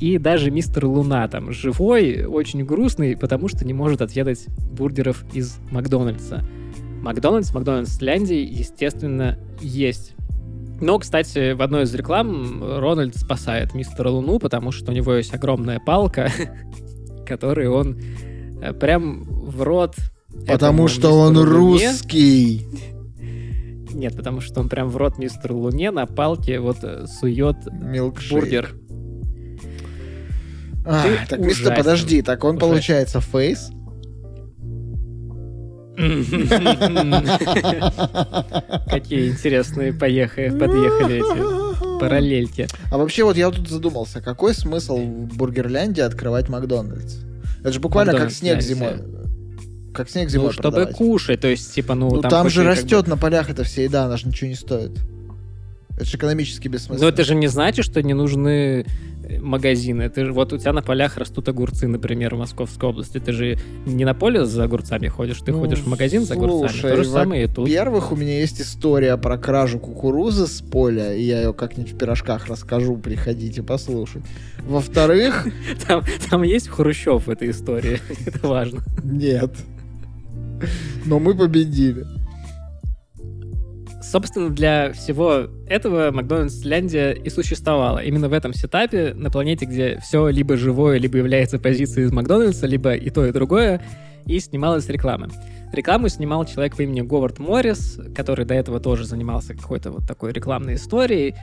И 0.00 0.16
даже 0.16 0.50
мистер 0.50 0.86
Луна 0.86 1.28
там 1.28 1.52
живой, 1.52 2.24
очень 2.24 2.64
грустный, 2.64 3.16
потому 3.16 3.48
что 3.48 3.66
не 3.66 3.74
может 3.74 4.00
отведать 4.00 4.46
бургеров 4.72 5.24
из 5.34 5.58
Макдональдса. 5.70 6.42
Макдональдс, 7.02 7.52
Макдональдс-Ляндии, 7.52 8.42
естественно, 8.42 9.38
есть. 9.60 10.14
Но, 10.80 10.98
кстати, 10.98 11.52
в 11.52 11.60
одной 11.60 11.82
из 11.82 11.94
реклам 11.94 12.62
Рональд 12.62 13.14
спасает 13.14 13.74
мистера 13.74 14.08
Луну, 14.08 14.38
потому 14.38 14.70
что 14.72 14.92
у 14.92 14.94
него 14.94 15.14
есть 15.14 15.34
огромная 15.34 15.78
палка, 15.78 16.30
которой 17.26 17.68
он 17.68 17.98
э, 18.62 18.72
прям 18.72 19.24
в 19.24 19.62
рот 19.62 19.96
потому 20.46 20.88
что 20.88 21.10
он 21.10 21.36
Луне- 21.36 21.44
русский. 21.44 22.66
Нет, 23.94 24.16
потому 24.16 24.40
что 24.40 24.60
он 24.60 24.68
прям 24.68 24.88
в 24.88 24.96
рот 24.96 25.18
мистеру 25.18 25.58
Луне 25.58 25.90
на 25.90 26.06
палке 26.06 26.60
вот 26.60 26.78
э, 26.82 27.06
сует 27.06 27.56
Милкшейк. 27.72 28.32
бургер. 28.32 28.74
А, 30.86 31.02
Ты 31.02 31.18
так, 31.28 31.40
мистер, 31.40 31.76
подожди, 31.76 32.22
так 32.22 32.42
он 32.44 32.56
Ужасен. 32.56 32.68
получается 32.68 33.20
face? 33.20 33.70
Какие 38.90 39.28
интересные 39.30 39.92
поехали, 39.92 40.48
подъехали 40.50 41.16
эти 41.16 42.00
параллельки. 42.00 42.66
А 42.90 42.96
вообще 42.96 43.24
вот 43.24 43.36
я 43.36 43.50
тут 43.50 43.68
задумался, 43.68 44.22
какой 44.22 44.54
смысл 44.54 44.96
в 44.96 45.36
Бургерлянде 45.36 46.02
открывать 46.02 46.48
Макдональдс? 46.48 47.16
Это 47.60 47.72
же 47.72 47.80
буквально 47.80 48.14
как 48.14 48.30
снег 48.30 48.62
зимой. 48.62 48.94
Как 49.92 50.08
снег 50.08 50.24
Ну, 50.26 50.30
зимой 50.30 50.52
чтобы 50.52 50.70
продавать. 50.70 50.96
кушать, 50.96 51.40
то 51.40 51.48
есть, 51.48 51.74
типа, 51.74 51.94
ну, 51.94 52.10
Ну 52.10 52.20
там, 52.22 52.30
там, 52.30 52.48
же 52.48 52.62
как 52.64 52.64
бы- 52.74 52.80
растет 52.80 53.06
на 53.08 53.16
полях 53.16 53.50
эта 53.50 53.64
вся 53.64 53.82
еда, 53.82 54.04
она 54.04 54.16
же 54.16 54.28
ничего 54.28 54.48
не 54.48 54.54
стоит. 54.56 54.92
Это 55.96 56.04
же 56.04 56.16
экономически 56.16 56.68
Но 56.68 56.72
бессмысленно. 56.72 57.08
это 57.08 57.24
же 57.24 57.34
не 57.34 57.48
значит, 57.48 57.84
что 57.84 58.02
не 58.02 58.14
нужны 58.14 58.86
э, 59.28 59.38
магазины. 59.40 60.08
Ты 60.08 60.24
же, 60.24 60.32
вот 60.32 60.52
у 60.52 60.58
тебя 60.58 60.72
на 60.72 60.80
полях 60.80 61.18
растут 61.18 61.48
огурцы, 61.50 61.86
например, 61.86 62.34
в 62.34 62.38
Московской 62.38 62.88
области. 62.88 63.18
Ты 63.18 63.32
же 63.32 63.58
не 63.84 64.04
на 64.06 64.14
поле 64.14 64.46
за 64.46 64.64
огурцами 64.64 65.08
ходишь, 65.08 65.40
ты 65.42 65.52
Ну, 65.52 65.58
ходишь 65.60 65.80
в 65.80 65.86
магазин 65.88 66.24
за 66.24 66.34
огурцами. 66.34 66.68
слушай, 66.68 66.96
То 66.96 67.04
же 67.04 67.10
самое 67.10 67.44
и 67.44 67.46
тут. 67.46 67.58
Во-первых, 67.68 68.12
у 68.12 68.16
меня 68.16 68.38
есть 68.40 68.60
история 68.62 69.16
про 69.18 69.36
кражу 69.36 69.78
кукурузы 69.78 70.46
с 70.46 70.62
поля, 70.62 71.14
и 71.14 71.22
я 71.22 71.42
ее 71.42 71.52
как-нибудь 71.52 71.92
в 71.92 71.98
пирожках 71.98 72.46
расскажу, 72.46 72.96
приходите 72.96 73.62
послушать. 73.62 74.22
Во-вторых, 74.66 75.46
Там, 75.86 76.02
там 76.30 76.42
есть 76.44 76.68
Хрущев 76.68 77.26
в 77.26 77.30
этой 77.30 77.50
истории. 77.50 78.00
Это 78.26 78.48
важно. 78.48 78.80
нет. 79.04 79.52
Но 81.06 81.18
мы 81.18 81.34
победили. 81.34 82.06
Собственно, 84.02 84.50
для 84.50 84.92
всего 84.92 85.46
этого 85.68 86.10
Макдональдс-Ляндия 86.10 87.12
и 87.12 87.30
существовала. 87.30 87.98
Именно 87.98 88.28
в 88.28 88.32
этом 88.32 88.52
сетапе 88.52 89.12
на 89.14 89.30
планете, 89.30 89.66
где 89.66 90.00
все 90.02 90.28
либо 90.28 90.56
живое, 90.56 90.98
либо 90.98 91.18
является 91.18 91.58
позицией 91.58 92.06
из 92.06 92.12
Макдональдса, 92.12 92.66
либо 92.66 92.94
и 92.94 93.10
то, 93.10 93.24
и 93.24 93.30
другое, 93.30 93.80
и 94.26 94.40
снималась 94.40 94.88
реклама. 94.88 95.28
Рекламу 95.72 96.08
снимал 96.08 96.44
человек 96.44 96.76
по 96.76 96.82
имени 96.82 97.02
Говард 97.02 97.38
Моррис, 97.38 98.00
который 98.16 98.44
до 98.44 98.54
этого 98.54 98.80
тоже 98.80 99.04
занимался 99.04 99.54
какой-то 99.54 99.92
вот 99.92 100.08
такой 100.08 100.32
рекламной 100.32 100.74
историей. 100.74 101.36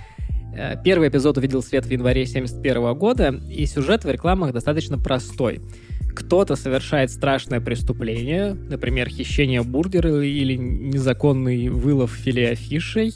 Э, 0.57 0.75
Первый 0.83 1.09
эпизод 1.09 1.37
увидел 1.37 1.61
свет 1.61 1.85
в 1.85 1.91
январе 1.91 2.25
71 2.25 2.93
года, 2.95 3.39
и 3.49 3.65
сюжет 3.65 4.03
в 4.03 4.09
рекламах 4.09 4.53
достаточно 4.53 4.97
простой. 4.97 5.61
Кто-то 6.15 6.55
совершает 6.55 7.11
страшное 7.11 7.61
преступление, 7.61 8.55
например, 8.55 9.07
хищение 9.07 9.61
бургера 9.61 10.19
или 10.23 10.55
незаконный 10.55 11.69
вылов 11.69 12.11
филе 12.11 12.55
фишей, 12.55 13.13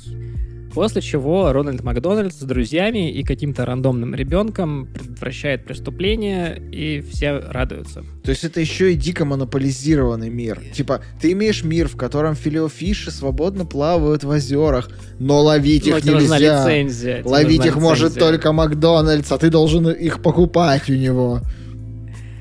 после 0.74 1.02
чего 1.02 1.52
Рональд 1.52 1.84
Макдональд 1.84 2.34
с 2.34 2.40
друзьями 2.40 3.12
и 3.12 3.24
каким-то 3.24 3.66
рандомным 3.66 4.16
ребенком 4.16 4.88
предотвращает 4.94 5.66
преступление, 5.66 6.62
и 6.72 7.02
все 7.02 7.40
радуются. 7.40 8.04
То 8.24 8.32
есть 8.32 8.44
это 8.44 8.60
еще 8.60 8.94
и 8.94 8.96
дико 8.96 9.26
монополизированный 9.26 10.30
мир. 10.30 10.62
Типа, 10.74 11.02
ты 11.22 11.32
имеешь 11.34 11.64
мир, 11.64 11.88
в 11.88 11.96
котором 11.96 12.36
филеофиши 12.36 13.12
свободно 13.12 13.66
плавают 13.66 14.24
в 14.24 14.30
озерах, 14.30 14.90
но 15.20 15.42
ловить 15.42 15.88
Но 15.88 15.98
их 15.98 16.04
тебе 16.04 16.14
нужна 16.14 16.38
нельзя. 16.38 16.66
лицензия. 16.68 17.22
Ловить 17.26 17.66
их 17.66 17.76
может 17.76 18.12
лицензия. 18.12 18.20
только 18.30 18.52
Макдональдс, 18.52 19.32
а 19.32 19.38
ты 19.38 19.50
должен 19.50 19.90
их 19.90 20.22
покупать 20.22 20.90
у 20.90 20.94
него. 20.94 21.42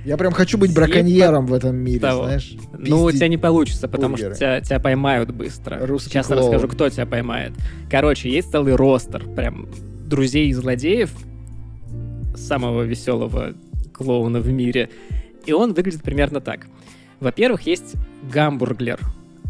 Я 0.04 0.16
прям 0.16 0.32
хочу 0.32 0.56
быть 0.58 0.74
браконьером 0.74 1.46
в 1.46 1.52
этом 1.52 1.76
мире, 1.76 2.00
того. 2.00 2.24
знаешь. 2.24 2.54
Ну, 2.72 3.04
у 3.04 3.12
тебя 3.12 3.28
не 3.28 3.36
получится, 3.36 3.86
потому 3.88 4.14
бургеры. 4.14 4.34
что 4.34 4.38
тебя, 4.38 4.60
тебя 4.60 4.80
поймают 4.80 5.30
быстро. 5.30 5.86
Русский 5.86 6.10
Сейчас 6.10 6.26
клоун. 6.26 6.40
расскажу, 6.42 6.68
кто 6.68 6.88
тебя 6.88 7.06
поймает. 7.06 7.52
Короче, 7.90 8.30
есть 8.30 8.50
целый 8.50 8.74
ростер 8.74 9.24
прям 9.34 9.68
друзей 10.06 10.48
и 10.48 10.52
злодеев, 10.52 11.10
самого 12.34 12.82
веселого 12.82 13.54
клоуна 13.92 14.40
в 14.40 14.50
мире. 14.50 14.88
И 15.46 15.52
он 15.52 15.74
выглядит 15.74 16.02
примерно 16.02 16.40
так. 16.40 16.66
Во-первых, 17.20 17.62
есть 17.62 17.94
гамбурглер. 18.32 18.98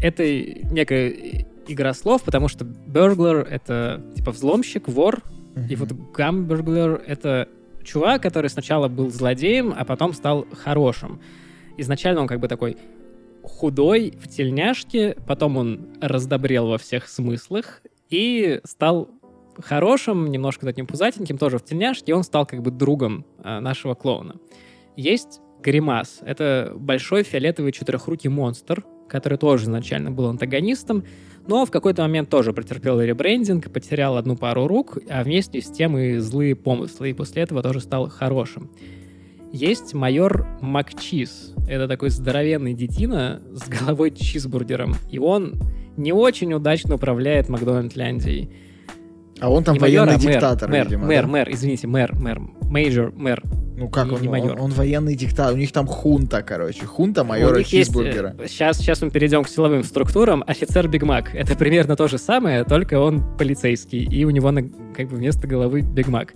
Это 0.01 0.23
некая 0.25 1.45
игра 1.67 1.93
слов, 1.93 2.23
потому 2.23 2.47
что 2.47 2.65
burglar— 2.65 3.47
это 3.49 4.01
типа 4.15 4.31
взломщик, 4.31 4.87
вор, 4.87 5.21
и 5.69 5.75
вот 5.75 5.91
гамбурглер— 6.13 7.01
это 7.07 7.47
чувак, 7.83 8.21
который 8.21 8.49
сначала 8.49 8.87
был 8.87 9.09
злодеем, 9.09 9.73
а 9.77 9.85
потом 9.85 10.13
стал 10.13 10.47
хорошим. 10.53 11.21
Изначально 11.77 12.21
он 12.21 12.27
как 12.27 12.39
бы 12.39 12.47
такой 12.47 12.77
худой 13.43 14.13
в 14.21 14.27
тельняшке, 14.27 15.15
потом 15.27 15.57
он 15.57 15.87
раздобрел 15.99 16.67
во 16.67 16.77
всех 16.77 17.07
смыслах 17.07 17.81
и 18.09 18.59
стал 18.63 19.09
хорошим, 19.59 20.31
немножко 20.31 20.65
таким 20.65 20.87
пузатеньким, 20.87 21.37
тоже 21.37 21.57
в 21.57 21.65
тельняшке, 21.65 22.11
и 22.11 22.15
он 22.15 22.23
стал 22.23 22.45
как 22.45 22.61
бы 22.61 22.71
другом 22.71 23.25
э, 23.43 23.59
нашего 23.59 23.95
клоуна. 23.95 24.35
Есть 24.95 25.41
Гримас. 25.61 26.19
Это 26.21 26.73
большой 26.75 27.23
фиолетовый 27.23 27.71
четырехрукий 27.71 28.29
монстр, 28.29 28.83
который 29.11 29.37
тоже 29.37 29.65
изначально 29.65 30.09
был 30.09 30.27
антагонистом, 30.27 31.03
но 31.45 31.65
в 31.65 31.71
какой-то 31.71 32.01
момент 32.01 32.29
тоже 32.29 32.53
претерпел 32.53 33.01
ребрендинг, 33.01 33.69
потерял 33.71 34.15
одну 34.15 34.37
пару 34.37 34.67
рук, 34.67 34.97
а 35.09 35.23
вместе 35.23 35.61
с 35.61 35.69
тем 35.69 35.97
и 35.97 36.17
злые 36.17 36.55
помыслы, 36.55 37.09
и 37.09 37.13
после 37.13 37.43
этого 37.43 37.61
тоже 37.61 37.81
стал 37.81 38.09
хорошим. 38.09 38.71
Есть 39.51 39.93
майор 39.93 40.47
Макчиз. 40.61 41.53
Это 41.67 41.89
такой 41.89 42.09
здоровенный 42.09 42.73
детина 42.73 43.41
с 43.51 43.67
головой 43.67 44.11
чизбургером. 44.11 44.95
И 45.11 45.19
он 45.19 45.55
не 45.97 46.13
очень 46.13 46.53
удачно 46.53 46.95
управляет 46.95 47.49
Макдональдляндией. 47.49 48.49
А 49.41 49.49
он 49.49 49.63
там 49.63 49.73
не 49.73 49.79
майор, 49.79 50.07
военный 50.07 50.21
а 50.21 50.23
мэр, 50.23 50.33
диктатор, 50.33 50.69
мэр, 50.69 50.85
видимо, 50.85 51.05
мэр, 51.07 51.25
да? 51.25 51.31
мэр, 51.31 51.49
извините, 51.51 51.87
мэр, 51.87 52.13
мэр, 52.13 52.41
major, 52.61 53.11
мэр. 53.15 53.41
Ну 53.75 53.89
как 53.89 54.05
не- 54.05 54.13
он, 54.13 54.21
не 54.21 54.27
он, 54.27 54.31
майор. 54.31 54.61
он 54.61 54.71
военный 54.71 55.15
диктатор, 55.15 55.55
у 55.55 55.57
них 55.57 55.71
там 55.71 55.87
хунта, 55.87 56.43
короче, 56.43 56.85
хунта 56.85 57.23
майора 57.23 57.63
Чизбургера. 57.63 58.35
сейчас, 58.47 58.77
сейчас 58.77 59.01
мы 59.01 59.09
перейдем 59.09 59.43
к 59.43 59.49
силовым 59.49 59.83
структурам. 59.83 60.43
Офицер 60.45 60.87
Биг 60.87 61.01
Мак. 61.01 61.33
Это 61.33 61.55
примерно 61.55 61.95
то 61.95 62.07
же 62.07 62.19
самое, 62.19 62.63
только 62.63 62.99
он 62.99 63.35
полицейский, 63.35 64.03
и 64.03 64.23
у 64.25 64.29
него 64.29 64.51
на, 64.51 64.61
как 64.95 65.07
бы 65.09 65.15
вместо 65.15 65.47
головы 65.47 65.81
Биг 65.81 66.07
Мак. 66.07 66.33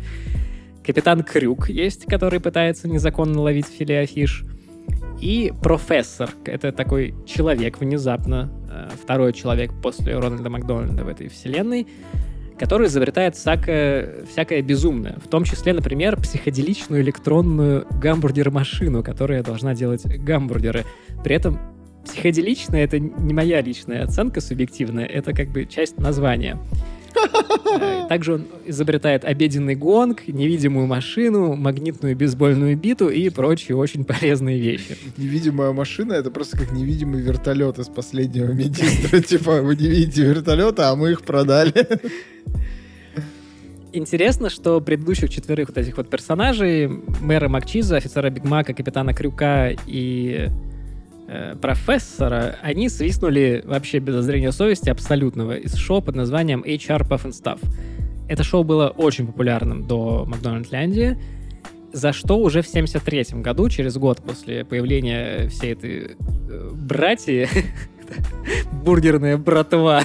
Капитан 0.84 1.22
Крюк 1.22 1.70
есть, 1.70 2.06
который 2.06 2.40
пытается 2.40 2.88
незаконно 2.88 3.40
ловить 3.40 3.68
филеофиш. 3.68 4.46
И 5.22 5.54
профессор. 5.62 6.30
Это 6.46 6.72
такой 6.72 7.14
человек 7.26 7.80
внезапно, 7.80 8.52
э, 8.70 8.90
второй 9.02 9.34
человек 9.34 9.72
после 9.82 10.18
Рональда 10.18 10.50
Макдональда 10.50 11.06
в 11.06 11.08
этой 11.08 11.30
вселенной, 11.30 11.88
который 12.58 12.88
изобретает 12.88 13.36
всякое, 13.36 14.26
всякое 14.32 14.62
безумное. 14.62 15.18
В 15.24 15.28
том 15.28 15.44
числе, 15.44 15.74
например, 15.74 16.18
психоделичную 16.18 17.02
электронную 17.02 17.86
гамбургер-машину, 18.02 19.04
которая 19.04 19.44
должна 19.44 19.74
делать 19.74 20.06
гамбургеры. 20.06 20.86
При 21.24 21.36
этом 21.36 21.60
психоделичная— 22.06 22.84
это 22.86 23.00
не 23.00 23.34
моя 23.34 23.62
личная 23.62 24.04
оценка 24.04 24.42
субъективная, 24.42 25.06
это 25.06 25.34
как 25.34 25.50
бы 25.50 25.66
часть 25.66 25.98
названия. 25.98 26.58
Также 28.10 28.34
он 28.36 28.46
изобретает 28.66 29.26
обеденный 29.26 29.76
гонг, 29.76 30.28
невидимую 30.28 30.88
машину, 30.88 31.56
магнитную 31.56 32.16
бейсбольную 32.16 32.78
биту 32.78 33.10
и 33.10 33.30
прочие 33.30 33.78
очень 33.78 34.04
полезные 34.04 34.60
вещи. 34.60 34.98
Невидимая 35.18 35.72
машина— 35.72 36.14
это 36.14 36.32
просто 36.32 36.58
как 36.58 36.72
невидимый 36.72 37.22
вертолет 37.22 37.80
из 37.80 37.88
последнего 37.88 38.52
медистра. 38.52 39.22
Типа, 39.26 39.62
вы 39.62 39.76
не 39.76 39.88
видите 39.88 40.24
вертолета, 40.24 40.90
а 40.90 40.96
мы 40.96 41.12
их 41.12 41.22
продали. 41.22 41.74
Интересно, 43.94 44.50
что 44.50 44.82
предыдущих 44.82 45.30
четверых 45.30 45.70
вот 45.70 45.78
этих 45.78 45.96
вот 45.96 46.10
персонажей, 46.10 46.88
мэра 47.22 47.48
Макчиза, 47.48 47.96
офицера 47.96 48.30
Биг 48.30 48.44
Мака, 48.44 48.74
капитана 48.74 49.14
Крюка 49.14 49.70
и 49.88 50.50
э, 51.28 51.56
профессора, 51.56 52.58
они 52.62 52.90
свистнули 52.90 53.62
вообще 53.66 54.00
без 54.00 54.16
зазрения 54.16 54.52
совести 54.52 54.90
абсолютного 54.90 55.58
из 55.58 55.76
шоу 55.76 56.02
под 56.02 56.16
названием 56.16 56.64
HR 56.64 57.08
Puff 57.08 57.26
and 57.26 57.32
Stuff. 57.32 57.60
Это 58.28 58.44
шоу 58.44 58.64
было 58.64 58.90
очень 58.90 59.28
популярным 59.28 59.88
до 59.88 60.26
Макдональдляндии, 60.26 61.18
за 61.94 62.12
что 62.12 62.38
уже 62.40 62.62
в 62.62 62.68
73 62.68 63.42
году, 63.42 63.70
через 63.70 63.98
год 63.98 64.22
после 64.22 64.66
появления 64.66 65.48
всей 65.48 65.74
этой 65.74 66.18
э, 66.50 66.72
братьи, 68.08 68.64
бургерная 68.84 69.38
братва, 69.38 70.04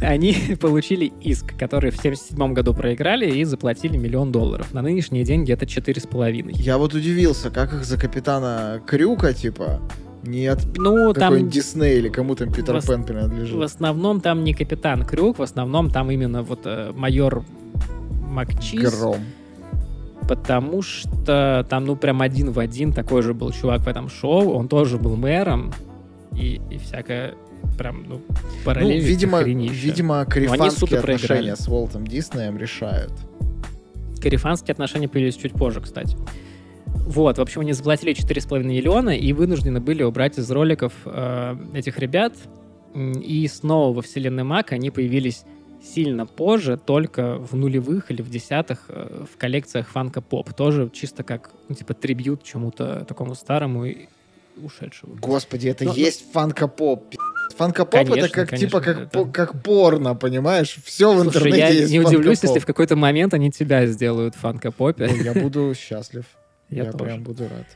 они 0.00 0.34
получили 0.60 1.12
иск, 1.20 1.56
который 1.58 1.90
в 1.90 1.96
77 1.96 2.52
году 2.52 2.74
проиграли 2.74 3.30
и 3.30 3.44
заплатили 3.44 3.96
миллион 3.96 4.32
долларов. 4.32 4.72
На 4.72 4.82
нынешние 4.82 5.24
деньги 5.24 5.52
это 5.52 5.66
четыре 5.66 6.00
с 6.00 6.06
половиной. 6.06 6.52
Я 6.56 6.78
вот 6.78 6.94
удивился, 6.94 7.50
как 7.50 7.72
их 7.72 7.84
за 7.84 7.98
капитана 7.98 8.80
Крюка, 8.86 9.32
типа, 9.32 9.80
не 10.22 10.46
от 10.46 10.60
Ну, 10.76 11.12
там 11.12 11.48
Дисней 11.48 11.98
или 11.98 12.08
кому 12.08 12.34
там 12.34 12.52
Питер 12.52 12.76
Вос- 12.76 12.86
Пен 12.86 13.02
в 13.02 13.06
принадлежит. 13.06 13.60
основном 13.62 14.20
там 14.20 14.44
не 14.44 14.54
капитан 14.54 15.04
Крюк, 15.04 15.38
в 15.38 15.42
основном 15.42 15.90
там 15.90 16.10
именно 16.10 16.42
вот 16.42 16.60
э, 16.64 16.92
майор 16.94 17.44
Макчиз, 18.28 18.98
Гром. 18.98 19.16
потому 20.28 20.80
что 20.82 21.66
там, 21.68 21.84
ну, 21.86 21.96
прям 21.96 22.22
один 22.22 22.50
в 22.52 22.58
один 22.58 22.92
такой 22.92 23.22
же 23.22 23.34
был 23.34 23.50
чувак 23.50 23.80
в 23.82 23.88
этом 23.88 24.08
шоу, 24.08 24.52
он 24.54 24.68
тоже 24.68 24.96
был 24.96 25.16
мэром, 25.16 25.72
и, 26.36 26.60
и 26.70 26.78
всякое 26.78 27.34
прям, 27.78 28.04
ну, 28.08 28.20
Ну, 28.28 28.34
параллельно 28.64 29.02
видимо, 29.02 29.42
видимо, 29.42 30.24
суд 30.24 30.32
карифанские 30.32 30.98
и 30.98 31.02
проиграли. 31.02 31.14
отношения 31.14 31.56
с 31.56 31.68
Уолтом 31.68 32.06
Диснеем 32.06 32.56
решают. 32.56 33.12
Карифанские 34.20 34.72
отношения 34.72 35.08
появились 35.08 35.36
чуть 35.36 35.52
позже, 35.52 35.80
кстати. 35.80 36.16
Вот, 36.86 37.38
в 37.38 37.40
общем, 37.40 37.62
они 37.62 37.72
заплатили 37.72 38.14
4,5 38.14 38.62
миллиона 38.62 39.10
и 39.10 39.32
вынуждены 39.32 39.80
были 39.80 40.02
убрать 40.02 40.38
из 40.38 40.50
роликов 40.50 40.92
э, 41.04 41.56
этих 41.74 41.98
ребят. 41.98 42.34
И 42.94 43.48
снова 43.48 43.94
во 43.94 44.02
вселенной 44.02 44.44
Мак 44.44 44.72
они 44.72 44.90
появились 44.90 45.44
сильно 45.82 46.26
позже, 46.26 46.76
только 46.76 47.38
в 47.38 47.56
нулевых 47.56 48.10
или 48.10 48.22
в 48.22 48.30
десятых 48.30 48.84
э, 48.88 49.24
в 49.30 49.36
коллекциях 49.36 49.88
фанка 49.88 50.20
поп. 50.20 50.52
Тоже 50.54 50.90
чисто 50.92 51.24
как, 51.24 51.50
ну, 51.68 51.74
типа, 51.74 51.94
трибют 51.94 52.44
чему-то 52.44 53.04
такому 53.06 53.34
старому 53.34 53.86
и 53.86 54.08
ушедшему. 54.56 55.16
Господи, 55.20 55.68
это 55.68 55.84
Ну, 55.84 55.94
есть 55.94 56.24
фанкопоп. 56.32 57.10
пи***. 57.10 57.18
Фанкопоп 57.56 58.10
это 58.10 58.28
как 58.28 58.48
конечно, 58.50 58.66
типа 58.66 58.80
как, 58.80 58.96
это- 58.98 59.08
по- 59.10 59.24
как 59.26 59.62
порно, 59.62 60.14
понимаешь? 60.14 60.78
Все 60.84 61.12
в 61.12 61.16
Слушай, 61.22 61.28
интернете 61.28 61.58
я 61.58 61.68
есть 61.68 61.92
не 61.92 62.00
удивлюсь, 62.00 62.38
фанкопоп. 62.38 62.42
если 62.44 62.58
в 62.60 62.66
какой-то 62.66 62.96
момент 62.96 63.34
они 63.34 63.50
тебя 63.50 63.86
сделают 63.86 64.34
фанка-попе. 64.34 65.08
Ну, 65.08 65.22
Я 65.22 65.34
буду 65.34 65.74
счастлив. 65.74 66.24
Я 66.70 66.84
Я 66.84 66.92
тоже. 66.92 67.04
прям 67.04 67.22
буду 67.22 67.44
рад. 67.44 67.66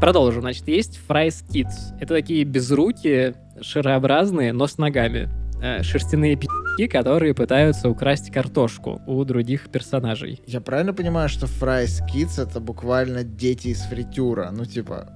Продолжим. 0.00 0.42
Значит, 0.42 0.66
есть 0.68 0.98
Fries 1.08 1.44
Kids. 1.48 1.96
Это 2.00 2.14
такие 2.14 2.44
безрукие, 2.44 3.34
шарообразные, 3.60 4.52
но 4.52 4.66
с 4.66 4.78
ногами. 4.78 5.28
э, 5.62 5.82
Шерстяные 5.82 6.36
пи***ки, 6.36 6.86
которые 6.86 7.34
пытаются 7.34 7.88
украсть 7.90 8.30
картошку 8.32 9.00
у 9.06 9.22
других 9.24 9.68
персонажей. 9.70 10.42
Я 10.46 10.60
правильно 10.62 10.94
понимаю, 10.94 11.28
что 11.28 11.44
Fry's 11.46 12.00
Kids 12.10 12.42
это 12.42 12.60
буквально 12.60 13.24
дети 13.24 13.68
из 13.68 13.82
фритюра? 13.82 14.50
Ну, 14.52 14.64
типа, 14.64 15.12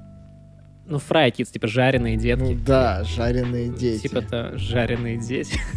Ну, 0.86 0.98
Fry 0.98 1.32
Kids, 1.32 1.50
типа 1.52 1.66
жареные 1.66 2.16
детки. 2.16 2.42
ну 2.42 2.54
да, 2.66 3.02
жареные 3.04 3.68
дети. 3.70 4.02
Типа-то 4.02 4.52
жареные 4.56 5.16
дети. 5.18 5.58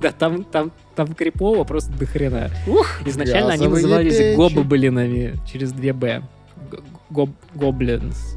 Да, 0.00 0.12
там, 0.12 0.44
там, 0.44 0.70
там 0.94 1.12
крипово 1.12 1.64
просто 1.64 1.90
до 1.90 2.06
хрена. 2.06 2.50
Ух, 2.68 3.00
Изначально 3.04 3.54
они 3.54 3.66
назывались 3.66 4.36
гоблинами 4.36 5.34
через 5.50 5.72
2Б. 5.72 6.22
Г- 6.70 6.78
гоб- 7.10 7.34
Гоблинс. 7.56 8.36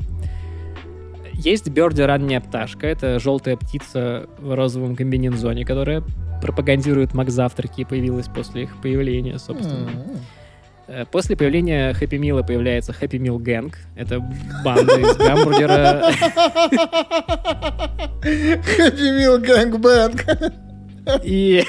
Есть 1.34 1.70
Берди 1.70 2.02
ранняя 2.02 2.42
пташка. 2.42 2.88
Это 2.88 3.20
желтая 3.20 3.58
птица 3.58 4.28
в 4.40 4.56
розовом 4.56 4.96
комбинезоне, 4.96 5.64
которая 5.64 6.02
пропагандирует 6.42 7.14
Мак 7.14 7.30
завтраки 7.30 7.82
и 7.82 7.86
появилась 7.86 8.28
после 8.28 8.64
их 8.64 8.82
появления, 8.82 9.38
собственно. 9.38 9.88
М. 9.90 10.18
Э, 10.94 11.06
После 11.10 11.38
появления 11.38 11.94
Хэппи 11.94 12.16
Мила 12.16 12.44
появляется 12.44 12.92
Хэппи 12.92 13.16
Мил 13.18 13.40
Гэнг. 13.40 13.78
Это 13.96 14.20
банда 14.64 15.00
из 15.00 15.16
гамбургера. 15.16 16.12
Happy 18.22 19.18
Meal 19.18 19.42
Gangbang. 19.42 20.54
И 21.24 21.64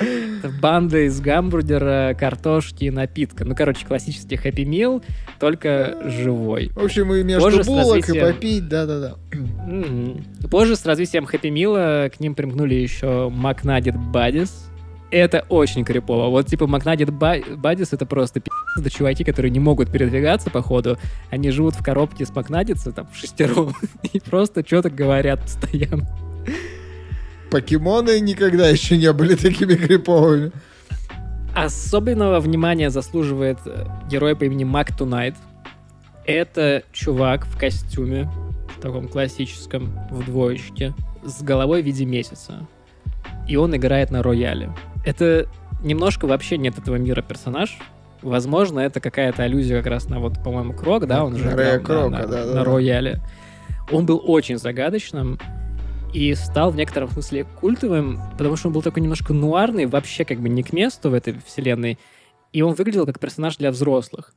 это 0.00 0.48
банда 0.60 1.06
из 1.06 1.20
гамбургера, 1.20 2.14
картошки 2.18 2.84
и 2.84 2.90
напитка. 2.90 3.44
Ну, 3.44 3.54
короче, 3.54 3.86
классический 3.86 4.36
Хэппи 4.36 4.62
Мил, 4.62 5.02
только 5.38 5.96
живой. 6.06 6.70
В 6.74 6.84
общем, 6.84 7.12
и 7.14 7.22
между 7.22 7.44
Позже 7.44 7.62
булок 7.64 7.96
и 7.96 8.00
развитием- 8.00 8.32
попить, 8.32 8.68
да-да-да. 8.68 9.16
Позже 10.48 10.76
с 10.76 10.84
развитием 10.84 11.26
Хэппи 11.26 11.48
Мила 11.48 12.10
к 12.14 12.20
ним 12.20 12.34
примкнули 12.34 12.74
еще 12.74 13.28
Макнагет 13.30 13.96
Бадис. 13.96 14.67
Это 15.10 15.46
очень 15.48 15.84
крипово. 15.84 16.28
Вот 16.28 16.46
типа 16.46 16.66
Макнагет 16.66 17.10
Бадис 17.10 17.92
это 17.92 18.04
просто 18.04 18.40
пи***, 18.40 18.50
это 18.78 18.90
чуваки, 18.90 19.24
которые 19.24 19.50
не 19.50 19.60
могут 19.60 19.90
передвигаться 19.90 20.50
по 20.50 20.60
ходу. 20.60 20.98
Они 21.30 21.50
живут 21.50 21.74
в 21.74 21.82
коробке 21.82 22.26
с 22.26 22.34
Макнагетса, 22.34 22.92
там, 22.92 23.08
шестером, 23.14 23.72
и 24.12 24.20
просто 24.20 24.62
что-то 24.66 24.90
говорят 24.90 25.40
постоянно. 25.40 26.06
Покемоны 27.50 28.20
никогда 28.20 28.68
еще 28.68 28.98
не 28.98 29.10
были 29.12 29.34
такими 29.34 29.74
криповыми. 29.74 30.52
Особенного 31.54 32.40
внимания 32.40 32.90
заслуживает 32.90 33.58
э, 33.64 33.86
герой 34.10 34.36
по 34.36 34.44
имени 34.44 34.64
Мак 34.64 34.94
Тунайт. 34.96 35.34
Это 36.26 36.82
чувак 36.92 37.46
в 37.46 37.58
костюме, 37.58 38.30
в 38.76 38.80
таком 38.80 39.08
классическом, 39.08 39.98
в 40.10 40.26
двоечке, 40.26 40.92
с 41.24 41.42
головой 41.42 41.82
в 41.82 41.86
виде 41.86 42.04
месяца. 42.04 42.66
И 43.48 43.56
он 43.56 43.74
играет 43.74 44.10
на 44.10 44.22
рояле. 44.22 44.70
Это 45.04 45.48
немножко 45.82 46.26
вообще 46.26 46.58
нет 46.58 46.78
этого 46.78 46.96
мира 46.96 47.22
персонаж. 47.22 47.78
Возможно, 48.22 48.80
это 48.80 49.00
какая-то 49.00 49.44
аллюзия 49.44 49.78
как 49.78 49.86
раз 49.86 50.08
на 50.08 50.18
вот, 50.18 50.42
по-моему, 50.42 50.72
Крок, 50.72 51.06
да, 51.06 51.24
он 51.24 51.36
же 51.36 51.50
Рэя 51.50 51.78
Крока, 51.78 52.08
на, 52.08 52.18
на- 52.18 52.26
да-да-да. 52.26 52.54
на 52.54 52.64
рояле. 52.64 53.20
Он 53.92 54.06
был 54.06 54.20
очень 54.24 54.58
загадочным 54.58 55.38
и 56.12 56.34
стал 56.34 56.70
в 56.70 56.76
некотором 56.76 57.10
смысле 57.10 57.44
культовым, 57.60 58.18
потому 58.36 58.56
что 58.56 58.68
он 58.68 58.74
был 58.74 58.82
такой 58.82 59.02
немножко 59.02 59.32
нуарный, 59.32 59.86
вообще 59.86 60.24
как 60.24 60.40
бы 60.40 60.48
не 60.48 60.62
к 60.62 60.72
месту 60.72 61.10
в 61.10 61.14
этой 61.14 61.36
вселенной, 61.46 61.98
и 62.52 62.62
он 62.62 62.74
выглядел 62.74 63.06
как 63.06 63.20
персонаж 63.20 63.56
для 63.56 63.70
взрослых. 63.70 64.34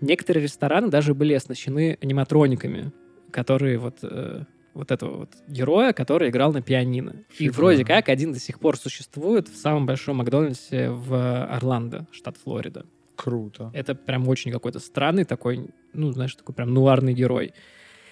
Некоторые 0.00 0.44
рестораны 0.44 0.88
даже 0.88 1.14
были 1.14 1.32
оснащены 1.34 1.98
аниматрониками, 2.02 2.92
которые 3.30 3.78
вот 3.78 3.98
э, 4.02 4.42
вот 4.74 4.90
этого 4.90 5.18
вот 5.18 5.30
героя, 5.48 5.92
который 5.92 6.28
играл 6.30 6.52
на 6.52 6.62
пианино. 6.62 7.14
И 7.38 7.44
Фига. 7.44 7.54
вроде 7.54 7.84
как 7.84 8.08
один 8.08 8.32
до 8.32 8.38
сих 8.38 8.58
пор 8.58 8.76
существует 8.76 9.48
в 9.48 9.56
самом 9.56 9.86
большом 9.86 10.16
Макдональдсе 10.16 10.90
в 10.90 11.44
Орландо, 11.46 12.06
штат 12.10 12.36
Флорида. 12.36 12.84
Круто. 13.16 13.70
Это 13.72 13.94
прям 13.94 14.28
очень 14.28 14.50
какой-то 14.50 14.80
странный 14.80 15.24
такой, 15.24 15.70
ну, 15.92 16.10
знаешь, 16.12 16.34
такой 16.34 16.54
прям 16.54 16.74
нуарный 16.74 17.14
герой. 17.14 17.54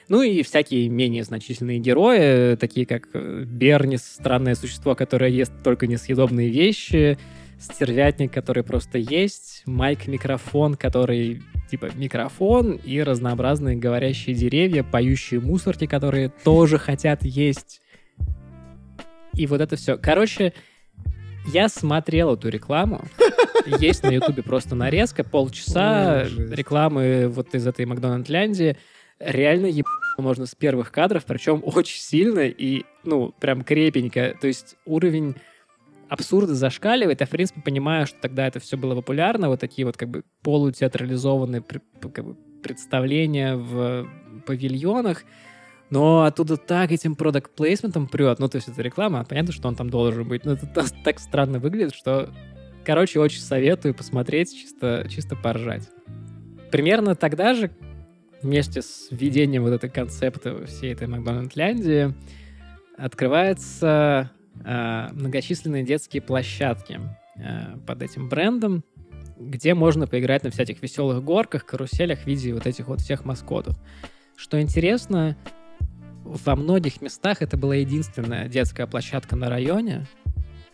Ну 0.08 0.22
и 0.22 0.42
всякие 0.42 0.88
менее 0.88 1.24
значительные 1.24 1.78
герои, 1.78 2.56
такие 2.56 2.86
как 2.86 3.08
э, 3.14 3.44
Бернис, 3.44 4.04
странное 4.04 4.54
существо, 4.54 4.94
которое 4.94 5.30
ест 5.30 5.52
только 5.62 5.86
несъедобные 5.86 6.48
вещи, 6.50 7.18
Стервятник, 7.62 8.32
который 8.32 8.64
просто 8.64 8.98
есть, 8.98 9.62
Майк 9.66 10.08
Микрофон, 10.08 10.74
который 10.74 11.42
типа 11.72 11.88
микрофон, 11.94 12.72
и 12.84 13.00
разнообразные 13.00 13.76
говорящие 13.76 14.36
деревья, 14.36 14.82
поющие 14.82 15.40
мусорки, 15.40 15.86
которые 15.86 16.28
тоже 16.28 16.76
хотят 16.76 17.24
есть. 17.24 17.80
И 19.32 19.46
вот 19.46 19.62
это 19.62 19.76
все. 19.76 19.96
Короче, 19.96 20.52
я 21.46 21.70
смотрел 21.70 22.34
эту 22.34 22.50
рекламу. 22.50 23.06
Есть 23.80 24.02
на 24.02 24.10
Ютубе 24.10 24.42
просто 24.42 24.74
нарезка, 24.74 25.24
полчаса 25.24 26.24
рекламы 26.24 27.28
вот 27.28 27.54
из 27.54 27.66
этой 27.66 27.86
Макдональдляндии. 27.86 28.76
Реально 29.18 29.66
еб... 29.66 29.86
можно 30.18 30.44
с 30.44 30.54
первых 30.54 30.92
кадров, 30.92 31.24
причем 31.24 31.62
очень 31.64 32.02
сильно 32.02 32.40
и, 32.40 32.84
ну, 33.02 33.32
прям 33.40 33.64
крепенько. 33.64 34.36
То 34.38 34.46
есть 34.46 34.76
уровень 34.84 35.36
абсурда 36.12 36.54
зашкаливает. 36.54 37.20
Я, 37.20 37.26
в 37.26 37.30
принципе, 37.30 37.62
понимаю, 37.62 38.06
что 38.06 38.20
тогда 38.20 38.46
это 38.46 38.60
все 38.60 38.76
было 38.76 38.94
популярно, 38.94 39.48
вот 39.48 39.60
такие 39.60 39.86
вот 39.86 39.96
как 39.96 40.10
бы 40.10 40.24
полутеатрализованные 40.42 41.62
как 42.12 42.24
бы, 42.26 42.36
представления 42.62 43.56
в 43.56 44.06
павильонах. 44.46 45.24
Но 45.88 46.24
оттуда 46.24 46.58
так 46.58 46.92
этим 46.92 47.16
продакт 47.16 47.54
плейсментом 47.54 48.08
прет. 48.08 48.38
Ну, 48.40 48.48
то 48.48 48.56
есть 48.56 48.68
это 48.68 48.82
реклама, 48.82 49.24
понятно, 49.24 49.52
что 49.52 49.68
он 49.68 49.74
там 49.74 49.88
должен 49.88 50.28
быть. 50.28 50.44
Но 50.44 50.52
это 50.52 50.66
та- 50.74 50.84
так 51.02 51.18
странно 51.18 51.58
выглядит, 51.58 51.94
что... 51.94 52.30
Короче, 52.84 53.20
очень 53.20 53.40
советую 53.40 53.94
посмотреть, 53.94 54.52
чисто, 54.54 55.06
чисто 55.08 55.34
поржать. 55.36 55.88
Примерно 56.70 57.14
тогда 57.14 57.54
же, 57.54 57.70
вместе 58.42 58.82
с 58.82 59.06
введением 59.10 59.62
вот 59.62 59.72
этой 59.72 59.88
концепта 59.88 60.66
всей 60.66 60.92
этой 60.92 61.06
Макдональдляндии, 61.06 62.12
открываются 62.98 64.30
э, 64.34 64.41
многочисленные 64.54 65.84
детские 65.84 66.22
площадки 66.22 67.00
э, 67.36 67.76
под 67.86 68.02
этим 68.02 68.28
брендом, 68.28 68.84
где 69.38 69.74
можно 69.74 70.06
поиграть 70.06 70.44
на 70.44 70.50
всяких 70.50 70.82
веселых 70.82 71.22
горках, 71.24 71.64
каруселях 71.64 72.20
в 72.20 72.26
виде 72.26 72.54
вот 72.54 72.66
этих 72.66 72.88
вот 72.88 73.00
всех 73.00 73.24
маскотов. 73.24 73.76
Что 74.36 74.60
интересно, 74.60 75.36
во 76.24 76.56
многих 76.56 77.00
местах 77.00 77.42
это 77.42 77.56
была 77.56 77.76
единственная 77.76 78.48
детская 78.48 78.86
площадка 78.86 79.36
на 79.36 79.48
районе, 79.48 80.06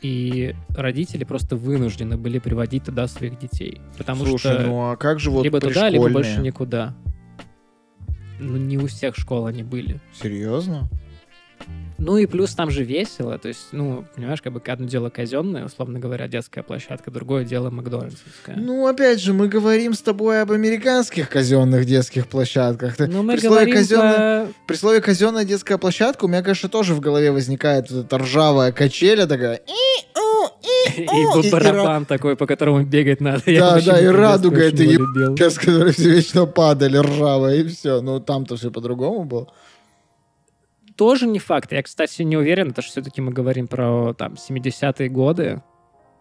и 0.00 0.54
родители 0.70 1.24
просто 1.24 1.56
вынуждены 1.56 2.16
были 2.16 2.38
приводить 2.38 2.84
туда 2.84 3.08
своих 3.08 3.38
детей. 3.38 3.80
Потому 3.96 4.24
Слушай, 4.24 4.54
что 4.54 4.66
ну 4.66 4.90
а 4.90 4.96
как 4.96 5.18
же 5.18 5.30
вот 5.30 5.44
либо 5.44 5.60
туда, 5.60 5.88
либо 5.88 6.08
больше 6.08 6.40
никуда. 6.40 6.94
Ну, 8.38 8.56
не 8.56 8.78
у 8.78 8.86
всех 8.86 9.16
школ 9.16 9.46
они 9.46 9.64
были. 9.64 10.00
Серьезно? 10.12 10.88
Ну 11.98 12.16
и 12.16 12.26
плюс 12.26 12.54
там 12.54 12.70
же 12.70 12.84
весело, 12.84 13.38
то 13.38 13.48
есть, 13.48 13.68
ну, 13.72 14.04
понимаешь, 14.14 14.40
как 14.40 14.52
бы 14.52 14.62
одно 14.64 14.86
дело 14.86 15.10
казенное, 15.10 15.64
условно 15.64 15.98
говоря, 15.98 16.28
детская 16.28 16.62
площадка, 16.62 17.10
другое 17.10 17.44
дело 17.44 17.70
Макдональдсовская. 17.70 18.54
Ну, 18.56 18.86
опять 18.86 19.20
же, 19.20 19.32
мы 19.32 19.48
говорим 19.48 19.94
с 19.94 20.00
тобой 20.00 20.40
об 20.42 20.52
американских 20.52 21.28
казенных 21.28 21.86
детских 21.86 22.28
площадках. 22.28 23.00
Ну, 23.00 23.24
мы 23.24 23.32
при, 23.32 23.40
слове 23.40 23.54
говорим 23.56 23.74
казенная, 23.74 24.44
про- 24.44 24.52
при 24.68 24.76
слове 24.76 25.00
казенная 25.00 25.44
детская 25.44 25.76
площадка 25.76 26.26
у 26.26 26.28
меня, 26.28 26.42
конечно, 26.42 26.68
тоже 26.68 26.94
в 26.94 27.00
голове 27.00 27.32
возникает 27.32 27.90
вот 27.90 28.06
эта 28.06 28.18
ржавая 28.18 28.70
качеля 28.70 29.26
такая. 29.26 29.60
«И-у, 29.66 31.40
и 31.42 31.50
барабан 31.50 32.04
такой, 32.06 32.36
по 32.36 32.46
которому 32.46 32.84
бегать 32.84 33.20
надо. 33.20 33.42
Да, 33.44 33.80
да, 33.80 34.00
и 34.00 34.06
радуга 34.06 34.62
это 34.62 34.84
еб-. 34.84 35.36
Сейчас, 35.36 35.58
которые 35.58 35.92
все 35.92 36.10
вечно 36.10 36.46
падали, 36.46 36.96
ржавая, 36.98 37.56
и 37.56 37.68
все. 37.68 38.00
Ну, 38.00 38.20
там-то 38.20 38.56
все 38.56 38.70
по-другому 38.70 39.24
было. 39.24 39.48
Тоже 40.98 41.28
не 41.28 41.38
факт. 41.38 41.70
Я, 41.70 41.82
кстати, 41.84 42.22
не 42.22 42.36
уверен, 42.36 42.70
это 42.70 42.82
же 42.82 42.88
все-таки 42.88 43.20
мы 43.20 43.30
говорим 43.30 43.68
про 43.68 44.14
там 44.14 44.34
70-е 44.34 45.08
годы, 45.08 45.62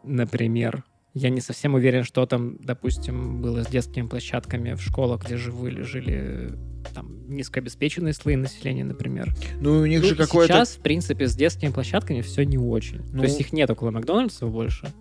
например. 0.03 0.83
Я 1.15 1.31
не 1.31 1.41
совсем 1.41 1.73
уверен, 1.73 2.03
что 2.03 2.27
там, 2.27 2.57
допустим, 2.59 3.41
было 3.41 3.63
с 3.63 3.67
детскими 3.67 4.07
площадками 4.07 4.75
в 4.75 4.81
школах, 4.81 5.25
где 5.25 5.35
жили, 5.35 5.81
жили 5.81 6.53
там 6.93 7.27
низкообеспеченные 7.27 8.13
слои 8.13 8.35
населения, 8.35 8.83
например. 8.83 9.33
Ну, 9.59 9.79
у 9.79 9.85
них 9.87 10.01
Ну, 10.03 10.09
же 10.09 10.15
какое-то... 10.15 10.53
Сейчас, 10.53 10.75
в 10.75 10.81
принципе, 10.81 11.27
с 11.27 11.35
детскими 11.35 11.71
площадками 11.71 12.21
все 12.21 12.45
не 12.45 12.59
очень. 12.59 13.01
Ну. 13.11 13.19
То 13.19 13.23
есть 13.23 13.39
их 13.39 13.51
нет 13.53 13.71
около 13.71 13.89
Макдональдсов 13.89 14.51
больше. 14.51 14.93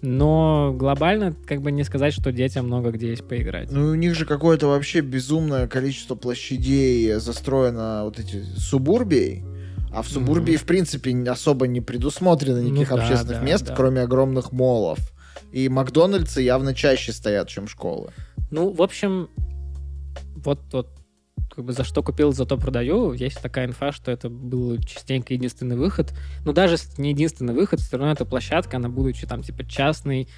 Но 0.00 0.72
глобально, 0.76 1.34
как 1.46 1.60
бы 1.60 1.72
не 1.72 1.84
сказать, 1.84 2.12
что 2.12 2.32
детям 2.32 2.66
много 2.66 2.90
где 2.90 3.10
есть 3.10 3.26
поиграть. 3.26 3.70
Ну, 3.70 3.90
у 3.90 3.94
них 3.94 4.14
же 4.14 4.26
какое-то 4.26 4.68
вообще 4.68 5.00
безумное 5.00 5.66
количество 5.66 6.14
площадей 6.14 7.14
застроено 7.14 8.02
вот 8.04 8.18
эти 8.18 8.42
субурбией. 8.56 9.44
А 9.92 10.02
в 10.02 10.08
субурбии, 10.08 10.56
в 10.56 10.64
принципе, 10.64 11.16
особо 11.28 11.66
не 11.66 11.80
предусмотрено 11.80 12.60
Ну 12.60 12.68
никаких 12.68 12.90
да, 12.90 12.94
общественных 12.96 13.40
да, 13.40 13.44
мест, 13.46 13.64
да. 13.66 13.74
кроме 13.74 14.02
огромных 14.02 14.52
молов. 14.52 14.98
И 15.50 15.68
Макдональдсы 15.68 16.42
явно 16.42 16.74
чаще 16.74 17.12
стоят, 17.12 17.48
чем 17.48 17.66
школы. 17.68 18.10
Ну, 18.50 18.70
в 18.70 18.82
общем, 18.82 19.28
вот, 20.36 20.60
вот 20.72 20.97
как 21.58 21.64
бы 21.64 21.72
за 21.72 21.82
что 21.82 22.04
купил, 22.04 22.30
за 22.30 22.46
то 22.46 22.56
продаю. 22.56 23.12
Есть 23.14 23.42
такая 23.42 23.66
инфа, 23.66 23.90
что 23.90 24.12
это 24.12 24.30
был 24.30 24.78
частенько 24.78 25.34
единственный 25.34 25.74
выход. 25.74 26.14
Ну, 26.44 26.52
даже 26.52 26.76
не 26.98 27.10
единственный 27.10 27.52
выход, 27.52 27.80
все 27.80 27.96
равно 27.96 28.12
эта 28.12 28.24
площадка, 28.24 28.76
она 28.76 28.88
будучи 28.88 29.26
там 29.26 29.42
типа 29.42 29.64
частной 29.68 30.28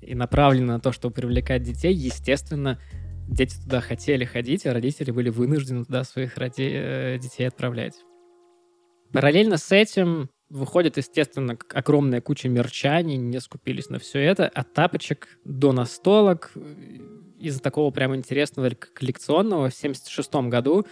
и 0.00 0.14
направлена 0.14 0.72
на 0.72 0.80
то, 0.80 0.90
чтобы 0.90 1.14
привлекать 1.14 1.62
детей, 1.62 1.92
естественно, 1.92 2.80
дети 3.28 3.54
туда 3.62 3.82
хотели 3.82 4.24
ходить, 4.24 4.64
а 4.64 4.72
родители 4.72 5.10
были 5.10 5.28
вынуждены 5.28 5.84
туда 5.84 6.04
своих 6.04 6.38
роди- 6.38 6.72
э, 6.72 7.18
детей 7.18 7.44
отправлять. 7.44 7.96
Параллельно 9.12 9.58
с 9.58 9.72
этим 9.72 10.30
выходит, 10.48 10.96
естественно, 10.96 11.58
огромная 11.74 12.22
куча 12.22 12.48
мерчаний, 12.48 13.18
не 13.18 13.42
скупились 13.42 13.90
на 13.90 13.98
все 13.98 14.20
это, 14.20 14.48
от 14.48 14.72
тапочек 14.72 15.38
до 15.44 15.72
настолок. 15.72 16.50
Из 17.42 17.60
такого 17.60 17.90
прям 17.90 18.14
интересного 18.14 18.70
коллекционного 18.70 19.68
в 19.68 19.74
76 19.74 20.32
году 20.48 20.86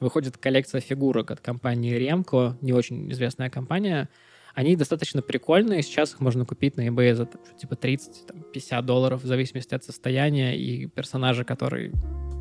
выходит 0.00 0.36
коллекция 0.36 0.82
фигурок 0.82 1.30
от 1.30 1.40
компании 1.40 1.94
Ремко, 1.94 2.58
не 2.60 2.74
очень 2.74 3.10
известная 3.10 3.48
компания. 3.48 4.10
Они 4.54 4.76
достаточно 4.76 5.22
прикольные, 5.22 5.82
сейчас 5.82 6.12
их 6.12 6.20
можно 6.20 6.44
купить 6.44 6.76
на 6.76 6.86
eBay 6.86 7.14
за 7.14 7.24
там, 7.24 7.40
типа 7.58 7.72
30-50 7.72 8.82
долларов, 8.82 9.22
в 9.22 9.26
зависимости 9.26 9.74
от 9.74 9.82
состояния 9.82 10.54
и 10.54 10.84
персонажа, 10.88 11.42
который, 11.42 11.90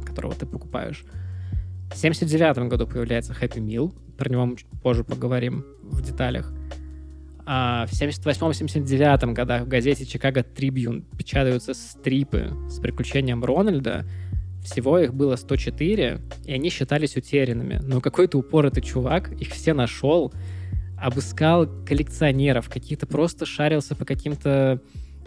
которого 0.05 0.35
ты 0.35 0.45
покупаешь. 0.45 1.05
В 1.89 1.95
79 1.95 2.67
году 2.67 2.85
появляется 2.85 3.31
Happy 3.31 3.65
Meal, 3.65 3.93
про 4.17 4.29
него 4.29 4.45
мы 4.45 4.57
чуть 4.57 4.67
позже 4.81 5.05
поговорим 5.05 5.65
в 5.83 6.01
деталях. 6.01 6.51
А 7.45 7.85
в 7.87 7.91
78-79 7.91 9.33
годах 9.33 9.63
в 9.63 9.67
газете 9.67 10.03
Chicago 10.05 10.45
Tribune 10.45 11.03
печатаются 11.17 11.73
стрипы 11.73 12.51
с 12.69 12.79
приключением 12.79 13.43
Рональда. 13.43 14.05
Всего 14.63 14.97
их 14.97 15.13
было 15.13 15.35
104, 15.35 16.21
и 16.45 16.53
они 16.53 16.69
считались 16.69 17.17
утерянными. 17.17 17.81
Но 17.83 17.99
какой-то 17.99 18.37
упоротый 18.37 18.81
чувак 18.81 19.31
их 19.33 19.49
все 19.49 19.73
нашел, 19.73 20.33
обыскал 20.97 21.67
коллекционеров, 21.85 22.69
какие-то 22.69 23.05
просто 23.05 23.45
шарился 23.45 23.93
по 23.93 24.05
каким-то 24.05 24.79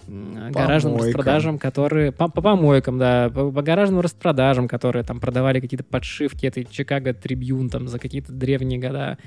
гаражным 0.09 0.93
Помойкам. 0.93 1.07
распродажам, 1.07 1.59
которые... 1.59 2.13
По, 2.13 2.29
по 2.29 2.41
помойкам, 2.41 2.99
да, 2.99 3.29
по, 3.29 3.51
по 3.51 3.63
гаражным 3.63 4.01
распродажам, 4.01 4.69
которые 4.69 5.03
там 5.03 5.21
продавали 5.21 5.61
какие-то 5.61 5.85
подшивки 5.85 6.47
этой 6.47 6.63
Chicago 6.63 7.15
Tribune 7.21 7.69
там 7.69 7.89
за 7.89 7.99
какие-то 7.99 8.33
древние 8.33 8.79
года. 8.79 9.19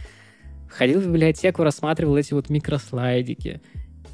Ходил 0.69 1.01
в 1.01 1.07
библиотеку, 1.07 1.63
рассматривал 1.63 2.15
эти 2.17 2.33
вот 2.33 2.49
микрослайдики. 2.49 3.61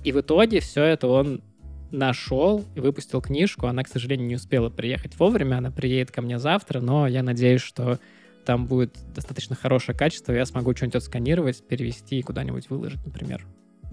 И 0.03 0.11
в 0.11 0.19
итоге 0.21 0.59
все 0.59 0.83
это 0.83 1.07
он 1.07 1.43
нашел 1.91 2.63
и 2.75 2.79
выпустил 2.79 3.21
книжку. 3.21 3.67
Она, 3.67 3.83
к 3.83 3.87
сожалению, 3.87 4.27
не 4.27 4.35
успела 4.35 4.69
приехать 4.69 5.17
вовремя. 5.19 5.57
Она 5.57 5.71
приедет 5.71 6.11
ко 6.11 6.21
мне 6.21 6.39
завтра, 6.39 6.79
но 6.79 7.07
я 7.07 7.23
надеюсь, 7.23 7.61
что 7.61 7.99
там 8.45 8.67
будет 8.67 8.95
достаточно 9.13 9.55
хорошее 9.55 9.97
качество, 9.97 10.31
я 10.31 10.45
смогу 10.45 10.75
что-нибудь 10.75 10.97
отсканировать, 10.97 11.67
перевести 11.67 12.19
и 12.19 12.21
куда-нибудь 12.21 12.69
выложить, 12.69 13.03
например. 13.03 13.45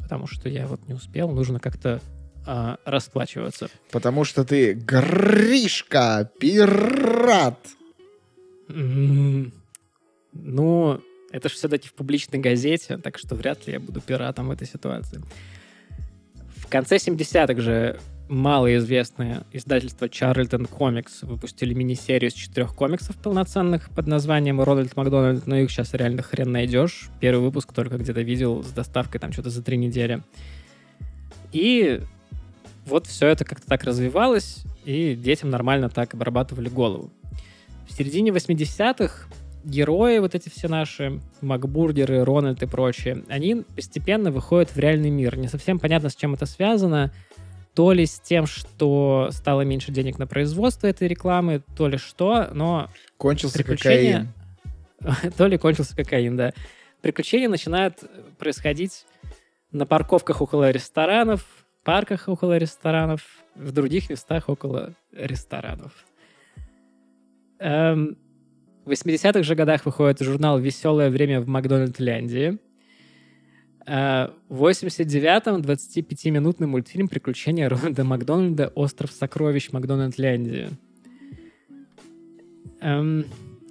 Потому 0.03 0.27
что 0.27 0.49
я 0.49 0.67
вот 0.67 0.87
не 0.89 0.95
успел, 0.95 1.31
нужно 1.31 1.59
как-то 1.59 2.01
а, 2.47 2.77
расплачиваться. 2.85 3.69
Потому 3.91 4.25
что 4.25 4.45
ты 4.45 4.75
Гришка, 4.75 6.31
пират. 6.39 7.59
М, 8.69 9.53
Ну, 10.35 11.01
это 11.33 11.49
же 11.49 11.55
все-таки 11.55 11.89
в 11.89 11.95
публичной 11.95 12.39
газете, 12.39 12.99
так 12.99 13.19
что 13.19 13.35
вряд 13.35 13.67
ли 13.67 13.75
я 13.75 13.81
буду 13.81 14.01
пиратом 14.01 14.49
в 14.49 14.51
этой 14.51 14.67
ситуации. 14.67 15.21
В 16.57 16.69
конце 16.69 16.97
70-х 16.97 17.61
же 17.61 17.99
малоизвестное 18.29 19.45
издательство 19.53 20.07
Charlton 20.07 20.69
Comics 20.71 21.27
выпустили 21.27 21.75
мини-серию 21.75 22.31
из 22.31 22.35
четырех 22.35 22.75
комиксов 22.75 23.17
полноценных 23.17 23.91
под 23.91 24.07
названием 24.07 24.61
Рональд 24.61 24.97
Макдональд, 24.97 25.47
но 25.47 25.57
их 25.57 25.71
сейчас 25.71 25.93
реально 25.93 26.23
хрен 26.23 26.51
найдешь. 26.51 27.11
Первый 27.21 27.43
выпуск 27.43 27.73
только 27.73 27.99
где-то 27.99 28.23
видел 28.23 28.63
с 28.63 28.71
доставкой 28.71 29.21
там 29.21 29.33
что-то 29.33 29.51
за 29.51 29.63
три 29.63 29.77
недели. 29.77 30.23
И 31.53 32.01
вот 32.87 33.07
все 33.07 33.27
это 33.27 33.45
как-то 33.45 33.67
так 33.67 33.85
развивалось, 33.85 34.65
и 34.85 35.15
детям 35.15 35.51
нормально 35.51 35.89
так 35.91 36.15
обрабатывали 36.15 36.69
голову. 36.69 37.11
В 37.89 37.93
середине 37.93 38.31
80-х 38.31 39.29
герои, 39.65 40.19
вот 40.19 40.35
эти 40.35 40.49
все 40.49 40.69
наши, 40.69 41.21
Макбургеры, 41.41 42.25
Рональд 42.25 42.63
и 42.63 42.67
прочие, 42.67 43.25
они 43.29 43.65
постепенно 43.75 44.31
выходят 44.31 44.71
в 44.71 44.79
реальный 44.79 45.11
мир. 45.11 45.37
Не 45.37 45.49
совсем 45.49 45.79
понятно, 45.79 46.09
с 46.09 46.17
чем 46.17 46.35
это 46.35 46.47
связано. 46.47 47.13
То 47.75 47.93
ли 47.93 48.05
с 48.05 48.21
тем, 48.21 48.47
что 48.47 49.29
стало 49.31 49.63
меньше 49.63 49.93
денег 49.93 50.19
на 50.19 50.27
производство 50.27 50.87
этой 50.87 51.09
рекламы, 51.09 51.63
то 51.77 51.89
ли 51.89 51.97
что, 51.97 52.49
но... 52.53 52.91
Кончился 53.17 53.59
приключения... 53.59 54.29
кокаин. 55.01 55.33
то 55.37 55.47
ли 55.47 55.57
кончился 55.57 55.97
кокаин, 55.97 56.37
да. 56.37 56.53
Приключения 57.01 57.49
начинают 57.49 57.99
происходить 58.39 59.07
на 59.71 59.87
парковках 59.87 60.43
около 60.43 60.71
ресторанов, 60.71 61.47
парках 61.83 62.29
около 62.29 62.59
ресторанов, 62.59 63.23
в 63.55 63.73
других 63.73 64.11
местах 64.11 64.49
около 64.49 64.95
ресторанов. 65.13 65.93
Эм, 67.59 68.19
в 68.85 68.91
80-х 68.91 69.43
же 69.43 69.55
годах 69.55 69.87
выходит 69.87 70.21
журнал 70.21 70.59
«Веселое 70.59 71.11
время 71.11 71.41
в 71.41 71.47
Макдональдляндии». 71.47 72.59
Э, 73.87 74.29
в 74.49 74.65
89-м 74.65 75.61
25-минутный 75.61 76.67
мультфильм 76.67 77.09
«Приключения 77.09 77.69
Рональда 77.69 78.05
Макдональда. 78.05 78.69
Остров 78.75 79.13
сокровищ 79.13 79.71
Макдональдляндии». 79.73 80.71
Эм, 82.81 83.27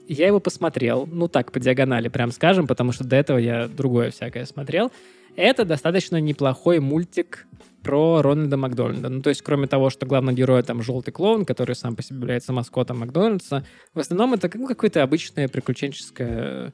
я 0.07 0.27
его 0.27 0.39
посмотрел, 0.39 1.05
ну 1.05 1.27
так, 1.27 1.51
по 1.51 1.59
диагонали, 1.59 2.07
прям 2.07 2.31
скажем, 2.31 2.67
потому 2.67 2.93
что 2.93 3.03
до 3.03 3.17
этого 3.17 3.37
я 3.37 3.67
другое 3.67 4.11
всякое 4.11 4.45
смотрел. 4.45 4.91
Это 5.35 5.65
достаточно 5.65 6.19
неплохой 6.21 6.79
мультик 6.79 7.47
про 7.83 8.21
Рональда 8.21 8.57
Макдональда. 8.57 9.09
Ну, 9.09 9.21
то 9.21 9.29
есть, 9.29 9.41
кроме 9.41 9.67
того, 9.67 9.89
что 9.89 10.05
главный 10.05 10.33
герой 10.33 10.63
там 10.63 10.81
желтый 10.81 11.13
клоун, 11.13 11.45
который 11.45 11.75
сам 11.75 11.95
по 11.95 12.03
себе 12.03 12.19
является 12.19 12.53
маскотом 12.53 12.99
Макдональдса, 12.99 13.65
в 13.93 13.99
основном 13.99 14.33
это 14.33 14.49
ну, 14.53 14.67
какое-то 14.67 15.03
обычное 15.03 15.47
приключенческое 15.47 16.73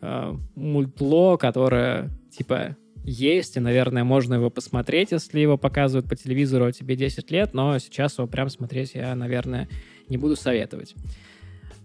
э, 0.00 0.34
мультло, 0.54 1.36
которое, 1.36 2.10
типа, 2.36 2.76
есть, 3.04 3.56
и, 3.56 3.60
наверное, 3.60 4.04
можно 4.04 4.34
его 4.34 4.50
посмотреть, 4.50 5.12
если 5.12 5.40
его 5.40 5.56
показывают 5.56 6.08
по 6.08 6.16
телевизору, 6.16 6.66
а 6.66 6.72
тебе 6.72 6.96
10 6.96 7.30
лет, 7.30 7.54
но 7.54 7.78
сейчас 7.78 8.18
его 8.18 8.26
прям 8.26 8.50
смотреть 8.50 8.94
я, 8.94 9.14
наверное, 9.14 9.68
не 10.08 10.18
буду 10.18 10.36
советовать. 10.36 10.94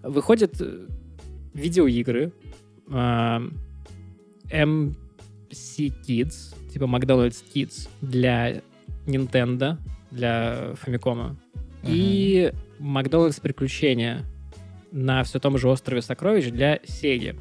Выходят 0.01 0.59
э, 0.59 0.87
видеоигры, 1.53 2.33
э, 2.89 3.39
MC 4.51 4.95
Kids, 6.07 6.55
типа 6.73 6.85
McDonald's 6.85 7.43
Kids 7.53 7.87
для 8.01 8.61
Nintendo, 9.05 9.77
для 10.11 10.73
Famicom. 10.83 11.35
Uh-huh. 11.35 11.35
И 11.85 12.51
Макдональдс 12.79 13.39
Приключения 13.39 14.25
на 14.91 15.23
все 15.23 15.39
том 15.39 15.57
же 15.57 15.67
острове 15.69 16.01
Сокровищ 16.01 16.49
для 16.49 16.77
Sega. 16.77 17.35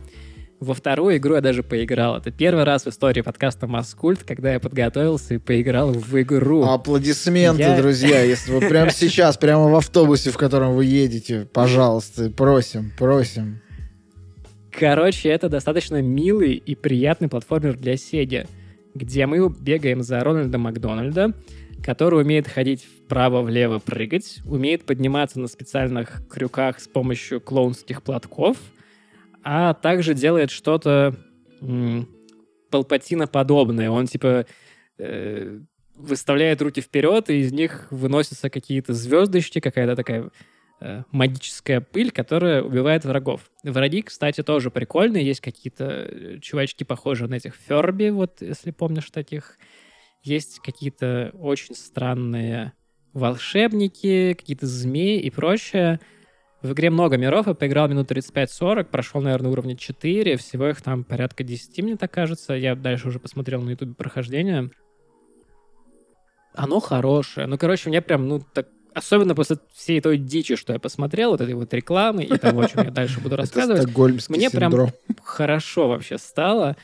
Во 0.60 0.74
вторую 0.74 1.16
игру 1.16 1.34
я 1.34 1.40
даже 1.40 1.64
поиграл. 1.64 2.16
Это 2.16 2.30
первый 2.30 2.62
раз 2.62 2.84
в 2.84 2.88
истории 2.88 3.20
подкаста 3.20 3.66
Маскульт, 3.66 4.22
когда 4.22 4.52
я 4.52 4.60
подготовился 4.60 5.34
и 5.34 5.38
поиграл 5.38 5.92
в 5.92 6.20
игру. 6.20 6.62
Аплодисменты, 6.62 7.62
я... 7.62 7.76
друзья. 7.76 8.22
Если 8.22 8.52
вы 8.52 8.60
прямо 8.60 8.90
сейчас, 8.92 9.36
прямо 9.36 9.68
в 9.68 9.74
автобусе, 9.74 10.30
в 10.30 10.36
котором 10.36 10.74
вы 10.74 10.84
едете, 10.84 11.48
пожалуйста, 11.52 12.30
просим, 12.30 12.92
просим. 12.96 13.60
Короче, 14.70 15.30
это 15.30 15.48
достаточно 15.48 16.00
милый 16.00 16.54
и 16.54 16.74
приятный 16.76 17.28
платформер 17.28 17.76
для 17.76 17.94
Sega, 17.94 18.46
где 18.94 19.26
мы 19.26 19.48
бегаем 19.48 20.02
за 20.02 20.20
Рональда 20.20 20.58
Макдональда, 20.58 21.34
который 21.82 22.22
умеет 22.22 22.46
ходить 22.46 22.84
вправо-влево 22.84 23.78
прыгать, 23.78 24.40
умеет 24.44 24.84
подниматься 24.84 25.40
на 25.40 25.48
специальных 25.48 26.22
крюках 26.28 26.80
с 26.80 26.88
помощью 26.88 27.40
клоунских 27.40 28.02
платков, 28.02 28.56
а 29.42 29.74
также 29.74 30.14
делает 30.14 30.50
что-то 30.50 31.16
м- 31.60 32.08
подобное. 33.26 33.90
Он 33.90 34.06
типа 34.06 34.46
э, 34.98 35.60
выставляет 35.96 36.62
руки 36.62 36.80
вперед, 36.80 37.30
и 37.30 37.40
из 37.40 37.52
них 37.52 37.88
выносятся 37.90 38.50
какие-то 38.50 38.94
звездочки, 38.94 39.60
какая-то 39.60 39.96
такая 39.96 40.30
магическая 41.10 41.80
пыль, 41.80 42.10
которая 42.10 42.62
убивает 42.62 43.04
врагов. 43.04 43.50
Враги, 43.62 44.02
кстати, 44.02 44.42
тоже 44.42 44.70
прикольные. 44.70 45.24
Есть 45.24 45.40
какие-то 45.40 45.84
э, 45.84 46.38
чувачки, 46.40 46.84
похожие 46.84 47.28
на 47.28 47.34
этих 47.34 47.54
Ферби, 47.54 48.10
вот 48.10 48.40
если 48.40 48.70
помнишь 48.70 49.10
таких. 49.10 49.58
Есть 50.22 50.60
какие-то 50.60 51.32
очень 51.34 51.74
странные 51.74 52.72
волшебники, 53.12 54.34
какие-то 54.34 54.66
змеи 54.66 55.20
и 55.20 55.30
прочее. 55.30 56.00
В 56.62 56.72
игре 56.72 56.90
много 56.90 57.16
миров, 57.16 57.48
я 57.48 57.54
поиграл 57.54 57.88
минут 57.88 58.10
35-40, 58.10 58.84
прошел, 58.84 59.20
наверное, 59.20 59.50
уровня 59.50 59.76
4, 59.76 60.36
всего 60.36 60.68
их 60.68 60.80
там 60.80 61.02
порядка 61.02 61.42
10, 61.42 61.82
мне 61.82 61.96
так 61.96 62.12
кажется. 62.12 62.54
Я 62.54 62.76
дальше 62.76 63.08
уже 63.08 63.18
посмотрел 63.18 63.62
на 63.62 63.70
ютубе 63.70 63.94
прохождение. 63.94 64.70
Оно 66.54 66.78
хорошее. 66.78 67.46
Ну, 67.46 67.58
короче, 67.58 67.88
мне 67.88 68.00
прям, 68.00 68.28
ну, 68.28 68.40
так 68.40 68.68
особенно 68.94 69.34
после 69.34 69.58
всей 69.74 70.00
той 70.00 70.18
дичи, 70.18 70.56
что 70.56 70.72
я 70.72 70.78
посмотрел, 70.78 71.30
вот 71.30 71.40
этой 71.40 71.54
вот 71.54 71.72
рекламы 71.74 72.24
и 72.24 72.38
того, 72.38 72.62
о 72.62 72.68
чем 72.68 72.84
я 72.84 72.90
дальше 72.92 73.20
буду 73.20 73.36
рассказывать, 73.36 73.86
мне 74.28 74.50
прям 74.50 74.90
хорошо 75.22 75.88
вообще 75.88 76.18
стало. 76.18 76.76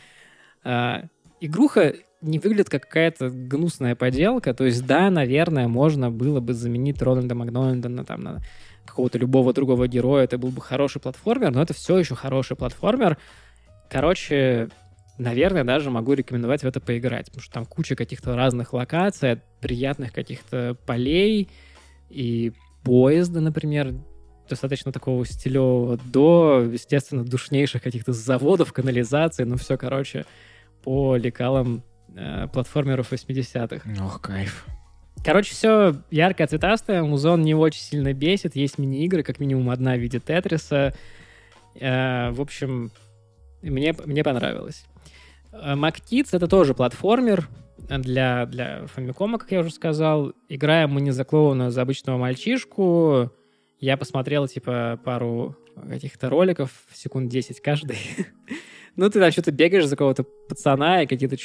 А, 0.65 1.05
игруха 1.41 1.95
не 2.21 2.39
выглядит 2.39 2.69
как 2.69 2.83
какая-то 2.83 3.31
гнусная 3.31 3.95
поделка. 3.95 4.55
То 4.55 4.65
есть, 4.65 4.85
да, 4.87 5.11
наверное, 5.11 5.69
можно 5.69 6.11
было 6.11 6.41
бы 6.41 6.53
заменить 6.53 7.01
Рональда 7.01 7.35
Макдональда 7.35 7.89
на, 7.89 8.05
там, 8.05 8.23
на 8.23 8.39
какого-то 8.85 9.19
любого 9.19 9.53
другого 9.53 9.87
героя. 9.87 10.25
Это 10.25 10.39
был 10.39 10.51
бы 10.51 10.61
хороший 10.61 11.01
платформер, 11.01 11.53
но 11.53 11.63
это 11.63 11.75
все 11.75 11.97
еще 11.99 12.15
хороший 12.15 12.57
платформер. 12.57 13.19
Короче, 13.89 14.69
наверное, 15.19 15.65
даже 15.65 15.91
могу 15.91 16.15
рекомендовать 16.15 16.63
в 16.63 16.67
это 16.67 16.81
поиграть, 16.81 17.27
потому 17.27 17.43
что 17.43 17.55
там 17.55 17.67
куча 17.67 17.95
каких-то 17.95 18.35
разных 18.35 18.73
локаций, 18.73 19.41
приятных 19.61 20.13
каких-то 20.13 20.77
полей, 20.87 21.49
и 22.11 22.53
поезда, 22.85 23.41
например, 23.41 23.95
достаточно 24.49 24.93
такого 24.93 25.25
стилевого, 25.27 25.99
до, 25.99 26.67
естественно, 26.73 27.25
душнейших 27.25 27.83
каких-то 27.83 28.13
заводов, 28.13 28.73
канализации, 28.73 29.45
ну 29.45 29.57
все, 29.57 29.77
короче, 29.77 30.25
по 30.83 31.17
лекалам 31.17 31.83
э, 32.15 32.49
платформеров 32.53 33.13
80-х. 33.13 34.05
Ох, 34.05 34.21
кайф. 34.21 34.67
Короче, 35.25 35.53
все 35.53 35.97
яркое, 36.11 36.47
цветастое, 36.47 37.03
музон 37.03 37.43
не 37.43 37.55
очень 37.55 37.81
сильно 37.81 38.13
бесит, 38.13 38.57
есть 38.57 38.79
мини-игры, 38.79 39.23
как 39.23 39.41
минимум 39.41 39.71
одна 39.71 39.95
в 39.95 39.99
виде 39.99 40.21
Тетриса. 40.21 40.95
Э, 41.75 42.31
в 42.31 42.41
общем, 42.41 42.91
мне, 43.63 43.95
мне 44.05 44.23
понравилось. 44.23 44.85
MacKids— 45.53 46.29
это 46.33 46.47
тоже 46.47 46.75
платформер, 46.75 47.49
для, 47.89 48.47
для 48.47 48.87
Famicom, 48.95 49.39
как 49.39 49.51
я 49.51 49.61
уже 49.61 49.71
сказал. 49.71 50.33
Играем 50.49 50.91
мы 50.91 51.01
не 51.01 51.11
за 51.11 51.25
клоуна, 51.25 51.67
а 51.67 51.71
за 51.71 51.83
обычного 51.83 52.19
мальчишку. 52.19 53.31
Я 53.81 53.97
посмотрел, 53.97 54.47
типа, 54.47 55.01
пару 55.05 55.57
каких-то 55.89 56.29
роликов, 56.29 56.71
секунд 56.93 57.31
10 57.31 57.61
каждый. 57.61 57.99
ну, 58.97 59.09
ты 59.09 59.21
там 59.21 59.31
что-то 59.31 59.53
бегаешь 59.53 59.87
за 59.87 59.97
кого-то 59.97 60.25
пацана 60.49 61.03
и 61.03 61.07
какие-то... 61.07 61.37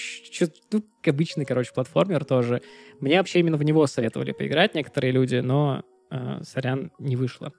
Ну, 0.71 0.83
обычный, 1.05 1.45
короче, 1.45 1.71
платформер 1.73 2.25
тоже. 2.25 2.61
Мне 2.99 3.17
вообще 3.17 3.39
именно 3.39 3.57
в 3.57 3.63
него 3.63 3.87
советовали 3.87 4.31
поиграть 4.31 4.73
некоторые 4.75 5.11
люди, 5.11 5.35
но, 5.35 5.83
э, 6.11 6.41
сорян, 6.43 6.91
не 6.99 7.15
вышло. 7.15 7.53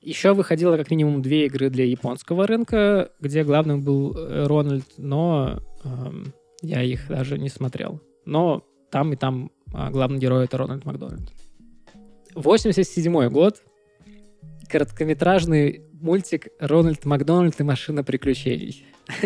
Еще 0.00 0.32
выходило 0.32 0.76
как 0.76 0.90
минимум 0.90 1.22
две 1.22 1.46
игры 1.46 1.70
для 1.70 1.84
японского 1.84 2.46
рынка, 2.46 3.10
где 3.20 3.42
главным 3.42 3.82
был 3.82 4.16
э, 4.16 4.46
Рональд, 4.46 4.86
но 4.96 5.60
эм, 5.84 6.32
я 6.62 6.82
их 6.82 7.08
даже 7.08 7.38
не 7.38 7.48
смотрел. 7.48 8.00
Но 8.24 8.64
там 8.90 9.12
и 9.12 9.16
там 9.16 9.50
а, 9.72 9.90
главный 9.90 10.18
герой 10.18 10.44
это 10.44 10.58
Рональд 10.58 10.84
Макдональд. 10.84 11.32
87 12.34 13.28
год. 13.28 13.62
Короткометражный 14.68 15.82
мультик 15.92 16.48
«Рональд 16.60 17.04
Макдональд 17.04 17.58
и 17.60 17.64
машина 17.64 18.04
приключений». 18.04 18.84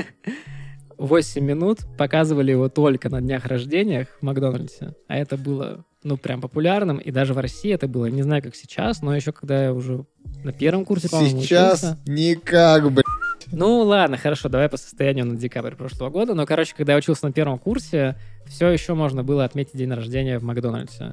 8 0.99 1.43
минут, 1.45 1.81
показывали 1.99 2.53
его 2.53 2.69
только 2.69 3.09
на 3.11 3.21
днях 3.21 3.47
рождения 3.47 4.07
в 4.21 4.23
Макдональдсе, 4.23 4.95
а 5.09 5.17
это 5.17 5.37
было, 5.37 5.85
ну, 6.05 6.17
прям 6.17 6.41
популярным, 6.41 6.99
и 6.99 7.11
даже 7.11 7.35
в 7.35 7.39
России 7.39 7.73
это 7.73 7.89
было, 7.89 8.07
не 8.07 8.23
знаю, 8.23 8.41
как 8.41 8.55
сейчас, 8.55 9.03
но 9.03 9.15
еще 9.15 9.33
когда 9.33 9.65
я 9.65 9.73
уже 9.73 10.05
на 10.45 10.53
первом 10.53 10.85
курсе, 10.85 11.09
по-моему, 11.09 11.41
Сейчас 11.41 11.79
учился. 11.81 11.99
никак, 12.07 12.93
блядь. 12.93 13.05
Ну 13.53 13.83
ладно, 13.83 14.17
хорошо, 14.17 14.49
давай 14.49 14.69
по 14.69 14.77
состоянию 14.77 15.27
на 15.27 15.37
декабрь 15.37 15.75
прошлого 15.75 16.11
года. 16.11 16.35
Но, 16.35 16.47
короче, 16.47 16.75
когда 16.77 16.93
я 16.93 16.99
учился 16.99 17.27
на 17.27 17.33
первом 17.33 17.59
курсе, 17.59 18.17
все 18.47 18.69
еще 18.69 18.95
можно 18.95 19.23
было 19.23 19.45
отметить 19.45 19.77
день 19.77 19.93
рождения 19.93 20.39
в 20.39 20.43
Макдональдсе. 20.43 21.13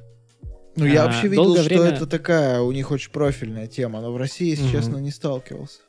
Ну, 0.75 0.85
я 0.85 1.03
А, 1.03 1.05
вообще 1.07 1.27
видел, 1.27 1.53
что 1.55 1.63
время- 1.65 1.83
это 1.89 2.07
такая 2.07 2.61
у 2.61 2.71
них 2.71 2.91
очень 2.91 3.11
профильная 3.11 3.67
тема, 3.67 3.99
но 4.01 4.13
в 4.13 4.17
России, 4.17 4.49
если 4.49 4.63
Мгм. 4.63 4.71
честно, 4.71 4.97
не 4.97 5.11
сталкивался. 5.11 5.79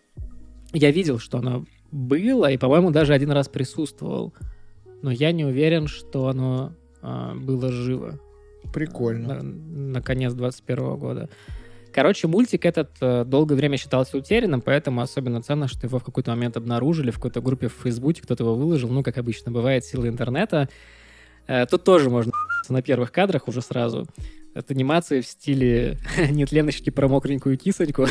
Я 0.73 0.91
видел, 0.91 1.19
что 1.19 1.39
оно 1.39 1.65
было, 1.93 2.51
и, 2.51 2.57
по-моему, 2.57 2.91
даже 2.91 3.13
один 3.15 3.31
раз 3.31 3.49
присутствовал. 3.49 4.35
Но 5.03 5.11
я 5.11 5.33
не 5.33 5.45
уверен, 5.45 5.87
что 5.87 6.27
оно 6.29 6.73
а, 7.03 7.35
было 7.35 7.71
живо. 7.73 8.19
Прикольно. 8.75 9.35
на, 9.37 9.43
на 9.43 10.03
конец 10.03 10.35
21 10.35 10.97
года. 10.97 11.29
Короче, 11.93 12.29
мультик 12.29 12.65
этот 12.65 12.91
э, 13.01 13.25
долгое 13.25 13.55
время 13.57 13.77
считался 13.77 14.17
утерянным, 14.17 14.61
поэтому 14.61 15.01
особенно 15.01 15.43
ценно, 15.43 15.69
что 15.69 15.87
его 15.87 15.99
в 15.99 16.05
какой-то 16.05 16.31
момент 16.31 16.57
обнаружили 16.57 17.11
в 17.11 17.17
какой-то 17.17 17.41
группе 17.41 17.69
в 17.69 17.75
Фейсбуке, 17.83 18.23
кто-то 18.23 18.45
его 18.45 18.55
выложил, 18.55 18.89
ну, 18.91 19.03
как 19.03 19.19
обычно 19.19 19.51
бывает, 19.51 19.85
силы 19.85 20.09
интернета. 20.09 20.69
Э, 21.47 21.67
Тут 21.67 21.85
тоже 21.85 22.11
можно 22.11 22.33
на 22.69 22.83
первых 22.83 23.13
кадрах 23.13 23.49
уже 23.49 23.61
сразу. 23.61 24.07
Это 24.53 24.75
анимации 24.75 25.21
в 25.21 25.27
стиле 25.27 25.99
«Нет 26.31 26.51
Леночки 26.51 26.91
про 26.91 27.09
мокренькую 27.09 27.57
кисоньку». 27.57 28.07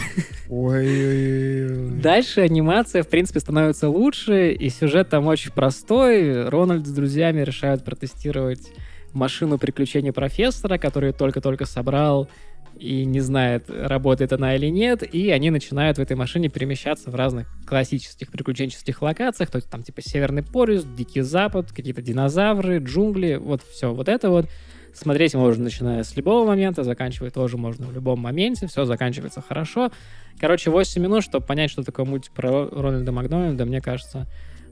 Ой-ой-ой. 0.49 1.99
Дальше 2.01 2.41
анимация, 2.41 3.03
в 3.03 3.09
принципе, 3.09 3.39
становится 3.39 3.89
лучше, 3.89 4.53
и 4.53 4.69
сюжет 4.69 5.09
там 5.09 5.27
очень 5.27 5.51
простой. 5.51 6.47
Рональд 6.47 6.87
с 6.87 6.91
друзьями 6.91 7.41
решают 7.41 7.83
протестировать 7.83 8.71
машину 9.13 9.57
приключений 9.57 10.13
профессора, 10.13 10.77
которую 10.77 11.13
только-только 11.13 11.65
собрал 11.65 12.29
и 12.77 13.05
не 13.05 13.19
знает, 13.19 13.69
работает 13.69 14.33
она 14.33 14.55
или 14.55 14.67
нет, 14.67 15.03
и 15.03 15.29
они 15.31 15.49
начинают 15.49 15.97
в 15.97 16.01
этой 16.01 16.15
машине 16.15 16.49
перемещаться 16.49 17.11
в 17.11 17.15
разных 17.15 17.47
классических 17.67 18.31
приключенческих 18.31 19.01
локациях, 19.01 19.51
то 19.51 19.57
есть 19.57 19.69
там 19.69 19.83
типа 19.83 20.01
Северный 20.01 20.43
полюс, 20.43 20.83
Дикий 20.83 21.21
Запад, 21.21 21.71
какие-то 21.71 22.01
динозавры, 22.01 22.79
джунгли, 22.79 23.35
вот 23.35 23.61
все 23.63 23.93
вот 23.93 24.07
это 24.07 24.29
вот. 24.29 24.47
Смотреть 24.91 25.35
можно, 25.35 25.65
начиная 25.65 26.03
с 26.03 26.15
любого 26.15 26.47
момента, 26.47 26.83
заканчивать 26.83 27.35
тоже 27.35 27.57
можно 27.57 27.85
в 27.85 27.93
любом 27.93 28.19
моменте, 28.19 28.67
все 28.67 28.85
заканчивается 28.85 29.41
хорошо. 29.41 29.91
Короче, 30.39 30.71
8 30.71 31.01
минут, 31.01 31.23
чтобы 31.23 31.45
понять, 31.45 31.69
что 31.69 31.83
такое 31.83 32.05
мультик 32.05 32.33
про 32.33 32.67
Рональда 32.67 33.11
Макдональда, 33.11 33.65
мне 33.65 33.81
кажется, 33.81 34.27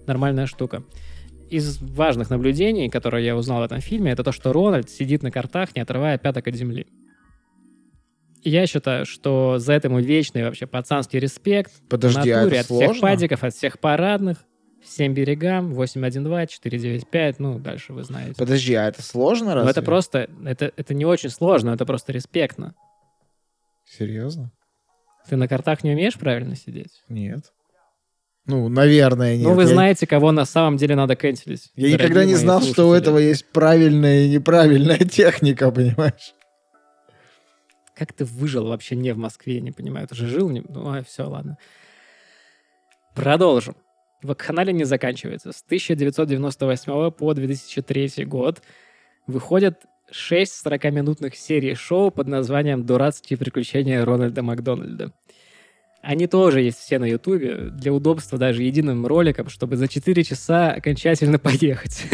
нормальная 0.08 0.48
штука. 0.48 0.84
Из 1.50 1.80
важных 1.80 2.30
наблюдений, 2.30 2.90
которые 2.90 3.26
я 3.26 3.36
узнал 3.38 3.62
в 3.62 3.66
этом 3.66 3.80
фильме, 3.80 4.12
это 4.12 4.24
то, 4.24 4.32
что 4.32 4.52
Рональд 4.52 4.90
сидит 4.90 5.24
на 5.24 5.32
картах, 5.32 5.76
не 5.76 5.82
отрывая 5.82 6.18
пяток 6.18 6.48
от 6.48 6.56
земли. 6.56 6.88
Я 8.44 8.66
считаю, 8.68 9.06
что 9.06 9.58
за 9.60 9.74
это 9.74 9.88
ему 9.88 10.00
вечный 10.00 10.44
вообще 10.44 10.68
пацанский 10.68 11.20
респект. 11.20 11.72
Подожди, 11.90 12.30
а 12.32 12.38
натуре, 12.44 12.58
это 12.58 12.62
от 12.62 12.66
всех 12.66 12.78
сложно? 12.88 13.02
падиков, 13.02 13.44
от 13.44 13.54
всех 13.54 13.80
парадных, 13.80 14.38
всем 14.84 15.14
берегам, 15.14 15.74
812, 15.74 16.50
495, 16.52 17.40
ну, 17.40 17.60
дальше 17.60 17.94
вы 17.94 18.04
знаете. 18.04 18.36
Подожди, 18.38 18.74
а 18.76 18.88
это 18.88 19.02
сложно 19.02 19.48
Но 19.50 19.54
разве? 19.56 19.72
это 19.72 19.82
просто, 19.82 20.30
это, 20.46 20.72
это 20.78 20.94
не 20.94 21.06
очень 21.06 21.30
сложно, 21.30 21.72
это 21.72 21.86
просто 21.86 22.14
респектно. 22.14 22.74
Серьезно? 23.86 24.52
Ты 25.30 25.36
на 25.36 25.48
картах 25.48 25.84
не 25.84 25.92
умеешь 25.92 26.16
правильно 26.18 26.56
сидеть? 26.56 27.04
Нет. 27.10 27.52
Ну, 28.46 28.70
наверное, 28.70 29.36
нет. 29.36 29.46
ну, 29.46 29.56
вы 29.56 29.64
Я- 29.64 29.68
знаете, 29.68 30.08
кого 30.08 30.32
на 30.32 30.46
самом 30.46 30.78
деле 30.78 30.96
надо 30.96 31.18
кэнселить. 31.18 31.70
Я 31.76 31.92
никогда 31.92 32.24
не 32.24 32.36
знал, 32.36 32.62
что 32.62 32.70
у 32.70 32.74
слушатели. 32.76 32.98
этого 33.02 33.18
есть 33.18 33.46
правильная 33.52 34.22
и 34.22 34.30
неправильная 34.30 34.98
техника, 35.12 35.70
понимаешь? 35.70 36.34
Как 37.98 38.14
ты 38.14 38.26
выжил 38.26 38.68
вообще 38.68 38.96
не 38.96 39.12
в 39.12 39.18
Москве, 39.18 39.56
я 39.56 39.62
не 39.62 39.72
понимаю. 39.72 40.08
Ты 40.08 40.16
же 40.16 40.28
жил... 40.28 40.50
Не... 40.50 40.62
Ну, 40.68 41.04
все, 41.04 41.24
ладно. 41.24 41.58
Продолжим. 43.16 43.76
Вакханалия 44.22 44.74
не 44.74 44.84
заканчивается. 44.84 45.52
С 45.52 45.64
1998 45.64 47.12
по 47.12 47.34
2003 47.34 48.26
год 48.26 48.62
выходят 49.26 49.86
6 50.12 50.66
40-минутных 50.66 51.36
серий 51.36 51.74
шоу 51.74 52.12
под 52.12 52.28
названием 52.28 52.86
«Дурацкие 52.86 53.38
приключения 53.38 54.06
Рональда 54.06 54.44
Макдональда». 54.44 55.12
Они 56.04 56.28
тоже 56.28 56.62
есть 56.62 56.78
все 56.78 57.00
на 57.00 57.06
Ютубе, 57.06 57.72
для 57.72 57.92
удобства 57.92 58.38
даже 58.38 58.62
единым 58.62 59.08
роликом, 59.08 59.50
чтобы 59.50 59.76
за 59.76 59.88
4 59.88 60.24
часа 60.24 60.72
окончательно 60.72 61.40
поехать. 61.40 62.06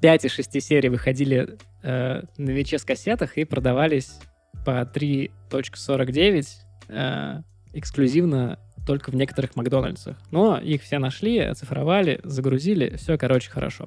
5 0.00 0.24
из 0.24 0.32
6 0.32 0.62
серий 0.62 0.88
выходили 0.88 1.58
э, 1.82 2.22
на 2.38 2.50
VHS-кассетах 2.50 3.36
и 3.36 3.44
продавались 3.44 4.18
по 4.64 4.82
3.49 4.82 6.46
э, 6.88 7.42
эксклюзивно 7.72 8.58
только 8.86 9.10
в 9.10 9.14
некоторых 9.14 9.54
Макдональдсах. 9.56 10.16
Но 10.30 10.58
их 10.58 10.82
все 10.82 10.98
нашли, 10.98 11.38
оцифровали, 11.38 12.20
загрузили, 12.24 12.96
все, 12.96 13.18
короче, 13.18 13.50
хорошо. 13.50 13.86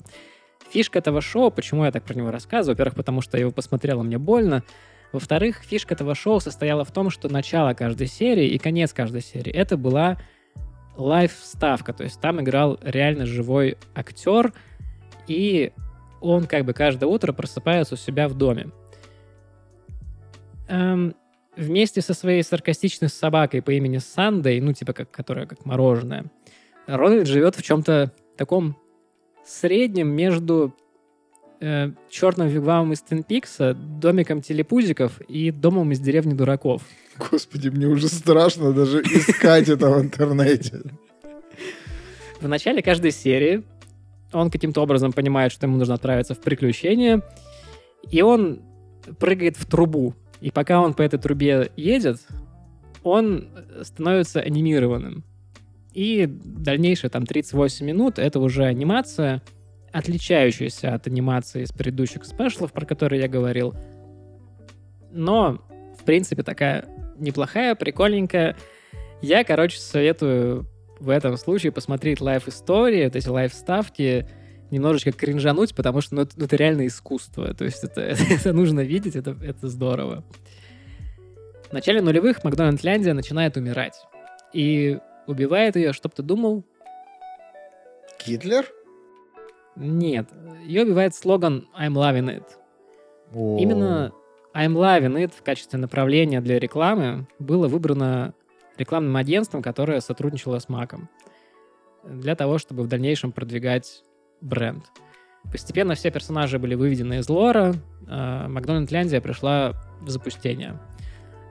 Фишка 0.71 0.99
этого 0.99 1.21
шоу, 1.21 1.51
почему 1.51 1.85
я 1.85 1.91
так 1.91 2.03
про 2.03 2.13
него 2.13 2.31
рассказываю? 2.31 2.75
Во-первых, 2.75 2.95
потому 2.95 3.21
что 3.21 3.37
я 3.37 3.41
его 3.41 3.51
посмотрел, 3.51 4.01
и 4.01 4.05
мне 4.05 4.17
больно. 4.17 4.63
Во-вторых, 5.11 5.63
фишка 5.63 5.95
этого 5.95 6.15
шоу 6.15 6.39
состояла 6.39 6.85
в 6.85 6.91
том, 6.91 7.09
что 7.09 7.27
начало 7.29 7.73
каждой 7.73 8.07
серии 8.07 8.47
и 8.47 8.57
конец 8.57 8.93
каждой 8.93 9.21
серии 9.21 9.51
это 9.51 9.75
была 9.75 10.17
live-вставка, 10.95 11.93
то 11.93 12.03
есть 12.03 12.21
там 12.21 12.39
играл 12.41 12.79
реально 12.81 13.25
живой 13.25 13.77
актер, 13.95 14.53
и 15.27 15.73
он 16.21 16.45
как 16.45 16.65
бы 16.65 16.73
каждое 16.73 17.07
утро 17.07 17.33
просыпается 17.33 17.95
у 17.95 17.97
себя 17.97 18.27
в 18.27 18.35
доме. 18.35 18.67
Эм, 20.71 21.15
вместе 21.57 22.01
со 22.01 22.13
своей 22.13 22.43
саркастичной 22.43 23.09
собакой 23.09 23.61
по 23.61 23.71
имени 23.71 23.97
Sundae, 23.97 24.61
ну, 24.61 24.71
типа, 24.71 24.93
как, 24.93 25.11
которая 25.11 25.45
как 25.45 25.65
мороженое, 25.65 26.31
Рональд 26.87 27.27
живет 27.27 27.57
в 27.57 27.61
чем-то 27.61 28.13
таком 28.37 28.77
среднем 29.45 30.07
между 30.07 30.73
э, 31.59 31.91
черным 32.09 32.47
вигвамом 32.47 32.93
из 32.93 33.01
Твин 33.01 33.23
Пикса, 33.23 33.73
домиком 33.73 34.41
телепузиков 34.41 35.19
и 35.21 35.51
домом 35.51 35.91
из 35.91 35.99
деревни 35.99 36.33
дураков. 36.33 36.83
Господи, 37.17 37.67
мне 37.67 37.87
уже 37.87 38.07
страшно 38.07 38.71
даже 38.71 39.01
искать 39.01 39.67
это 39.67 39.89
в 39.89 40.01
интернете. 40.01 40.83
В 42.39 42.47
начале 42.47 42.81
каждой 42.81 43.11
серии 43.11 43.63
он 44.31 44.49
каким-то 44.49 44.81
образом 44.81 45.11
понимает, 45.11 45.51
что 45.51 45.67
ему 45.67 45.75
нужно 45.75 45.95
отправиться 45.95 46.33
в 46.33 46.39
приключение, 46.39 47.21
и 48.09 48.21
он 48.21 48.61
прыгает 49.19 49.57
в 49.57 49.65
трубу. 49.65 50.15
И 50.41 50.51
пока 50.51 50.81
он 50.81 50.93
по 50.93 51.03
этой 51.03 51.19
трубе 51.19 51.71
едет, 51.77 52.19
он 53.03 53.49
становится 53.83 54.41
анимированным. 54.41 55.23
И 55.93 56.25
дальнейшие 56.27 57.09
там 57.09 57.25
38 57.25 57.85
минут— 57.85 58.15
это 58.17 58.39
уже 58.39 58.65
анимация, 58.65 59.41
отличающаяся 59.91 60.93
от 60.93 61.07
анимации 61.07 61.63
из 61.63 61.71
предыдущих 61.71 62.25
спешлов, 62.25 62.71
про 62.71 62.85
которые 62.85 63.21
я 63.21 63.27
говорил. 63.27 63.75
Но, 65.11 65.61
в 65.99 66.03
принципе, 66.03 66.43
такая 66.43 66.85
неплохая, 67.17 67.75
прикольненькая. 67.75 68.55
Я, 69.21 69.43
короче, 69.43 69.79
советую 69.79 70.65
в 70.99 71.09
этом 71.09 71.35
случае 71.37 71.71
посмотреть 71.71 72.21
лайв-истории, 72.21 73.03
вот 73.05 73.15
эти 73.15 73.27
лайв-ставки, 73.27 74.27
немножечко 74.71 75.11
кринжануть, 75.11 75.75
потому 75.75 76.01
что 76.01 76.15
ну, 76.15 76.21
это, 76.21 76.33
ну, 76.37 76.45
это 76.45 76.55
реально 76.55 76.87
искусство. 76.87 77.53
То 77.53 77.65
есть 77.65 77.83
это, 77.83 78.01
это 78.29 78.53
нужно 78.53 78.81
видеть, 78.81 79.15
это, 79.15 79.35
это 79.41 79.67
здорово. 79.67 80.23
В 81.69 81.73
начале 81.73 82.01
нулевых 82.01 82.43
Макдональдляндия 82.43 83.13
начинает 83.13 83.55
умирать. 83.57 83.95
И 84.53 84.99
убивает 85.27 85.75
ее, 85.75 85.93
чтоб 85.93 86.13
ты 86.13 86.23
думал, 86.23 86.63
Гитлер? 88.25 88.65
нет. 89.75 90.27
Ее 90.65 90.83
убивает 90.83 91.15
слоган 91.15 91.67
«I'm 91.77 91.93
loving 91.93 92.29
it». 92.29 92.43
О. 93.33 93.57
Именно 93.57 94.13
I'm 94.53 94.73
loving 94.73 95.15
it 95.23 95.33
в 95.35 95.41
качестве 95.43 95.79
направления 95.79 96.41
для 96.41 96.59
рекламы 96.59 97.27
было 97.39 97.67
выбрано 97.67 98.33
рекламным 98.77 99.15
агентством, 99.15 99.61
которое 99.61 100.01
сотрудничало 100.01 100.59
с 100.59 100.67
Маком 100.67 101.09
для 102.03 102.35
того, 102.35 102.57
чтобы 102.57 102.83
в 102.83 102.87
дальнейшем 102.87 103.31
продвигать 103.31 104.03
бренд. 104.41 104.85
Постепенно 105.51 105.95
все 105.95 106.11
персонажи 106.11 106.59
были 106.59 106.75
выведены 106.75 107.19
из 107.19 107.29
лора, 107.29 107.75
э, 108.07 108.47
Макдональдляндия 108.47 109.21
пришла 109.21 109.73
в 110.01 110.09
запустение. 110.09 110.79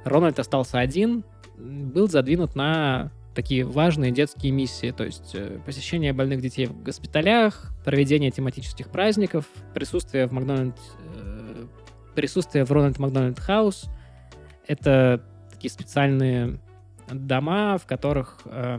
Рональд 0.05 0.39
остался 0.39 0.79
один, 0.79 1.25
был 1.57 2.09
задвинут 2.09 2.55
на 2.55 3.11
такие 3.35 3.65
важные 3.65 4.11
детские 4.11 4.53
миссии, 4.53 4.91
то 4.91 5.05
есть 5.05 5.35
э, 5.35 5.61
посещение 5.65 6.13
больных 6.13 6.41
детей 6.41 6.67
в 6.67 6.83
госпиталях, 6.83 7.73
проведение 7.85 8.31
тематических 8.31 8.89
праздников, 8.89 9.47
присутствие 9.75 10.27
в 10.27 10.33
Макдональд, 10.33 10.77
э, 11.17 11.67
присутствие 12.15 12.65
в 12.65 12.73
Рональд 12.73 12.99
Макдональд 12.99 13.39
Хаус. 13.39 13.87
Это 14.67 15.23
такие 15.51 15.71
специальные 15.71 16.61
дома, 17.11 17.79
в 17.79 17.87
которых 17.87 18.41
э, 18.45 18.79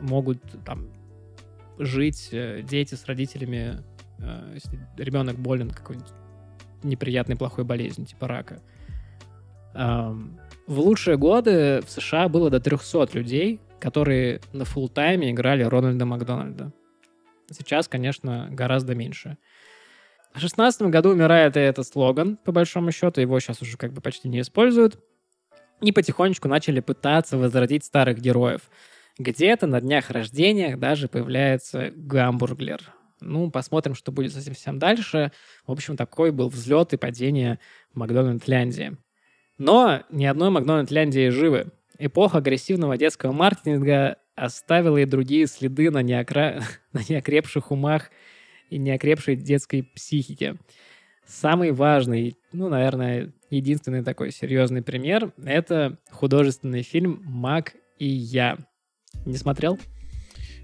могут 0.00 0.38
там 0.64 0.86
жить 1.78 2.28
э, 2.32 2.62
дети 2.62 2.94
с 2.94 3.06
родителями, 3.06 3.82
э, 4.18 4.52
если 4.54 4.78
ребенок 4.96 5.38
болен 5.38 5.70
какой-нибудь 5.70 6.12
неприятной 6.82 7.36
плохой 7.36 7.64
болезнью, 7.64 8.06
типа 8.06 8.28
рака. 8.28 8.60
В 9.74 10.80
лучшие 10.80 11.16
годы 11.16 11.82
в 11.84 11.90
США 11.90 12.28
было 12.28 12.50
до 12.50 12.60
300 12.60 13.08
людей 13.14 13.60
которые 13.78 14.40
на 14.52 14.64
фулл 14.64 14.88
тайме 14.88 15.30
играли 15.30 15.62
Рональда 15.62 16.04
Макдональда. 16.04 16.72
Сейчас, 17.50 17.88
конечно, 17.88 18.48
гораздо 18.50 18.94
меньше. 18.94 19.38
В 20.30 20.40
2016 20.40 20.82
году 20.82 21.10
умирает 21.10 21.56
и 21.56 21.60
этот 21.60 21.86
слоган, 21.86 22.36
по 22.36 22.52
большому 22.52 22.92
счету, 22.92 23.20
его 23.20 23.40
сейчас 23.40 23.62
уже 23.62 23.76
как 23.76 23.92
бы 23.92 24.00
почти 24.00 24.28
не 24.28 24.40
используют. 24.40 24.98
И 25.80 25.92
потихонечку 25.92 26.48
начали 26.48 26.80
пытаться 26.80 27.38
возродить 27.38 27.84
старых 27.84 28.20
героев. 28.20 28.62
Где-то 29.18 29.66
на 29.66 29.80
днях 29.80 30.10
рождения 30.10 30.76
даже 30.76 31.08
появляется 31.08 31.92
гамбурглер. 31.96 32.80
Ну, 33.20 33.50
посмотрим, 33.50 33.96
что 33.96 34.12
будет 34.12 34.32
с 34.32 34.36
этим 34.36 34.54
всем 34.54 34.78
дальше. 34.78 35.32
В 35.66 35.72
общем, 35.72 35.96
такой 35.96 36.30
был 36.30 36.48
взлет 36.48 36.92
и 36.92 36.96
падение 36.96 37.58
Макдональдляндии. 37.94 38.96
Но 39.58 40.04
ни 40.10 40.24
одной 40.24 40.50
Макдональдляндии 40.50 41.30
живы. 41.30 41.72
Эпоха 41.98 42.38
агрессивного 42.38 42.96
детского 42.96 43.32
маркетинга 43.32 44.18
оставила 44.36 44.98
и 44.98 45.04
другие 45.04 45.48
следы 45.48 45.90
на, 45.90 46.00
неокра... 46.00 46.62
на 46.92 47.00
неокрепших 47.08 47.72
умах 47.72 48.10
и 48.70 48.78
неокрепшей 48.78 49.34
детской 49.34 49.82
психике. 49.82 50.58
Самый 51.26 51.72
важный, 51.72 52.38
ну, 52.52 52.68
наверное, 52.68 53.32
единственный 53.50 54.04
такой 54.04 54.30
серьезный 54.30 54.82
пример— 54.82 55.32
это 55.44 55.98
художественный 56.10 56.82
фильм 56.82 57.20
«Мак 57.24 57.74
и 57.98 58.06
я». 58.06 58.58
Не 59.24 59.36
смотрел? 59.36 59.78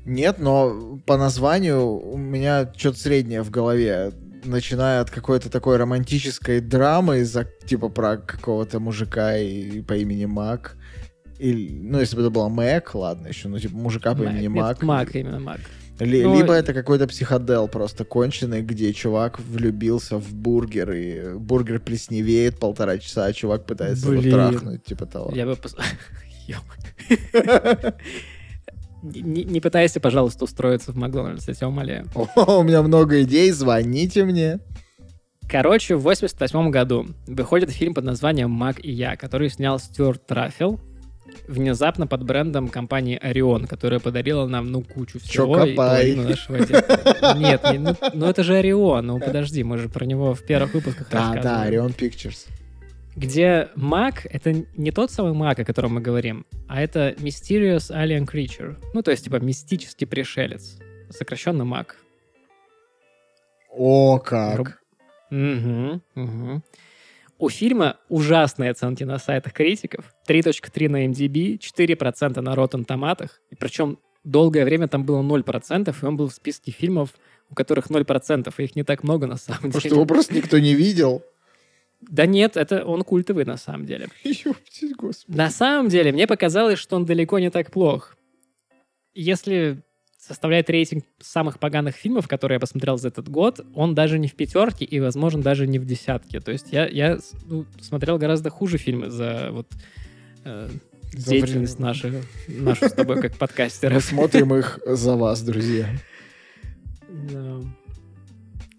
Нет, 0.04 0.38
но 0.38 1.00
по 1.06 1.16
названию 1.16 1.86
у 1.86 2.16
меня 2.16 2.70
что-то 2.76 2.98
среднее 2.98 3.42
в 3.42 3.50
голове. 3.50 4.12
Начиная 4.44 5.00
от 5.00 5.10
какой-то 5.10 5.48
такой 5.50 5.78
романтической 5.78 6.60
драмы, 6.60 7.24
за, 7.24 7.44
типа 7.66 7.88
про 7.88 8.18
какого-то 8.18 8.78
мужика 8.80 9.38
и, 9.38 9.80
по 9.80 9.94
имени 9.94 10.26
Мак. 10.26 10.76
Или, 11.38 11.70
ну, 11.72 11.98
если 12.00 12.16
бы 12.16 12.22
это 12.22 12.30
была 12.30 12.48
Мэг, 12.50 12.94
ладно, 12.94 13.28
еще, 13.28 13.48
ну, 13.48 13.58
типа 13.58 13.76
мужика 13.76 14.14
по 14.14 14.22
Мак. 14.22 14.32
имени 14.32 14.42
Нет, 14.42 14.50
Мак. 14.52 14.82
Мак 14.82 15.16
именно 15.16 15.40
Мак. 15.40 15.60
Ли- 16.00 16.22
Ну, 16.24 16.36
Либо 16.36 16.52
это 16.52 16.74
какой-то 16.74 17.06
психодел 17.06 17.68
просто 17.68 18.04
конченый, 18.04 18.62
где 18.62 18.92
чувак 18.92 19.40
влюбился 19.40 20.18
в 20.18 20.34
бургер, 20.34 20.92
и 20.92 21.38
бургер 21.38 21.80
плесневеет 21.80 22.58
полтора 22.58 22.98
часа, 22.98 23.24
а 23.26 23.32
чувак 23.32 23.64
пытается 23.64 24.08
Блин. 24.08 24.22
его 24.22 24.30
трахнуть, 24.36 24.84
типа 24.84 25.06
того. 25.06 25.32
Я 25.34 25.46
бы... 25.46 25.56
Не, 29.04 29.44
не 29.44 29.60
пытайся, 29.60 30.00
пожалуйста, 30.00 30.44
устроиться 30.44 30.92
в 30.92 30.96
Макдональдс, 30.96 31.46
я 31.48 31.54
тебя 31.54 31.68
умоляю. 31.68 32.06
О, 32.14 32.60
у 32.60 32.62
меня 32.62 32.82
много 32.82 33.22
идей, 33.22 33.50
звоните 33.50 34.24
мне. 34.24 34.60
Короче, 35.48 35.94
в 35.96 36.02
88 36.02 36.70
году 36.70 37.06
выходит 37.26 37.70
фильм 37.70 37.92
под 37.94 38.04
названием 38.04 38.50
«Мак 38.50 38.82
и 38.82 38.90
я», 38.90 39.16
который 39.16 39.50
снял 39.50 39.78
Стюарт 39.78 40.26
Траффел, 40.26 40.80
внезапно 41.46 42.06
под 42.06 42.24
брендом 42.24 42.68
компании 42.68 43.18
Орион, 43.20 43.66
которая 43.66 44.00
подарила 44.00 44.46
нам, 44.46 44.70
ну, 44.72 44.82
кучу 44.82 45.18
всего. 45.20 45.64
и 45.64 45.74
половину 45.74 46.28
нашего 46.30 46.58
детства. 46.58 47.34
Нет, 47.38 47.62
не- 47.72 47.78
ну, 47.78 47.94
ну 48.14 48.26
это 48.26 48.42
же 48.42 48.56
Орион, 48.56 49.06
ну 49.06 49.18
подожди, 49.20 49.62
мы 49.64 49.78
же 49.78 49.88
про 49.88 50.06
него 50.06 50.34
в 50.34 50.42
первых 50.44 50.74
выпусках 50.74 51.08
Да, 51.10 51.18
да, 51.18 51.34
рассказывали. 51.34 51.78
Orion 51.78 51.96
Pictures. 51.96 52.46
Где 53.16 53.68
Мак— 53.76 54.26
это 54.30 54.64
не 54.76 54.90
тот 54.90 55.10
самый 55.10 55.34
Мак, 55.34 55.58
о 55.60 55.64
котором 55.64 55.94
мы 55.94 56.00
говорим, 56.00 56.46
а 56.68 56.82
это 56.82 57.10
Mysterious 57.18 57.90
Alien 57.94 58.26
Creature. 58.26 58.76
Ну, 58.92 59.02
то 59.02 59.10
есть, 59.12 59.24
типа, 59.24 59.36
мистический 59.36 60.06
пришелец. 60.06 60.78
Сокращенно 61.10 61.64
Мак. 61.64 61.96
О, 63.70 64.18
как. 64.18 64.58
Руб- 64.58 64.74
Мгм, 65.30 66.02
мгм. 66.14 66.62
У 67.38 67.48
фильма 67.48 67.96
ужасные 68.08 68.70
оценки 68.70 69.04
на 69.04 69.18
сайтах 69.18 69.52
критиков. 69.52 70.12
3.3 70.28 70.88
на 70.88 71.06
MDB, 71.06 71.58
4% 71.58 72.40
на 72.40 72.54
Rotten 72.54 72.84
Tomatoes. 72.86 73.30
И 73.50 73.56
причем 73.56 73.98
долгое 74.22 74.64
время 74.64 74.86
там 74.88 75.04
было 75.04 75.22
0%, 75.22 75.94
и 76.02 76.06
он 76.06 76.16
был 76.16 76.28
в 76.28 76.32
списке 76.34 76.70
фильмов, 76.72 77.10
у 77.50 77.54
которых 77.54 77.90
0%, 77.90 78.54
и 78.58 78.62
их 78.64 78.76
не 78.76 78.84
так 78.84 79.02
много 79.02 79.26
на 79.26 79.36
самом 79.36 79.58
Потому 79.62 79.72
что 79.80 79.82
деле. 79.88 79.94
его 79.96 80.06
просто 80.06 80.34
никто 80.34 80.58
не 80.58 80.74
видел. 80.74 81.22
Да 82.10 82.26
нет, 82.26 82.56
это 82.56 82.84
он 82.84 83.02
культовый 83.02 83.44
на 83.44 83.56
самом 83.56 83.86
деле. 83.86 84.08
Ёптись, 84.24 84.94
господи. 84.96 85.36
На 85.36 85.50
самом 85.50 85.88
деле, 85.88 86.12
мне 86.12 86.26
показалось, 86.26 86.78
что 86.78 86.96
он 86.96 87.04
далеко 87.04 87.38
не 87.38 87.50
так 87.50 87.70
плох. 87.70 88.16
Если 89.14 89.82
составлять 90.18 90.70
рейтинг 90.70 91.04
самых 91.20 91.58
поганых 91.58 91.94
фильмов, 91.96 92.28
которые 92.28 92.56
я 92.56 92.60
посмотрел 92.60 92.96
за 92.96 93.08
этот 93.08 93.28
год, 93.28 93.60
он 93.74 93.94
даже 93.94 94.18
не 94.18 94.26
в 94.28 94.34
пятерке 94.34 94.84
и, 94.84 94.98
возможно, 94.98 95.42
даже 95.42 95.66
не 95.66 95.78
в 95.78 95.84
десятке. 95.84 96.40
То 96.40 96.50
есть 96.50 96.72
я, 96.72 96.86
я 96.86 97.18
ну, 97.46 97.66
смотрел 97.80 98.16
гораздо 98.16 98.48
хуже 98.48 98.78
фильмы 98.78 99.10
за 99.10 99.50
вот 99.52 99.68
э, 100.44 100.70
За 101.12 101.30
деятельность 101.30 101.74
время. 101.78 101.88
нашу, 101.88 102.08
нашу 102.48 102.88
с 102.88 102.92
тобой 102.92 103.20
как 103.20 103.32
Мы 103.32 103.38
подкастеров. 103.38 104.02
смотрим 104.02 104.54
их 104.54 104.80
за 104.86 105.14
вас, 105.14 105.42
друзья. 105.42 105.88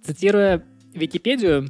Цитируя 0.03 0.64
Википедию, 0.93 1.69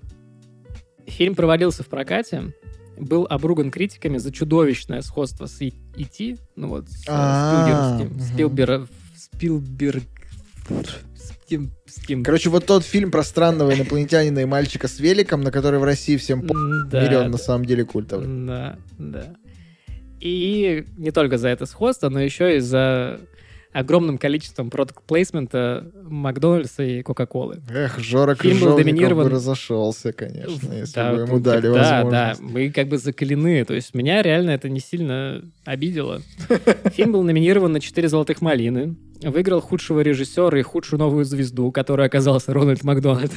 фильм 1.08 1.36
провалился 1.36 1.84
в 1.84 1.88
прокате, 1.88 2.54
был 2.98 3.28
обруган 3.30 3.72
критиками 3.72 4.18
за 4.18 4.32
чудовищное 4.32 5.02
сходство 5.02 5.46
с 5.48 5.60
E.T., 5.62 6.38
ну 6.56 6.70
вот, 6.70 6.90
с 6.90 7.02
э, 7.08 7.10
А, 7.10 7.98
Спилбергским. 7.98 8.20
Спилбер, 8.22 8.88
Спилберг... 9.16 10.04
С 11.86 12.02
кем- 12.08 12.24
Короче, 12.24 12.50
вот 12.50 12.66
тот 12.66 12.84
фильм 12.84 13.12
про 13.12 13.24
странного 13.24 13.76
инопланетянина 13.76 14.40
и 14.40 14.46
мальчика 14.46 14.88
с 14.88 15.00
великом, 15.00 15.42
на 15.42 15.52
который 15.52 15.80
в 15.80 15.84
России 15.84 16.18
всем 16.18 16.40
М, 16.50 16.90
да, 16.90 17.04
миллион 17.06 17.26
да. 17.26 17.30
на 17.30 17.38
самом 17.38 17.66
деле 17.66 17.86
культовый. 17.86 18.26
Да, 18.48 18.78
да. 18.98 19.36
И 20.20 20.86
не 20.98 21.12
только 21.12 21.38
за 21.38 21.50
это 21.50 21.68
сходство, 21.68 22.10
но 22.10 22.20
еще 22.20 22.58
и 22.58 22.60
за 22.60 23.20
огромным 23.76 24.18
количеством 24.18 24.70
продукт 24.70 25.04
плейсмента 25.04 25.92
Макдональдса 26.04 26.84
и 26.84 27.02
Кока-Колы. 27.02 27.62
Эх, 27.70 28.00
Жора 28.00 28.36
Фильм 28.36 28.60
был 28.62 28.80
доминирован- 28.80 29.24
бы 29.26 29.30
разошелся, 29.30 30.14
конечно, 30.14 30.74
если 30.74 30.94
Да, 30.96 31.14
бы 31.14 31.22
ему 31.22 31.40
дали 31.40 31.68
да, 31.68 32.02
возможность. 32.02 32.40
Да, 32.42 32.46
мы 32.48 32.70
как 32.70 32.88
бы 32.88 32.98
закалены. 32.98 33.66
То 33.66 33.74
есть 33.74 33.94
меня 33.94 34.22
реально 34.22 34.52
это 34.52 34.70
не 34.70 34.80
сильно 34.80 35.44
обидело. 35.66 36.22
Фильм 36.94 37.12
был 37.12 37.24
номинирован 37.24 37.74
на 37.74 37.80
4 37.82 38.08
золотых 38.08 38.42
малины. 38.42 38.96
Выиграл 39.22 39.60
худшего 39.60 40.00
режиссера 40.00 40.58
и 40.58 40.62
худшую 40.62 41.00
новую 41.00 41.26
звезду, 41.26 41.72
которой 41.72 42.08
оказался 42.08 42.54
Рональд 42.54 42.84
Макдональд. 42.84 43.32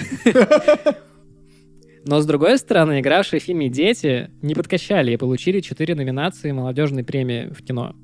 Но, 2.05 2.21
с 2.21 2.27
другой 2.27 2.59
стороны, 2.59 3.01
игравшие 3.01 3.41
в 3.41 3.43
фильме 3.43 3.69
дети 3.69 4.31
не 4.41 4.55
подкачали 4.55 5.13
и 5.13 5.17
получили 5.17 5.61
4 5.61 5.95
номинации 5.95 6.53
молодежной 6.53 7.05
премии 7.05 7.53
в 7.53 7.63
кино. 7.65 7.95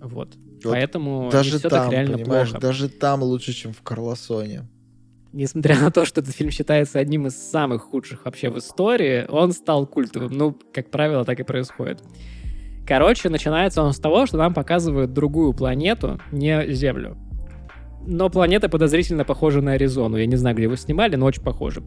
Вот. 0.00 0.34
Вот 0.64 0.72
Поэтому 0.72 1.28
Даже 1.30 1.58
все 1.58 1.68
там, 1.68 1.84
так 1.84 1.92
реально 1.92 2.18
плохо. 2.18 2.58
даже 2.58 2.88
там 2.88 3.22
лучше, 3.22 3.52
чем 3.52 3.72
в 3.72 3.82
Карлосоне. 3.82 4.66
Несмотря 5.32 5.80
на 5.80 5.90
то, 5.90 6.04
что 6.04 6.20
этот 6.20 6.34
фильм 6.34 6.50
считается 6.50 6.98
одним 6.98 7.26
из 7.26 7.34
самых 7.34 7.82
худших 7.82 8.26
вообще 8.26 8.50
в 8.50 8.58
истории, 8.58 9.24
он 9.28 9.52
стал 9.52 9.86
культовым. 9.86 10.30
Ну, 10.32 10.58
как 10.74 10.90
правило, 10.90 11.24
так 11.24 11.40
и 11.40 11.42
происходит. 11.42 12.02
Короче, 12.86 13.28
начинается 13.30 13.82
он 13.82 13.92
с 13.92 13.98
того, 13.98 14.26
что 14.26 14.36
нам 14.36 14.52
показывают 14.52 15.12
другую 15.12 15.54
планету, 15.54 16.20
не 16.32 16.66
Землю. 16.72 17.16
Но 18.06 18.28
планета 18.28 18.68
подозрительно 18.68 19.24
похожа 19.24 19.60
на 19.62 19.72
Аризону. 19.72 20.16
Я 20.16 20.26
не 20.26 20.36
знаю, 20.36 20.56
где 20.56 20.64
его 20.64 20.76
снимали, 20.76 21.16
но 21.16 21.26
очень 21.26 21.42
похоже. 21.42 21.82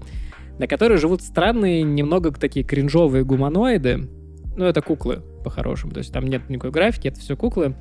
На 0.57 0.67
которой 0.67 0.97
живут 0.97 1.21
странные, 1.21 1.83
немного 1.83 2.31
такие 2.31 2.65
кринжовые 2.65 3.25
гуманоиды. 3.25 4.09
Ну, 4.55 4.63
это 4.63 4.81
куклы, 4.81 5.21
по-хорошему. 5.43 5.91
То 5.91 5.97
есть 5.99 6.13
там 6.13 6.25
нет 6.25 6.49
никакой 6.49 6.71
графики, 6.71 7.09
это 7.09 7.19
все 7.19 7.35
куклы, 7.35 7.75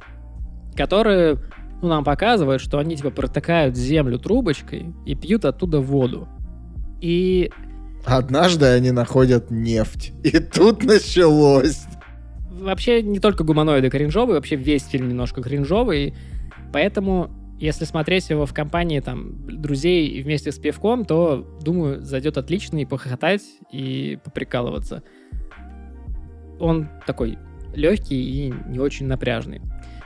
которые 0.77 1.39
ну, 1.83 1.89
нам 1.89 2.05
показывают, 2.05 2.63
что 2.63 2.79
они 2.79 2.97
типа 2.97 3.11
протыкают 3.11 3.77
землю 3.77 4.19
трубочкой 4.19 4.95
и 5.05 5.15
пьют 5.15 5.45
оттуда 5.45 5.81
воду. 5.81 6.29
И 7.01 7.51
Однажды 8.05 8.67
они 8.67 8.91
находят 8.91 9.51
нефть. 9.51 10.13
И 10.23 10.39
тут 10.39 10.85
началось. 10.85 11.85
вообще 12.51 13.03
не 13.03 13.19
только 13.19 13.45
гуманоиды 13.45 13.91
кринжовые, 13.91 14.37
вообще 14.37 14.57
весь 14.57 14.85
фильм 14.85 15.09
немножко 15.09 15.43
кринжовый. 15.43 16.15
Поэтому, 16.73 17.31
если 17.59 17.85
смотреть 17.85 18.31
его 18.31 18.47
в 18.47 18.53
компании 18.53 19.01
там 19.01 19.47
друзей 19.47 20.09
и 20.09 20.23
вместе 20.23 20.53
с 20.53 20.59
пивком, 20.59 21.05
то, 21.05 21.47
думаю, 21.63 22.03
зайдет 22.03 22.37
отлично 22.37 22.79
и 22.79 22.85
похохотать, 22.85 23.43
и 23.71 24.19
поприкалываться. 24.25 25.03
Он 26.59 26.89
такой 27.07 27.39
легкий 27.75 28.49
и 28.49 28.55
не 28.69 28.79
очень 28.79 29.07
напряжный. 29.07 29.61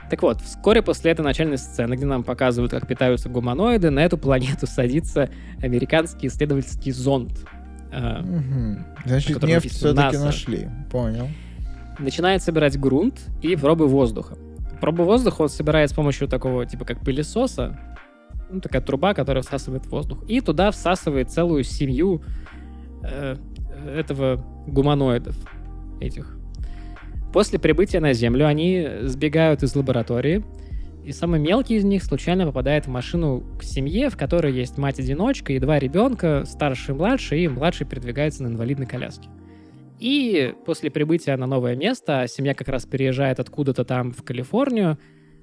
Так 0.09 0.21
вот, 0.23 0.41
вскоре 0.41 0.81
после 0.81 1.11
этой 1.11 1.21
начальной 1.21 1.57
сцены, 1.57 1.93
где 1.93 2.05
нам 2.05 2.23
показывают, 2.23 2.71
как 2.71 2.87
питаются 2.87 3.29
гуманоиды, 3.29 3.89
на 3.89 3.99
эту 3.99 4.17
планету 4.17 4.65
садится 4.67 5.29
американский 5.61 6.27
исследовательский 6.27 6.91
зонд. 6.91 7.31
Э, 7.91 8.21
Мгм. 8.21 8.85
Значит, 9.05 9.43
нефть 9.43 9.71
все-таки 9.71 10.17
нашли. 10.17 10.69
Понял. 10.91 11.27
начинает 11.99 12.41
собирать 12.41 12.79
грунт 12.79 13.19
и 13.41 13.55
пробы 13.55 13.87
воздуха. 13.87 14.37
Пробы 14.81 15.03
воздуха 15.03 15.41
он 15.43 15.49
собирает 15.49 15.89
с 15.89 15.93
помощью 15.93 16.27
такого, 16.27 16.65
типа, 16.65 16.85
как 16.85 17.01
пылесоса. 17.01 17.77
Ну, 18.49 18.61
такая 18.61 18.81
труба, 18.81 19.13
которая 19.13 19.43
всасывает 19.43 19.85
воздух. 19.87 20.23
И 20.27 20.41
туда 20.41 20.71
всасывает 20.71 21.29
целую 21.29 21.63
семью 21.63 22.23
э, 23.03 23.35
этого 23.95 24.43
гуманоидов 24.65 25.35
этих. 25.99 26.38
После 27.33 27.59
прибытия 27.59 27.99
на 27.99 28.13
Землю 28.13 28.47
они 28.47 28.87
сбегают 29.01 29.61
из 29.61 29.75
лаборатории 29.75 30.43
И 31.05 31.11
самый 31.11 31.39
мелкий 31.39 31.75
из 31.75 31.83
них 31.83 32.03
случайно 32.03 32.45
попадает 32.45 32.87
в 32.87 32.89
машину 32.89 33.43
к 33.59 33.63
семье, 33.63 34.09
в 34.09 34.17
которой 34.17 34.51
есть 34.51 34.77
мать-одиночка 34.77 35.53
и 35.53 35.59
два 35.59 35.77
ребенка, 35.79 36.43
старший 36.45 36.95
и 36.95 36.97
младший, 36.97 37.43
и 37.43 37.47
младший 37.47 37.85
передвигается 37.85 38.43
на 38.43 38.47
инвалидной 38.47 38.87
коляске. 38.87 39.29
И 39.99 40.53
после 40.65 40.89
прибытия 40.89 41.35
на 41.35 41.45
новое 41.45 41.75
место, 41.75 42.21
а 42.21 42.27
семья 42.27 42.53
как 42.53 42.69
раз 42.69 42.85
переезжает 42.85 43.39
откуда-то 43.39 43.83
там 43.83 44.11
в 44.11 44.23
Калифорнию, 44.23 44.97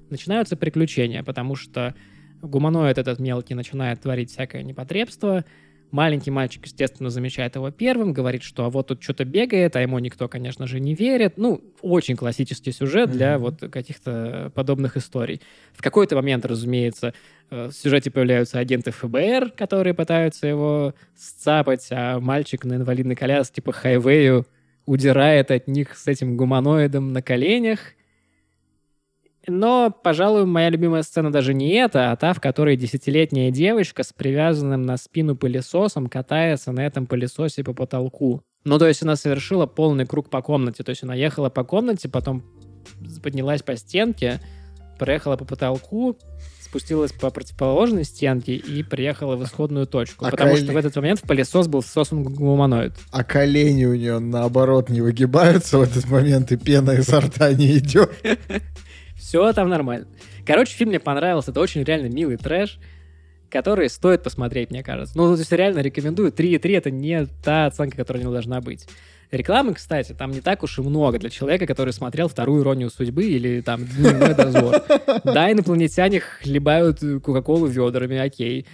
начинаются 0.09 0.57
приключения, 0.57 1.23
потому 1.23 1.55
что 1.55 1.93
гуманоид 2.41 2.97
этот 2.97 3.19
мелкий 3.19 3.53
начинает 3.53 4.01
творить 4.01 4.31
всякое 4.31 4.63
непотребство, 4.63 5.45
Маленький 5.91 6.31
мальчик, 6.31 6.65
естественно, 6.65 7.09
замечает 7.09 7.55
его 7.55 7.71
первым, 7.71 8.11
говорит, 8.11 8.43
что 8.43 8.65
а 8.65 8.69
вот 8.69 8.87
тут 8.87 9.01
что-то 9.01 9.23
бегает, 9.23 9.75
а 9.75 9.81
ему 9.81 9.97
никто, 9.99 10.27
конечно 10.27 10.67
же, 10.67 10.81
не 10.81 10.93
верит. 10.93 11.37
Ну, 11.37 11.61
очень 11.81 12.17
классический 12.17 12.73
сюжет 12.73 13.11
для 13.11 13.35
mm-hmm. 13.35 13.37
вот 13.37 13.59
каких-то 13.71 14.51
подобных 14.53 14.97
историй. 14.97 15.41
В 15.73 15.81
какой-то 15.81 16.15
момент, 16.17 16.45
разумеется, 16.45 17.13
э, 17.49 17.67
в 17.67 17.71
сюжете 17.71 18.11
появляются 18.11 18.59
агенты 18.59 18.91
ФБР, 18.91 19.51
которые 19.51 19.93
пытаются 19.93 20.45
его 20.45 20.93
сцапать, 21.15 21.87
а 21.91 22.19
мальчик 22.19 22.65
на 22.65 22.75
инвалидной 22.75 23.15
коляске 23.15 23.55
типа 23.55 23.71
хайвею 23.71 24.45
удирает 24.85 25.51
от 25.51 25.67
них 25.67 25.95
с 25.97 26.07
этим 26.07 26.35
гуманоидом 26.35 27.13
на 27.13 27.21
коленях 27.21 27.79
но, 29.47 29.91
пожалуй, 30.03 30.45
моя 30.45 30.69
любимая 30.69 31.03
сцена 31.03 31.31
даже 31.31 31.53
не 31.53 31.71
эта, 31.73 32.11
а 32.11 32.15
та, 32.15 32.33
в 32.33 32.41
которой 32.41 32.75
десятилетняя 32.75 33.49
девочка 33.51 34.03
с 34.03 34.11
привязанным 34.13 34.83
на 34.83 34.97
спину 34.97 35.35
пылесосом 35.35 36.07
катается 36.07 36.71
на 36.71 36.85
этом 36.85 37.07
пылесосе 37.07 37.63
по 37.63 37.73
потолку. 37.73 38.43
Ну, 38.65 38.77
то 38.77 38.87
есть 38.87 39.01
она 39.03 39.15
совершила 39.15 39.65
полный 39.65 40.05
круг 40.05 40.29
по 40.29 40.41
комнате. 40.41 40.83
То 40.83 40.89
есть 40.89 41.03
она 41.03 41.15
ехала 41.15 41.49
по 41.49 41.63
комнате, 41.63 42.09
потом 42.09 42.43
поднялась 43.23 43.61
по 43.61 43.77
стенке, 43.77 44.41
проехала 44.99 45.37
по 45.37 45.45
потолку, 45.45 46.17
спустилась 46.61 47.13
по 47.13 47.29
противоположной 47.29 48.03
стенке 48.03 48.55
и 48.55 48.83
приехала 48.83 49.37
в 49.37 49.43
исходную 49.45 49.87
точку. 49.87 50.25
А 50.25 50.31
потому 50.31 50.51
колени... 50.51 50.65
что 50.65 50.73
в 50.73 50.77
этот 50.77 50.95
момент 50.97 51.19
в 51.19 51.23
пылесос 51.23 51.67
был 51.67 51.79
всосан 51.79 52.23
гуманоид. 52.23 52.93
А 53.11 53.23
колени 53.23 53.85
у 53.85 53.95
нее, 53.95 54.19
наоборот, 54.19 54.89
не 54.89 54.99
выгибаются 54.99 55.77
в 55.77 55.83
этот 55.83 56.09
момент, 56.09 56.51
и 56.51 56.57
пена 56.57 56.91
изо 56.91 57.21
рта 57.21 57.53
не 57.53 57.77
идет. 57.77 58.11
Все 59.17 59.51
там 59.53 59.69
нормально. 59.69 60.07
Короче, 60.45 60.73
фильм 60.73 60.89
мне 60.89 60.99
понравился. 60.99 61.51
Это 61.51 61.59
очень 61.59 61.83
реально 61.83 62.07
милый 62.07 62.37
трэш, 62.37 62.79
который 63.49 63.89
стоит 63.89 64.23
посмотреть, 64.23 64.71
мне 64.71 64.83
кажется. 64.83 65.17
Ну, 65.17 65.33
то 65.33 65.39
есть 65.39 65.51
реально 65.51 65.79
рекомендую. 65.79 66.31
3,3 66.31 66.77
это 66.77 66.91
не 66.91 67.25
та 67.43 67.65
оценка, 67.65 67.97
которая 67.97 68.23
не 68.23 68.31
должна 68.31 68.61
быть. 68.61 68.87
Рекламы, 69.29 69.73
кстати, 69.73 70.13
там 70.13 70.31
не 70.31 70.39
так 70.39 70.63
уж 70.63 70.79
и 70.79 70.81
много 70.81 71.19
для 71.19 71.29
человека, 71.29 71.65
который 71.65 71.91
смотрел 71.91 72.29
вторую 72.29 72.63
иронию 72.63 72.89
судьбы 72.89 73.25
или 73.25 73.59
там 73.59 73.83
дневной 73.85 74.33
дозор. 74.33 74.81
Да, 75.25 75.51
инопланетяне 75.51 76.21
хлебают 76.21 76.99
Кока-Колу 76.99 77.65
ведрами, 77.65 78.17
окей. 78.17 78.65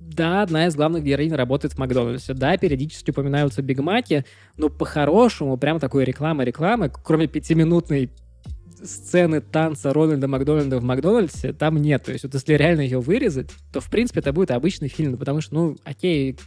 Да, 0.00 0.42
одна 0.42 0.66
из 0.66 0.74
главных 0.74 1.04
героинь 1.04 1.32
работает 1.32 1.74
в 1.74 1.78
Макдональдсе. 1.78 2.34
Да, 2.34 2.56
периодически 2.56 3.10
упоминаются 3.10 3.62
Биг 3.62 3.78
Маки, 3.78 4.24
но 4.56 4.68
по-хорошему, 4.68 5.56
прям 5.56 5.78
такой 5.78 6.04
реклама-рекламы, 6.04 6.90
кроме 6.90 7.28
пятиминутной 7.28 8.10
сцены 8.84 9.40
танца 9.40 9.92
Рональда 9.92 10.28
Макдональда 10.28 10.78
в 10.78 10.82
Макдональдсе 10.82 11.52
там 11.52 11.76
нет. 11.76 12.04
То 12.04 12.12
есть 12.12 12.24
вот 12.24 12.34
если 12.34 12.54
реально 12.54 12.80
ее 12.82 13.00
вырезать, 13.00 13.50
то 13.72 13.80
в 13.80 13.90
принципе 13.90 14.20
это 14.20 14.32
будет 14.32 14.50
обычный 14.50 14.88
фильм, 14.88 15.16
потому 15.16 15.40
что, 15.40 15.54
ну, 15.54 15.76
окей, 15.84 16.38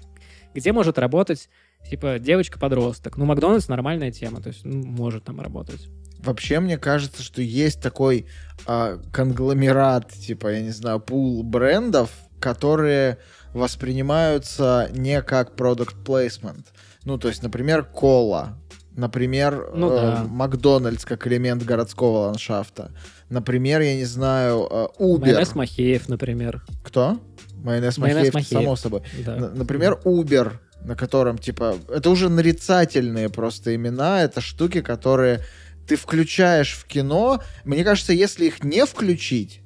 где 0.54 0.72
может 0.72 1.00
работать, 1.00 1.50
типа, 1.90 2.20
девочка-подросток? 2.20 3.18
Ну, 3.18 3.26
Макдональдс 3.26 3.68
нормальная 3.68 4.12
тема, 4.12 4.42
то 4.42 4.50
есть, 4.50 4.64
ну, 4.64 4.84
может 4.86 5.24
там 5.24 5.40
работать. 5.40 5.88
Вообще, 6.20 6.60
мне 6.60 6.78
кажется, 6.78 7.22
что 7.22 7.42
есть 7.42 7.82
такой 7.82 8.28
э, 8.66 9.00
конгломерат, 9.12 10.12
типа, 10.12 10.54
я 10.54 10.62
не 10.62 10.70
знаю, 10.70 11.00
пул 11.00 11.44
брендов, 11.44 12.12
которые 12.40 13.18
воспринимаются 13.54 14.90
не 14.94 15.22
как 15.22 15.56
продукт 15.56 15.96
placement. 16.06 16.66
Ну, 17.04 17.18
то 17.18 17.28
есть, 17.28 17.44
например, 17.44 17.84
кола. 17.84 18.58
Например, 18.96 19.72
ну, 19.74 19.92
э, 19.92 19.96
да. 19.96 20.26
Макдональдс 20.30 21.06
как 21.06 21.26
элемент 21.26 21.64
городского 21.64 22.28
ландшафта. 22.28 22.92
Например, 23.30 23.82
я 23.82 23.96
не 23.96 24.06
знаю, 24.06 24.68
э, 24.70 24.88
Uber. 25.00 25.22
Майонез 25.22 25.56
Махеев, 25.56 26.10
например. 26.10 26.64
Кто? 26.84 27.20
Майонез, 27.56 27.98
Майонез 27.98 28.34
Махеев, 28.34 28.34
Махеев, 28.34 28.62
само 28.62 28.76
собой. 28.76 29.02
Да. 29.26 29.52
Например, 29.56 30.00
Uber, 30.06 30.54
на 30.84 30.96
котором, 30.96 31.38
типа, 31.38 31.76
это 31.90 32.10
уже 32.10 32.30
нарицательные 32.30 33.30
просто 33.30 33.74
имена, 33.74 34.22
это 34.22 34.42
штуки, 34.42 34.82
которые 34.82 35.42
ты 35.88 35.96
включаешь 35.96 36.74
в 36.74 36.86
кино. 36.86 37.42
Мне 37.64 37.84
кажется, 37.84 38.14
если 38.14 38.46
их 38.46 38.64
не 38.64 38.86
включить, 38.86 39.62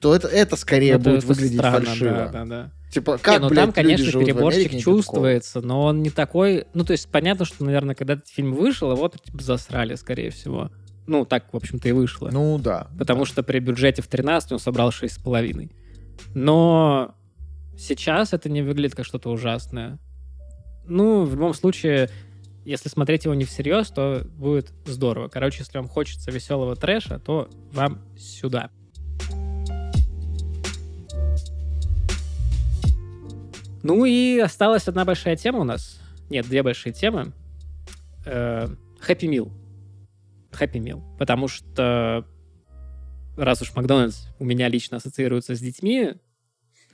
то 0.00 0.14
это, 0.14 0.26
это 0.28 0.56
скорее 0.56 0.94
это, 0.94 1.04
будет 1.04 1.18
это 1.18 1.26
выглядеть 1.28 1.58
странно, 1.58 1.86
фальшиво. 1.86 2.10
Да, 2.10 2.28
да, 2.28 2.44
да. 2.44 2.72
Типа, 2.92 3.16
как, 3.16 3.36
не, 3.36 3.40
ну 3.40 3.48
блядь, 3.48 3.64
там, 3.64 3.72
конечно, 3.72 4.20
переборчик 4.20 4.78
чувствуется, 4.78 5.62
но 5.62 5.82
он 5.82 6.02
не 6.02 6.10
такой... 6.10 6.66
Ну, 6.74 6.84
то 6.84 6.92
есть, 6.92 7.08
понятно, 7.08 7.46
что, 7.46 7.64
наверное, 7.64 7.94
когда 7.94 8.14
этот 8.14 8.28
фильм 8.28 8.52
вышел, 8.52 8.92
его 8.92 9.08
типа, 9.08 9.42
засрали, 9.42 9.94
скорее 9.94 10.28
всего. 10.28 10.70
Ну, 11.06 11.24
так, 11.24 11.50
в 11.54 11.56
общем-то, 11.56 11.88
и 11.88 11.92
вышло. 11.92 12.28
Ну, 12.30 12.58
да. 12.58 12.88
Потому 12.98 13.20
да. 13.20 13.26
что 13.26 13.42
при 13.42 13.60
бюджете 13.60 14.02
в 14.02 14.08
13 14.08 14.52
он 14.52 14.58
собрал 14.58 14.90
6,5. 14.90 15.72
Но 16.34 17.14
сейчас 17.78 18.34
это 18.34 18.50
не 18.50 18.60
выглядит 18.60 18.94
как 18.94 19.06
что-то 19.06 19.30
ужасное. 19.30 19.98
Ну, 20.84 21.24
в 21.24 21.34
любом 21.34 21.54
случае, 21.54 22.10
если 22.66 22.90
смотреть 22.90 23.24
его 23.24 23.32
не 23.32 23.44
всерьез, 23.44 23.88
то 23.88 24.26
будет 24.36 24.70
здорово. 24.84 25.28
Короче, 25.28 25.60
если 25.60 25.78
вам 25.78 25.88
хочется 25.88 26.30
веселого 26.30 26.76
трэша, 26.76 27.18
то 27.18 27.48
вам 27.72 28.02
сюда. 28.18 28.68
Ну 33.82 34.04
и 34.04 34.38
осталась 34.38 34.88
одна 34.88 35.04
большая 35.04 35.36
тема 35.36 35.60
у 35.60 35.64
нас. 35.64 36.00
Нет, 36.30 36.46
две 36.48 36.62
большие 36.62 36.92
темы. 36.92 37.32
Happy 38.24 38.76
Meal. 39.08 39.50
Happy 40.52 40.80
Meal. 40.80 41.02
Потому 41.18 41.48
что 41.48 42.24
раз 43.36 43.62
уж 43.62 43.74
Макдональдс 43.74 44.28
у 44.38 44.44
меня 44.44 44.68
лично 44.68 44.98
ассоциируется 44.98 45.56
с 45.56 45.60
детьми, 45.60 46.14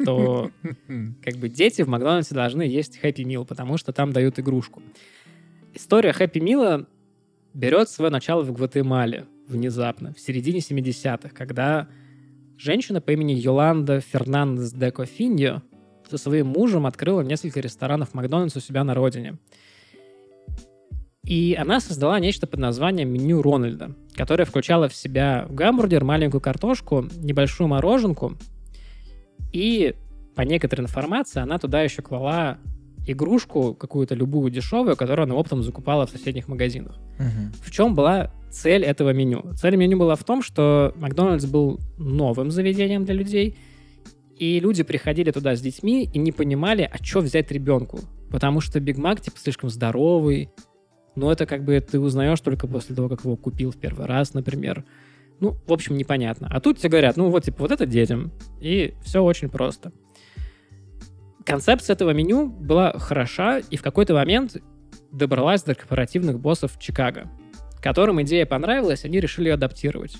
то 0.05 0.51
как 1.23 1.35
бы 1.36 1.48
дети 1.48 1.82
в 1.82 1.89
Макдональдсе 1.89 2.35
должны 2.35 2.62
есть 2.62 2.98
Happy 3.02 3.24
Meal, 3.24 3.44
потому 3.44 3.77
что 3.77 3.93
там 3.93 4.12
дают 4.12 4.39
игрушку. 4.39 4.82
История 5.74 6.10
Happy 6.10 6.40
Meal 6.40 6.86
берет 7.55 7.89
свое 7.89 8.10
начало 8.10 8.43
в 8.43 8.52
Гватемале 8.52 9.27
внезапно, 9.47 10.15
в 10.15 10.20
середине 10.20 10.60
70-х, 10.60 11.31
когда 11.31 11.89
женщина 12.56 13.01
по 13.01 13.10
имени 13.12 13.32
Йоланда 13.32 14.01
Фернандес 14.01 14.73
де 14.73 14.90
Кофиньо 14.90 15.62
со 16.10 16.18
своим 16.18 16.48
мужем 16.48 16.86
открыла 16.86 17.20
несколько 17.20 17.60
ресторанов 17.60 18.14
Макдональдс 18.14 18.56
у 18.56 18.60
себя 18.60 18.85
на 18.85 18.94
родине. 18.94 19.39
И 21.24 21.55
она 21.60 21.80
создала 21.80 22.18
нечто 22.18 22.47
под 22.47 22.60
названием 22.60 23.10
меню 23.10 23.43
Рональда, 23.43 23.94
которое 24.14 24.47
включало 24.47 24.89
в 24.89 24.94
себя 24.94 25.47
гамбургер, 25.51 26.02
маленькую 26.02 26.40
картошку, 26.40 27.06
небольшую 27.16 27.68
мороженку. 27.68 28.32
И 29.52 29.94
по 30.35 30.43
некоторой 30.43 30.85
информации 30.85 31.40
она 31.40 31.59
туда 31.59 31.82
еще 31.82 32.01
клала 32.01 32.59
игрушку, 33.06 33.74
какую-то 33.74 34.14
любую 34.14 34.51
дешевую, 34.51 34.97
которую 34.97 35.24
она 35.24 35.35
оптом 35.35 35.62
закупала 35.62 36.06
в 36.06 36.10
соседних 36.10 36.48
магазинах. 36.48 36.97
Угу. 37.18 37.64
В 37.64 37.70
чем 37.70 37.94
была 37.94 38.30
цель 38.51 38.85
этого 38.85 39.12
меню? 39.12 39.52
Цель 39.55 39.76
меню 39.76 39.98
была 39.98 40.14
в 40.14 40.24
том, 40.24 40.43
что 40.43 40.94
Макдональдс 40.97 41.47
был 41.47 41.80
новым 41.98 42.51
заведением 42.51 43.05
для 43.05 43.14
людей, 43.14 43.56
и 44.39 44.60
люди 44.60 44.82
приходили 44.82 45.31
туда 45.31 45.56
с 45.56 45.60
детьми 45.60 46.05
и 46.05 46.19
не 46.19 46.32
понимали, 46.32 46.89
а 46.90 47.02
что 47.02 47.20
взять 47.20 47.51
ребенку. 47.51 48.01
Потому 48.31 48.60
что 48.60 48.78
Биг 48.78 48.97
Мак, 48.98 49.20
типа, 49.20 49.39
слишком 49.39 49.70
здоровый. 49.70 50.51
Но 51.16 51.32
это 51.32 51.47
как 51.47 51.65
бы 51.65 51.81
ты 51.81 51.98
узнаешь 51.98 52.40
только 52.40 52.66
после 52.66 52.94
того, 52.94 53.09
как 53.09 53.24
его 53.24 53.36
купил 53.36 53.73
в 53.73 53.77
первый 53.77 54.06
раз, 54.06 54.35
например. 54.35 54.85
Ну, 55.40 55.56
в 55.66 55.73
общем, 55.73 55.97
непонятно. 55.97 56.48
А 56.51 56.60
тут 56.60 56.78
тебе 56.78 56.90
говорят, 56.90 57.16
ну 57.16 57.31
вот, 57.31 57.44
типа, 57.44 57.59
вот 57.60 57.73
это 57.73 57.86
детям. 57.86 58.32
И 58.60 58.94
все 59.02 59.23
очень 59.23 59.48
просто. 59.48 59.93
Концепция 61.44 61.94
этого 61.94 62.10
меню 62.10 62.47
была 62.47 62.93
хороша, 62.98 63.59
и 63.59 63.77
в 63.77 63.82
какой-то 63.82 64.15
момент 64.15 64.56
добралась 65.10 65.62
до 65.62 65.74
корпоративных 65.74 66.39
боссов 66.39 66.78
Чикаго, 66.78 67.31
которым 67.81 68.20
идея 68.23 68.47
понравилась, 68.47 69.05
они 69.05 69.19
решили 69.19 69.48
ее 69.48 69.55
адаптировать. 69.55 70.16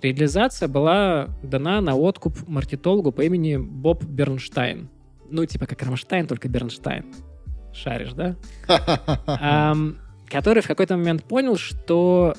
Реализация 0.00 0.68
была 0.68 1.28
дана 1.42 1.80
на 1.80 1.96
откуп 1.96 2.46
маркетологу 2.46 3.12
по 3.12 3.22
имени 3.22 3.56
Боб 3.56 4.04
Бернштайн. 4.04 4.90
Ну, 5.30 5.46
типа 5.46 5.66
как 5.66 5.82
Рамштайн, 5.82 6.26
только 6.26 6.48
Бернштайн. 6.48 7.06
Шаришь, 7.72 8.12
да? 8.12 8.36
Который 10.26 10.62
в 10.62 10.66
какой-то 10.66 10.96
момент 10.96 11.24
понял, 11.24 11.56
что 11.56 12.34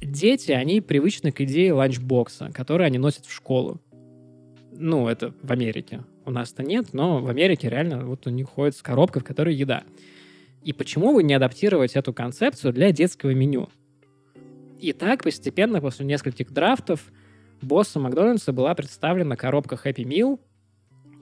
дети, 0.00 0.52
они 0.52 0.80
привычны 0.80 1.32
к 1.32 1.40
идее 1.40 1.72
ланчбокса, 1.72 2.50
который 2.52 2.86
они 2.86 2.98
носят 2.98 3.26
в 3.26 3.32
школу. 3.32 3.80
Ну, 4.72 5.08
это 5.08 5.32
в 5.42 5.50
Америке. 5.52 6.02
У 6.26 6.30
нас-то 6.30 6.62
нет, 6.62 6.92
но 6.92 7.20
в 7.20 7.28
Америке 7.28 7.68
реально 7.68 8.04
вот 8.04 8.26
у 8.26 8.30
них 8.30 8.48
ходит 8.48 8.76
с 8.76 8.82
коробкой, 8.82 9.22
в 9.22 9.24
которой 9.24 9.54
еда. 9.54 9.84
И 10.62 10.72
почему 10.72 11.12
бы 11.14 11.22
не 11.22 11.34
адаптировать 11.34 11.94
эту 11.94 12.12
концепцию 12.12 12.72
для 12.72 12.90
детского 12.90 13.30
меню? 13.30 13.68
И 14.84 14.92
так 14.92 15.22
постепенно, 15.22 15.80
после 15.80 16.04
нескольких 16.04 16.52
драфтов, 16.52 17.10
боссом 17.62 18.02
Макдональдса 18.02 18.52
была 18.52 18.74
представлена 18.74 19.34
коробка 19.34 19.80
Happy 19.82 20.04
Meal, 20.04 20.38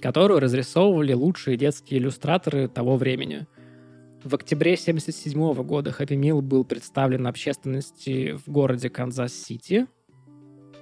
которую 0.00 0.40
разрисовывали 0.40 1.12
лучшие 1.12 1.56
детские 1.56 2.00
иллюстраторы 2.00 2.66
того 2.66 2.96
времени. 2.96 3.46
В 4.24 4.34
октябре 4.34 4.72
1977 4.72 5.62
года 5.62 5.94
Happy 5.96 6.18
Meal 6.18 6.40
был 6.40 6.64
представлен 6.64 7.28
общественности 7.28 8.32
в 8.32 8.50
городе 8.50 8.90
Канзас-Сити, 8.90 9.86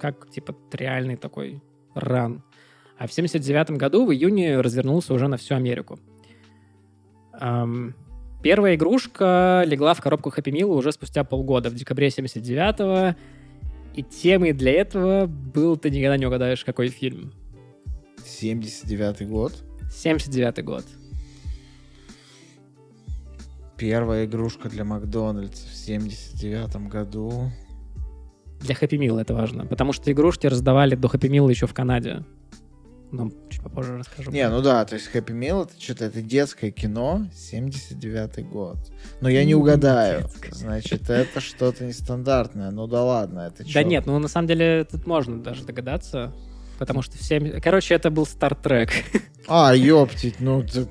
как 0.01 0.31
типа 0.31 0.57
реальный 0.73 1.16
такой 1.16 1.62
run. 1.94 2.43
А 2.97 3.07
в 3.07 3.12
1979 3.12 3.78
году 3.78 4.07
в 4.07 4.11
июне 4.11 4.59
развернулся 4.59 5.12
уже 5.12 5.28
на 5.28 5.36
всю 5.36 5.55
Америку. 5.55 5.98
Эм, 7.39 7.94
первая 8.42 8.74
игрушка 8.74 9.62
легла 9.66 9.94
в 9.94 10.00
коробку 10.00 10.30
Happy 10.30 10.52
Meal 10.52 10.66
уже 10.66 10.92
спустя 10.92 11.24
полгода, 11.24 11.70
в 11.70 11.74
декабре 11.74 12.08
79-го. 12.08 13.16
И 13.94 14.02
темой 14.02 14.52
для 14.52 14.72
этого 14.72 15.26
был, 15.26 15.76
ты 15.76 15.90
никогда 15.90 16.16
не 16.16 16.26
угадаешь, 16.26 16.64
какой 16.64 16.88
фильм. 16.88 17.32
79 18.24 19.28
год. 19.28 19.52
79 19.90 20.64
год. 20.64 20.84
Первая 23.76 24.26
игрушка 24.26 24.68
для 24.68 24.84
Макдональдса 24.84 25.66
в 25.66 25.74
79 25.74 26.88
году. 26.88 27.50
Для 28.60 28.74
Happy 28.74 28.98
Meal 28.98 29.18
это 29.18 29.34
важно, 29.34 29.64
потому 29.64 29.92
что 29.92 30.12
игрушки 30.12 30.46
раздавали 30.46 30.94
до 30.94 31.08
Happy 31.08 31.30
Meal 31.30 31.48
еще 31.48 31.66
в 31.66 31.74
Канаде. 31.74 32.24
Но 33.12 33.31
чуть 33.49 33.62
попозже 33.62 33.99
расскажу. 33.99 34.31
Не, 34.31 34.49
ну 34.49 34.62
да, 34.62 34.85
то 34.85 34.95
есть 34.95 35.11
Happy 35.12 35.37
Meal 35.37 35.65
это 35.65 35.81
что-то, 35.81 36.05
это 36.05 36.23
детское 36.23 36.70
кино, 36.70 37.27
79 37.35 38.49
год. 38.49 38.78
Но 39.20 39.28
я 39.28 39.45
не 39.45 39.55
угадаю. 39.55 40.23
Детское. 40.23 40.53
Значит, 40.53 41.11
это 41.11 41.41
что-то 41.41 41.85
нестандартное. 41.85 42.70
Ну 42.70 42.87
да 42.87 43.03
ладно, 43.03 43.41
это 43.41 43.65
чё? 43.65 43.74
Да 43.74 43.82
нет, 43.82 44.07
ну 44.07 44.19
на 44.19 44.28
самом 44.28 44.49
деле 44.49 44.85
тут 44.85 45.07
можно 45.07 45.43
даже 45.43 45.65
догадаться, 45.65 46.32
потому 46.78 47.03
что 47.03 47.19
все... 47.19 47.41
Короче, 47.61 47.95
это 47.95 48.11
был 48.11 48.27
Стартрек. 48.27 48.91
А, 49.49 49.74
ёптить, 49.74 50.41
ну 50.41 50.62
ты... 50.62 50.87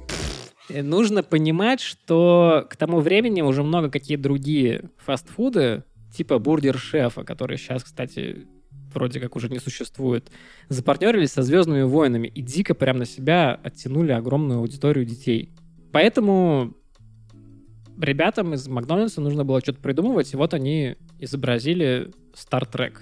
Нужно 0.69 1.23
понимать, 1.23 1.79
что 1.79 2.67
к 2.69 2.75
тому 2.75 2.99
времени 2.99 3.41
уже 3.41 3.63
много 3.63 3.89
какие 3.89 4.17
другие 4.17 4.89
фастфуды, 4.97 5.83
типа 6.15 6.37
Бургер 6.37 6.77
Шефа, 6.77 7.23
который 7.23 7.57
сейчас, 7.57 7.83
кстати, 7.83 8.47
вроде 8.93 9.19
как 9.19 9.35
уже 9.35 9.49
не 9.49 9.59
существует, 9.59 10.29
запартнерились 10.67 11.31
со 11.31 11.41
Звездными 11.41 11.83
войнами 11.83 12.27
и 12.27 12.41
дико 12.41 12.73
прям 12.73 12.97
на 12.97 13.05
себя 13.05 13.59
оттянули 13.63 14.11
огромную 14.11 14.59
аудиторию 14.59 15.05
детей. 15.05 15.53
Поэтому 15.91 16.75
ребятам 17.99 18.53
из 18.53 18.67
Макдональдса 18.67 19.21
нужно 19.21 19.43
было 19.43 19.61
что-то 19.61 19.79
придумывать, 19.79 20.33
и 20.33 20.37
вот 20.37 20.53
они 20.53 20.95
изобразили 21.19 22.11
Trek. 22.51 22.93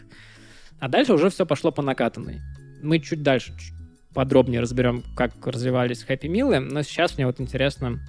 А 0.80 0.88
дальше 0.88 1.14
уже 1.14 1.30
все 1.30 1.46
пошло 1.46 1.72
по 1.72 1.82
накатанной. 1.82 2.42
Мы 2.82 3.00
чуть 3.00 3.24
дальше 3.24 3.54
чуть 3.58 3.74
подробнее 4.14 4.62
разберем, 4.62 5.04
как 5.16 5.46
развивались 5.46 6.06
Happy 6.08 6.28
Meal, 6.28 6.60
но 6.60 6.82
сейчас 6.82 7.18
мне 7.18 7.26
вот 7.26 7.40
интересно 7.40 8.00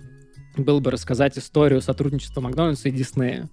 было 0.57 0.81
бы 0.81 0.91
рассказать 0.91 1.39
историю 1.39 1.81
сотрудничества 1.81 2.41
Макдональдса 2.41 2.89
и 2.89 2.93
Диснея. 2.93 3.49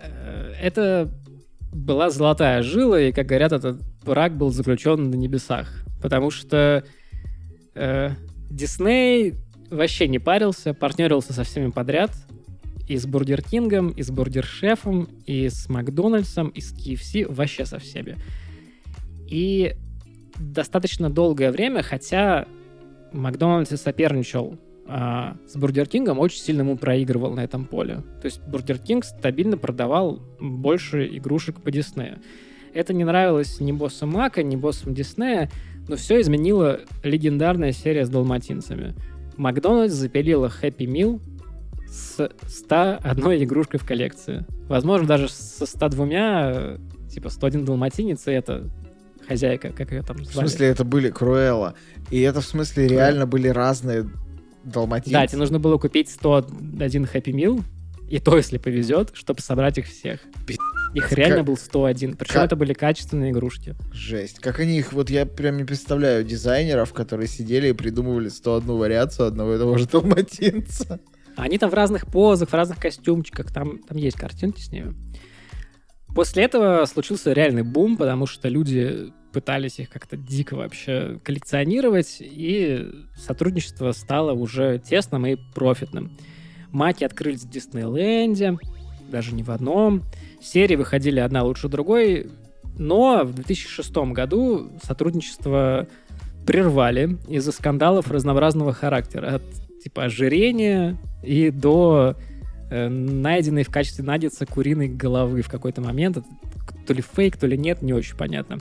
Э, 0.00 0.54
Это 0.60 1.10
была 1.72 2.10
золотая 2.10 2.62
жила, 2.62 3.00
и, 3.00 3.12
как 3.12 3.26
говорят, 3.26 3.52
этот 3.52 3.82
брак 4.04 4.36
был 4.36 4.50
заключен 4.50 5.10
на 5.10 5.14
небесах. 5.14 5.84
Потому 6.00 6.30
что 6.30 6.84
э, 7.74 8.10
Дисней 8.50 9.34
вообще 9.70 10.08
не 10.08 10.18
парился, 10.18 10.74
партнерился 10.74 11.32
со 11.32 11.44
всеми 11.44 11.70
подряд. 11.70 12.10
И 12.88 12.96
с 12.96 13.06
Бургер 13.06 13.42
Кингом, 13.42 13.90
и 13.90 14.02
с 14.02 14.10
Бургер 14.10 14.44
Шефом, 14.44 15.08
и 15.26 15.50
с 15.50 15.68
Макдональдсом, 15.68 16.48
и 16.48 16.60
с 16.62 16.72
KFC, 16.72 17.30
вообще 17.30 17.66
со 17.66 17.78
всеми. 17.78 18.16
И 19.28 19.74
достаточно 20.38 21.10
долгое 21.10 21.50
время, 21.50 21.82
хотя 21.82 22.46
Макдональдс 23.12 23.72
и 23.72 23.76
соперничал 23.76 24.58
а, 24.88 25.36
с 25.46 25.54
Бургер 25.56 25.86
Кингом, 25.86 26.18
очень 26.18 26.40
сильно 26.40 26.62
ему 26.62 26.76
проигрывал 26.78 27.34
на 27.34 27.40
этом 27.44 27.66
поле. 27.66 27.96
То 28.20 28.24
есть 28.24 28.40
Бургер 28.46 28.78
Кинг 28.78 29.04
стабильно 29.04 29.58
продавал 29.58 30.20
больше 30.40 31.06
игрушек 31.06 31.60
по 31.60 31.70
Диснею. 31.70 32.18
Это 32.72 32.94
не 32.94 33.04
нравилось 33.04 33.60
ни 33.60 33.72
боссам 33.72 34.10
Мака, 34.10 34.42
ни 34.42 34.56
боссам 34.56 34.94
Диснея, 34.94 35.50
но 35.88 35.96
все 35.96 36.20
изменила 36.20 36.80
легендарная 37.02 37.72
серия 37.72 38.06
с 38.06 38.08
далматинцами. 38.08 38.94
Макдональдс 39.36 39.94
запилила 39.94 40.50
Happy 40.62 40.86
Meal 40.86 41.20
с 41.86 42.30
101 42.46 43.44
игрушкой 43.44 43.80
в 43.80 43.86
коллекции. 43.86 44.44
Возможно, 44.68 45.06
даже 45.06 45.28
со 45.28 45.66
102, 45.66 46.08
э, 46.10 46.78
типа 47.10 47.28
101 47.28 47.64
далматинец, 47.64 48.26
и 48.26 48.32
это 48.32 48.70
хозяйка, 49.26 49.70
как 49.70 49.92
ее 49.92 50.02
там 50.02 50.16
В 50.16 50.24
звали. 50.24 50.48
смысле, 50.48 50.68
это 50.68 50.84
были 50.84 51.10
Круэлла. 51.10 51.74
И 52.10 52.20
это 52.20 52.40
в 52.40 52.46
смысле 52.46 52.88
реально 52.88 53.26
были 53.26 53.48
разные 53.48 54.08
далматинцы. 54.68 55.12
Да, 55.12 55.26
тебе 55.26 55.38
нужно 55.38 55.58
было 55.58 55.78
купить 55.78 56.08
101 56.10 57.04
Happy 57.04 57.32
Meal, 57.32 57.62
и 58.08 58.18
то, 58.20 58.36
если 58.36 58.58
повезет, 58.58 59.10
чтобы 59.14 59.40
собрать 59.40 59.78
их 59.78 59.86
всех. 59.86 60.20
Их 60.94 61.12
реально 61.12 61.36
Как- 61.38 61.46
был 61.46 61.56
101. 61.58 62.16
Причем 62.16 62.34
как- 62.34 62.44
это 62.46 62.56
были 62.56 62.72
качественные 62.72 63.32
игрушки. 63.32 63.74
Жесть. 63.92 64.38
Как 64.40 64.58
они 64.60 64.78
их... 64.78 64.94
Вот 64.94 65.10
я 65.10 65.26
прям 65.26 65.58
не 65.58 65.64
представляю 65.64 66.24
дизайнеров, 66.24 66.94
которые 66.94 67.28
сидели 67.28 67.68
и 67.68 67.72
придумывали 67.74 68.30
101 68.30 68.74
вариацию 68.78 69.26
одного 69.26 69.54
и 69.54 69.58
того 69.58 69.76
же 69.76 69.86
далматинца. 69.86 71.00
Они 71.36 71.58
там 71.58 71.70
в 71.70 71.74
разных 71.74 72.06
позах, 72.06 72.48
в 72.48 72.54
разных 72.54 72.78
костюмчиках, 72.78 73.52
там, 73.52 73.78
там 73.86 73.98
есть 73.98 74.16
картинки 74.16 74.60
с 74.62 74.72
ними. 74.72 74.94
После 76.18 76.42
этого 76.42 76.84
случился 76.86 77.32
реальный 77.32 77.62
бум, 77.62 77.96
потому 77.96 78.26
что 78.26 78.48
люди 78.48 79.12
пытались 79.32 79.78
их 79.78 79.88
как-то 79.88 80.16
дико 80.16 80.56
вообще 80.56 81.20
коллекционировать, 81.22 82.16
и 82.18 82.90
сотрудничество 83.16 83.92
стало 83.92 84.32
уже 84.32 84.80
тесным 84.80 85.24
и 85.26 85.36
профитным. 85.54 86.10
Маки 86.72 87.04
открылись 87.04 87.42
в 87.42 87.50
Диснейленде, 87.50 88.58
даже 89.08 89.32
не 89.32 89.44
в 89.44 89.50
одном. 89.52 90.02
Серии 90.42 90.74
выходили 90.74 91.20
одна 91.20 91.44
лучше 91.44 91.68
другой, 91.68 92.32
но 92.76 93.22
в 93.22 93.32
2006 93.32 93.96
году 94.10 94.72
сотрудничество 94.82 95.86
прервали 96.44 97.16
из-за 97.28 97.52
скандалов 97.52 98.10
разнообразного 98.10 98.72
характера. 98.72 99.36
От 99.36 99.42
типа 99.84 100.06
ожирения 100.06 100.98
и 101.22 101.52
до 101.52 102.16
найденной 102.70 103.62
в 103.62 103.70
качестве 103.70 104.04
наггетса 104.04 104.46
куриной 104.46 104.88
головы 104.88 105.42
в 105.42 105.48
какой-то 105.48 105.80
момент. 105.80 106.18
То 106.86 106.92
ли 106.94 107.02
фейк, 107.02 107.36
то 107.36 107.46
ли 107.46 107.56
нет, 107.56 107.82
не 107.82 107.92
очень 107.92 108.16
понятно. 108.16 108.58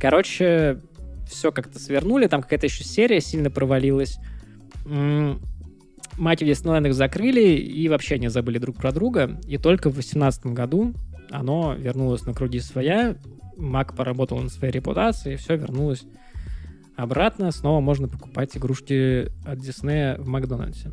Короче, 0.00 0.80
все 1.28 1.52
как-то 1.52 1.78
свернули, 1.78 2.26
там 2.26 2.42
какая-то 2.42 2.66
еще 2.66 2.84
серия 2.84 3.20
сильно 3.20 3.50
провалилась. 3.50 4.18
Мать 4.86 6.42
в 6.42 6.46
Диснейлендах 6.46 6.94
закрыли, 6.94 7.56
и 7.56 7.88
вообще 7.88 8.16
они 8.16 8.28
забыли 8.28 8.58
друг 8.58 8.76
про 8.76 8.92
друга. 8.92 9.38
И 9.46 9.56
только 9.56 9.88
в 9.88 9.94
2018 9.94 10.46
году 10.46 10.94
оно 11.30 11.74
вернулось 11.74 12.24
на 12.26 12.34
круги 12.34 12.60
своя. 12.60 13.16
Мак 13.56 13.94
поработал 13.94 14.38
на 14.38 14.48
своей 14.48 14.72
репутации, 14.72 15.34
и 15.34 15.36
все 15.36 15.56
вернулось 15.56 16.04
обратно. 16.96 17.50
Снова 17.52 17.80
можно 17.80 18.08
покупать 18.08 18.56
игрушки 18.56 19.28
от 19.44 19.58
Диснея 19.58 20.16
в 20.16 20.26
Макдональдсе. 20.26 20.90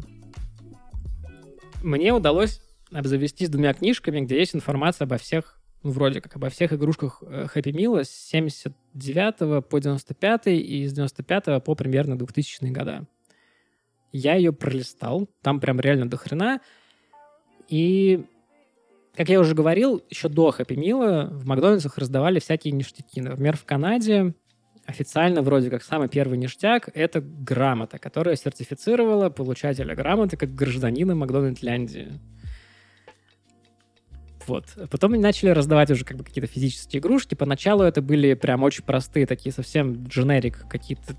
Мне 1.85 2.13
удалось 2.13 2.61
обзавестись 2.91 3.47
двумя 3.47 3.71
книжками, 3.75 4.21
где 4.21 4.39
есть 4.39 4.55
информация 4.55 5.05
обо 5.05 5.19
всех, 5.19 5.59
ну, 5.83 5.91
вроде 5.91 6.19
как 6.19 6.35
обо 6.35 6.49
всех 6.49 6.73
игрушках 6.73 7.21
э, 7.21 7.45
Happy 7.53 7.71
Meal 7.71 8.03
с 8.03 8.09
79 8.09 9.63
по 9.69 9.79
95 9.79 10.47
и 10.47 10.87
с 10.87 10.93
95 10.93 11.63
по 11.63 11.75
примерно 11.75 12.17
2000 12.17 12.65
года. 12.71 13.05
Я 14.11 14.33
ее 14.33 14.51
пролистал, 14.51 15.29
там 15.43 15.59
прям 15.59 15.79
реально 15.79 16.09
до 16.09 16.17
хрена. 16.17 16.59
И, 17.69 18.25
как 19.15 19.29
я 19.29 19.39
уже 19.39 19.53
говорил, 19.53 20.01
еще 20.09 20.27
до 20.27 20.49
Happy 20.57 20.75
Meal 20.75 21.27
в 21.27 21.45
Макдональдсах 21.45 21.99
раздавали 21.99 22.39
всякие 22.39 22.71
ништяки. 22.71 23.21
Например, 23.21 23.55
в 23.55 23.63
Канаде 23.63 24.33
официально 24.85 25.41
вроде 25.41 25.69
как 25.69 25.83
самый 25.83 26.07
первый 26.07 26.37
ништяк— 26.37 26.89
это 26.93 27.21
грамота, 27.21 27.97
которая 27.97 28.35
сертифицировала 28.35 29.29
получателя 29.29 29.95
грамоты 29.95 30.37
как 30.37 30.53
гражданина 30.53 31.15
Макдональдляндии. 31.15 32.13
Вот. 34.47 34.65
Потом 34.91 35.13
они 35.13 35.23
начали 35.23 35.49
раздавать 35.49 35.89
уже 35.89 36.05
как 36.05 36.17
бы 36.17 36.23
какие-то 36.23 36.51
физические 36.51 36.99
игрушки. 36.99 37.33
Поначалу 37.33 37.83
это 37.83 38.01
были 38.01 38.35
прям 38.35 38.61
очень 38.61 38.83
простые, 38.83 39.25
такие 39.25 39.51
совсем 39.51 40.05
дженерик, 40.05 40.67
какие-то 40.69 41.15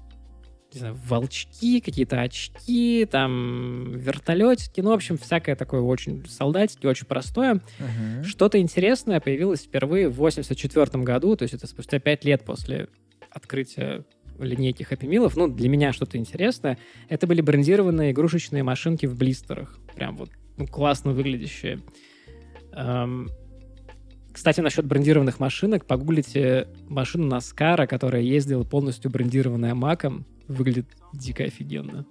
не 0.72 0.80
знаю, 0.80 0.98
волчки, 1.06 1.80
какие-то 1.80 2.20
очки, 2.20 3.06
там, 3.10 3.92
вертолетики, 3.92 4.80
ну, 4.80 4.90
в 4.90 4.94
общем, 4.94 5.16
всякое 5.16 5.56
такое 5.56 5.80
очень 5.80 6.26
солдатики, 6.28 6.86
очень 6.86 7.06
простое. 7.06 7.62
Мгм. 7.78 8.24
Что-то 8.24 8.58
интересное 8.58 9.20
появилось 9.20 9.62
впервые 9.62 10.08
в 10.08 10.16
84 10.16 11.02
году, 11.02 11.34
то 11.36 11.44
есть 11.44 11.54
это 11.54 11.66
спустя 11.66 11.98
5 11.98 12.24
лет 12.24 12.44
после 12.44 12.88
открытия 13.36 14.04
линейки 14.38 14.82
Happy 14.82 15.08
Meal. 15.08 15.30
Ну, 15.36 15.48
для 15.48 15.68
меня 15.68 15.92
что-то 15.92 16.18
интересное. 16.18 16.78
Это 17.08 17.26
были 17.26 17.40
брендированные 17.40 18.12
игрушечные 18.12 18.62
машинки 18.62 19.06
в 19.06 19.16
блистерах. 19.16 19.78
Прям 19.94 20.16
вот 20.16 20.30
ну, 20.56 20.66
классно 20.66 21.12
выглядящие. 21.12 21.80
Эм, 22.72 23.28
Кстати, 24.32 24.60
насчет 24.60 24.86
брендированных 24.86 25.38
машинок, 25.38 25.86
погуглите 25.86 26.68
машину 26.88 27.26
Наскара, 27.26 27.86
которая 27.86 28.22
ездила 28.22 28.64
полностью 28.64 29.10
брендированная 29.10 29.74
Маком. 29.74 30.26
Выглядит 30.48 30.86
дико 31.12 31.44
офигенно. 31.44 32.06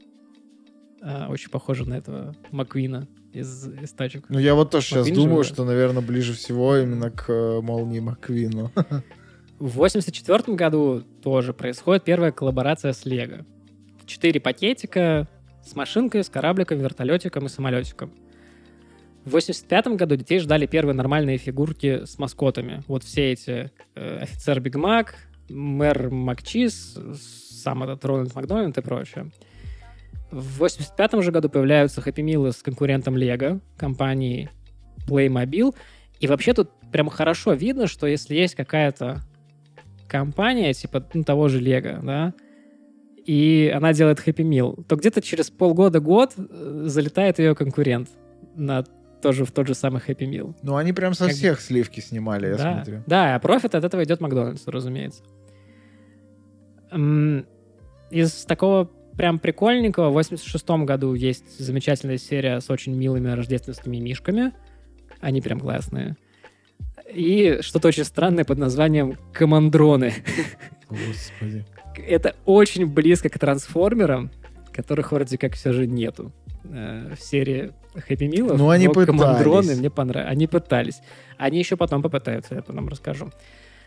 А, 1.01 1.27
очень 1.29 1.49
похоже 1.49 1.87
на 1.87 1.95
этого 1.95 2.35
Маквина 2.51 3.07
из, 3.31 3.67
из 3.67 3.91
тачек. 3.91 4.25
Ну, 4.29 4.39
я 4.39 4.55
вот 4.55 4.71
тоже 4.71 4.85
сейчас 4.85 4.99
Маквин 4.99 5.15
же, 5.15 5.21
думаю, 5.21 5.43
да. 5.43 5.49
что, 5.49 5.65
наверное, 5.65 6.01
ближе 6.01 6.33
всего 6.33 6.77
именно 6.77 7.11
к 7.11 7.29
э, 7.29 7.61
Молнии 7.61 7.99
Маквину. 7.99 8.71
В 9.59 9.75
84 9.75 10.55
году 10.55 11.03
тоже 11.23 11.53
происходит 11.53 12.03
первая 12.03 12.31
коллаборация 12.31 12.91
с 12.91 13.05
Лего. 13.05 13.45
Четыре 14.05 14.41
пакетика 14.41 15.29
с 15.63 15.75
машинкой, 15.75 16.23
с 16.23 16.29
корабликом, 16.29 16.79
вертолетиком 16.79 17.45
и 17.45 17.49
самолетиком. 17.49 18.11
В 19.23 19.31
85 19.31 19.87
году 19.95 20.17
детей 20.17 20.39
ждали 20.39 20.65
первые 20.65 20.93
нормальные 20.93 21.37
фигурки 21.37 22.05
с 22.05 22.19
маскотами. 22.19 22.83
Вот 22.87 23.03
все 23.03 23.31
эти 23.31 23.71
э, 23.95 24.19
офицер 24.19 24.59
Биг 24.59 24.75
Мак, 24.75 25.15
мэр 25.49 26.11
Макчиз, 26.11 26.99
сам 27.63 27.83
этот 27.83 28.03
Рональд 28.03 28.35
Макдональд 28.35 28.77
и 28.77 28.81
прочее. 28.81 29.31
В 30.31 30.59
85 30.59 31.23
же 31.23 31.31
году 31.31 31.49
появляются 31.49 32.01
Happy 32.01 32.23
Meal 32.23 32.51
с 32.51 32.61
конкурентом 32.61 33.15
Лего, 33.15 33.61
компанией 33.77 34.49
Playmobil. 35.07 35.73
И 36.19 36.27
вообще 36.27 36.53
тут 36.53 36.69
прям 36.91 37.09
хорошо 37.09 37.53
видно, 37.53 37.87
что 37.87 38.05
если 38.05 38.35
есть 38.35 38.55
какая-то 38.55 39.23
компания, 40.07 40.73
типа 40.73 41.05
ну, 41.13 41.23
того 41.23 41.47
же 41.47 41.59
Лего, 41.59 41.99
да, 42.03 42.33
и 43.25 43.71
она 43.75 43.93
делает 43.93 44.19
Happy 44.25 44.43
Meal, 44.47 44.83
то 44.87 44.95
где-то 44.95 45.21
через 45.21 45.49
полгода-год 45.49 46.33
э, 46.37 46.83
залетает 46.85 47.39
ее 47.39 47.55
конкурент 47.55 48.09
на 48.55 48.83
тоже 49.21 49.45
в 49.45 49.51
тот 49.51 49.67
же 49.67 49.73
самый 49.73 50.01
Happy 50.05 50.29
Meal. 50.29 50.55
Ну, 50.61 50.75
они 50.75 50.93
прям 50.93 51.13
со 51.15 51.25
Как- 51.25 51.33
всех 51.33 51.59
сливки 51.59 51.99
снимали, 51.99 52.47
я 52.47 52.57
да, 52.57 52.73
смотрю. 52.75 53.03
да, 53.07 53.35
а 53.35 53.39
профит 53.39 53.73
от 53.73 53.83
этого 53.83 54.03
идет 54.03 54.21
Макдональдсу, 54.21 54.69
разумеется. 54.69 55.23
Из 58.11 58.45
такого 58.45 58.89
прям 59.17 59.39
прикольненького 59.39 60.09
в 60.09 60.13
86 60.13 60.69
году 60.85 61.13
есть 61.13 61.57
замечательная 61.59 62.17
серия 62.17 62.59
с 62.59 62.69
очень 62.69 62.95
милыми 62.95 63.29
рождественскими 63.31 63.97
мишками. 63.97 64.53
Они 65.19 65.41
прям 65.41 65.59
классные. 65.59 66.17
И 67.15 67.59
что-то 67.61 67.87
очень 67.87 68.03
странное 68.03 68.43
под 68.43 68.57
названием 68.57 69.17
«Командроны». 69.31 70.13
Господи. 70.89 71.65
Это 72.07 72.35
очень 72.45 72.85
близко 72.85 73.29
к 73.29 73.39
трансформерам, 73.39 74.31
которых 74.73 75.13
вроде 75.13 75.37
как 75.37 75.53
все 75.53 75.71
же 75.71 75.87
нету 75.87 76.33
э, 76.65 77.13
в 77.17 77.21
серии 77.21 77.71
Хэппи 77.95 78.25
Милов. 78.25 78.57
Ну, 78.57 78.69
они 78.69 78.87
но 78.87 78.93
пытались. 78.93 79.19
командроны 79.19 79.75
мне 79.75 79.89
понравились. 79.89 80.31
Они 80.31 80.47
пытались. 80.47 81.01
Они 81.37 81.57
еще 81.57 81.77
потом 81.77 82.01
попытаются, 82.01 82.55
я 82.55 82.61
потом 82.61 82.89
расскажу. 82.89 83.31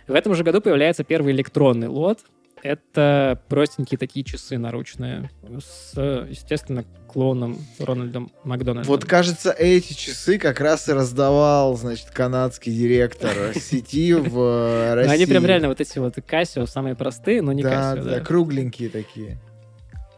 В 0.06 0.14
этом 0.14 0.34
же 0.34 0.42
году 0.42 0.62
появляется 0.62 1.04
первый 1.04 1.34
электронный 1.34 1.88
лот. 1.88 2.20
Это 2.62 3.40
простенькие 3.48 3.98
такие 3.98 4.24
часы 4.24 4.58
наручные 4.58 5.30
с, 5.60 5.92
естественно, 6.28 6.84
клоном 7.08 7.58
Рональдом 7.78 8.30
Макдональдом. 8.44 8.88
Вот, 8.90 9.04
кажется, 9.04 9.50
эти 9.50 9.92
часы 9.92 10.38
как 10.38 10.60
раз 10.60 10.88
и 10.88 10.92
раздавал, 10.92 11.76
значит, 11.76 12.10
канадский 12.10 12.72
директор 12.72 13.54
сети 13.54 14.12
в 14.12 14.38
э, 14.38 14.88
Но 14.90 14.94
России. 14.96 15.14
они 15.14 15.26
прям 15.26 15.46
реально 15.46 15.68
вот 15.68 15.80
эти 15.80 15.98
вот 15.98 16.16
Casio 16.18 16.66
самые 16.66 16.94
простые, 16.94 17.42
но 17.42 17.52
не 17.52 17.62
Casio, 17.62 18.02
да, 18.02 18.02
да. 18.02 18.20
кругленькие 18.20 18.90
такие. 18.90 19.38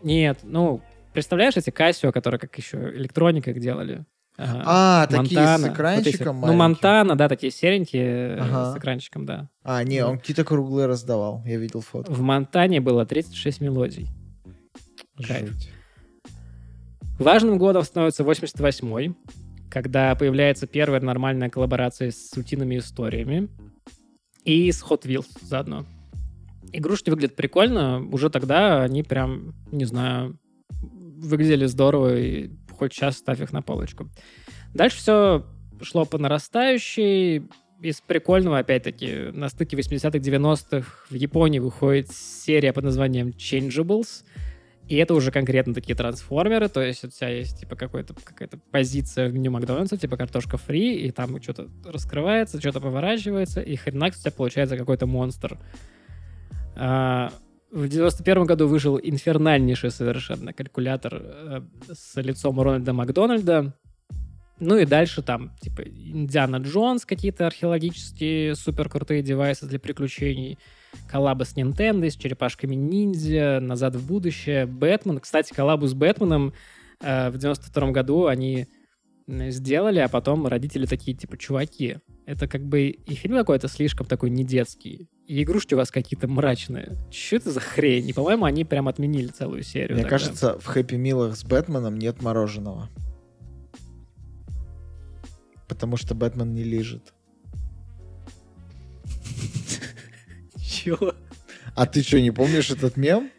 Нет, 0.03 0.39
ну, 0.43 0.83
представляешь 1.13 1.57
эти 1.57 1.71
Casio, 1.71 2.13
которые 2.13 2.41
как 2.41 2.57
еще 2.57 2.77
электроника 2.95 3.51
их 3.51 3.61
делали? 3.61 4.05
А, 4.43 5.07
такие 5.07 5.27
с 5.27 5.33
Монтана, 5.33 5.59
вот 5.59 5.67
эти- 5.67 5.75
экранчиком 5.75 6.41
Ну? 6.41 6.53
Монтана, 6.55 7.17
да, 7.17 7.29
такие 7.29 7.51
серенькие 7.53 8.37
э, 8.37 8.39
Ага. 8.41 8.73
с 8.75 8.79
экранчиком, 8.79 9.27
да. 9.27 9.49
А, 9.63 9.83
не, 9.85 10.05
он 10.05 10.19
какие-то 10.19 10.45
круглые 10.45 10.87
раздавал, 10.87 11.43
я 11.47 11.57
видел 11.59 11.81
фото. 11.81 12.13
В 12.13 12.21
Монтане 12.21 12.81
было 12.81 13.05
36 13.07 13.61
мелодий. 13.61 14.09
Кайф. 15.27 15.53
Важным 17.19 17.59
годом 17.59 17.83
становится 17.83 18.23
88-й, 18.25 19.15
когда 19.71 20.15
появляется 20.15 20.67
первая 20.67 21.01
нормальная 21.01 21.51
коллаборация 21.51 22.11
с 22.11 22.33
утиными 22.37 22.79
историями 22.79 23.49
и 24.45 24.73
с 24.73 24.83
Hot 24.83 25.03
Wheels 25.03 25.27
заодно. 25.43 25.85
Игрушки 26.73 27.11
выглядят 27.11 27.37
прикольно. 27.37 28.01
Уже 28.13 28.31
тогда 28.31 28.83
они 28.83 29.03
прям, 29.03 29.55
не 29.71 29.85
знаю, 29.85 30.39
выглядели 31.23 31.67
здорово, 31.67 32.17
и 32.17 32.49
хоть 32.81 32.95
сейчас 32.95 33.19
ставь 33.19 33.41
их 33.41 33.53
на 33.53 33.61
полочку. 33.61 34.09
Дальше 34.73 34.97
все 34.97 35.47
шло 35.83 36.07
по 36.07 36.19
нарастающей. 36.19 37.49
Из 37.83 38.01
прикольного, 38.01 38.59
опять-таки, 38.59 39.31
на 39.33 39.49
стыке 39.49 39.77
80-х, 39.77 40.19
90-х 40.19 41.07
в 41.09 41.15
Японии 41.15 41.59
выходит 41.59 42.11
серия 42.11 42.73
под 42.73 42.85
названием 42.85 43.29
Changeables. 43.29 44.25
И 44.89 44.97
это 44.97 45.15
уже 45.15 45.31
конкретно 45.31 45.73
такие 45.73 45.95
трансформеры, 45.95 46.69
то 46.69 46.83
есть 46.83 47.05
у 47.05 47.09
тебя 47.09 47.29
есть 47.29 47.61
типа 47.61 47.77
какой-то, 47.77 48.13
какая-то 48.13 48.59
позиция 48.73 49.29
в 49.29 49.35
меню 49.35 49.53
Макдональдса, 49.53 49.97
типа 49.97 50.17
картошка 50.17 50.57
фри, 50.57 50.95
и 51.07 51.11
там 51.13 51.41
что-то 51.41 51.69
раскрывается, 51.85 52.59
что-то 52.59 52.81
поворачивается, 52.81 53.61
и 53.61 53.77
хренак 53.77 54.15
у 54.15 54.21
тебя 54.21 54.33
получается 54.33 54.77
какой-то 54.77 55.07
монстр. 55.07 55.59
А, 56.75 57.33
в 57.71 57.89
91 57.89 58.45
году 58.45 58.67
вышел 58.67 58.99
инфернальнейший 58.99 59.91
совершенно 59.91 60.53
калькулятор 60.53 61.23
э, 61.23 61.61
с 61.93 62.21
лицом 62.21 62.61
Рональда 62.61 62.93
Макдональда. 62.93 63.75
Ну 64.59 64.77
и 64.77 64.85
дальше 64.85 65.23
там, 65.23 65.57
типа, 65.61 65.83
Индиана 65.83 66.57
Джонс, 66.57 67.07
какие-то 67.07 67.47
археологические 67.47 68.55
супер 68.57 68.91
крутые 68.91 69.23
девайсы 69.23 69.67
для 69.67 69.79
приключений, 69.79 70.59
коллабы 71.11 71.47
с 71.47 71.57
Nintendo, 71.57 72.11
с 72.11 72.17
черепашками 72.17 72.75
ниндзя, 72.75 73.61
назад 73.61 73.97
в 73.97 74.07
будущее, 74.07 74.67
Бэтмен. 74.67 75.21
Кстати, 75.21 75.55
коллабу 75.55 75.87
с 75.87 75.95
Бэтменом 75.95 76.53
э, 77.01 77.31
в 77.31 77.39
92 77.39 77.91
году 77.93 78.27
они 78.27 78.67
сделали, 79.51 79.99
а 80.01 80.09
потом 80.09 80.47
родители 80.47 80.87
такие, 80.87 81.17
типа, 81.17 81.37
чуваки, 81.37 81.99
это 82.27 82.49
как 82.49 82.65
бы 82.65 82.89
и 82.89 83.15
фильм 83.15 83.37
какой-то 83.37 83.69
слишком 83.69 84.07
такой 84.07 84.31
не 84.31 84.45
детский, 84.45 85.09
и 85.27 85.43
игрушки 85.43 85.75
у 85.75 85.77
вас 85.77 85.91
какие-то 85.91 86.29
мрачные. 86.29 86.99
Что 87.11 87.37
это 87.37 87.53
за 87.53 87.61
хрень? 87.61 88.09
И, 88.09 88.13
по-моему, 88.13 88.45
они 88.45 88.65
прям 88.65 88.89
отменили 88.89 89.29
целую 89.29 89.63
серию. 89.63 89.95
Мне 89.95 90.03
тогда. 90.03 90.19
кажется, 90.19 90.59
в 90.59 90.67
Хэппи 90.67 90.97
Милах 90.97 91.37
с 91.37 91.45
Бэтменом 91.45 91.97
нет 91.99 92.23
мороженого. 92.23 92.89
Потому 95.69 95.97
что 95.97 96.15
Бэтмен 96.15 96.53
не 96.53 96.65
лежит. 96.65 97.15
Чё? 100.61 101.15
А 101.77 101.87
ты 101.87 102.03
что, 102.03 102.21
не 102.21 102.33
помнишь 102.33 102.71
этот 102.71 102.97
мем? 102.97 103.31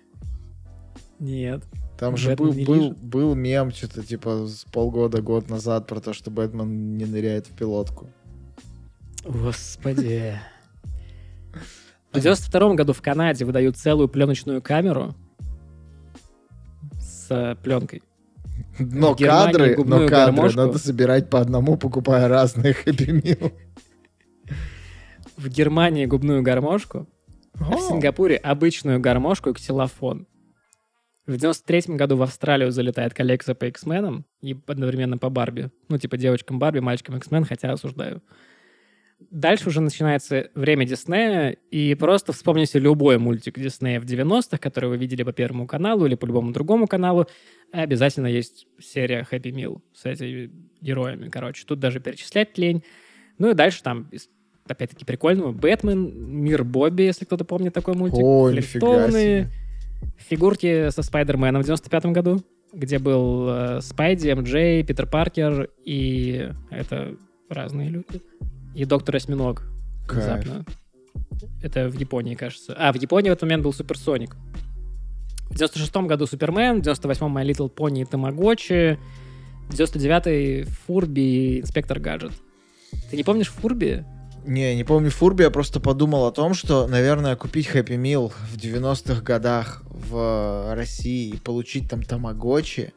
Нет. 1.19 1.63
Там 2.01 2.17
же 2.17 2.35
был, 2.35 2.51
был, 2.51 2.95
был 2.99 3.35
мем 3.35 3.69
что-то 3.71 4.01
типа 4.01 4.47
с 4.47 4.65
полгода, 4.71 5.21
год 5.21 5.51
назад 5.51 5.85
про 5.85 5.99
то, 5.99 6.13
что 6.13 6.31
Бэтмен 6.31 6.97
не 6.97 7.05
ныряет 7.05 7.45
в 7.45 7.51
пилотку. 7.51 8.09
Господи. 9.23 10.33
В 12.11 12.19
92 12.19 12.73
году 12.73 12.93
в 12.93 13.03
Канаде 13.03 13.45
выдают 13.45 13.77
целую 13.77 14.09
пленочную 14.09 14.63
камеру 14.63 15.13
с 16.99 17.27
э, 17.29 17.55
пленкой. 17.61 18.01
Но 18.79 19.13
Германии 19.13 19.53
кадры, 19.53 19.77
но 19.77 19.97
кадры 19.99 20.07
гармошку. 20.07 20.57
надо 20.57 20.79
собирать 20.79 21.29
по 21.29 21.39
одному, 21.39 21.77
покупая 21.77 22.27
разные 22.27 22.73
Хэппи 22.83 23.11
Мил. 23.11 23.53
В 25.37 25.47
Германии 25.49 26.07
губную 26.07 26.41
гармошку, 26.41 27.07
а 27.59 27.77
в 27.77 27.79
Сингапуре 27.79 28.37
обычную 28.37 28.99
гармошку 28.99 29.51
и 29.51 29.53
ксилофон. 29.53 30.25
В 31.27 31.37
93 31.37 31.95
году 31.95 32.17
в 32.17 32.23
Австралию 32.23 32.71
залетает 32.71 33.13
коллекция 33.13 33.53
по 33.53 33.65
X-менам 33.65 34.25
и 34.41 34.57
одновременно 34.65 35.17
по 35.17 35.29
Барби. 35.29 35.69
Ну, 35.87 35.97
типа 35.97 36.17
девочкам 36.17 36.57
Барби, 36.57 36.79
мальчикам 36.79 37.17
X-мен, 37.17 37.45
хотя 37.45 37.71
осуждаю. 37.71 38.21
Дальше 39.29 39.69
уже 39.69 39.81
начинается 39.81 40.49
время 40.55 40.83
Диснея, 40.85 41.51
и 41.69 41.93
просто 41.93 42.33
вспомните 42.33 42.79
любой 42.79 43.19
мультик 43.19 43.59
Диснея 43.59 43.99
в 43.99 44.05
90-х, 44.05 44.57
который 44.57 44.89
вы 44.89 44.97
видели 44.97 45.21
по 45.21 45.31
Первому 45.31 45.67
каналу 45.67 46.07
или 46.07 46.15
по 46.15 46.25
любому 46.25 46.51
другому 46.51 46.87
каналу, 46.87 47.27
обязательно 47.71 48.25
есть 48.25 48.65
серия 48.79 49.27
Happy 49.31 49.51
Meal 49.51 49.79
с 49.93 50.05
этими 50.05 50.49
героями. 50.81 51.29
Короче, 51.29 51.65
тут 51.67 51.79
даже 51.79 51.99
перечислять 51.99 52.57
лень. 52.57 52.83
Ну 53.37 53.51
и 53.51 53.53
дальше 53.53 53.83
там, 53.83 54.09
опять-таки, 54.67 55.05
прикольного. 55.05 55.51
Бэтмен, 55.51 56.41
Мир 56.41 56.63
Бобби, 56.63 57.03
если 57.03 57.25
кто-то 57.25 57.45
помнит 57.45 57.73
такой 57.73 57.93
мультик. 57.93 58.23
О, 58.23 58.49
нифига 58.49 59.11
себе. 59.11 59.49
Фигурки 60.17 60.89
со 60.89 61.01
Спайдерменом 61.01 61.61
в 61.61 61.65
95 61.65 62.05
году, 62.07 62.43
где 62.73 62.99
был 62.99 63.47
э, 63.49 63.81
Спайди, 63.81 64.31
МД, 64.33 64.87
Питер 64.87 65.07
Паркер 65.07 65.69
и 65.83 66.49
это 66.69 67.15
разные 67.49 67.89
люди. 67.89 68.21
И 68.75 68.85
Доктор 68.85 69.17
Осьминог. 69.17 69.63
Кайф. 70.07 70.23
Внезапно. 70.23 70.65
Это 71.61 71.89
в 71.89 71.95
Японии, 71.99 72.35
кажется. 72.35 72.73
А, 72.77 72.91
в 72.91 72.95
Японии 72.95 73.29
в 73.29 73.33
этот 73.33 73.43
момент 73.43 73.63
был 73.63 73.73
Суперсоник. 73.73 74.35
В 75.49 75.55
96 75.55 75.93
году 76.07 76.25
Супермен, 76.27 76.81
в 76.81 76.85
98-м 76.85 77.37
My 77.37 77.45
Little 77.45 77.73
Pony 77.73 78.01
и 78.01 78.05
Тамагочи, 78.05 78.97
в 79.69 79.73
99-й 79.73 80.63
Фурби 80.63 81.21
и 81.21 81.61
Инспектор 81.61 81.99
Гаджет. 81.99 82.31
Ты 83.09 83.17
не 83.17 83.23
помнишь 83.23 83.49
Фурби? 83.49 84.05
Не, 84.45 84.75
не 84.75 84.83
помню 84.83 85.11
Фурби, 85.11 85.43
я 85.43 85.51
просто 85.51 85.79
подумал 85.79 86.25
о 86.25 86.31
том, 86.31 86.53
что, 86.53 86.87
наверное, 86.87 87.35
купить 87.35 87.67
Happy 87.67 87.95
Meal 87.95 88.31
в 88.51 88.57
90-х 88.57 89.21
годах 89.21 89.83
в 89.85 90.73
России 90.75 91.35
и 91.35 91.37
получить 91.37 91.89
там 91.89 92.01
тамагочи, 92.03 92.93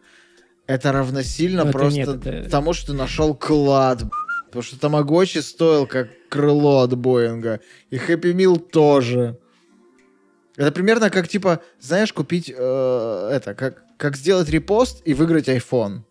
это 0.66 0.92
равносильно 0.92 1.64
Ну, 1.64 1.68
это 1.70 1.78
просто 1.78 1.98
нет, 1.98 2.26
это- 2.26 2.50
тому, 2.50 2.72
что 2.72 2.92
ты 2.92 2.92
нашел 2.94 3.34
клад, 3.34 4.04
потому 4.46 4.62
что 4.62 4.80
тамагочи 4.80 5.38
стоил 5.38 5.86
как 5.86 6.08
крыло 6.30 6.80
от 6.80 6.96
Боинга, 6.96 7.60
и 7.90 7.96
Happy 7.96 8.32
Meal 8.32 8.58
тоже. 8.58 9.38
Это 10.56 10.72
примерно 10.72 11.10
как, 11.10 11.28
типа, 11.28 11.60
знаешь, 11.80 12.12
купить 12.12 12.50
э, 12.56 13.28
это, 13.32 13.54
как, 13.54 13.82
как 13.98 14.16
сделать 14.16 14.48
репост 14.48 15.02
и 15.04 15.12
выиграть 15.12 15.48
iPhone. 15.48 16.02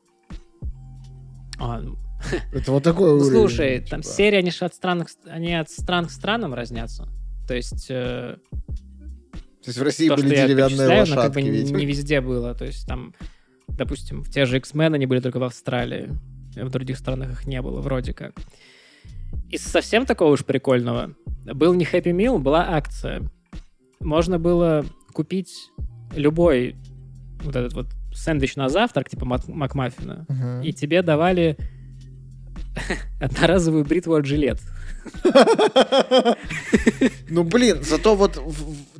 А, 1.59 1.79
ну, 1.79 1.95
Это 2.53 2.71
вот 2.71 2.83
такой 2.83 3.09
ну, 3.09 3.15
уровень. 3.17 3.31
слушай, 3.31 3.79
там 3.79 4.01
типа. 4.01 4.13
серии, 4.13 4.37
они 4.37 4.51
же 4.51 4.65
от 4.65 4.73
стран, 4.73 5.05
они 5.25 5.53
от 5.55 5.69
стран 5.69 6.05
к 6.05 6.11
странам 6.11 6.53
разнятся. 6.53 7.07
То 7.47 7.55
есть 7.55 7.87
э, 7.89 8.37
То 8.51 9.67
есть 9.67 9.77
в 9.77 9.83
России 9.83 10.07
то, 10.07 10.15
были 10.15 10.29
деревянные 10.35 10.87
как 10.87 10.99
лошадки, 10.99 11.33
бы 11.35 11.49
видимо. 11.49 11.79
не 11.79 11.85
везде 11.85 12.21
было. 12.21 12.53
То 12.55 12.65
есть 12.65 12.87
там, 12.87 13.13
допустим, 13.67 14.23
в 14.23 14.29
те 14.29 14.45
же 14.45 14.57
X-Men 14.57 14.95
они 14.95 15.05
были 15.05 15.19
только 15.19 15.39
в 15.39 15.43
Австралии. 15.43 16.09
В 16.55 16.69
других 16.69 16.97
странах 16.97 17.31
их 17.31 17.45
не 17.47 17.61
было, 17.61 17.81
вроде 17.81 18.13
как. 18.13 18.33
Из 19.49 19.61
совсем 19.61 20.05
такого 20.05 20.31
уж 20.33 20.45
прикольного 20.45 21.15
был 21.53 21.73
не 21.73 21.83
Happy 21.85 22.11
Meal, 22.15 22.37
была 22.39 22.69
акция. 22.69 23.23
Можно 23.99 24.37
было 24.39 24.85
купить 25.13 25.51
любой 26.15 26.75
вот 27.43 27.55
этот 27.55 27.73
вот 27.73 27.87
сэндвич 28.13 28.55
на 28.55 28.69
завтрак, 28.69 29.09
типа 29.09 29.25
Мак- 29.25 29.47
Макмаффина, 29.47 30.25
Мгм. 30.29 30.61
и 30.61 30.71
тебе 30.71 31.01
давали 31.01 31.57
одноразовую 33.19 33.85
бритву 33.85 34.15
от 34.15 34.25
жилет. 34.25 34.59
Ну, 37.29 37.43
блин, 37.43 37.83
зато 37.83 38.15
вот, 38.15 38.39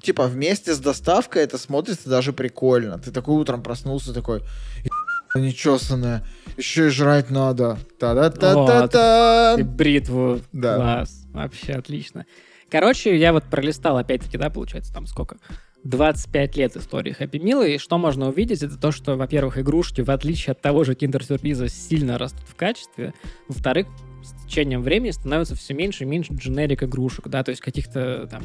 типа, 0.01 0.27
вместе 0.27 0.73
с 0.73 0.79
доставкой 0.79 1.43
это 1.43 1.57
смотрится 1.57 2.09
даже 2.09 2.33
прикольно. 2.33 2.97
Ты 2.99 3.11
такой 3.11 3.35
утром 3.35 3.63
проснулся, 3.63 4.13
такой, 4.13 4.41
«Ебать, 4.83 5.43
нечесанная, 5.45 6.25
еще 6.57 6.87
и 6.87 6.89
жрать 6.89 7.29
надо. 7.29 7.77
Та-да-та-та-та. 7.99 9.57
Бритву. 9.63 10.41
Да. 10.51 10.75
Класс. 10.75 11.25
Вообще 11.31 11.73
отлично. 11.73 12.25
Короче, 12.69 13.17
я 13.17 13.33
вот 13.33 13.43
пролистал, 13.45 13.97
опять-таки, 13.97 14.37
да, 14.37 14.49
получается, 14.49 14.93
там 14.93 15.05
сколько? 15.05 15.37
25 15.84 16.57
лет 16.57 16.77
истории 16.77 17.15
Happy 17.18 17.39
Meal, 17.39 17.68
и 17.68 17.77
что 17.77 17.97
можно 17.97 18.30
увидеть, 18.30 18.64
это 18.64 18.77
то, 18.77 18.91
что, 18.91 19.15
во-первых, 19.15 19.57
игрушки, 19.57 20.01
в 20.01 20.10
отличие 20.10 20.51
от 20.51 20.61
того 20.61 20.84
же 20.84 20.95
киндер-сюрприза, 20.95 21.68
сильно 21.68 22.18
растут 22.18 22.47
в 22.47 22.55
качестве. 22.55 23.14
Во-вторых, 23.47 23.88
с 24.23 24.45
течением 24.45 24.81
времени 24.81 25.11
становится 25.11 25.55
все 25.55 25.73
меньше 25.73 26.03
и 26.03 26.07
меньше 26.07 26.34
дженерик 26.34 26.84
игрушек, 26.84 27.27
да, 27.27 27.43
то 27.43 27.49
есть 27.49 27.61
каких-то 27.61 28.27
там 28.27 28.43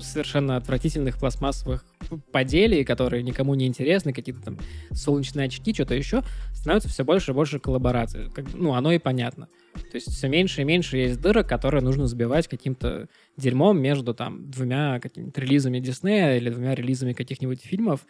совершенно 0.00 0.56
отвратительных 0.56 1.18
пластмассовых 1.18 1.84
поделий, 2.32 2.84
которые 2.84 3.22
никому 3.22 3.54
не 3.54 3.66
интересны, 3.66 4.12
какие-то 4.12 4.42
там 4.42 4.58
солнечные 4.90 5.46
очки, 5.46 5.72
что-то 5.74 5.94
еще, 5.94 6.22
становится 6.52 6.88
все 6.88 7.04
больше 7.04 7.32
и 7.32 7.34
больше 7.34 7.58
коллабораций. 7.58 8.30
Как, 8.30 8.52
ну, 8.54 8.74
оно 8.74 8.92
и 8.92 8.98
понятно. 8.98 9.48
То 9.74 9.94
есть 9.94 10.10
все 10.10 10.28
меньше 10.28 10.62
и 10.62 10.64
меньше 10.64 10.96
есть 10.96 11.20
дырок, 11.20 11.48
которые 11.48 11.82
нужно 11.82 12.06
забивать 12.06 12.48
каким-то 12.48 13.08
дерьмом 13.36 13.80
между 13.80 14.14
там 14.14 14.50
двумя 14.50 15.00
какими-то 15.00 15.40
релизами 15.40 15.80
Диснея 15.80 16.36
или 16.36 16.50
двумя 16.50 16.74
релизами 16.74 17.12
каких-нибудь 17.12 17.62
фильмов. 17.62 18.06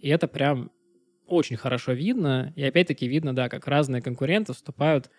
И 0.00 0.08
это 0.08 0.28
прям 0.28 0.70
очень 1.26 1.56
хорошо 1.56 1.92
видно. 1.92 2.52
И 2.56 2.62
опять-таки 2.62 3.06
видно, 3.06 3.34
да, 3.34 3.48
как 3.48 3.66
разные 3.66 4.00
конкуренты 4.00 4.52
вступают 4.52 5.10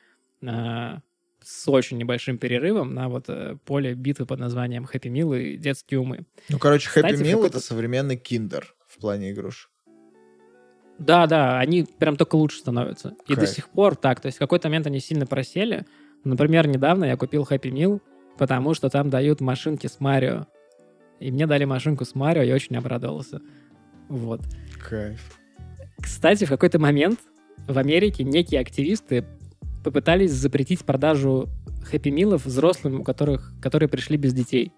а, 0.46 1.02
с 1.44 1.68
очень 1.70 1.98
небольшим 1.98 2.38
перерывом 2.38 2.94
на 2.94 3.10
вот 3.10 3.26
э, 3.28 3.58
поле 3.66 3.94
битвы 3.94 4.26
под 4.26 4.40
названием 4.40 4.86
Happy 4.86 5.12
Meal 5.12 5.40
и 5.40 5.58
детские 5.58 6.00
умы. 6.00 6.26
Ну, 6.50 6.60
короче, 6.60 6.90
Happy 6.90 7.14
Кстати, 7.14 7.22
Meal 7.22 7.46
это 7.46 7.60
современный 7.60 8.18
киндер 8.18 8.76
в 8.88 8.98
плане 8.98 9.32
игрушек. 9.32 9.70
Да, 10.98 11.28
да, 11.28 11.60
они 11.60 11.88
прям 11.98 12.18
только 12.18 12.36
лучше 12.36 12.60
становятся. 12.60 13.16
И 13.28 13.34
до 13.34 13.42
Кайф. 13.42 13.50
сих 13.50 13.70
пор 13.70 13.96
так. 13.96 14.20
То 14.20 14.26
есть 14.28 14.38
в 14.38 14.40
какой-то 14.40 14.68
момент 14.68 14.86
они 14.86 15.00
сильно 15.00 15.26
просели. 15.26 15.86
Например, 16.26 16.68
недавно 16.68 17.06
я 17.06 17.16
купил 17.16 17.48
Happy 17.50 17.72
Meal, 17.72 18.02
потому 18.38 18.74
что 18.74 18.90
там 18.90 19.10
дают 19.10 19.40
машинки 19.40 19.88
с 19.88 20.02
Марио. 20.02 20.46
И 21.20 21.32
мне 21.32 21.48
дали 21.48 21.64
машинку 21.64 22.04
с 22.04 22.16
Марио, 22.16 22.44
я 22.44 22.54
очень 22.54 22.76
обрадовался. 22.76 23.42
Вот. 24.10 24.42
Кайф. 24.90 25.40
Кстати, 26.02 26.46
в 26.46 26.50
какой-то 26.50 26.80
момент 26.80 27.20
в 27.68 27.78
Америке 27.78 28.24
некие 28.24 28.60
активисты 28.60 29.26
попытались 29.84 30.32
запретить 30.32 30.84
продажу 30.86 31.50
Meal'ов 32.10 32.44
взрослым, 32.46 33.02
у 33.02 33.04
которых, 33.04 33.54
которые 33.62 33.90
пришли 33.90 34.18
без 34.18 34.34
детей. 34.34 34.72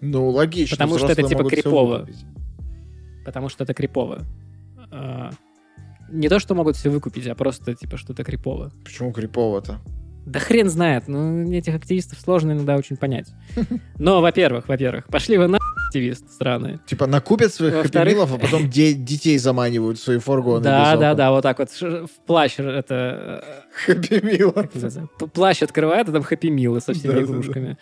Ну, 0.00 0.28
логично. 0.28 0.76
Потому 0.76 0.98
что 0.98 1.08
это, 1.08 1.22
типа, 1.22 1.44
крипово. 1.44 2.06
потому 3.24 3.48
что 3.48 3.64
это 3.64 3.72
крипово. 3.74 4.22
А, 4.90 5.30
Не 6.10 6.28
то, 6.28 6.38
что 6.38 6.54
могут 6.54 6.76
все 6.76 6.90
выкупить, 6.90 7.26
а 7.26 7.34
просто, 7.34 7.74
типа, 7.74 7.96
что 7.96 8.12
это 8.12 8.24
крипово. 8.24 8.70
Почему 8.84 9.12
крипово-то? 9.12 9.80
Да 10.26 10.40
хрен 10.40 10.70
знает, 10.70 11.06
ну, 11.06 11.50
этих 11.52 11.74
активистов 11.74 12.18
сложно 12.18 12.52
иногда 12.52 12.76
очень 12.76 12.96
понять. 12.96 13.28
Но, 13.98 14.20
во-первых, 14.22 14.68
во-первых, 14.68 15.06
пошли 15.06 15.36
вы 15.36 15.48
на 15.48 15.58
активист 15.88 16.30
страны. 16.32 16.80
Типа 16.86 17.06
накупят 17.06 17.52
своих 17.52 17.74
хэппи-милов, 17.74 18.32
а 18.34 18.38
потом 18.38 18.68
де- 18.70 18.94
детей 18.94 19.36
заманивают 19.38 19.98
в 19.98 20.02
свои 20.02 20.18
фургоны. 20.18 20.64
Да, 20.64 20.96
да, 20.96 21.14
да, 21.14 21.30
вот 21.30 21.42
так 21.42 21.58
вот 21.58 21.68
в 21.70 22.08
плащ 22.26 22.58
это 22.58 23.44
Хэппи-милы. 23.86 24.54
называется, 24.72 25.08
п- 25.18 25.26
плащ 25.26 25.62
открывает, 25.62 26.08
а 26.08 26.12
там 26.12 26.22
хэппи 26.22 26.46
милы 26.48 26.80
со 26.80 26.94
всеми 26.94 27.12
Да-да-да. 27.12 27.32
игрушками. 27.32 27.76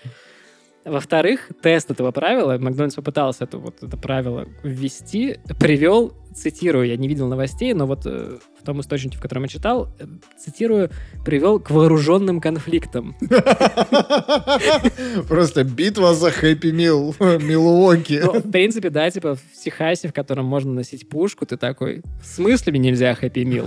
Во-вторых, 0.85 1.49
тест 1.63 1.93
этого 1.93 2.11
правила, 2.11 2.59
Макдональдс 2.59 2.97
попытался 2.97 3.45
это, 3.45 3.59
вот, 3.59 3.83
это 3.85 3.97
правило 3.97 4.49
ввести, 4.65 5.39
привел, 5.61 6.13
цитирую, 6.35 6.87
я 6.87 6.97
не 6.97 7.09
видел 7.09 7.29
новостей, 7.29 7.75
но 7.75 7.87
вот 7.87 8.03
э, 8.07 8.39
в 8.61 8.65
том 8.65 8.81
источнике, 8.81 9.19
в 9.19 9.21
котором 9.21 9.43
я 9.43 9.49
читал, 9.49 9.89
э, 9.99 10.05
цитирую, 10.39 10.91
привел 11.25 11.61
к 11.61 11.71
вооруженным 11.71 12.41
конфликтам. 12.41 13.17
Просто 15.29 15.65
битва 15.65 16.15
за 16.15 16.31
хэппи-мил 16.31 17.15
Милуоки. 17.21 18.23
Ну, 18.25 18.41
в 18.41 18.51
принципе, 18.51 18.91
да, 18.91 19.11
типа 19.11 19.35
в 19.35 19.65
Техасе, 19.65 20.09
в 20.09 20.13
котором 20.13 20.47
можно 20.47 20.73
носить 20.73 21.09
пушку, 21.09 21.47
ты 21.47 21.57
такой, 21.57 22.03
в 22.23 22.27
смысле 22.27 22.73
мне 22.73 22.91
нельзя 22.91 23.15
хэппи 23.15 23.41
мил? 23.41 23.67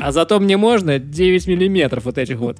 А 0.00 0.12
зато 0.12 0.38
мне 0.40 0.56
можно 0.56 0.98
9 0.98 1.46
миллиметров 1.46 2.04
вот 2.04 2.18
этих 2.18 2.38
вот. 2.38 2.58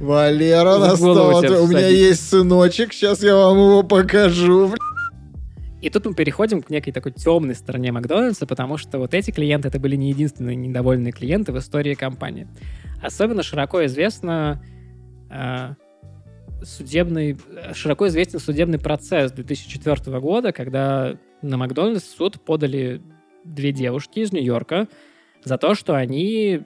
Валера 0.00 0.94
У 0.94 1.66
меня 1.66 1.88
есть 1.88 2.28
сыночек, 2.28 2.92
сейчас 2.92 3.22
я 3.22 3.34
вам 3.34 3.56
его 3.56 3.82
покажу. 3.82 4.72
И 5.84 5.90
тут 5.90 6.06
мы 6.06 6.14
переходим 6.14 6.62
к 6.62 6.70
некой 6.70 6.94
такой 6.94 7.12
темной 7.12 7.54
стороне 7.54 7.92
Макдональдса, 7.92 8.46
потому 8.46 8.78
что 8.78 8.98
вот 8.98 9.12
эти 9.12 9.30
клиенты, 9.30 9.68
это 9.68 9.78
были 9.78 9.96
не 9.96 10.08
единственные 10.08 10.56
недовольные 10.56 11.12
клиенты 11.12 11.52
в 11.52 11.58
истории 11.58 11.92
компании. 11.92 12.48
Особенно 13.02 13.42
широко 13.42 13.84
известно 13.84 14.64
э, 15.30 15.74
судебный, 16.62 17.36
широко 17.74 18.06
известен 18.06 18.38
судебный 18.38 18.78
процесс 18.78 19.30
2004 19.32 20.20
года, 20.20 20.52
когда 20.52 21.18
на 21.42 21.58
Макдональдс 21.58 22.14
суд 22.16 22.40
подали 22.40 23.02
две 23.44 23.70
девушки 23.70 24.20
из 24.20 24.32
Нью-Йорка 24.32 24.88
за 25.44 25.58
то, 25.58 25.74
что 25.74 25.94
они 25.94 26.62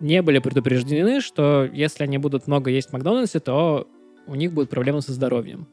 не 0.00 0.20
были 0.20 0.40
предупреждены, 0.40 1.20
что 1.20 1.64
если 1.72 2.02
они 2.02 2.18
будут 2.18 2.48
много 2.48 2.72
есть 2.72 2.88
в 2.88 2.92
Макдональдсе, 2.92 3.38
то 3.38 3.86
у 4.26 4.34
них 4.34 4.52
будут 4.52 4.68
проблемы 4.68 5.00
со 5.00 5.12
здоровьем. 5.12 5.68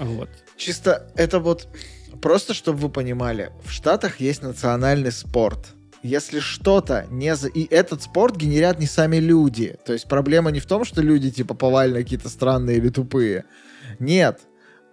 Вот. 0.00 0.30
Чисто 0.56 1.10
это 1.16 1.40
вот... 1.40 1.68
Просто, 2.22 2.54
чтобы 2.54 2.78
вы 2.78 2.88
понимали, 2.88 3.50
в 3.64 3.70
Штатах 3.70 4.20
есть 4.20 4.42
национальный 4.42 5.12
спорт. 5.12 5.74
Если 6.02 6.38
что-то 6.38 7.06
не 7.10 7.34
за... 7.34 7.48
И 7.48 7.66
этот 7.72 8.02
спорт 8.02 8.36
генерят 8.36 8.78
не 8.78 8.86
сами 8.86 9.16
люди. 9.16 9.76
То 9.84 9.92
есть 9.92 10.06
проблема 10.06 10.50
не 10.50 10.60
в 10.60 10.66
том, 10.66 10.84
что 10.84 11.02
люди 11.02 11.30
типа 11.30 11.54
повально 11.54 11.98
какие-то 11.98 12.28
странные 12.28 12.76
или 12.76 12.88
тупые. 12.88 13.44
Нет. 13.98 14.40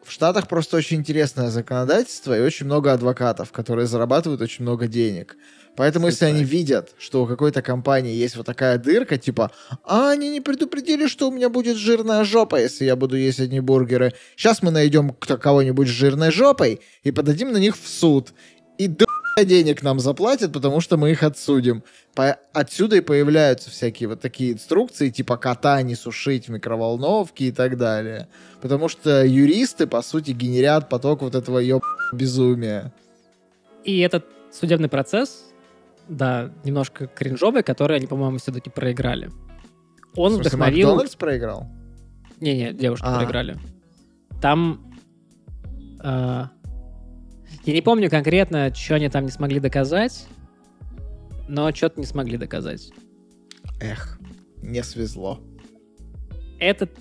В 0.04 0.12
Штатах 0.12 0.48
просто 0.48 0.78
очень 0.78 0.98
интересное 0.98 1.50
законодательство 1.50 2.36
и 2.36 2.42
очень 2.42 2.66
много 2.66 2.92
адвокатов, 2.92 3.52
которые 3.52 3.88
зарабатывают 3.88 4.42
очень 4.42 4.64
много 4.64 4.88
денег. 4.88 5.36
Поэтому, 5.76 6.08
если 6.08 6.26
они 6.26 6.44
видят, 6.44 6.94
что 7.00 7.24
у 7.24 7.28
какой-то 7.28 7.62
компании 7.62 8.14
есть 8.14 8.36
вот 8.36 8.46
такая 8.46 8.78
дырка, 8.78 9.18
типа, 9.18 9.52
а 9.84 10.12
они 10.12 10.30
не 10.30 10.42
предупредили, 10.42 11.08
что 11.08 11.30
у 11.30 11.32
меня 11.32 11.50
будет 11.50 11.78
жирная 11.78 12.24
жопа, 12.24 12.60
если 12.60 12.86
я 12.86 12.96
буду 12.96 13.16
есть 13.16 13.40
одни 13.40 13.60
бургеры. 13.62 14.14
Сейчас 14.36 14.62
мы 14.62 14.72
найдем 14.72 15.14
кого-нибудь 15.14 15.88
с 15.88 15.92
жирной 15.92 16.32
жопой 16.32 16.82
и 17.04 17.12
подадим 17.12 17.52
на 17.52 17.58
них 17.58 17.78
в 17.78 17.88
суд. 17.88 18.34
И 18.78 18.88
до 18.88 19.06
денег 19.38 19.82
нам 19.82 20.00
заплатят, 20.00 20.52
потому 20.52 20.82
что 20.82 20.98
мы 20.98 21.12
их 21.12 21.24
отсудим. 21.24 21.84
По- 22.14 22.38
Отсюда 22.54 22.98
и 22.98 23.02
появляются 23.02 23.70
всякие 23.70 24.10
вот 24.10 24.20
такие 24.20 24.54
инструкции, 24.54 25.10
типа 25.10 25.38
кота 25.38 25.82
не 25.82 25.96
сушить 25.96 26.48
в 26.48 26.52
микроволновке 26.52 27.46
и 27.46 27.52
так 27.52 27.78
далее. 27.78 28.28
Потому 28.62 28.90
что 28.90 29.26
юристы, 29.26 29.88
по 29.88 30.02
сути, 30.02 30.32
генерят 30.32 30.90
поток 30.90 31.22
вот 31.22 31.36
этого 31.36 31.60
ёб 31.60 31.84
безумия. 32.12 32.94
И 33.86 34.00
этот 34.00 34.26
судебный 34.52 34.90
процесс, 34.90 35.46
да, 36.12 36.52
немножко 36.66 37.08
кринжовый, 37.08 37.64
который 37.64 37.98
они, 37.98 38.06
по-моему, 38.06 38.38
все-таки 38.38 38.70
проиграли. 38.70 39.32
Он 40.16 40.34
смысле, 40.34 40.50
вдохновил... 40.50 40.88
Макдональдс 40.90 41.16
проиграл? 41.16 41.68
Не-не, 42.42 42.74
девушки 42.74 43.06
А. 43.08 43.18
проиграли. 43.18 43.58
Там... 44.42 44.94
э, 46.04 46.44
я 47.64 47.74
не 47.74 47.82
помню 47.82 48.10
конкретно, 48.10 48.74
что 48.76 48.96
они 48.96 49.08
там 49.08 49.24
не 49.24 49.32
смогли 49.32 49.62
доказать, 49.62 50.28
но 51.48 51.72
что-то 51.74 52.00
не 52.00 52.06
смогли 52.06 52.38
доказать. 52.38 52.92
Эх, 53.80 54.20
не 54.62 54.84
свезло. 54.84 55.40
Этот 56.60 56.92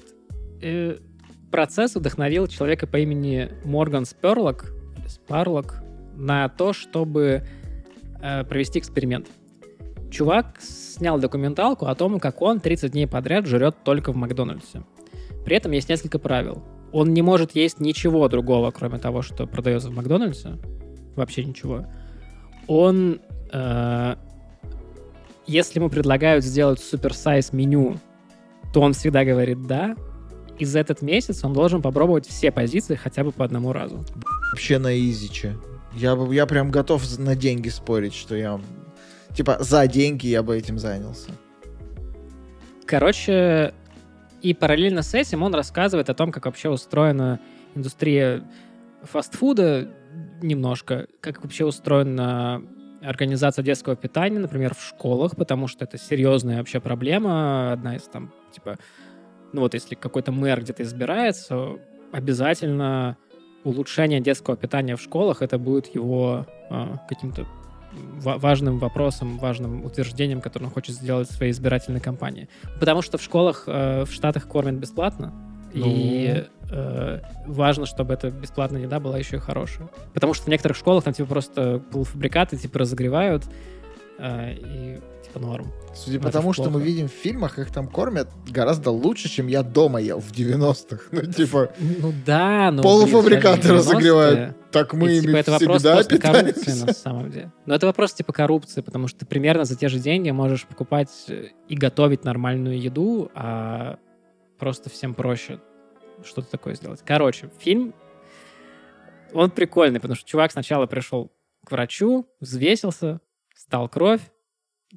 э, 0.63 0.99
процесс 1.51 1.97
вдохновил 1.97 2.47
человека 2.47 2.87
по 2.87 2.99
имени 2.99 3.51
Морган 3.65 4.05
Сперлок, 4.05 4.73
Спарлок, 5.09 5.83
на 6.15 6.49
то, 6.49 6.73
чтобы 6.73 7.45
провести 8.21 8.79
эксперимент. 8.79 9.29
Чувак 10.11 10.61
снял 10.61 11.19
документалку 11.19 11.87
о 11.87 11.95
том, 11.95 12.19
как 12.19 12.43
он 12.43 12.61
30 12.61 12.93
дней 12.93 13.07
подряд 13.07 13.47
жрет 13.47 13.77
только 13.85 14.13
в 14.13 14.17
Макдональдсе. 14.17 14.83
При 15.45 15.57
этом 15.57 15.73
есть 15.73 15.89
несколько 15.89 16.19
правил. 16.19 16.63
Он 16.93 17.15
не 17.15 17.23
может 17.23 17.55
есть 17.55 17.81
ничего 17.81 18.29
другого, 18.29 18.71
кроме 18.73 18.99
того, 18.99 19.23
что 19.23 19.47
продается 19.47 19.91
в 19.91 19.95
Макдональдсе. 19.95 20.59
Вообще 21.15 21.45
ничего. 21.45 21.87
Он, 22.67 23.21
э, 23.53 24.17
если 25.47 25.79
ему 25.79 25.89
предлагают 25.89 26.45
сделать 26.45 26.81
суперсайз 26.81 27.53
меню, 27.53 27.99
то 28.73 28.81
он 28.81 28.93
всегда 28.93 29.25
говорит 29.25 29.67
«да». 29.67 29.97
И 30.59 30.65
за 30.65 30.81
этот 30.81 31.01
месяц 31.01 31.43
он 31.43 31.55
должен 31.55 31.81
попробовать 31.81 32.27
все 32.27 32.53
позиции 32.53 32.95
хотя 32.95 33.25
бы 33.25 33.33
по 33.33 33.45
одному 33.45 33.73
разу. 33.73 34.05
Вообще 34.53 34.79
на 34.79 34.99
изиче. 34.99 35.57
Я, 35.95 36.17
я 36.31 36.47
прям 36.47 36.71
готов 36.71 37.19
на 37.19 37.35
деньги 37.35 37.69
спорить, 37.69 38.15
что 38.15 38.37
я... 38.37 38.61
Типа, 39.35 39.59
за 39.61 39.87
деньги 39.87 40.27
я 40.27 40.43
бы 40.43 40.57
этим 40.57 40.79
занялся. 40.79 41.31
Короче, 42.87 43.73
и 44.43 44.55
параллельно 44.55 45.03
с 45.03 45.15
этим 45.15 45.43
он 45.43 45.55
рассказывает 45.55 46.11
о 46.11 46.15
том, 46.15 46.33
как 46.33 46.47
вообще 46.47 46.69
устроена 46.69 47.41
индустрия 47.75 48.45
фастфуда 49.03 49.89
немножко, 50.43 51.07
как 51.21 51.43
вообще 51.43 51.65
устроена 51.65 52.63
организация 53.03 53.63
детского 53.63 53.97
питания, 53.97 54.39
например, 54.39 54.75
в 54.75 54.83
школах, 54.83 55.37
потому 55.37 55.69
что 55.69 55.85
это 55.85 55.99
серьезная 55.99 56.59
вообще 56.59 56.81
проблема, 56.81 57.73
одна 57.73 57.97
из 57.97 58.03
там, 58.03 58.33
типа, 58.53 58.79
ну 59.53 59.61
вот 59.61 59.75
если 59.75 59.95
какой-то 59.95 60.33
мэр 60.33 60.61
где-то 60.61 60.83
избирается, 60.83 61.79
обязательно 62.13 63.17
улучшение 63.65 64.21
детского 64.21 64.57
питания 64.57 64.97
в 64.97 65.01
школах, 65.01 65.43
это 65.43 65.59
будет 65.59 65.95
его 65.95 66.47
а, 66.71 66.99
каким-то 67.09 67.47
ва- 67.93 68.39
важным 68.39 68.79
вопросом, 68.79 69.39
важным 69.39 69.85
утверждением, 69.85 70.41
которое 70.41 70.67
он 70.67 70.71
хочет 70.73 70.95
сделать 70.95 71.29
в 71.29 71.33
своей 71.33 71.53
избирательной 71.53 72.01
кампании. 72.01 72.49
Потому 72.79 73.03
что 73.03 73.19
в 73.19 73.23
школах 73.23 73.65
э, 73.67 74.05
в 74.05 74.13
Штатах 74.13 74.47
кормят 74.47 74.77
бесплатно, 74.77 75.33
и 75.73 76.45
э, 76.71 77.21
важно, 77.47 77.87
чтобы 77.87 78.15
эта 78.15 78.31
бесплатная 78.31 78.83
еда 78.83 78.99
была 78.99 79.19
еще 79.19 79.37
и 79.37 79.41
хорошая. 79.41 79.89
Потому 80.15 80.35
что 80.35 80.45
в 80.45 80.49
некоторых 80.49 80.77
школах 80.77 81.05
там 81.05 81.15
типа 81.15 81.29
просто 81.29 81.83
полуфабрикаты 81.93 82.57
типа 82.57 82.81
разогревают, 82.81 83.45
э, 84.19 84.55
и 84.55 85.01
типа 85.31 85.47
норм. 85.47 85.67
Судя 85.95 86.21
по 86.21 86.31
тому, 86.31 86.53
что 86.53 86.71
мы 86.71 86.81
видим 86.83 87.09
в 87.09 87.13
фильмах, 87.13 87.59
их 87.59 87.71
там 87.71 87.89
кормят 87.89 88.29
гораздо 88.49 88.91
лучше, 88.91 89.29
чем 89.29 89.47
я 89.47 89.63
дома 89.63 90.01
ел 90.01 90.21
в 90.21 90.33
90-х. 90.33 91.05
Ну, 91.13 91.33
типа, 91.33 91.73
Ну 91.79 92.13
да, 92.25 92.71
но... 92.71 92.83
Полуфабрикаты 92.83 93.69
блин, 93.69 93.77
даже 93.77 93.83
в 93.83 93.93
90-е, 93.93 93.95
разогревают. 93.95 94.57
так 94.71 94.95
мы 94.95 95.13
и, 95.13 95.19
ими 95.19 95.27
типа, 95.27 95.37
это 95.37 95.51
вопрос 95.53 95.77
всегда 95.77 95.95
просто 95.95 96.19
коррупции 96.19 96.87
на 96.87 96.93
самом 96.93 97.31
деле. 97.31 97.53
Но 97.67 97.75
это 97.75 97.87
вопрос 97.87 98.15
типа 98.15 98.33
коррупции, 98.33 98.81
потому 98.81 99.09
что 99.09 99.21
ты 99.21 99.27
примерно 99.27 99.65
за 99.65 99.77
те 99.77 99.89
же 99.89 99.99
деньги 99.99 100.31
можешь 100.31 100.67
покупать 100.67 101.11
э, 101.29 101.49
и 101.69 101.77
готовить 101.77 102.25
нормальную 102.25 102.81
еду, 102.81 103.31
а 103.35 103.99
просто 104.59 104.91
всем 104.91 105.15
проще 105.15 105.61
что-то 106.25 106.51
такое 106.51 106.75
сделать. 106.75 107.01
Короче, 107.05 107.51
фильм, 107.59 107.95
он 109.33 109.51
прикольный, 109.51 110.01
потому 110.01 110.17
что 110.17 110.29
чувак 110.29 110.53
сначала 110.53 110.87
пришел 110.87 111.31
к 111.65 111.71
врачу, 111.71 112.27
взвесился, 112.41 113.21
стал 113.55 113.89
кровь, 113.89 114.23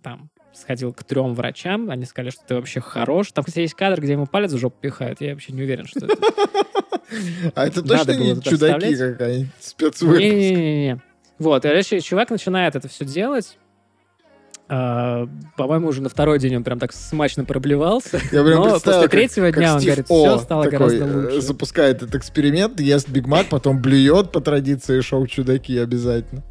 там, 0.01 0.29
сходил 0.53 0.93
к 0.93 1.03
трем 1.03 1.33
врачам, 1.33 1.89
они 1.89 2.05
сказали, 2.05 2.31
что 2.31 2.41
ты 2.47 2.55
вообще 2.55 2.79
хорош. 2.79 3.31
Там, 3.31 3.43
кстати, 3.43 3.61
есть 3.61 3.73
кадр, 3.75 4.01
где 4.01 4.13
ему 4.13 4.25
палец 4.25 4.51
в 4.51 4.57
жопу 4.57 4.77
пихают, 4.81 5.21
я 5.21 5.31
вообще 5.31 5.53
не 5.53 5.61
уверен, 5.63 5.85
что 5.85 6.05
это 6.05 6.15
А 7.55 7.67
это 7.67 7.81
точно 7.83 8.11
не 8.13 8.41
чудаки 8.41 8.95
какая-нибудь 8.95 9.49
спецвыпуск? 9.59 10.19
Не-не-не. 10.19 11.01
Вот, 11.39 11.65
и 11.65 11.67
короче, 11.67 11.99
чувак 11.99 12.29
начинает 12.29 12.75
это 12.75 12.87
все 12.87 13.05
делать. 13.05 13.57
А, 14.69 15.27
по-моему, 15.57 15.89
уже 15.89 16.01
на 16.01 16.09
второй 16.09 16.39
день 16.39 16.55
он 16.55 16.63
прям 16.63 16.79
так 16.79 16.93
смачно 16.93 17.43
проблевался. 17.43 18.19
Я 18.31 18.43
прям 18.43 18.59
Но 18.61 18.69
после 18.79 18.93
как- 18.93 19.11
третьего 19.11 19.47
как 19.47 19.57
дня 19.57 19.73
он 19.73 19.79
Стив 19.79 19.89
говорит, 19.89 20.05
О 20.09 20.37
все 20.37 20.37
стало 20.43 20.63
такой, 20.63 20.77
гораздо 20.79 21.05
э, 21.05 21.23
лучше. 21.25 21.41
запускает 21.41 21.97
этот 21.97 22.15
эксперимент, 22.15 22.79
ест 22.79 23.09
Биг 23.09 23.27
Мак, 23.27 23.47
потом 23.49 23.81
блюет 23.81 24.31
по 24.31 24.39
традиции 24.39 25.01
шоу 25.01 25.27
«Чудаки» 25.27 25.77
обязательно. 25.77 26.43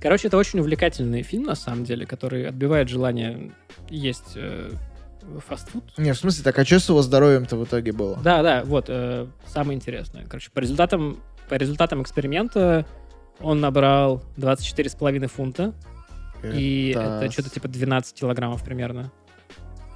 Короче, 0.00 0.28
это 0.28 0.36
очень 0.36 0.60
увлекательный 0.60 1.22
фильм, 1.22 1.44
на 1.44 1.54
самом 1.54 1.84
деле, 1.84 2.06
который 2.06 2.46
отбивает 2.46 2.88
желание 2.88 3.52
есть 3.88 4.32
э, 4.36 4.70
фастфуд. 5.46 5.84
Не, 5.96 6.12
в 6.12 6.18
смысле, 6.18 6.44
так 6.44 6.58
а 6.58 6.64
что 6.64 6.78
с 6.78 6.88
его 6.88 7.02
здоровьем-то 7.02 7.56
в 7.56 7.64
итоге 7.64 7.92
было? 7.92 8.18
Да, 8.22 8.42
да, 8.42 8.62
вот, 8.64 8.86
э, 8.88 9.26
самое 9.46 9.76
интересное. 9.76 10.24
Короче, 10.26 10.50
по 10.52 10.60
результатам, 10.60 11.20
по 11.48 11.54
результатам 11.54 12.02
эксперимента 12.02 12.86
он 13.40 13.60
набрал 13.60 14.22
24,5 14.36 15.26
фунта, 15.26 15.74
и 16.42 16.94
это 16.96 17.30
что-то 17.32 17.50
типа 17.50 17.68
12 17.68 18.14
килограммов 18.14 18.62
примерно 18.62 19.10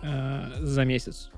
э, 0.03 0.51
за 0.59 0.85
месяц. 0.85 1.31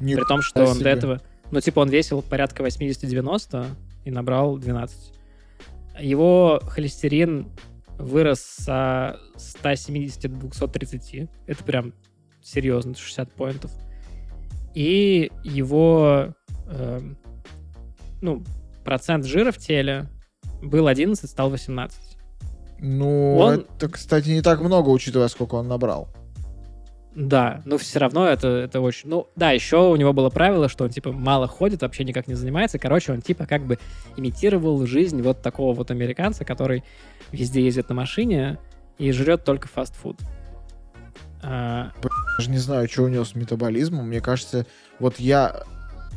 Не 0.00 0.16
При 0.16 0.24
том, 0.24 0.42
что 0.42 0.64
он 0.64 0.74
себе. 0.74 0.84
до 0.84 0.90
этого... 0.90 1.20
Ну, 1.50 1.60
типа, 1.60 1.80
он 1.80 1.88
весил 1.88 2.22
порядка 2.22 2.62
80-90 2.62 3.66
и 4.04 4.10
набрал 4.10 4.58
12. 4.58 5.14
Его 6.00 6.60
холестерин 6.68 7.48
вырос 7.98 8.40
со 8.40 9.18
170 9.36 10.22
до 10.22 10.28
230. 10.28 11.28
Это 11.46 11.64
прям 11.64 11.92
серьезно, 12.42 12.94
60 12.94 13.32
поинтов. 13.32 13.70
И 14.74 15.30
его, 15.42 16.34
эм, 16.68 17.18
ну, 18.22 18.42
процент 18.84 19.24
жира 19.24 19.50
в 19.50 19.58
теле 19.58 20.08
был 20.62 20.86
11, 20.86 21.28
стал 21.28 21.50
18. 21.50 21.98
Ну, 22.80 23.36
Он- 23.38 23.66
это, 23.76 23.88
кстати, 23.88 24.28
не 24.28 24.42
так 24.42 24.60
много, 24.60 24.88
учитывая, 24.90 25.28
сколько 25.28 25.56
он 25.56 25.66
набрал. 25.68 26.08
Да, 27.18 27.62
но 27.64 27.78
все 27.78 27.98
равно 27.98 28.28
это, 28.28 28.46
это 28.46 28.80
очень... 28.80 29.08
Ну, 29.08 29.26
да, 29.34 29.50
еще 29.50 29.90
у 29.90 29.96
него 29.96 30.12
было 30.12 30.30
правило, 30.30 30.68
что 30.68 30.84
он, 30.84 30.90
типа, 30.90 31.10
мало 31.10 31.48
ходит, 31.48 31.82
вообще 31.82 32.04
никак 32.04 32.28
не 32.28 32.34
занимается. 32.34 32.78
Короче, 32.78 33.12
он, 33.12 33.22
типа, 33.22 33.44
как 33.44 33.66
бы 33.66 33.80
имитировал 34.16 34.86
жизнь 34.86 35.20
вот 35.20 35.42
такого 35.42 35.74
вот 35.74 35.90
американца, 35.90 36.44
который 36.44 36.84
везде 37.32 37.60
ездит 37.64 37.88
на 37.88 37.96
машине 37.96 38.60
и 38.98 39.10
жрет 39.10 39.42
только 39.42 39.66
фастфуд. 39.66 40.20
А, 41.42 41.90
Даже 42.38 42.50
не 42.50 42.58
знаю, 42.58 42.88
что 42.88 43.02
у 43.02 43.08
него 43.08 43.24
с 43.24 43.34
метаболизмом. 43.34 44.06
Мне 44.06 44.20
кажется, 44.20 44.64
вот 45.00 45.18
я, 45.18 45.64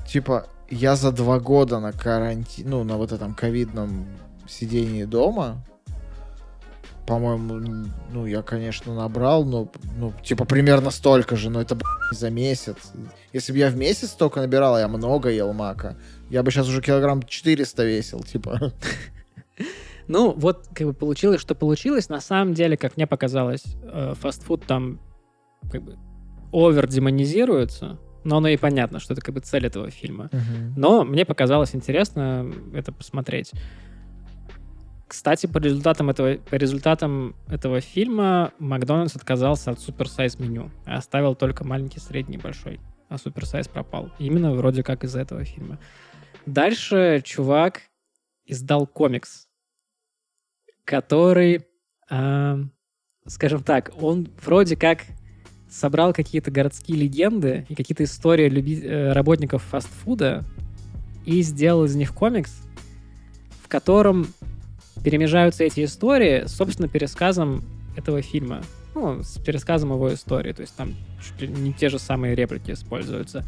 типа, 0.07 0.45
я 0.69 0.95
за 0.95 1.11
два 1.11 1.39
года 1.39 1.79
на 1.79 1.93
карантине, 1.93 2.69
ну, 2.69 2.83
на 2.83 2.97
вот 2.97 3.11
этом 3.11 3.33
ковидном 3.33 4.05
сидении 4.47 5.05
дома, 5.05 5.65
по-моему, 7.07 7.87
ну, 8.11 8.25
я, 8.25 8.41
конечно, 8.41 8.93
набрал, 8.93 9.43
но, 9.43 9.71
ну, 9.97 10.13
типа, 10.23 10.45
примерно 10.45 10.91
столько 10.91 11.35
же, 11.35 11.49
но 11.49 11.61
это, 11.61 11.75
блядь, 11.75 12.19
за 12.19 12.29
месяц. 12.29 12.77
Если 13.33 13.51
бы 13.51 13.57
я 13.57 13.69
в 13.69 13.75
месяц 13.75 14.11
столько 14.11 14.39
набирал, 14.39 14.77
я 14.77 14.87
много 14.87 15.29
ел 15.29 15.53
мака, 15.53 15.97
я 16.29 16.43
бы 16.43 16.51
сейчас 16.51 16.67
уже 16.67 16.81
килограмм 16.81 17.23
400 17.23 17.83
весил, 17.83 18.23
типа. 18.23 18.71
ну, 20.07 20.33
вот, 20.35 20.67
как 20.73 20.87
бы 20.87 20.93
получилось, 20.93 21.41
что 21.41 21.55
получилось. 21.55 22.09
На 22.09 22.21
самом 22.21 22.53
деле, 22.53 22.77
как 22.77 22.97
мне 22.97 23.07
показалось, 23.07 23.63
э, 23.83 24.13
фастфуд 24.19 24.65
там 24.65 24.99
как 25.71 25.83
бы 25.83 25.97
овер-демонизируется, 26.51 27.97
но 28.23 28.37
оно 28.37 28.49
и 28.49 28.57
понятно, 28.57 28.99
что 28.99 29.13
это 29.13 29.21
как 29.21 29.33
бы 29.35 29.41
цель 29.41 29.65
этого 29.65 29.89
фильма. 29.89 30.29
Но 30.75 31.03
мне 31.03 31.25
показалось 31.25 31.75
интересно 31.75 32.51
это 32.73 32.91
посмотреть. 32.91 33.51
Кстати, 35.11 35.45
по 35.45 35.57
результатам 35.57 36.09
этого, 36.09 36.35
по 36.35 36.55
результатам 36.55 37.35
этого 37.49 37.81
фильма 37.81 38.53
Макдональдс 38.59 39.13
отказался 39.17 39.71
от 39.71 39.79
суперсайз 39.81 40.39
меню, 40.39 40.71
оставил 40.85 41.35
только 41.35 41.65
маленький, 41.65 41.99
средний, 41.99 42.37
большой. 42.37 42.79
А 43.09 43.17
суперсайз 43.17 43.67
пропал. 43.67 44.09
Именно 44.19 44.53
вроде 44.53 44.83
как 44.83 45.03
из 45.03 45.13
этого 45.17 45.43
фильма. 45.43 45.79
Дальше 46.45 47.21
чувак 47.25 47.81
издал 48.45 48.87
комикс, 48.87 49.49
который, 50.85 51.65
а, 52.09 52.59
скажем 53.27 53.63
так, 53.63 53.91
он 53.99 54.29
вроде 54.41 54.77
как 54.77 55.01
собрал 55.69 56.13
какие-то 56.13 56.51
городские 56.51 56.97
легенды 56.97 57.65
и 57.67 57.75
какие-то 57.75 58.05
истории 58.05 58.47
люби- 58.47 58.81
э, 58.81 59.11
работников 59.11 59.61
фастфуда 59.63 60.45
и 61.25 61.41
сделал 61.41 61.83
из 61.83 61.97
них 61.97 62.13
комикс, 62.13 62.61
в 63.61 63.67
котором 63.67 64.27
перемежаются 65.03 65.63
эти 65.63 65.83
истории, 65.83 66.43
собственно, 66.47 66.87
пересказом 66.87 67.63
этого 67.95 68.21
фильма. 68.21 68.61
Ну, 68.93 69.23
с 69.23 69.37
пересказом 69.39 69.91
его 69.91 70.13
истории. 70.13 70.51
То 70.51 70.61
есть 70.61 70.75
там 70.75 70.95
чуть 71.23 71.41
ли 71.41 71.47
не 71.47 71.73
те 71.73 71.89
же 71.89 71.99
самые 71.99 72.35
реплики 72.35 72.71
используются. 72.71 73.45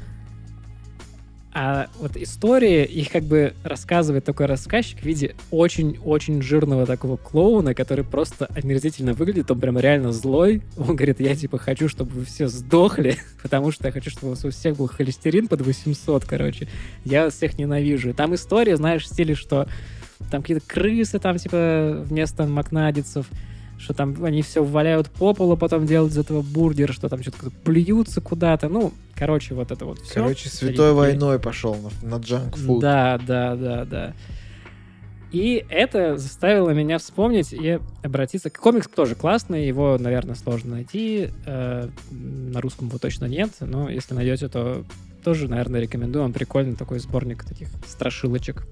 А 1.55 1.87
вот 1.99 2.17
истории, 2.17 2.83
их 2.83 3.11
как 3.11 3.23
бы 3.23 3.53
рассказывает 3.63 4.25
такой 4.25 4.47
рассказчик 4.47 4.99
в 4.99 5.03
виде 5.03 5.35
очень-очень 5.51 6.41
жирного 6.41 6.87
такого 6.87 7.15
клоуна, 7.15 7.75
который 7.75 8.03
просто 8.03 8.47
омерзительно 8.55 9.13
выглядит, 9.13 9.51
он 9.51 9.59
прям 9.59 9.77
реально 9.77 10.11
злой. 10.11 10.63
Он 10.77 10.95
говорит, 10.95 11.19
я 11.19 11.35
типа 11.35 11.59
хочу, 11.59 11.89
чтобы 11.89 12.09
вы 12.11 12.25
все 12.25 12.47
сдохли, 12.47 13.17
потому 13.43 13.71
что 13.71 13.85
я 13.85 13.91
хочу, 13.91 14.09
чтобы 14.09 14.31
у 14.31 14.49
всех 14.49 14.77
был 14.77 14.87
холестерин 14.87 15.47
под 15.47 15.61
800, 15.61 16.25
короче. 16.25 16.67
Я 17.05 17.25
вас 17.25 17.35
всех 17.35 17.55
ненавижу. 17.59 18.09
И 18.09 18.13
там 18.13 18.33
история, 18.33 18.75
знаешь, 18.75 19.03
в 19.03 19.07
стиле, 19.07 19.35
что 19.35 19.67
там 20.31 20.41
какие-то 20.41 20.65
крысы 20.65 21.19
там 21.19 21.37
типа 21.37 22.03
вместо 22.05 22.45
макнадицев, 22.45 23.27
что 23.77 23.93
там 23.93 24.23
они 24.23 24.41
все 24.41 24.63
валяют 24.63 25.09
по 25.09 25.33
полу, 25.33 25.57
потом 25.57 25.85
делают 25.85 26.13
из 26.13 26.17
этого 26.17 26.41
бургер, 26.41 26.93
что 26.93 27.09
там 27.09 27.21
что-то 27.21 27.49
плюются 27.63 28.21
куда-то. 28.21 28.69
Ну, 28.69 28.93
короче, 29.15 29.55
вот 29.55 29.71
это 29.71 29.85
вот 29.85 29.99
все. 29.99 30.15
Короче, 30.15 30.49
святой 30.49 30.75
Старик, 30.75 30.95
войной 30.95 31.39
пошел 31.39 31.75
на, 32.01 32.17
на 32.17 32.21
джанк 32.21 32.57
фуд. 32.57 32.81
Да, 32.81 33.19
да, 33.25 33.55
да, 33.55 33.85
да. 33.85 34.13
И 35.33 35.65
это 35.67 36.15
заставило 36.17 36.69
меня 36.69 36.99
вспомнить 36.99 37.53
и 37.53 37.79
обратиться. 38.03 38.51
Комикс 38.51 38.87
тоже 38.87 39.15
классный, 39.15 39.65
его, 39.65 39.97
наверное, 39.99 40.35
сложно 40.35 40.75
найти. 40.75 41.31
Э, 41.47 41.89
на 42.11 42.61
русском 42.61 42.87
его 42.87 42.99
точно 42.99 43.25
нет, 43.25 43.49
но 43.59 43.89
если 43.89 44.13
найдете, 44.13 44.47
то 44.47 44.85
тоже, 45.23 45.47
наверное, 45.47 45.81
рекомендую. 45.81 46.23
Он 46.25 46.33
прикольный 46.33 46.75
такой 46.75 46.99
сборник 46.99 47.43
таких 47.43 47.69
страшилочек. 47.87 48.67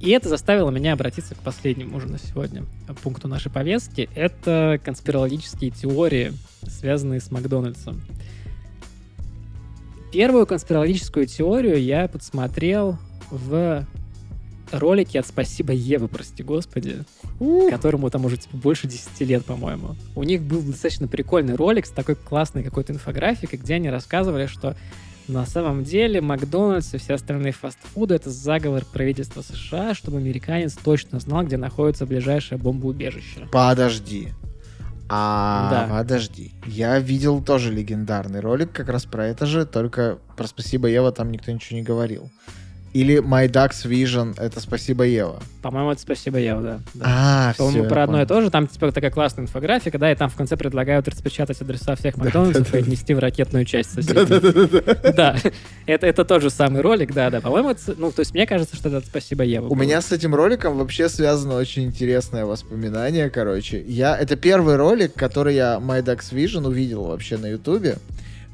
И 0.00 0.10
это 0.10 0.28
заставило 0.28 0.70
меня 0.70 0.92
обратиться 0.92 1.34
к 1.34 1.38
последнему 1.38 1.96
уже 1.96 2.06
на 2.06 2.18
сегодня 2.18 2.64
пункту 3.02 3.26
нашей 3.26 3.50
повестки. 3.50 4.08
Это 4.14 4.80
конспирологические 4.84 5.70
теории, 5.70 6.32
связанные 6.62 7.20
с 7.20 7.30
Макдональдсом. 7.30 8.00
Первую 10.12 10.46
конспирологическую 10.46 11.26
теорию 11.26 11.82
я 11.82 12.08
подсмотрел 12.08 12.96
в 13.30 13.84
ролике 14.70 15.20
от 15.20 15.26
«Спасибо, 15.26 15.72
Ева», 15.72 16.06
прости 16.06 16.42
господи, 16.42 17.04
которому 17.70 18.08
там 18.10 18.24
уже 18.24 18.36
типа 18.36 18.56
больше 18.56 18.86
10 18.86 19.20
лет, 19.22 19.44
по-моему. 19.44 19.96
У 20.14 20.22
них 20.22 20.42
был 20.42 20.62
достаточно 20.62 21.08
прикольный 21.08 21.56
ролик 21.56 21.86
с 21.86 21.90
такой 21.90 22.14
классной 22.14 22.62
какой-то 22.62 22.92
инфографикой, 22.92 23.58
где 23.58 23.74
они 23.74 23.90
рассказывали, 23.90 24.46
что 24.46 24.76
на 25.28 25.46
самом 25.46 25.84
деле 25.84 26.20
Макдональдс 26.20 26.94
и 26.94 26.98
все 26.98 27.14
остальные 27.14 27.52
фастфуды— 27.52 28.14
это 28.16 28.30
заговор 28.30 28.84
правительства 28.84 29.42
США, 29.42 29.94
чтобы 29.94 30.18
американец 30.18 30.74
точно 30.74 31.20
знал, 31.20 31.44
где 31.44 31.56
находится 31.56 32.06
ближайшее 32.06 32.58
бомбоубежище. 32.58 33.46
Подожди. 33.52 34.30
А, 35.10 35.70
да. 35.70 35.98
подожди. 35.98 36.52
Я 36.66 36.98
видел 36.98 37.42
тоже 37.42 37.72
легендарный 37.72 38.40
ролик 38.40 38.72
как 38.72 38.88
раз 38.88 39.04
про 39.04 39.26
это 39.26 39.46
же, 39.46 39.64
только 39.64 40.18
про 40.36 40.46
«Спасибо, 40.46 40.88
Ева» 40.88 41.12
там 41.12 41.30
никто 41.30 41.50
ничего 41.50 41.78
не 41.78 41.84
говорил. 41.84 42.30
Или 42.92 43.18
My 43.18 43.48
Ducks 43.48 43.86
Vision— 43.86 44.34
это 44.38 44.60
«Спасибо, 44.60 45.04
Ева». 45.04 45.42
По-моему, 45.62 45.92
это 45.92 46.00
«Спасибо, 46.00 46.38
Ева», 46.38 46.62
да. 46.62 46.80
да. 46.94 47.04
А, 47.04 47.54
По-моему, 47.58 47.88
про 47.88 48.04
одно 48.04 48.22
и 48.22 48.26
то 48.26 48.40
же. 48.40 48.50
Там 48.50 48.66
типа 48.66 48.92
такая 48.92 49.10
классная 49.10 49.44
инфографика, 49.44 49.98
да, 49.98 50.10
и 50.10 50.14
там 50.14 50.30
в 50.30 50.36
конце 50.36 50.56
предлагают 50.56 51.06
распечатать 51.06 51.60
адреса 51.60 51.96
всех 51.96 52.16
Макдональдсов 52.16 52.74
и 52.74 52.78
отнести 52.78 53.14
в 53.14 53.18
ракетную 53.18 53.64
часть 53.64 53.92
соседей. 53.92 55.12
Да, 55.12 55.36
это, 55.86 56.06
это 56.06 56.24
тот 56.24 56.42
же 56.42 56.50
самый 56.50 56.80
ролик, 56.80 57.12
да, 57.12 57.30
да. 57.30 57.40
По-моему, 57.40 57.74
ну, 57.98 58.10
то 58.10 58.20
есть 58.20 58.32
мне 58.32 58.46
кажется, 58.46 58.76
что 58.76 58.88
это 58.88 59.06
«Спасибо, 59.06 59.44
Ева». 59.44 59.68
У 59.68 59.74
меня 59.74 60.00
с 60.00 60.10
этим 60.12 60.34
роликом 60.34 60.78
вообще 60.78 61.08
связано 61.08 61.56
очень 61.56 61.84
интересное 61.84 62.46
воспоминание, 62.46 63.30
короче. 63.30 63.82
Я, 63.86 64.16
это 64.16 64.36
первый 64.36 64.76
ролик, 64.76 65.14
который 65.14 65.54
я 65.54 65.76
My 65.76 66.02
Ducks 66.02 66.32
Vision 66.32 66.66
увидел 66.66 67.04
вообще 67.04 67.36
на 67.36 67.46
Ютубе. 67.46 67.98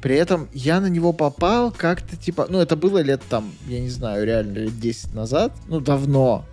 При 0.04 0.16
этом 0.16 0.50
я 0.52 0.80
на 0.82 0.88
него 0.88 1.14
попал 1.14 1.72
как-то 1.72 2.14
типа... 2.14 2.46
Ну, 2.50 2.60
это 2.60 2.76
было 2.76 2.98
лет 2.98 3.22
там, 3.30 3.50
я 3.66 3.80
не 3.80 3.88
знаю, 3.88 4.26
реально 4.26 4.58
лет 4.58 4.78
10 4.78 5.14
назад. 5.14 5.54
Ну, 5.66 5.80
давно. 5.80 6.44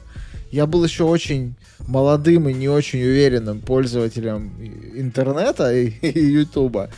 Я 0.51 0.65
был 0.65 0.85
еще 0.85 1.03
очень 1.03 1.55
молодым 1.80 2.47
и 2.47 2.53
не 2.53 2.69
очень 2.69 3.01
уверенным 3.01 3.59
пользователем 3.59 4.53
интернета 4.95 5.75
и, 5.75 5.88
и 6.01 6.17
Ютуба. 6.17 6.91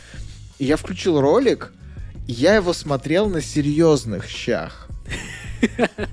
И 0.60 0.66
я 0.66 0.76
включил 0.76 1.20
ролик, 1.20 1.72
и 2.28 2.32
я 2.32 2.54
его 2.54 2.72
смотрел 2.72 3.28
на 3.28 3.42
серьезных 3.42 4.28
щах. 4.28 4.86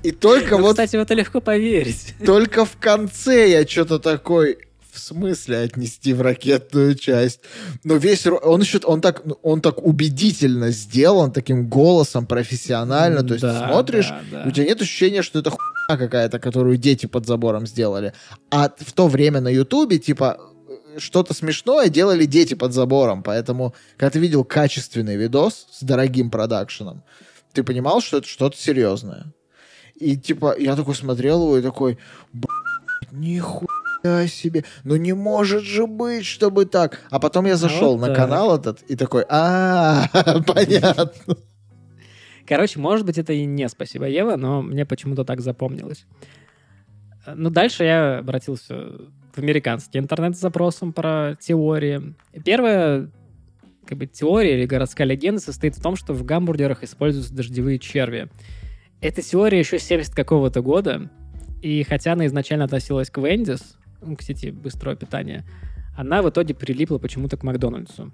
И 0.02 0.10
только 0.10 0.56
ну, 0.56 0.64
вот... 0.64 0.70
Кстати, 0.72 0.96
в 0.96 1.00
это 1.02 1.14
легко 1.14 1.40
поверить. 1.40 2.14
Только 2.26 2.64
в 2.64 2.76
конце 2.80 3.48
я 3.48 3.64
что-то 3.64 4.00
такой 4.00 4.58
в 4.92 4.98
смысле 4.98 5.58
отнести 5.58 6.12
в 6.12 6.20
ракетную 6.20 6.94
часть? 6.94 7.40
Но 7.82 7.96
весь 7.96 8.26
он 8.26 8.60
еще 8.60 8.78
он 8.84 9.00
так 9.00 9.22
он 9.42 9.60
так 9.62 9.82
убедительно 9.82 10.70
сделан 10.70 11.32
таким 11.32 11.68
голосом 11.68 12.26
профессионально, 12.26 13.22
то 13.22 13.34
есть 13.34 13.42
да, 13.42 13.68
смотришь, 13.68 14.08
да, 14.08 14.22
да. 14.30 14.44
у 14.46 14.50
тебя 14.50 14.66
нет 14.66 14.80
ощущения, 14.82 15.22
что 15.22 15.38
это 15.38 15.50
хуйня 15.50 15.98
какая-то, 15.98 16.38
которую 16.38 16.76
дети 16.76 17.06
под 17.06 17.26
забором 17.26 17.66
сделали, 17.66 18.12
а 18.50 18.70
в 18.78 18.92
то 18.92 19.08
время 19.08 19.40
на 19.40 19.48
Ютубе 19.48 19.98
типа 19.98 20.38
что-то 20.98 21.32
смешное 21.32 21.88
делали 21.88 22.26
дети 22.26 22.52
под 22.52 22.74
забором, 22.74 23.22
поэтому 23.22 23.74
когда 23.96 24.10
ты 24.10 24.18
видел 24.18 24.44
качественный 24.44 25.16
видос 25.16 25.68
с 25.70 25.82
дорогим 25.82 26.30
продакшеном, 26.30 27.02
ты 27.54 27.62
понимал, 27.62 28.02
что 28.02 28.18
это 28.18 28.28
что-то 28.28 28.58
серьезное. 28.58 29.32
И 29.94 30.16
типа 30.16 30.54
я 30.58 30.76
такой 30.76 30.94
смотрел 30.94 31.42
его 31.42 31.56
и 31.56 31.62
такой, 31.62 31.98
нихуя 33.10 33.81
себе, 34.28 34.64
ну 34.84 34.96
не 34.96 35.12
может 35.12 35.62
же 35.62 35.86
быть, 35.86 36.26
чтобы 36.26 36.66
так. 36.66 37.00
А 37.10 37.18
потом 37.18 37.46
я 37.46 37.56
зашел 37.56 37.96
вот 37.96 38.00
на 38.00 38.06
так. 38.08 38.16
канал 38.16 38.56
этот 38.56 38.82
и 38.82 38.96
такой, 38.96 39.24
а, 39.28 40.06
понятно. 40.46 41.36
Короче, 42.46 42.78
может 42.78 43.06
быть, 43.06 43.18
это 43.18 43.32
и 43.32 43.44
не 43.44 43.68
спасибо, 43.68 44.06
Ева, 44.06 44.36
но 44.36 44.62
мне 44.62 44.84
почему-то 44.84 45.24
так 45.24 45.40
запомнилось. 45.40 46.06
Ну, 47.26 47.50
дальше 47.50 47.84
я 47.84 48.18
обратился 48.18 48.74
в 49.34 49.38
американский 49.38 49.98
интернет 49.98 50.36
с 50.36 50.40
запросом 50.40 50.92
про 50.92 51.36
теории. 51.40 52.14
Первая 52.44 53.10
как 53.86 53.98
бы, 53.98 54.06
теория 54.06 54.58
или 54.58 54.66
городская 54.66 55.06
легенда 55.06 55.40
состоит 55.40 55.76
в 55.76 55.82
том, 55.82 55.96
что 55.96 56.14
в 56.14 56.24
гамбургерах 56.24 56.82
используются 56.82 57.34
дождевые 57.34 57.78
черви. 57.78 58.28
Эта 59.00 59.22
теория 59.22 59.58
еще 59.58 59.78
70 59.78 60.14
какого-то 60.14 60.62
года, 60.62 61.10
и 61.60 61.82
хотя 61.84 62.12
она 62.12 62.26
изначально 62.26 62.64
относилась 62.64 63.10
к 63.10 63.18
Вендис, 63.18 63.76
ну, 63.81 63.81
к 64.18 64.22
сети 64.22 64.50
быстрого 64.50 64.96
питания, 64.96 65.44
она 65.96 66.22
в 66.22 66.30
итоге 66.30 66.54
прилипла 66.54 66.98
почему-то 66.98 67.36
к 67.36 67.42
Макдональдсу. 67.42 68.12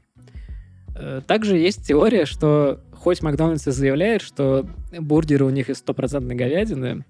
Э, 0.94 1.20
также 1.26 1.56
есть 1.56 1.86
теория, 1.86 2.26
что 2.26 2.80
хоть 2.92 3.22
Макдональдс 3.22 3.68
и 3.68 3.70
заявляет, 3.70 4.22
что 4.22 4.68
бургеры 4.92 5.44
у 5.44 5.50
них 5.50 5.70
из 5.70 5.78
стопроцентной 5.78 6.34
говядины, 6.34 7.04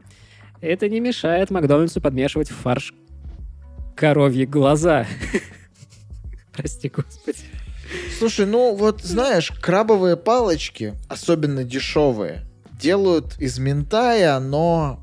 это 0.60 0.88
не 0.88 1.00
мешает 1.00 1.50
Макдональдсу 1.50 2.00
подмешивать 2.00 2.50
в 2.50 2.54
фарш 2.54 2.92
коровьи 3.96 4.44
глаза. 4.44 5.06
Прости, 6.52 6.88
господи. 6.88 7.38
Слушай, 8.18 8.46
ну 8.46 8.74
вот 8.74 9.02
знаешь, 9.02 9.50
крабовые 9.50 10.16
палочки, 10.16 10.94
особенно 11.08 11.64
дешевые, 11.64 12.42
делают 12.78 13.38
из 13.38 13.58
ментая, 13.58 14.38
но 14.40 15.00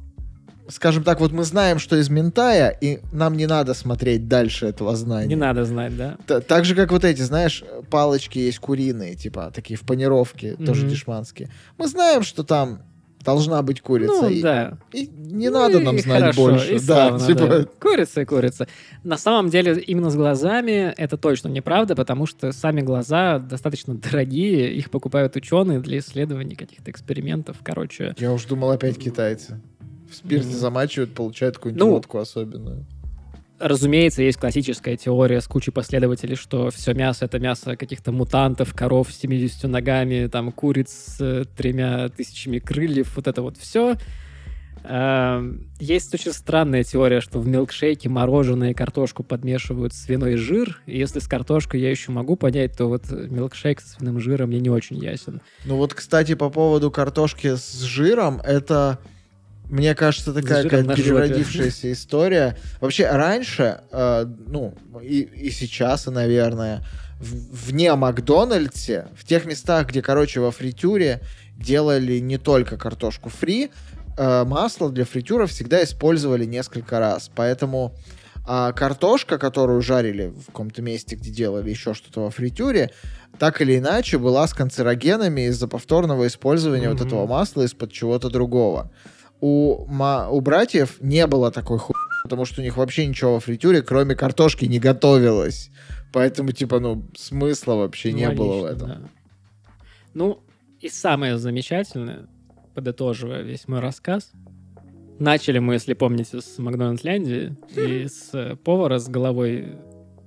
скажем 0.68 1.04
так, 1.04 1.20
вот 1.20 1.32
мы 1.32 1.44
знаем, 1.44 1.80
что 1.80 1.96
из 1.96 2.10
ментая, 2.10 2.70
и 2.70 3.00
нам 3.12 3.36
не 3.38 3.48
надо 3.48 3.74
смотреть 3.74 4.28
дальше 4.28 4.68
этого 4.68 4.96
знания. 4.96 5.28
Не 5.28 5.36
надо 5.36 5.66
знать, 5.66 5.96
да. 5.96 6.18
Т 6.26 6.42
так 6.42 6.66
же, 6.66 6.76
как 6.76 6.92
вот 6.92 7.04
эти, 7.04 7.22
знаешь, 7.22 7.64
палочки 7.90 8.40
есть 8.40 8.60
куриные, 8.60 9.16
типа, 9.16 9.52
такие 9.54 9.78
в 9.78 9.82
панировке, 9.82 10.52
mm-hmm. 10.52 10.66
тоже 10.66 10.88
дешманские. 10.88 11.50
Мы 11.78 11.88
знаем, 11.88 12.24
что 12.24 12.44
там 12.44 12.80
должна 13.26 13.62
быть 13.64 13.82
курица. 13.82 14.22
Ну, 14.22 14.30
и, 14.30 14.42
да. 14.42 14.78
И 14.94 15.08
не 15.08 15.50
ну, 15.50 15.60
надо 15.60 15.80
нам 15.80 15.98
знать 16.00 16.22
хорошо, 16.22 16.42
больше. 16.42 16.76
И 16.76 16.80
да, 16.80 17.18
славно, 17.18 17.28
типа... 17.28 17.48
да. 17.48 17.66
Курица 17.80 18.22
и 18.22 18.26
курица. 18.26 18.68
На 19.04 19.18
самом 19.18 19.50
деле, 19.50 19.80
именно 19.80 20.12
с 20.12 20.16
глазами 20.16 20.94
это 20.96 21.18
точно 21.18 21.48
неправда, 21.50 21.96
потому 21.96 22.28
что 22.28 22.52
сами 22.52 22.82
глаза 22.82 23.40
достаточно 23.40 23.96
дорогие, 23.96 24.74
их 24.74 24.92
покупают 24.92 25.36
ученые 25.36 25.80
для 25.80 25.98
исследований 25.98 26.56
каких-то 26.56 26.92
экспериментов. 26.92 27.58
Короче. 27.64 28.16
Я 28.20 28.32
уж 28.32 28.46
думал, 28.46 28.72
опять 28.72 28.98
китайцы 28.98 29.60
в 30.16 30.18
спирте 30.18 30.50
mm. 30.50 30.54
замачивают, 30.54 31.14
получают 31.14 31.58
какую-нибудь 31.58 31.86
ну, 31.86 31.92
водку 31.92 32.18
особенную. 32.18 32.86
Разумеется, 33.60 34.22
есть 34.22 34.38
классическая 34.38 34.98
теория 34.98 35.40
с 35.40 35.48
кучей 35.48 35.72
последователей, 35.72 36.36
что 36.36 36.72
все 36.72 36.94
мясо— 36.94 37.26
это 37.26 37.40
мясо 37.40 37.78
каких-то 37.78 38.12
мутантов, 38.12 38.74
коров 38.74 39.12
с 39.12 39.20
70 39.20 39.64
ногами, 39.70 40.28
там, 40.28 40.52
куриц 40.52 40.90
с 40.90 41.46
тремя 41.56 42.10
тысячами 42.10 42.60
крыльев, 42.60 43.16
вот 43.16 43.28
это 43.28 43.42
вот 43.42 43.58
все. 43.58 43.96
Эм, 44.88 45.70
есть 45.80 46.14
очень 46.14 46.32
странная 46.32 46.84
теория, 46.84 47.22
что 47.22 47.40
в 47.40 47.48
милкшейке 47.48 48.10
мороженое 48.10 48.72
и 48.72 48.74
картошку 48.74 49.24
подмешивают 49.24 49.94
свиной 49.94 50.36
жир. 50.36 50.82
И 50.86 50.98
если 50.98 51.20
с 51.20 51.28
картошкой 51.28 51.82
я 51.82 51.90
еще 51.90 52.12
могу 52.12 52.36
понять, 52.36 52.78
то 52.78 52.88
вот 52.88 53.10
милкшейк 53.10 53.82
со 53.82 53.96
свиным 53.96 54.20
жиром 54.20 54.50
мне 54.50 54.60
не 54.60 54.70
очень 54.70 54.98
ясен. 54.98 55.42
Ну 55.66 55.78
вот, 55.78 55.94
кстати, 55.94 56.36
по 56.36 56.50
поводу 56.50 56.92
картошки 56.92 57.56
с 57.56 57.82
жиром, 57.82 58.42
это 58.44 59.00
мне 59.70 59.96
кажется, 59.96 60.34
такая 60.34 60.64
какая-то 60.64 60.96
переродившаяся 60.96 61.92
история. 61.92 62.58
Вообще, 62.82 63.10
раньше, 63.10 63.82
э, 63.92 64.26
ну, 64.48 64.76
и, 65.02 65.22
и 65.22 65.50
сейчас, 65.52 66.06
наверное, 66.08 66.86
в- 67.20 67.68
вне 67.70 67.94
Макдональдсе, 67.96 69.08
в 69.18 69.26
тех 69.26 69.46
местах, 69.46 69.88
где, 69.90 70.02
короче, 70.02 70.40
во 70.40 70.52
фритюре 70.52 71.22
делали 71.58 72.20
не 72.20 72.38
только 72.38 72.78
картошку 72.78 73.30
фри, 73.30 73.72
э, 74.18 74.44
масло 74.46 74.92
для 74.92 75.06
фритюра 75.06 75.46
всегда 75.48 75.84
использовали 75.84 76.46
несколько 76.46 77.00
раз. 77.00 77.32
Поэтому 77.36 77.94
а 78.48 78.74
картошка, 78.74 79.40
которую 79.40 79.82
жарили 79.82 80.28
в 80.28 80.46
каком-то 80.46 80.84
месте, 80.84 81.16
где 81.16 81.32
делали 81.32 81.72
еще 81.72 81.96
что-то 81.96 82.22
во 82.22 82.30
фритюре, 82.30 82.92
так 83.40 83.60
или 83.60 83.80
иначе 83.80 84.20
была 84.20 84.46
с 84.48 84.54
канцерогенами 84.54 85.48
из-за 85.48 85.68
повторного 85.68 86.28
использования 86.28 86.90
вот 86.90 87.00
Мгм. 87.00 87.08
этого 87.08 87.26
масла 87.26 87.64
из-под 87.64 87.92
чего-то 87.92 88.30
другого. 88.30 88.92
У, 89.48 89.86
ма- 89.88 90.28
у 90.32 90.42
братьев 90.42 90.98
не 91.02 91.28
было 91.28 91.52
такой 91.52 91.78
хуй, 91.78 91.96
потому 92.24 92.46
что 92.46 92.62
у 92.62 92.64
них 92.64 92.78
вообще 92.78 93.06
ничего 93.06 93.34
во 93.36 93.40
фритюре, 93.40 93.84
кроме 93.84 94.16
картошки, 94.16 94.66
не 94.66 94.80
готовилось. 94.80 95.70
Поэтому, 96.12 96.52
типа, 96.52 96.80
ну, 96.80 97.04
смысла 97.16 97.76
вообще 97.76 98.12
не 98.12 98.28
Ну, 98.28 98.36
было 98.36 98.54
в 98.54 98.62
логично, 98.64 98.76
этом. 98.86 98.88
да. 98.90 99.10
Ну, 100.16 100.40
и 100.80 100.90
самое 100.90 101.38
замечательное, 101.38 102.28
подытоживая 102.74 103.44
весь 103.44 103.68
мой 103.68 103.82
рассказ, 103.82 104.32
начали 105.20 105.60
мы, 105.60 105.76
если 105.76 105.94
помните, 105.94 106.42
с 106.42 106.58
Макдональдляндии 106.58 107.56
и 107.76 108.08
с 108.08 108.30
э, 108.34 108.56
повара 108.56 108.98
с 108.98 109.08
головой 109.10 109.76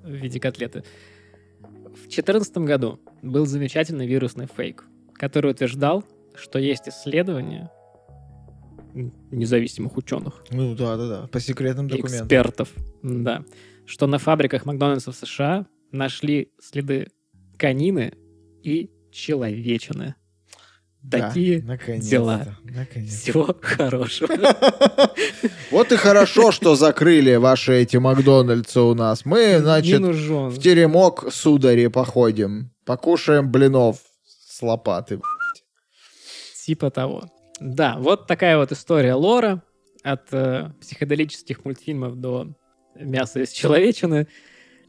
в 0.04 0.10
виде 0.10 0.38
котлеты. 0.38 0.84
В 1.60 2.02
2014 2.02 2.58
году 2.58 3.00
был 3.22 3.46
замечательный 3.46 4.06
вирусный 4.06 4.46
фейк, 4.46 4.84
который 5.14 5.50
утверждал, 5.50 6.04
что 6.36 6.60
есть 6.60 6.88
исследования 6.88 7.68
независимых 9.30 9.96
ученых, 9.96 10.44
Ну, 10.50 10.74
да-да-да, 10.74 11.26
по 11.28 11.40
секретным 11.40 11.88
документам. 11.88 12.20
экспертов, 12.26 12.68
да, 13.02 13.44
что 13.86 14.06
на 14.06 14.18
фабриках 14.18 14.66
Макдональдса 14.66 15.12
в 15.12 15.16
США 15.16 15.66
нашли 15.92 16.50
следы 16.60 17.08
конины 17.56 18.12
и 18.62 18.90
человечины. 19.12 20.14
Да, 21.00 21.28
Такие 21.28 21.60
дела. 21.60 22.58
Всего 23.06 23.56
хорошего. 23.60 24.28
Вот 25.70 25.92
и 25.92 25.96
хорошо, 25.96 26.50
что 26.50 26.74
закрыли 26.74 27.36
ваши 27.36 27.74
эти 27.82 27.98
Макдональдсы 27.98 28.80
у 28.80 28.94
нас. 28.94 29.24
Мы, 29.24 29.58
значит, 29.60 30.00
в 30.00 30.58
теремок, 30.58 31.26
судари, 31.30 31.86
походим. 31.88 32.72
Покушаем 32.84 33.50
блинов 33.50 33.98
с 34.24 34.62
лопаты. 34.62 35.20
Типа 36.64 36.90
того. 36.90 37.30
Да, 37.60 37.96
вот 37.98 38.26
такая 38.26 38.56
вот 38.56 38.72
история 38.72 39.14
лора 39.14 39.62
от 40.02 40.32
э, 40.32 40.70
психоделических 40.80 41.64
мультфильмов 41.64 42.16
до 42.20 42.54
мяса 42.94 43.40
из 43.40 43.50
человечины. 43.50 44.28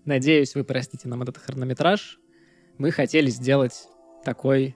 Надеюсь, 0.05 0.55
вы 0.55 0.63
простите 0.63 1.07
нам 1.07 1.21
этот 1.23 1.37
хронометраж. 1.37 2.19
Мы 2.77 2.91
хотели 2.91 3.29
сделать 3.29 3.87
такой, 4.23 4.75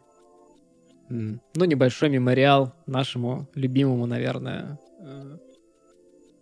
ну, 1.09 1.39
небольшой 1.55 2.09
мемориал 2.09 2.73
нашему 2.85 3.49
любимому, 3.55 4.05
наверное, 4.05 4.79
э, 4.99 5.37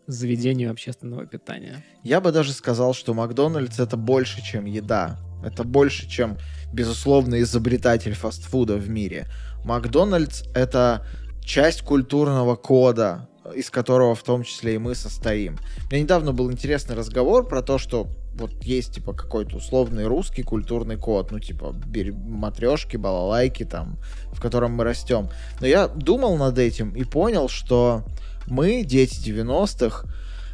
заведению 0.08 0.72
общественного 0.72 1.26
питания. 1.26 1.84
Я 2.04 2.22
бы 2.22 2.32
даже 2.32 2.54
сказал, 2.54 2.94
что 2.94 3.14
Макдональдс 3.14 3.80
это 3.80 3.98
больше, 3.98 4.42
чем 4.42 4.66
еда. 4.66 5.20
Это 5.44 5.64
больше, 5.64 6.08
чем, 6.10 6.38
безусловно, 6.74 7.42
изобретатель 7.42 8.14
фастфуда 8.14 8.76
в 8.76 8.90
мире. 8.90 9.28
Макдональдс 9.64 10.44
это 10.56 11.06
часть 11.44 11.82
культурного 11.82 12.56
кода, 12.56 13.28
из 13.56 13.70
которого 13.70 14.16
в 14.16 14.24
том 14.24 14.44
числе 14.44 14.76
и 14.76 14.78
мы 14.78 14.96
состоим. 14.96 15.58
Меня 15.92 16.04
недавно 16.04 16.34
был 16.34 16.52
интересный 16.52 16.96
разговор 16.96 17.48
про 17.48 17.62
то, 17.62 17.78
что 17.78 18.08
вот 18.34 18.64
есть 18.64 18.96
типа 18.96 19.14
какой-то 19.14 19.58
условный 19.58 20.06
русский 20.06 20.44
культурный 20.44 20.98
код, 20.98 21.32
ну 21.32 21.40
типа 21.40 21.76
матрешки, 22.26 22.98
балалайки 22.98 23.66
там, 23.66 23.98
в 24.32 24.42
котором 24.42 24.72
мы 24.74 24.84
растем. 24.84 25.30
Но 25.60 25.68
я 25.68 25.88
думал 25.88 26.38
над 26.38 26.58
этим 26.58 26.92
и 26.92 27.04
понял, 27.04 27.50
что 27.50 28.04
мы, 28.48 28.84
дети 28.84 29.20
90-х, 29.30 30.08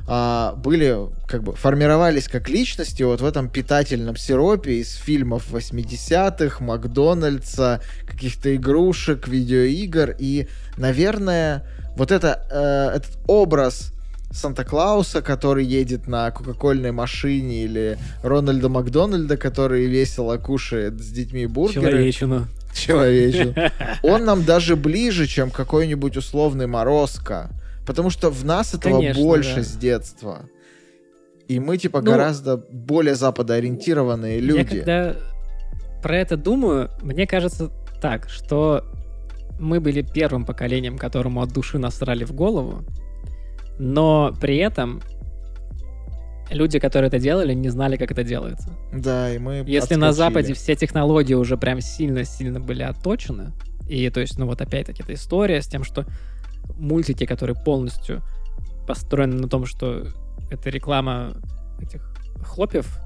а, 0.10 0.54
были, 0.56 0.96
как 1.28 1.44
бы, 1.44 1.54
формировались 1.54 2.30
как 2.30 2.50
личности 2.50 3.04
вот 3.04 3.20
в 3.20 3.26
этом 3.26 3.50
питательном 3.50 4.16
сиропе 4.16 4.76
из 4.76 4.96
фильмов 4.96 5.52
80-х, 5.52 6.64
Макдональдса, 6.64 7.82
каких-то 8.06 8.56
игрушек, 8.56 9.28
видеоигр. 9.28 10.16
И, 10.18 10.48
наверное, 10.78 11.66
вот 11.98 12.12
это, 12.12 12.42
э, 12.50 12.98
этот 12.98 13.18
образ 13.28 13.92
Санта-Клауса, 14.32 15.22
который 15.22 15.66
едет 15.66 16.08
на 16.08 16.32
кока-кольной 16.32 16.92
машине, 16.92 17.64
или 17.64 17.98
Рональда 18.24 18.70
Макдональда, 18.70 19.36
который 19.36 19.88
весело 19.88 20.38
кушает 20.38 21.02
с 21.02 21.08
детьми 21.10 21.48
бургеры. 21.48 21.92
Человечину. 21.92 22.48
Человечу. 22.74 23.56
Он 24.04 24.24
нам 24.24 24.46
даже 24.46 24.76
ближе, 24.76 25.26
чем 25.26 25.50
какой-нибудь 25.50 26.16
условный 26.16 26.68
Морозко. 26.68 27.50
Потому 27.88 28.10
что 28.10 28.30
в 28.30 28.44
нас 28.46 28.74
этого 28.74 28.96
Конечно, 29.00 29.24
больше 29.24 29.56
да. 29.56 29.64
с 29.64 29.72
детства. 29.78 30.42
И 31.48 31.60
мы, 31.60 31.78
типа, 31.78 32.02
Ну, 32.02 32.12
гораздо 32.12 32.58
более 32.58 33.16
западоориентированные 33.16 34.36
Я 34.36 34.42
люди. 34.42 34.82
когда 34.82 35.16
про 36.04 36.18
это 36.18 36.36
думаю, 36.36 36.92
мне 37.02 37.26
кажется 37.26 37.72
так, 38.02 38.30
что 38.30 38.84
мы 39.60 39.80
были 39.80 40.02
первым 40.02 40.46
поколением, 40.46 40.98
которому 40.98 41.42
от 41.42 41.52
души 41.54 41.80
насрали 41.80 42.26
в 42.26 42.34
голову, 42.34 42.84
но 43.80 44.34
при 44.40 44.58
этом 44.58 45.02
люди, 46.52 46.80
которые 46.80 47.08
это 47.08 47.20
делали, 47.20 47.54
не 47.54 47.70
знали, 47.70 47.96
как 47.96 48.12
это 48.12 48.24
делается. 48.24 48.70
Да, 48.94 49.34
и 49.34 49.38
мы 49.40 49.64
Если 49.66 49.96
на 49.96 50.10
отскочили. 50.10 50.30
Западе 50.30 50.54
все 50.54 50.76
технологии 50.76 51.34
уже 51.34 51.58
прям 51.58 51.82
сильно-сильно 51.82 52.60
были 52.60 52.84
отточены, 52.84 53.54
и 53.88 54.10
то 54.10 54.20
есть, 54.20 54.38
ну 54.38 54.46
вот 54.46 54.62
опять-таки 54.62 55.02
эта 55.04 55.14
история 55.14 55.62
с 55.62 55.68
тем, 55.68 55.84
что 55.84 56.06
мультики, 56.76 57.26
которые 57.26 57.56
полностью 57.56 58.22
построены 58.88 59.36
на 59.36 59.48
том, 59.48 59.66
что 59.66 60.08
это 60.50 60.70
реклама 60.70 61.34
этих 61.82 62.14
хлопьев 62.42 63.00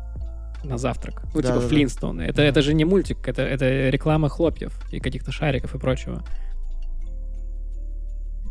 на 0.64 0.78
завтрак. 0.78 1.24
Ну, 1.34 1.42
типа 1.42 1.54
Да-да-да. 1.54 1.68
Флинстоуны. 1.68 2.22
Это, 2.22 2.42
это 2.42 2.62
же 2.62 2.74
не 2.74 2.86
мультик, 2.86 3.28
это, 3.28 3.42
это 3.42 3.90
реклама 3.90 4.30
хлопьев 4.30 4.80
и 4.92 5.00
каких-то 5.00 5.32
шариков 5.32 5.74
и 5.76 5.80
прочего. 5.80 6.24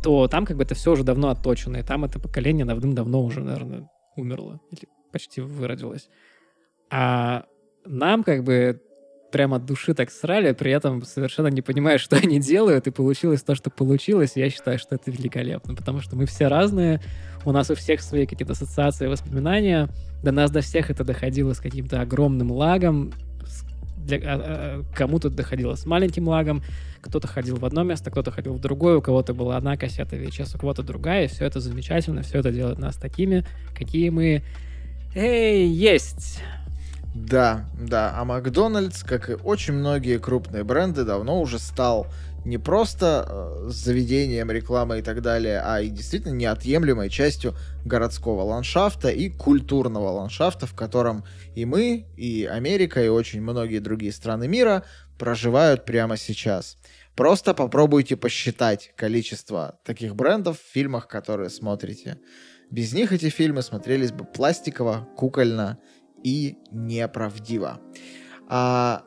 То 0.03 0.27
там 0.27 0.45
как 0.45 0.57
бы 0.57 0.63
это 0.63 0.75
все 0.75 0.91
уже 0.91 1.03
давно 1.03 1.29
отточено, 1.29 1.77
и 1.77 1.83
там 1.83 2.03
это 2.03 2.19
поколение 2.19 2.65
давным-давно 2.65 3.21
уже, 3.23 3.41
наверное, 3.41 3.87
умерло 4.15 4.59
или 4.71 4.87
почти 5.11 5.41
выродилось. 5.41 6.09
А 6.89 7.45
нам 7.85 8.23
как 8.23 8.43
бы 8.43 8.81
прямо 9.31 9.57
от 9.57 9.65
души 9.65 9.93
так 9.93 10.11
срали, 10.11 10.51
при 10.51 10.71
этом 10.71 11.03
совершенно 11.03 11.47
не 11.47 11.61
понимая, 11.61 11.97
что 11.99 12.17
они 12.17 12.39
делают, 12.39 12.87
и 12.87 12.91
получилось 12.91 13.41
то, 13.43 13.55
что 13.55 13.69
получилось. 13.69 14.33
Я 14.35 14.49
считаю, 14.49 14.77
что 14.79 14.95
это 14.95 15.09
великолепно, 15.11 15.75
потому 15.75 16.01
что 16.01 16.15
мы 16.15 16.25
все 16.25 16.47
разные, 16.47 17.01
у 17.45 17.51
нас 17.51 17.69
у 17.69 17.75
всех 17.75 18.01
свои 18.01 18.25
какие-то 18.25 18.53
ассоциации, 18.53 19.07
воспоминания. 19.07 19.89
До 20.23 20.31
нас 20.31 20.51
до 20.51 20.61
всех 20.61 20.91
это 20.91 21.03
доходило 21.03 21.53
с 21.53 21.59
каким-то 21.59 22.01
огромным 22.01 22.51
лагом, 22.51 23.11
для- 23.97 24.17
а- 24.17 24.41
а- 24.81 24.83
кому-то 24.95 25.29
доходило 25.29 25.75
с 25.75 25.85
маленьким 25.85 26.27
лагом, 26.27 26.63
кто-то 27.01 27.27
ходил 27.27 27.55
в 27.57 27.65
одно 27.65 27.83
место, 27.83 28.11
кто-то 28.11 28.31
ходил 28.31 28.53
в 28.53 28.59
другое, 28.59 28.97
у 28.97 29.01
кого-то 29.01 29.33
была 29.33 29.57
одна 29.57 29.77
кассета 29.77 30.15
VHS, 30.15 30.55
у 30.55 30.59
кого-то 30.59 30.83
другая, 30.83 31.25
и 31.25 31.27
все 31.27 31.45
это 31.45 31.59
замечательно, 31.59 32.21
все 32.21 32.39
это 32.39 32.51
делает 32.51 32.79
нас 32.79 32.95
такими, 32.95 33.45
какие 33.75 34.09
мы 34.09 34.43
Эй, 35.13 35.67
есть! 35.67 36.41
Да, 37.13 37.65
да. 37.79 38.13
А 38.15 38.23
Макдональдс, 38.23 39.03
как 39.03 39.29
и 39.29 39.33
очень 39.33 39.73
многие 39.73 40.17
крупные 40.17 40.63
бренды, 40.63 41.03
давно 41.03 41.41
уже 41.41 41.59
стал 41.59 42.07
не 42.45 42.57
просто 42.57 43.27
э, 43.27 43.69
заведением 43.69 44.49
рекламы 44.49 44.99
и 44.99 45.01
так 45.01 45.21
далее, 45.21 45.61
а 45.63 45.81
и 45.81 45.89
действительно 45.89 46.33
неотъемлемой 46.33 47.09
частью 47.09 47.53
городского 47.85 48.41
ландшафта 48.43 49.09
и 49.09 49.29
культурного 49.29 50.09
ландшафта, 50.09 50.65
в 50.65 50.73
котором 50.73 51.23
и 51.55 51.65
мы, 51.65 52.07
и 52.17 52.45
Америка, 52.45 53.03
и 53.03 53.09
очень 53.09 53.41
многие 53.41 53.79
другие 53.79 54.11
страны 54.11 54.47
мира 54.47 54.83
проживают 55.19 55.85
прямо 55.85 56.17
сейчас. 56.17 56.77
Просто 57.15 57.53
попробуйте 57.53 58.15
посчитать 58.15 58.91
количество 58.95 59.79
таких 59.85 60.15
брендов 60.15 60.59
в 60.59 60.73
фильмах, 60.73 61.07
которые 61.07 61.49
смотрите. 61.49 62.17
Без 62.71 62.93
них 62.93 63.11
эти 63.11 63.29
фильмы 63.29 63.61
смотрелись 63.61 64.13
бы 64.13 64.23
пластиково, 64.23 65.07
кукольно 65.17 65.77
и 66.23 66.57
неправдиво. 66.71 67.79
А, 68.47 69.03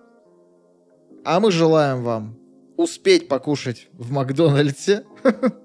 а 1.25 1.41
мы 1.41 1.51
желаем 1.51 2.03
вам 2.03 2.39
успеть 2.77 3.29
покушать 3.29 3.89
в 3.93 4.11
Макдональдсе. 4.11 5.05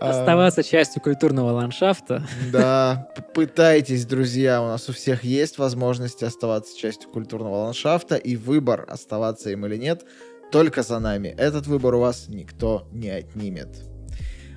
Оставаться 0.00 0.62
частью 0.62 1.02
культурного 1.02 1.50
ландшафта. 1.52 2.26
Да, 2.52 3.08
пытайтесь, 3.34 4.04
друзья, 4.06 4.62
у 4.62 4.66
нас 4.66 4.88
у 4.88 4.92
всех 4.92 5.24
есть 5.24 5.58
возможность 5.58 6.22
оставаться 6.22 6.78
частью 6.78 7.10
культурного 7.10 7.64
ландшафта, 7.64 8.16
и 8.16 8.36
выбор, 8.36 8.84
оставаться 8.88 9.50
им 9.50 9.64
или 9.66 9.76
нет, 9.76 10.04
только 10.52 10.82
за 10.82 10.98
нами. 10.98 11.28
Этот 11.28 11.66
выбор 11.66 11.94
у 11.94 12.00
вас 12.00 12.28
никто 12.28 12.86
не 12.92 13.10
отнимет. 13.10 13.68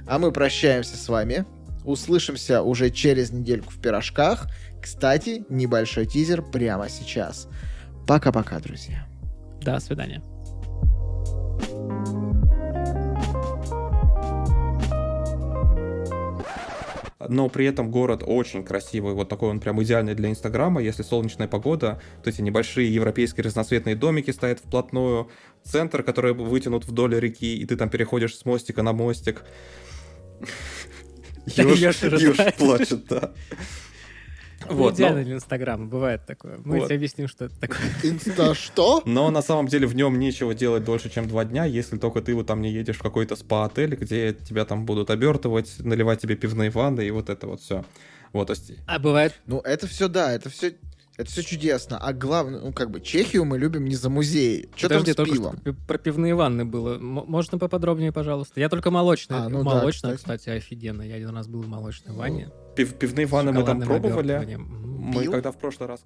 А 0.06 0.20
мы 0.20 0.32
прощаемся 0.32 0.98
с 0.98 1.10
вами. 1.10 1.46
Услышимся 1.86 2.62
уже 2.62 2.90
через 2.90 3.32
недельку 3.32 3.72
в 3.72 3.82
пирожках. 3.82 4.48
Кстати, 4.88 5.44
небольшой 5.50 6.06
тизер 6.06 6.42
прямо 6.42 6.88
сейчас. 6.88 7.50
Пока-пока, 8.08 8.58
друзья. 8.62 9.06
До 9.62 9.80
свидания. 9.80 10.24
но 17.30 17.50
при 17.50 17.66
этом 17.66 17.92
город 17.92 18.24
очень 18.26 18.64
красивый, 18.64 19.14
вот 19.14 19.28
такой 19.28 19.50
он 19.50 19.60
прям 19.60 19.84
идеальный 19.84 20.16
для 20.16 20.30
Инстаграма, 20.30 20.82
если 20.82 21.04
солнечная 21.04 21.50
погода, 21.50 22.00
то 22.24 22.30
эти 22.30 22.40
небольшие 22.40 22.94
европейские 22.94 23.44
разноцветные 23.44 23.98
домики 23.98 24.32
стоят 24.32 24.60
вплотную, 24.60 25.30
центр, 25.62 26.04
который 26.04 26.34
вытянут 26.34 26.86
вдоль 26.86 27.20
реки, 27.20 27.58
и 27.58 27.66
ты 27.66 27.76
там 27.76 27.90
переходишь 27.90 28.38
с 28.38 28.46
мостика 28.46 28.82
на 28.82 28.94
мостик. 28.94 29.44
Ёж 31.48 31.98
плачет, 32.58 33.08
да. 33.08 33.34
Вот, 34.70 34.96
идеально 34.96 35.24
для 35.24 35.36
Инстаграма, 35.36 35.86
бывает 35.86 36.26
такое. 36.26 36.60
Мы 36.64 36.82
тебе 36.82 36.96
объясним, 36.96 37.28
что 37.28 37.46
это 37.46 37.60
такое. 37.60 37.80
Инста 38.04 38.54
что? 38.56 39.02
Но 39.06 39.30
на 39.32 39.42
самом 39.42 39.68
деле 39.68 39.88
в 39.88 39.96
нем 39.96 40.20
нечего 40.20 40.54
делать 40.54 40.84
дольше, 40.84 41.10
чем 41.10 41.28
два 41.28 41.46
дня, 41.46 41.66
если 41.66 41.98
только 41.98 42.22
ты 42.22 42.36
вот 42.36 42.48
там 42.48 42.62
не 42.62 42.72
едешь 42.72 42.98
в 42.98 43.02
какой-то 43.02 43.36
спа-отель, 43.36 43.96
где 43.96 44.34
тебя 44.34 44.66
там 44.66 44.86
будут 44.86 45.10
обертывать, 45.10 45.76
наливать 45.80 46.22
тебе 46.22 46.36
пивные 46.36 46.70
ванны 46.70 47.02
и 47.02 47.12
вот 47.12 47.30
это 47.30 47.48
вот 47.48 47.62
все. 47.62 47.86
Вот, 48.34 48.48
то 48.48 48.54
есть... 48.54 48.74
А 48.86 49.00
бывает... 49.00 49.34
Ну, 49.46 49.60
это 49.60 49.88
все, 49.88 50.08
да, 50.08 50.34
это 50.34 50.50
все 50.50 50.74
это 51.18 51.32
все 51.32 51.42
чудесно. 51.42 51.98
А 51.98 52.14
главное, 52.14 52.60
ну, 52.60 52.72
как 52.72 52.92
бы, 52.92 53.02
Чехию 53.02 53.44
мы 53.44 53.58
любим 53.58 53.86
не 53.86 53.96
за 53.96 54.10
музей. 54.10 54.70
Что 54.76 54.90
там 54.90 55.06
с 55.06 55.16
только 55.16 55.32
пивом? 55.32 55.58
Что 55.58 55.74
про 55.74 55.98
пивные 55.98 56.36
ванны 56.36 56.64
было. 56.64 56.96
М- 56.98 57.26
можно 57.28 57.58
поподробнее, 57.58 58.12
пожалуйста? 58.12 58.60
Я 58.60 58.70
только 58.70 58.92
молочный. 58.92 59.38
А, 59.38 59.50
ну 59.50 59.64
молочная, 59.64 60.12
да, 60.12 60.18
кстати. 60.18 60.40
кстати, 60.42 60.58
офигенно. 60.58 61.02
Я 61.02 61.16
один 61.16 61.30
раз 61.30 61.48
был 61.48 61.62
в 61.64 61.68
молочной 61.68 62.16
ванне. 62.16 62.50
Пив, 62.78 62.94
пивные 62.94 63.26
ванны 63.26 63.52
мы 63.52 63.64
там 63.64 63.82
пробовали. 63.82 64.56
Мы 64.56 65.26
когда 65.26 65.52
в 65.52 65.58
прошлый 65.58 65.90
раз... 65.90 66.06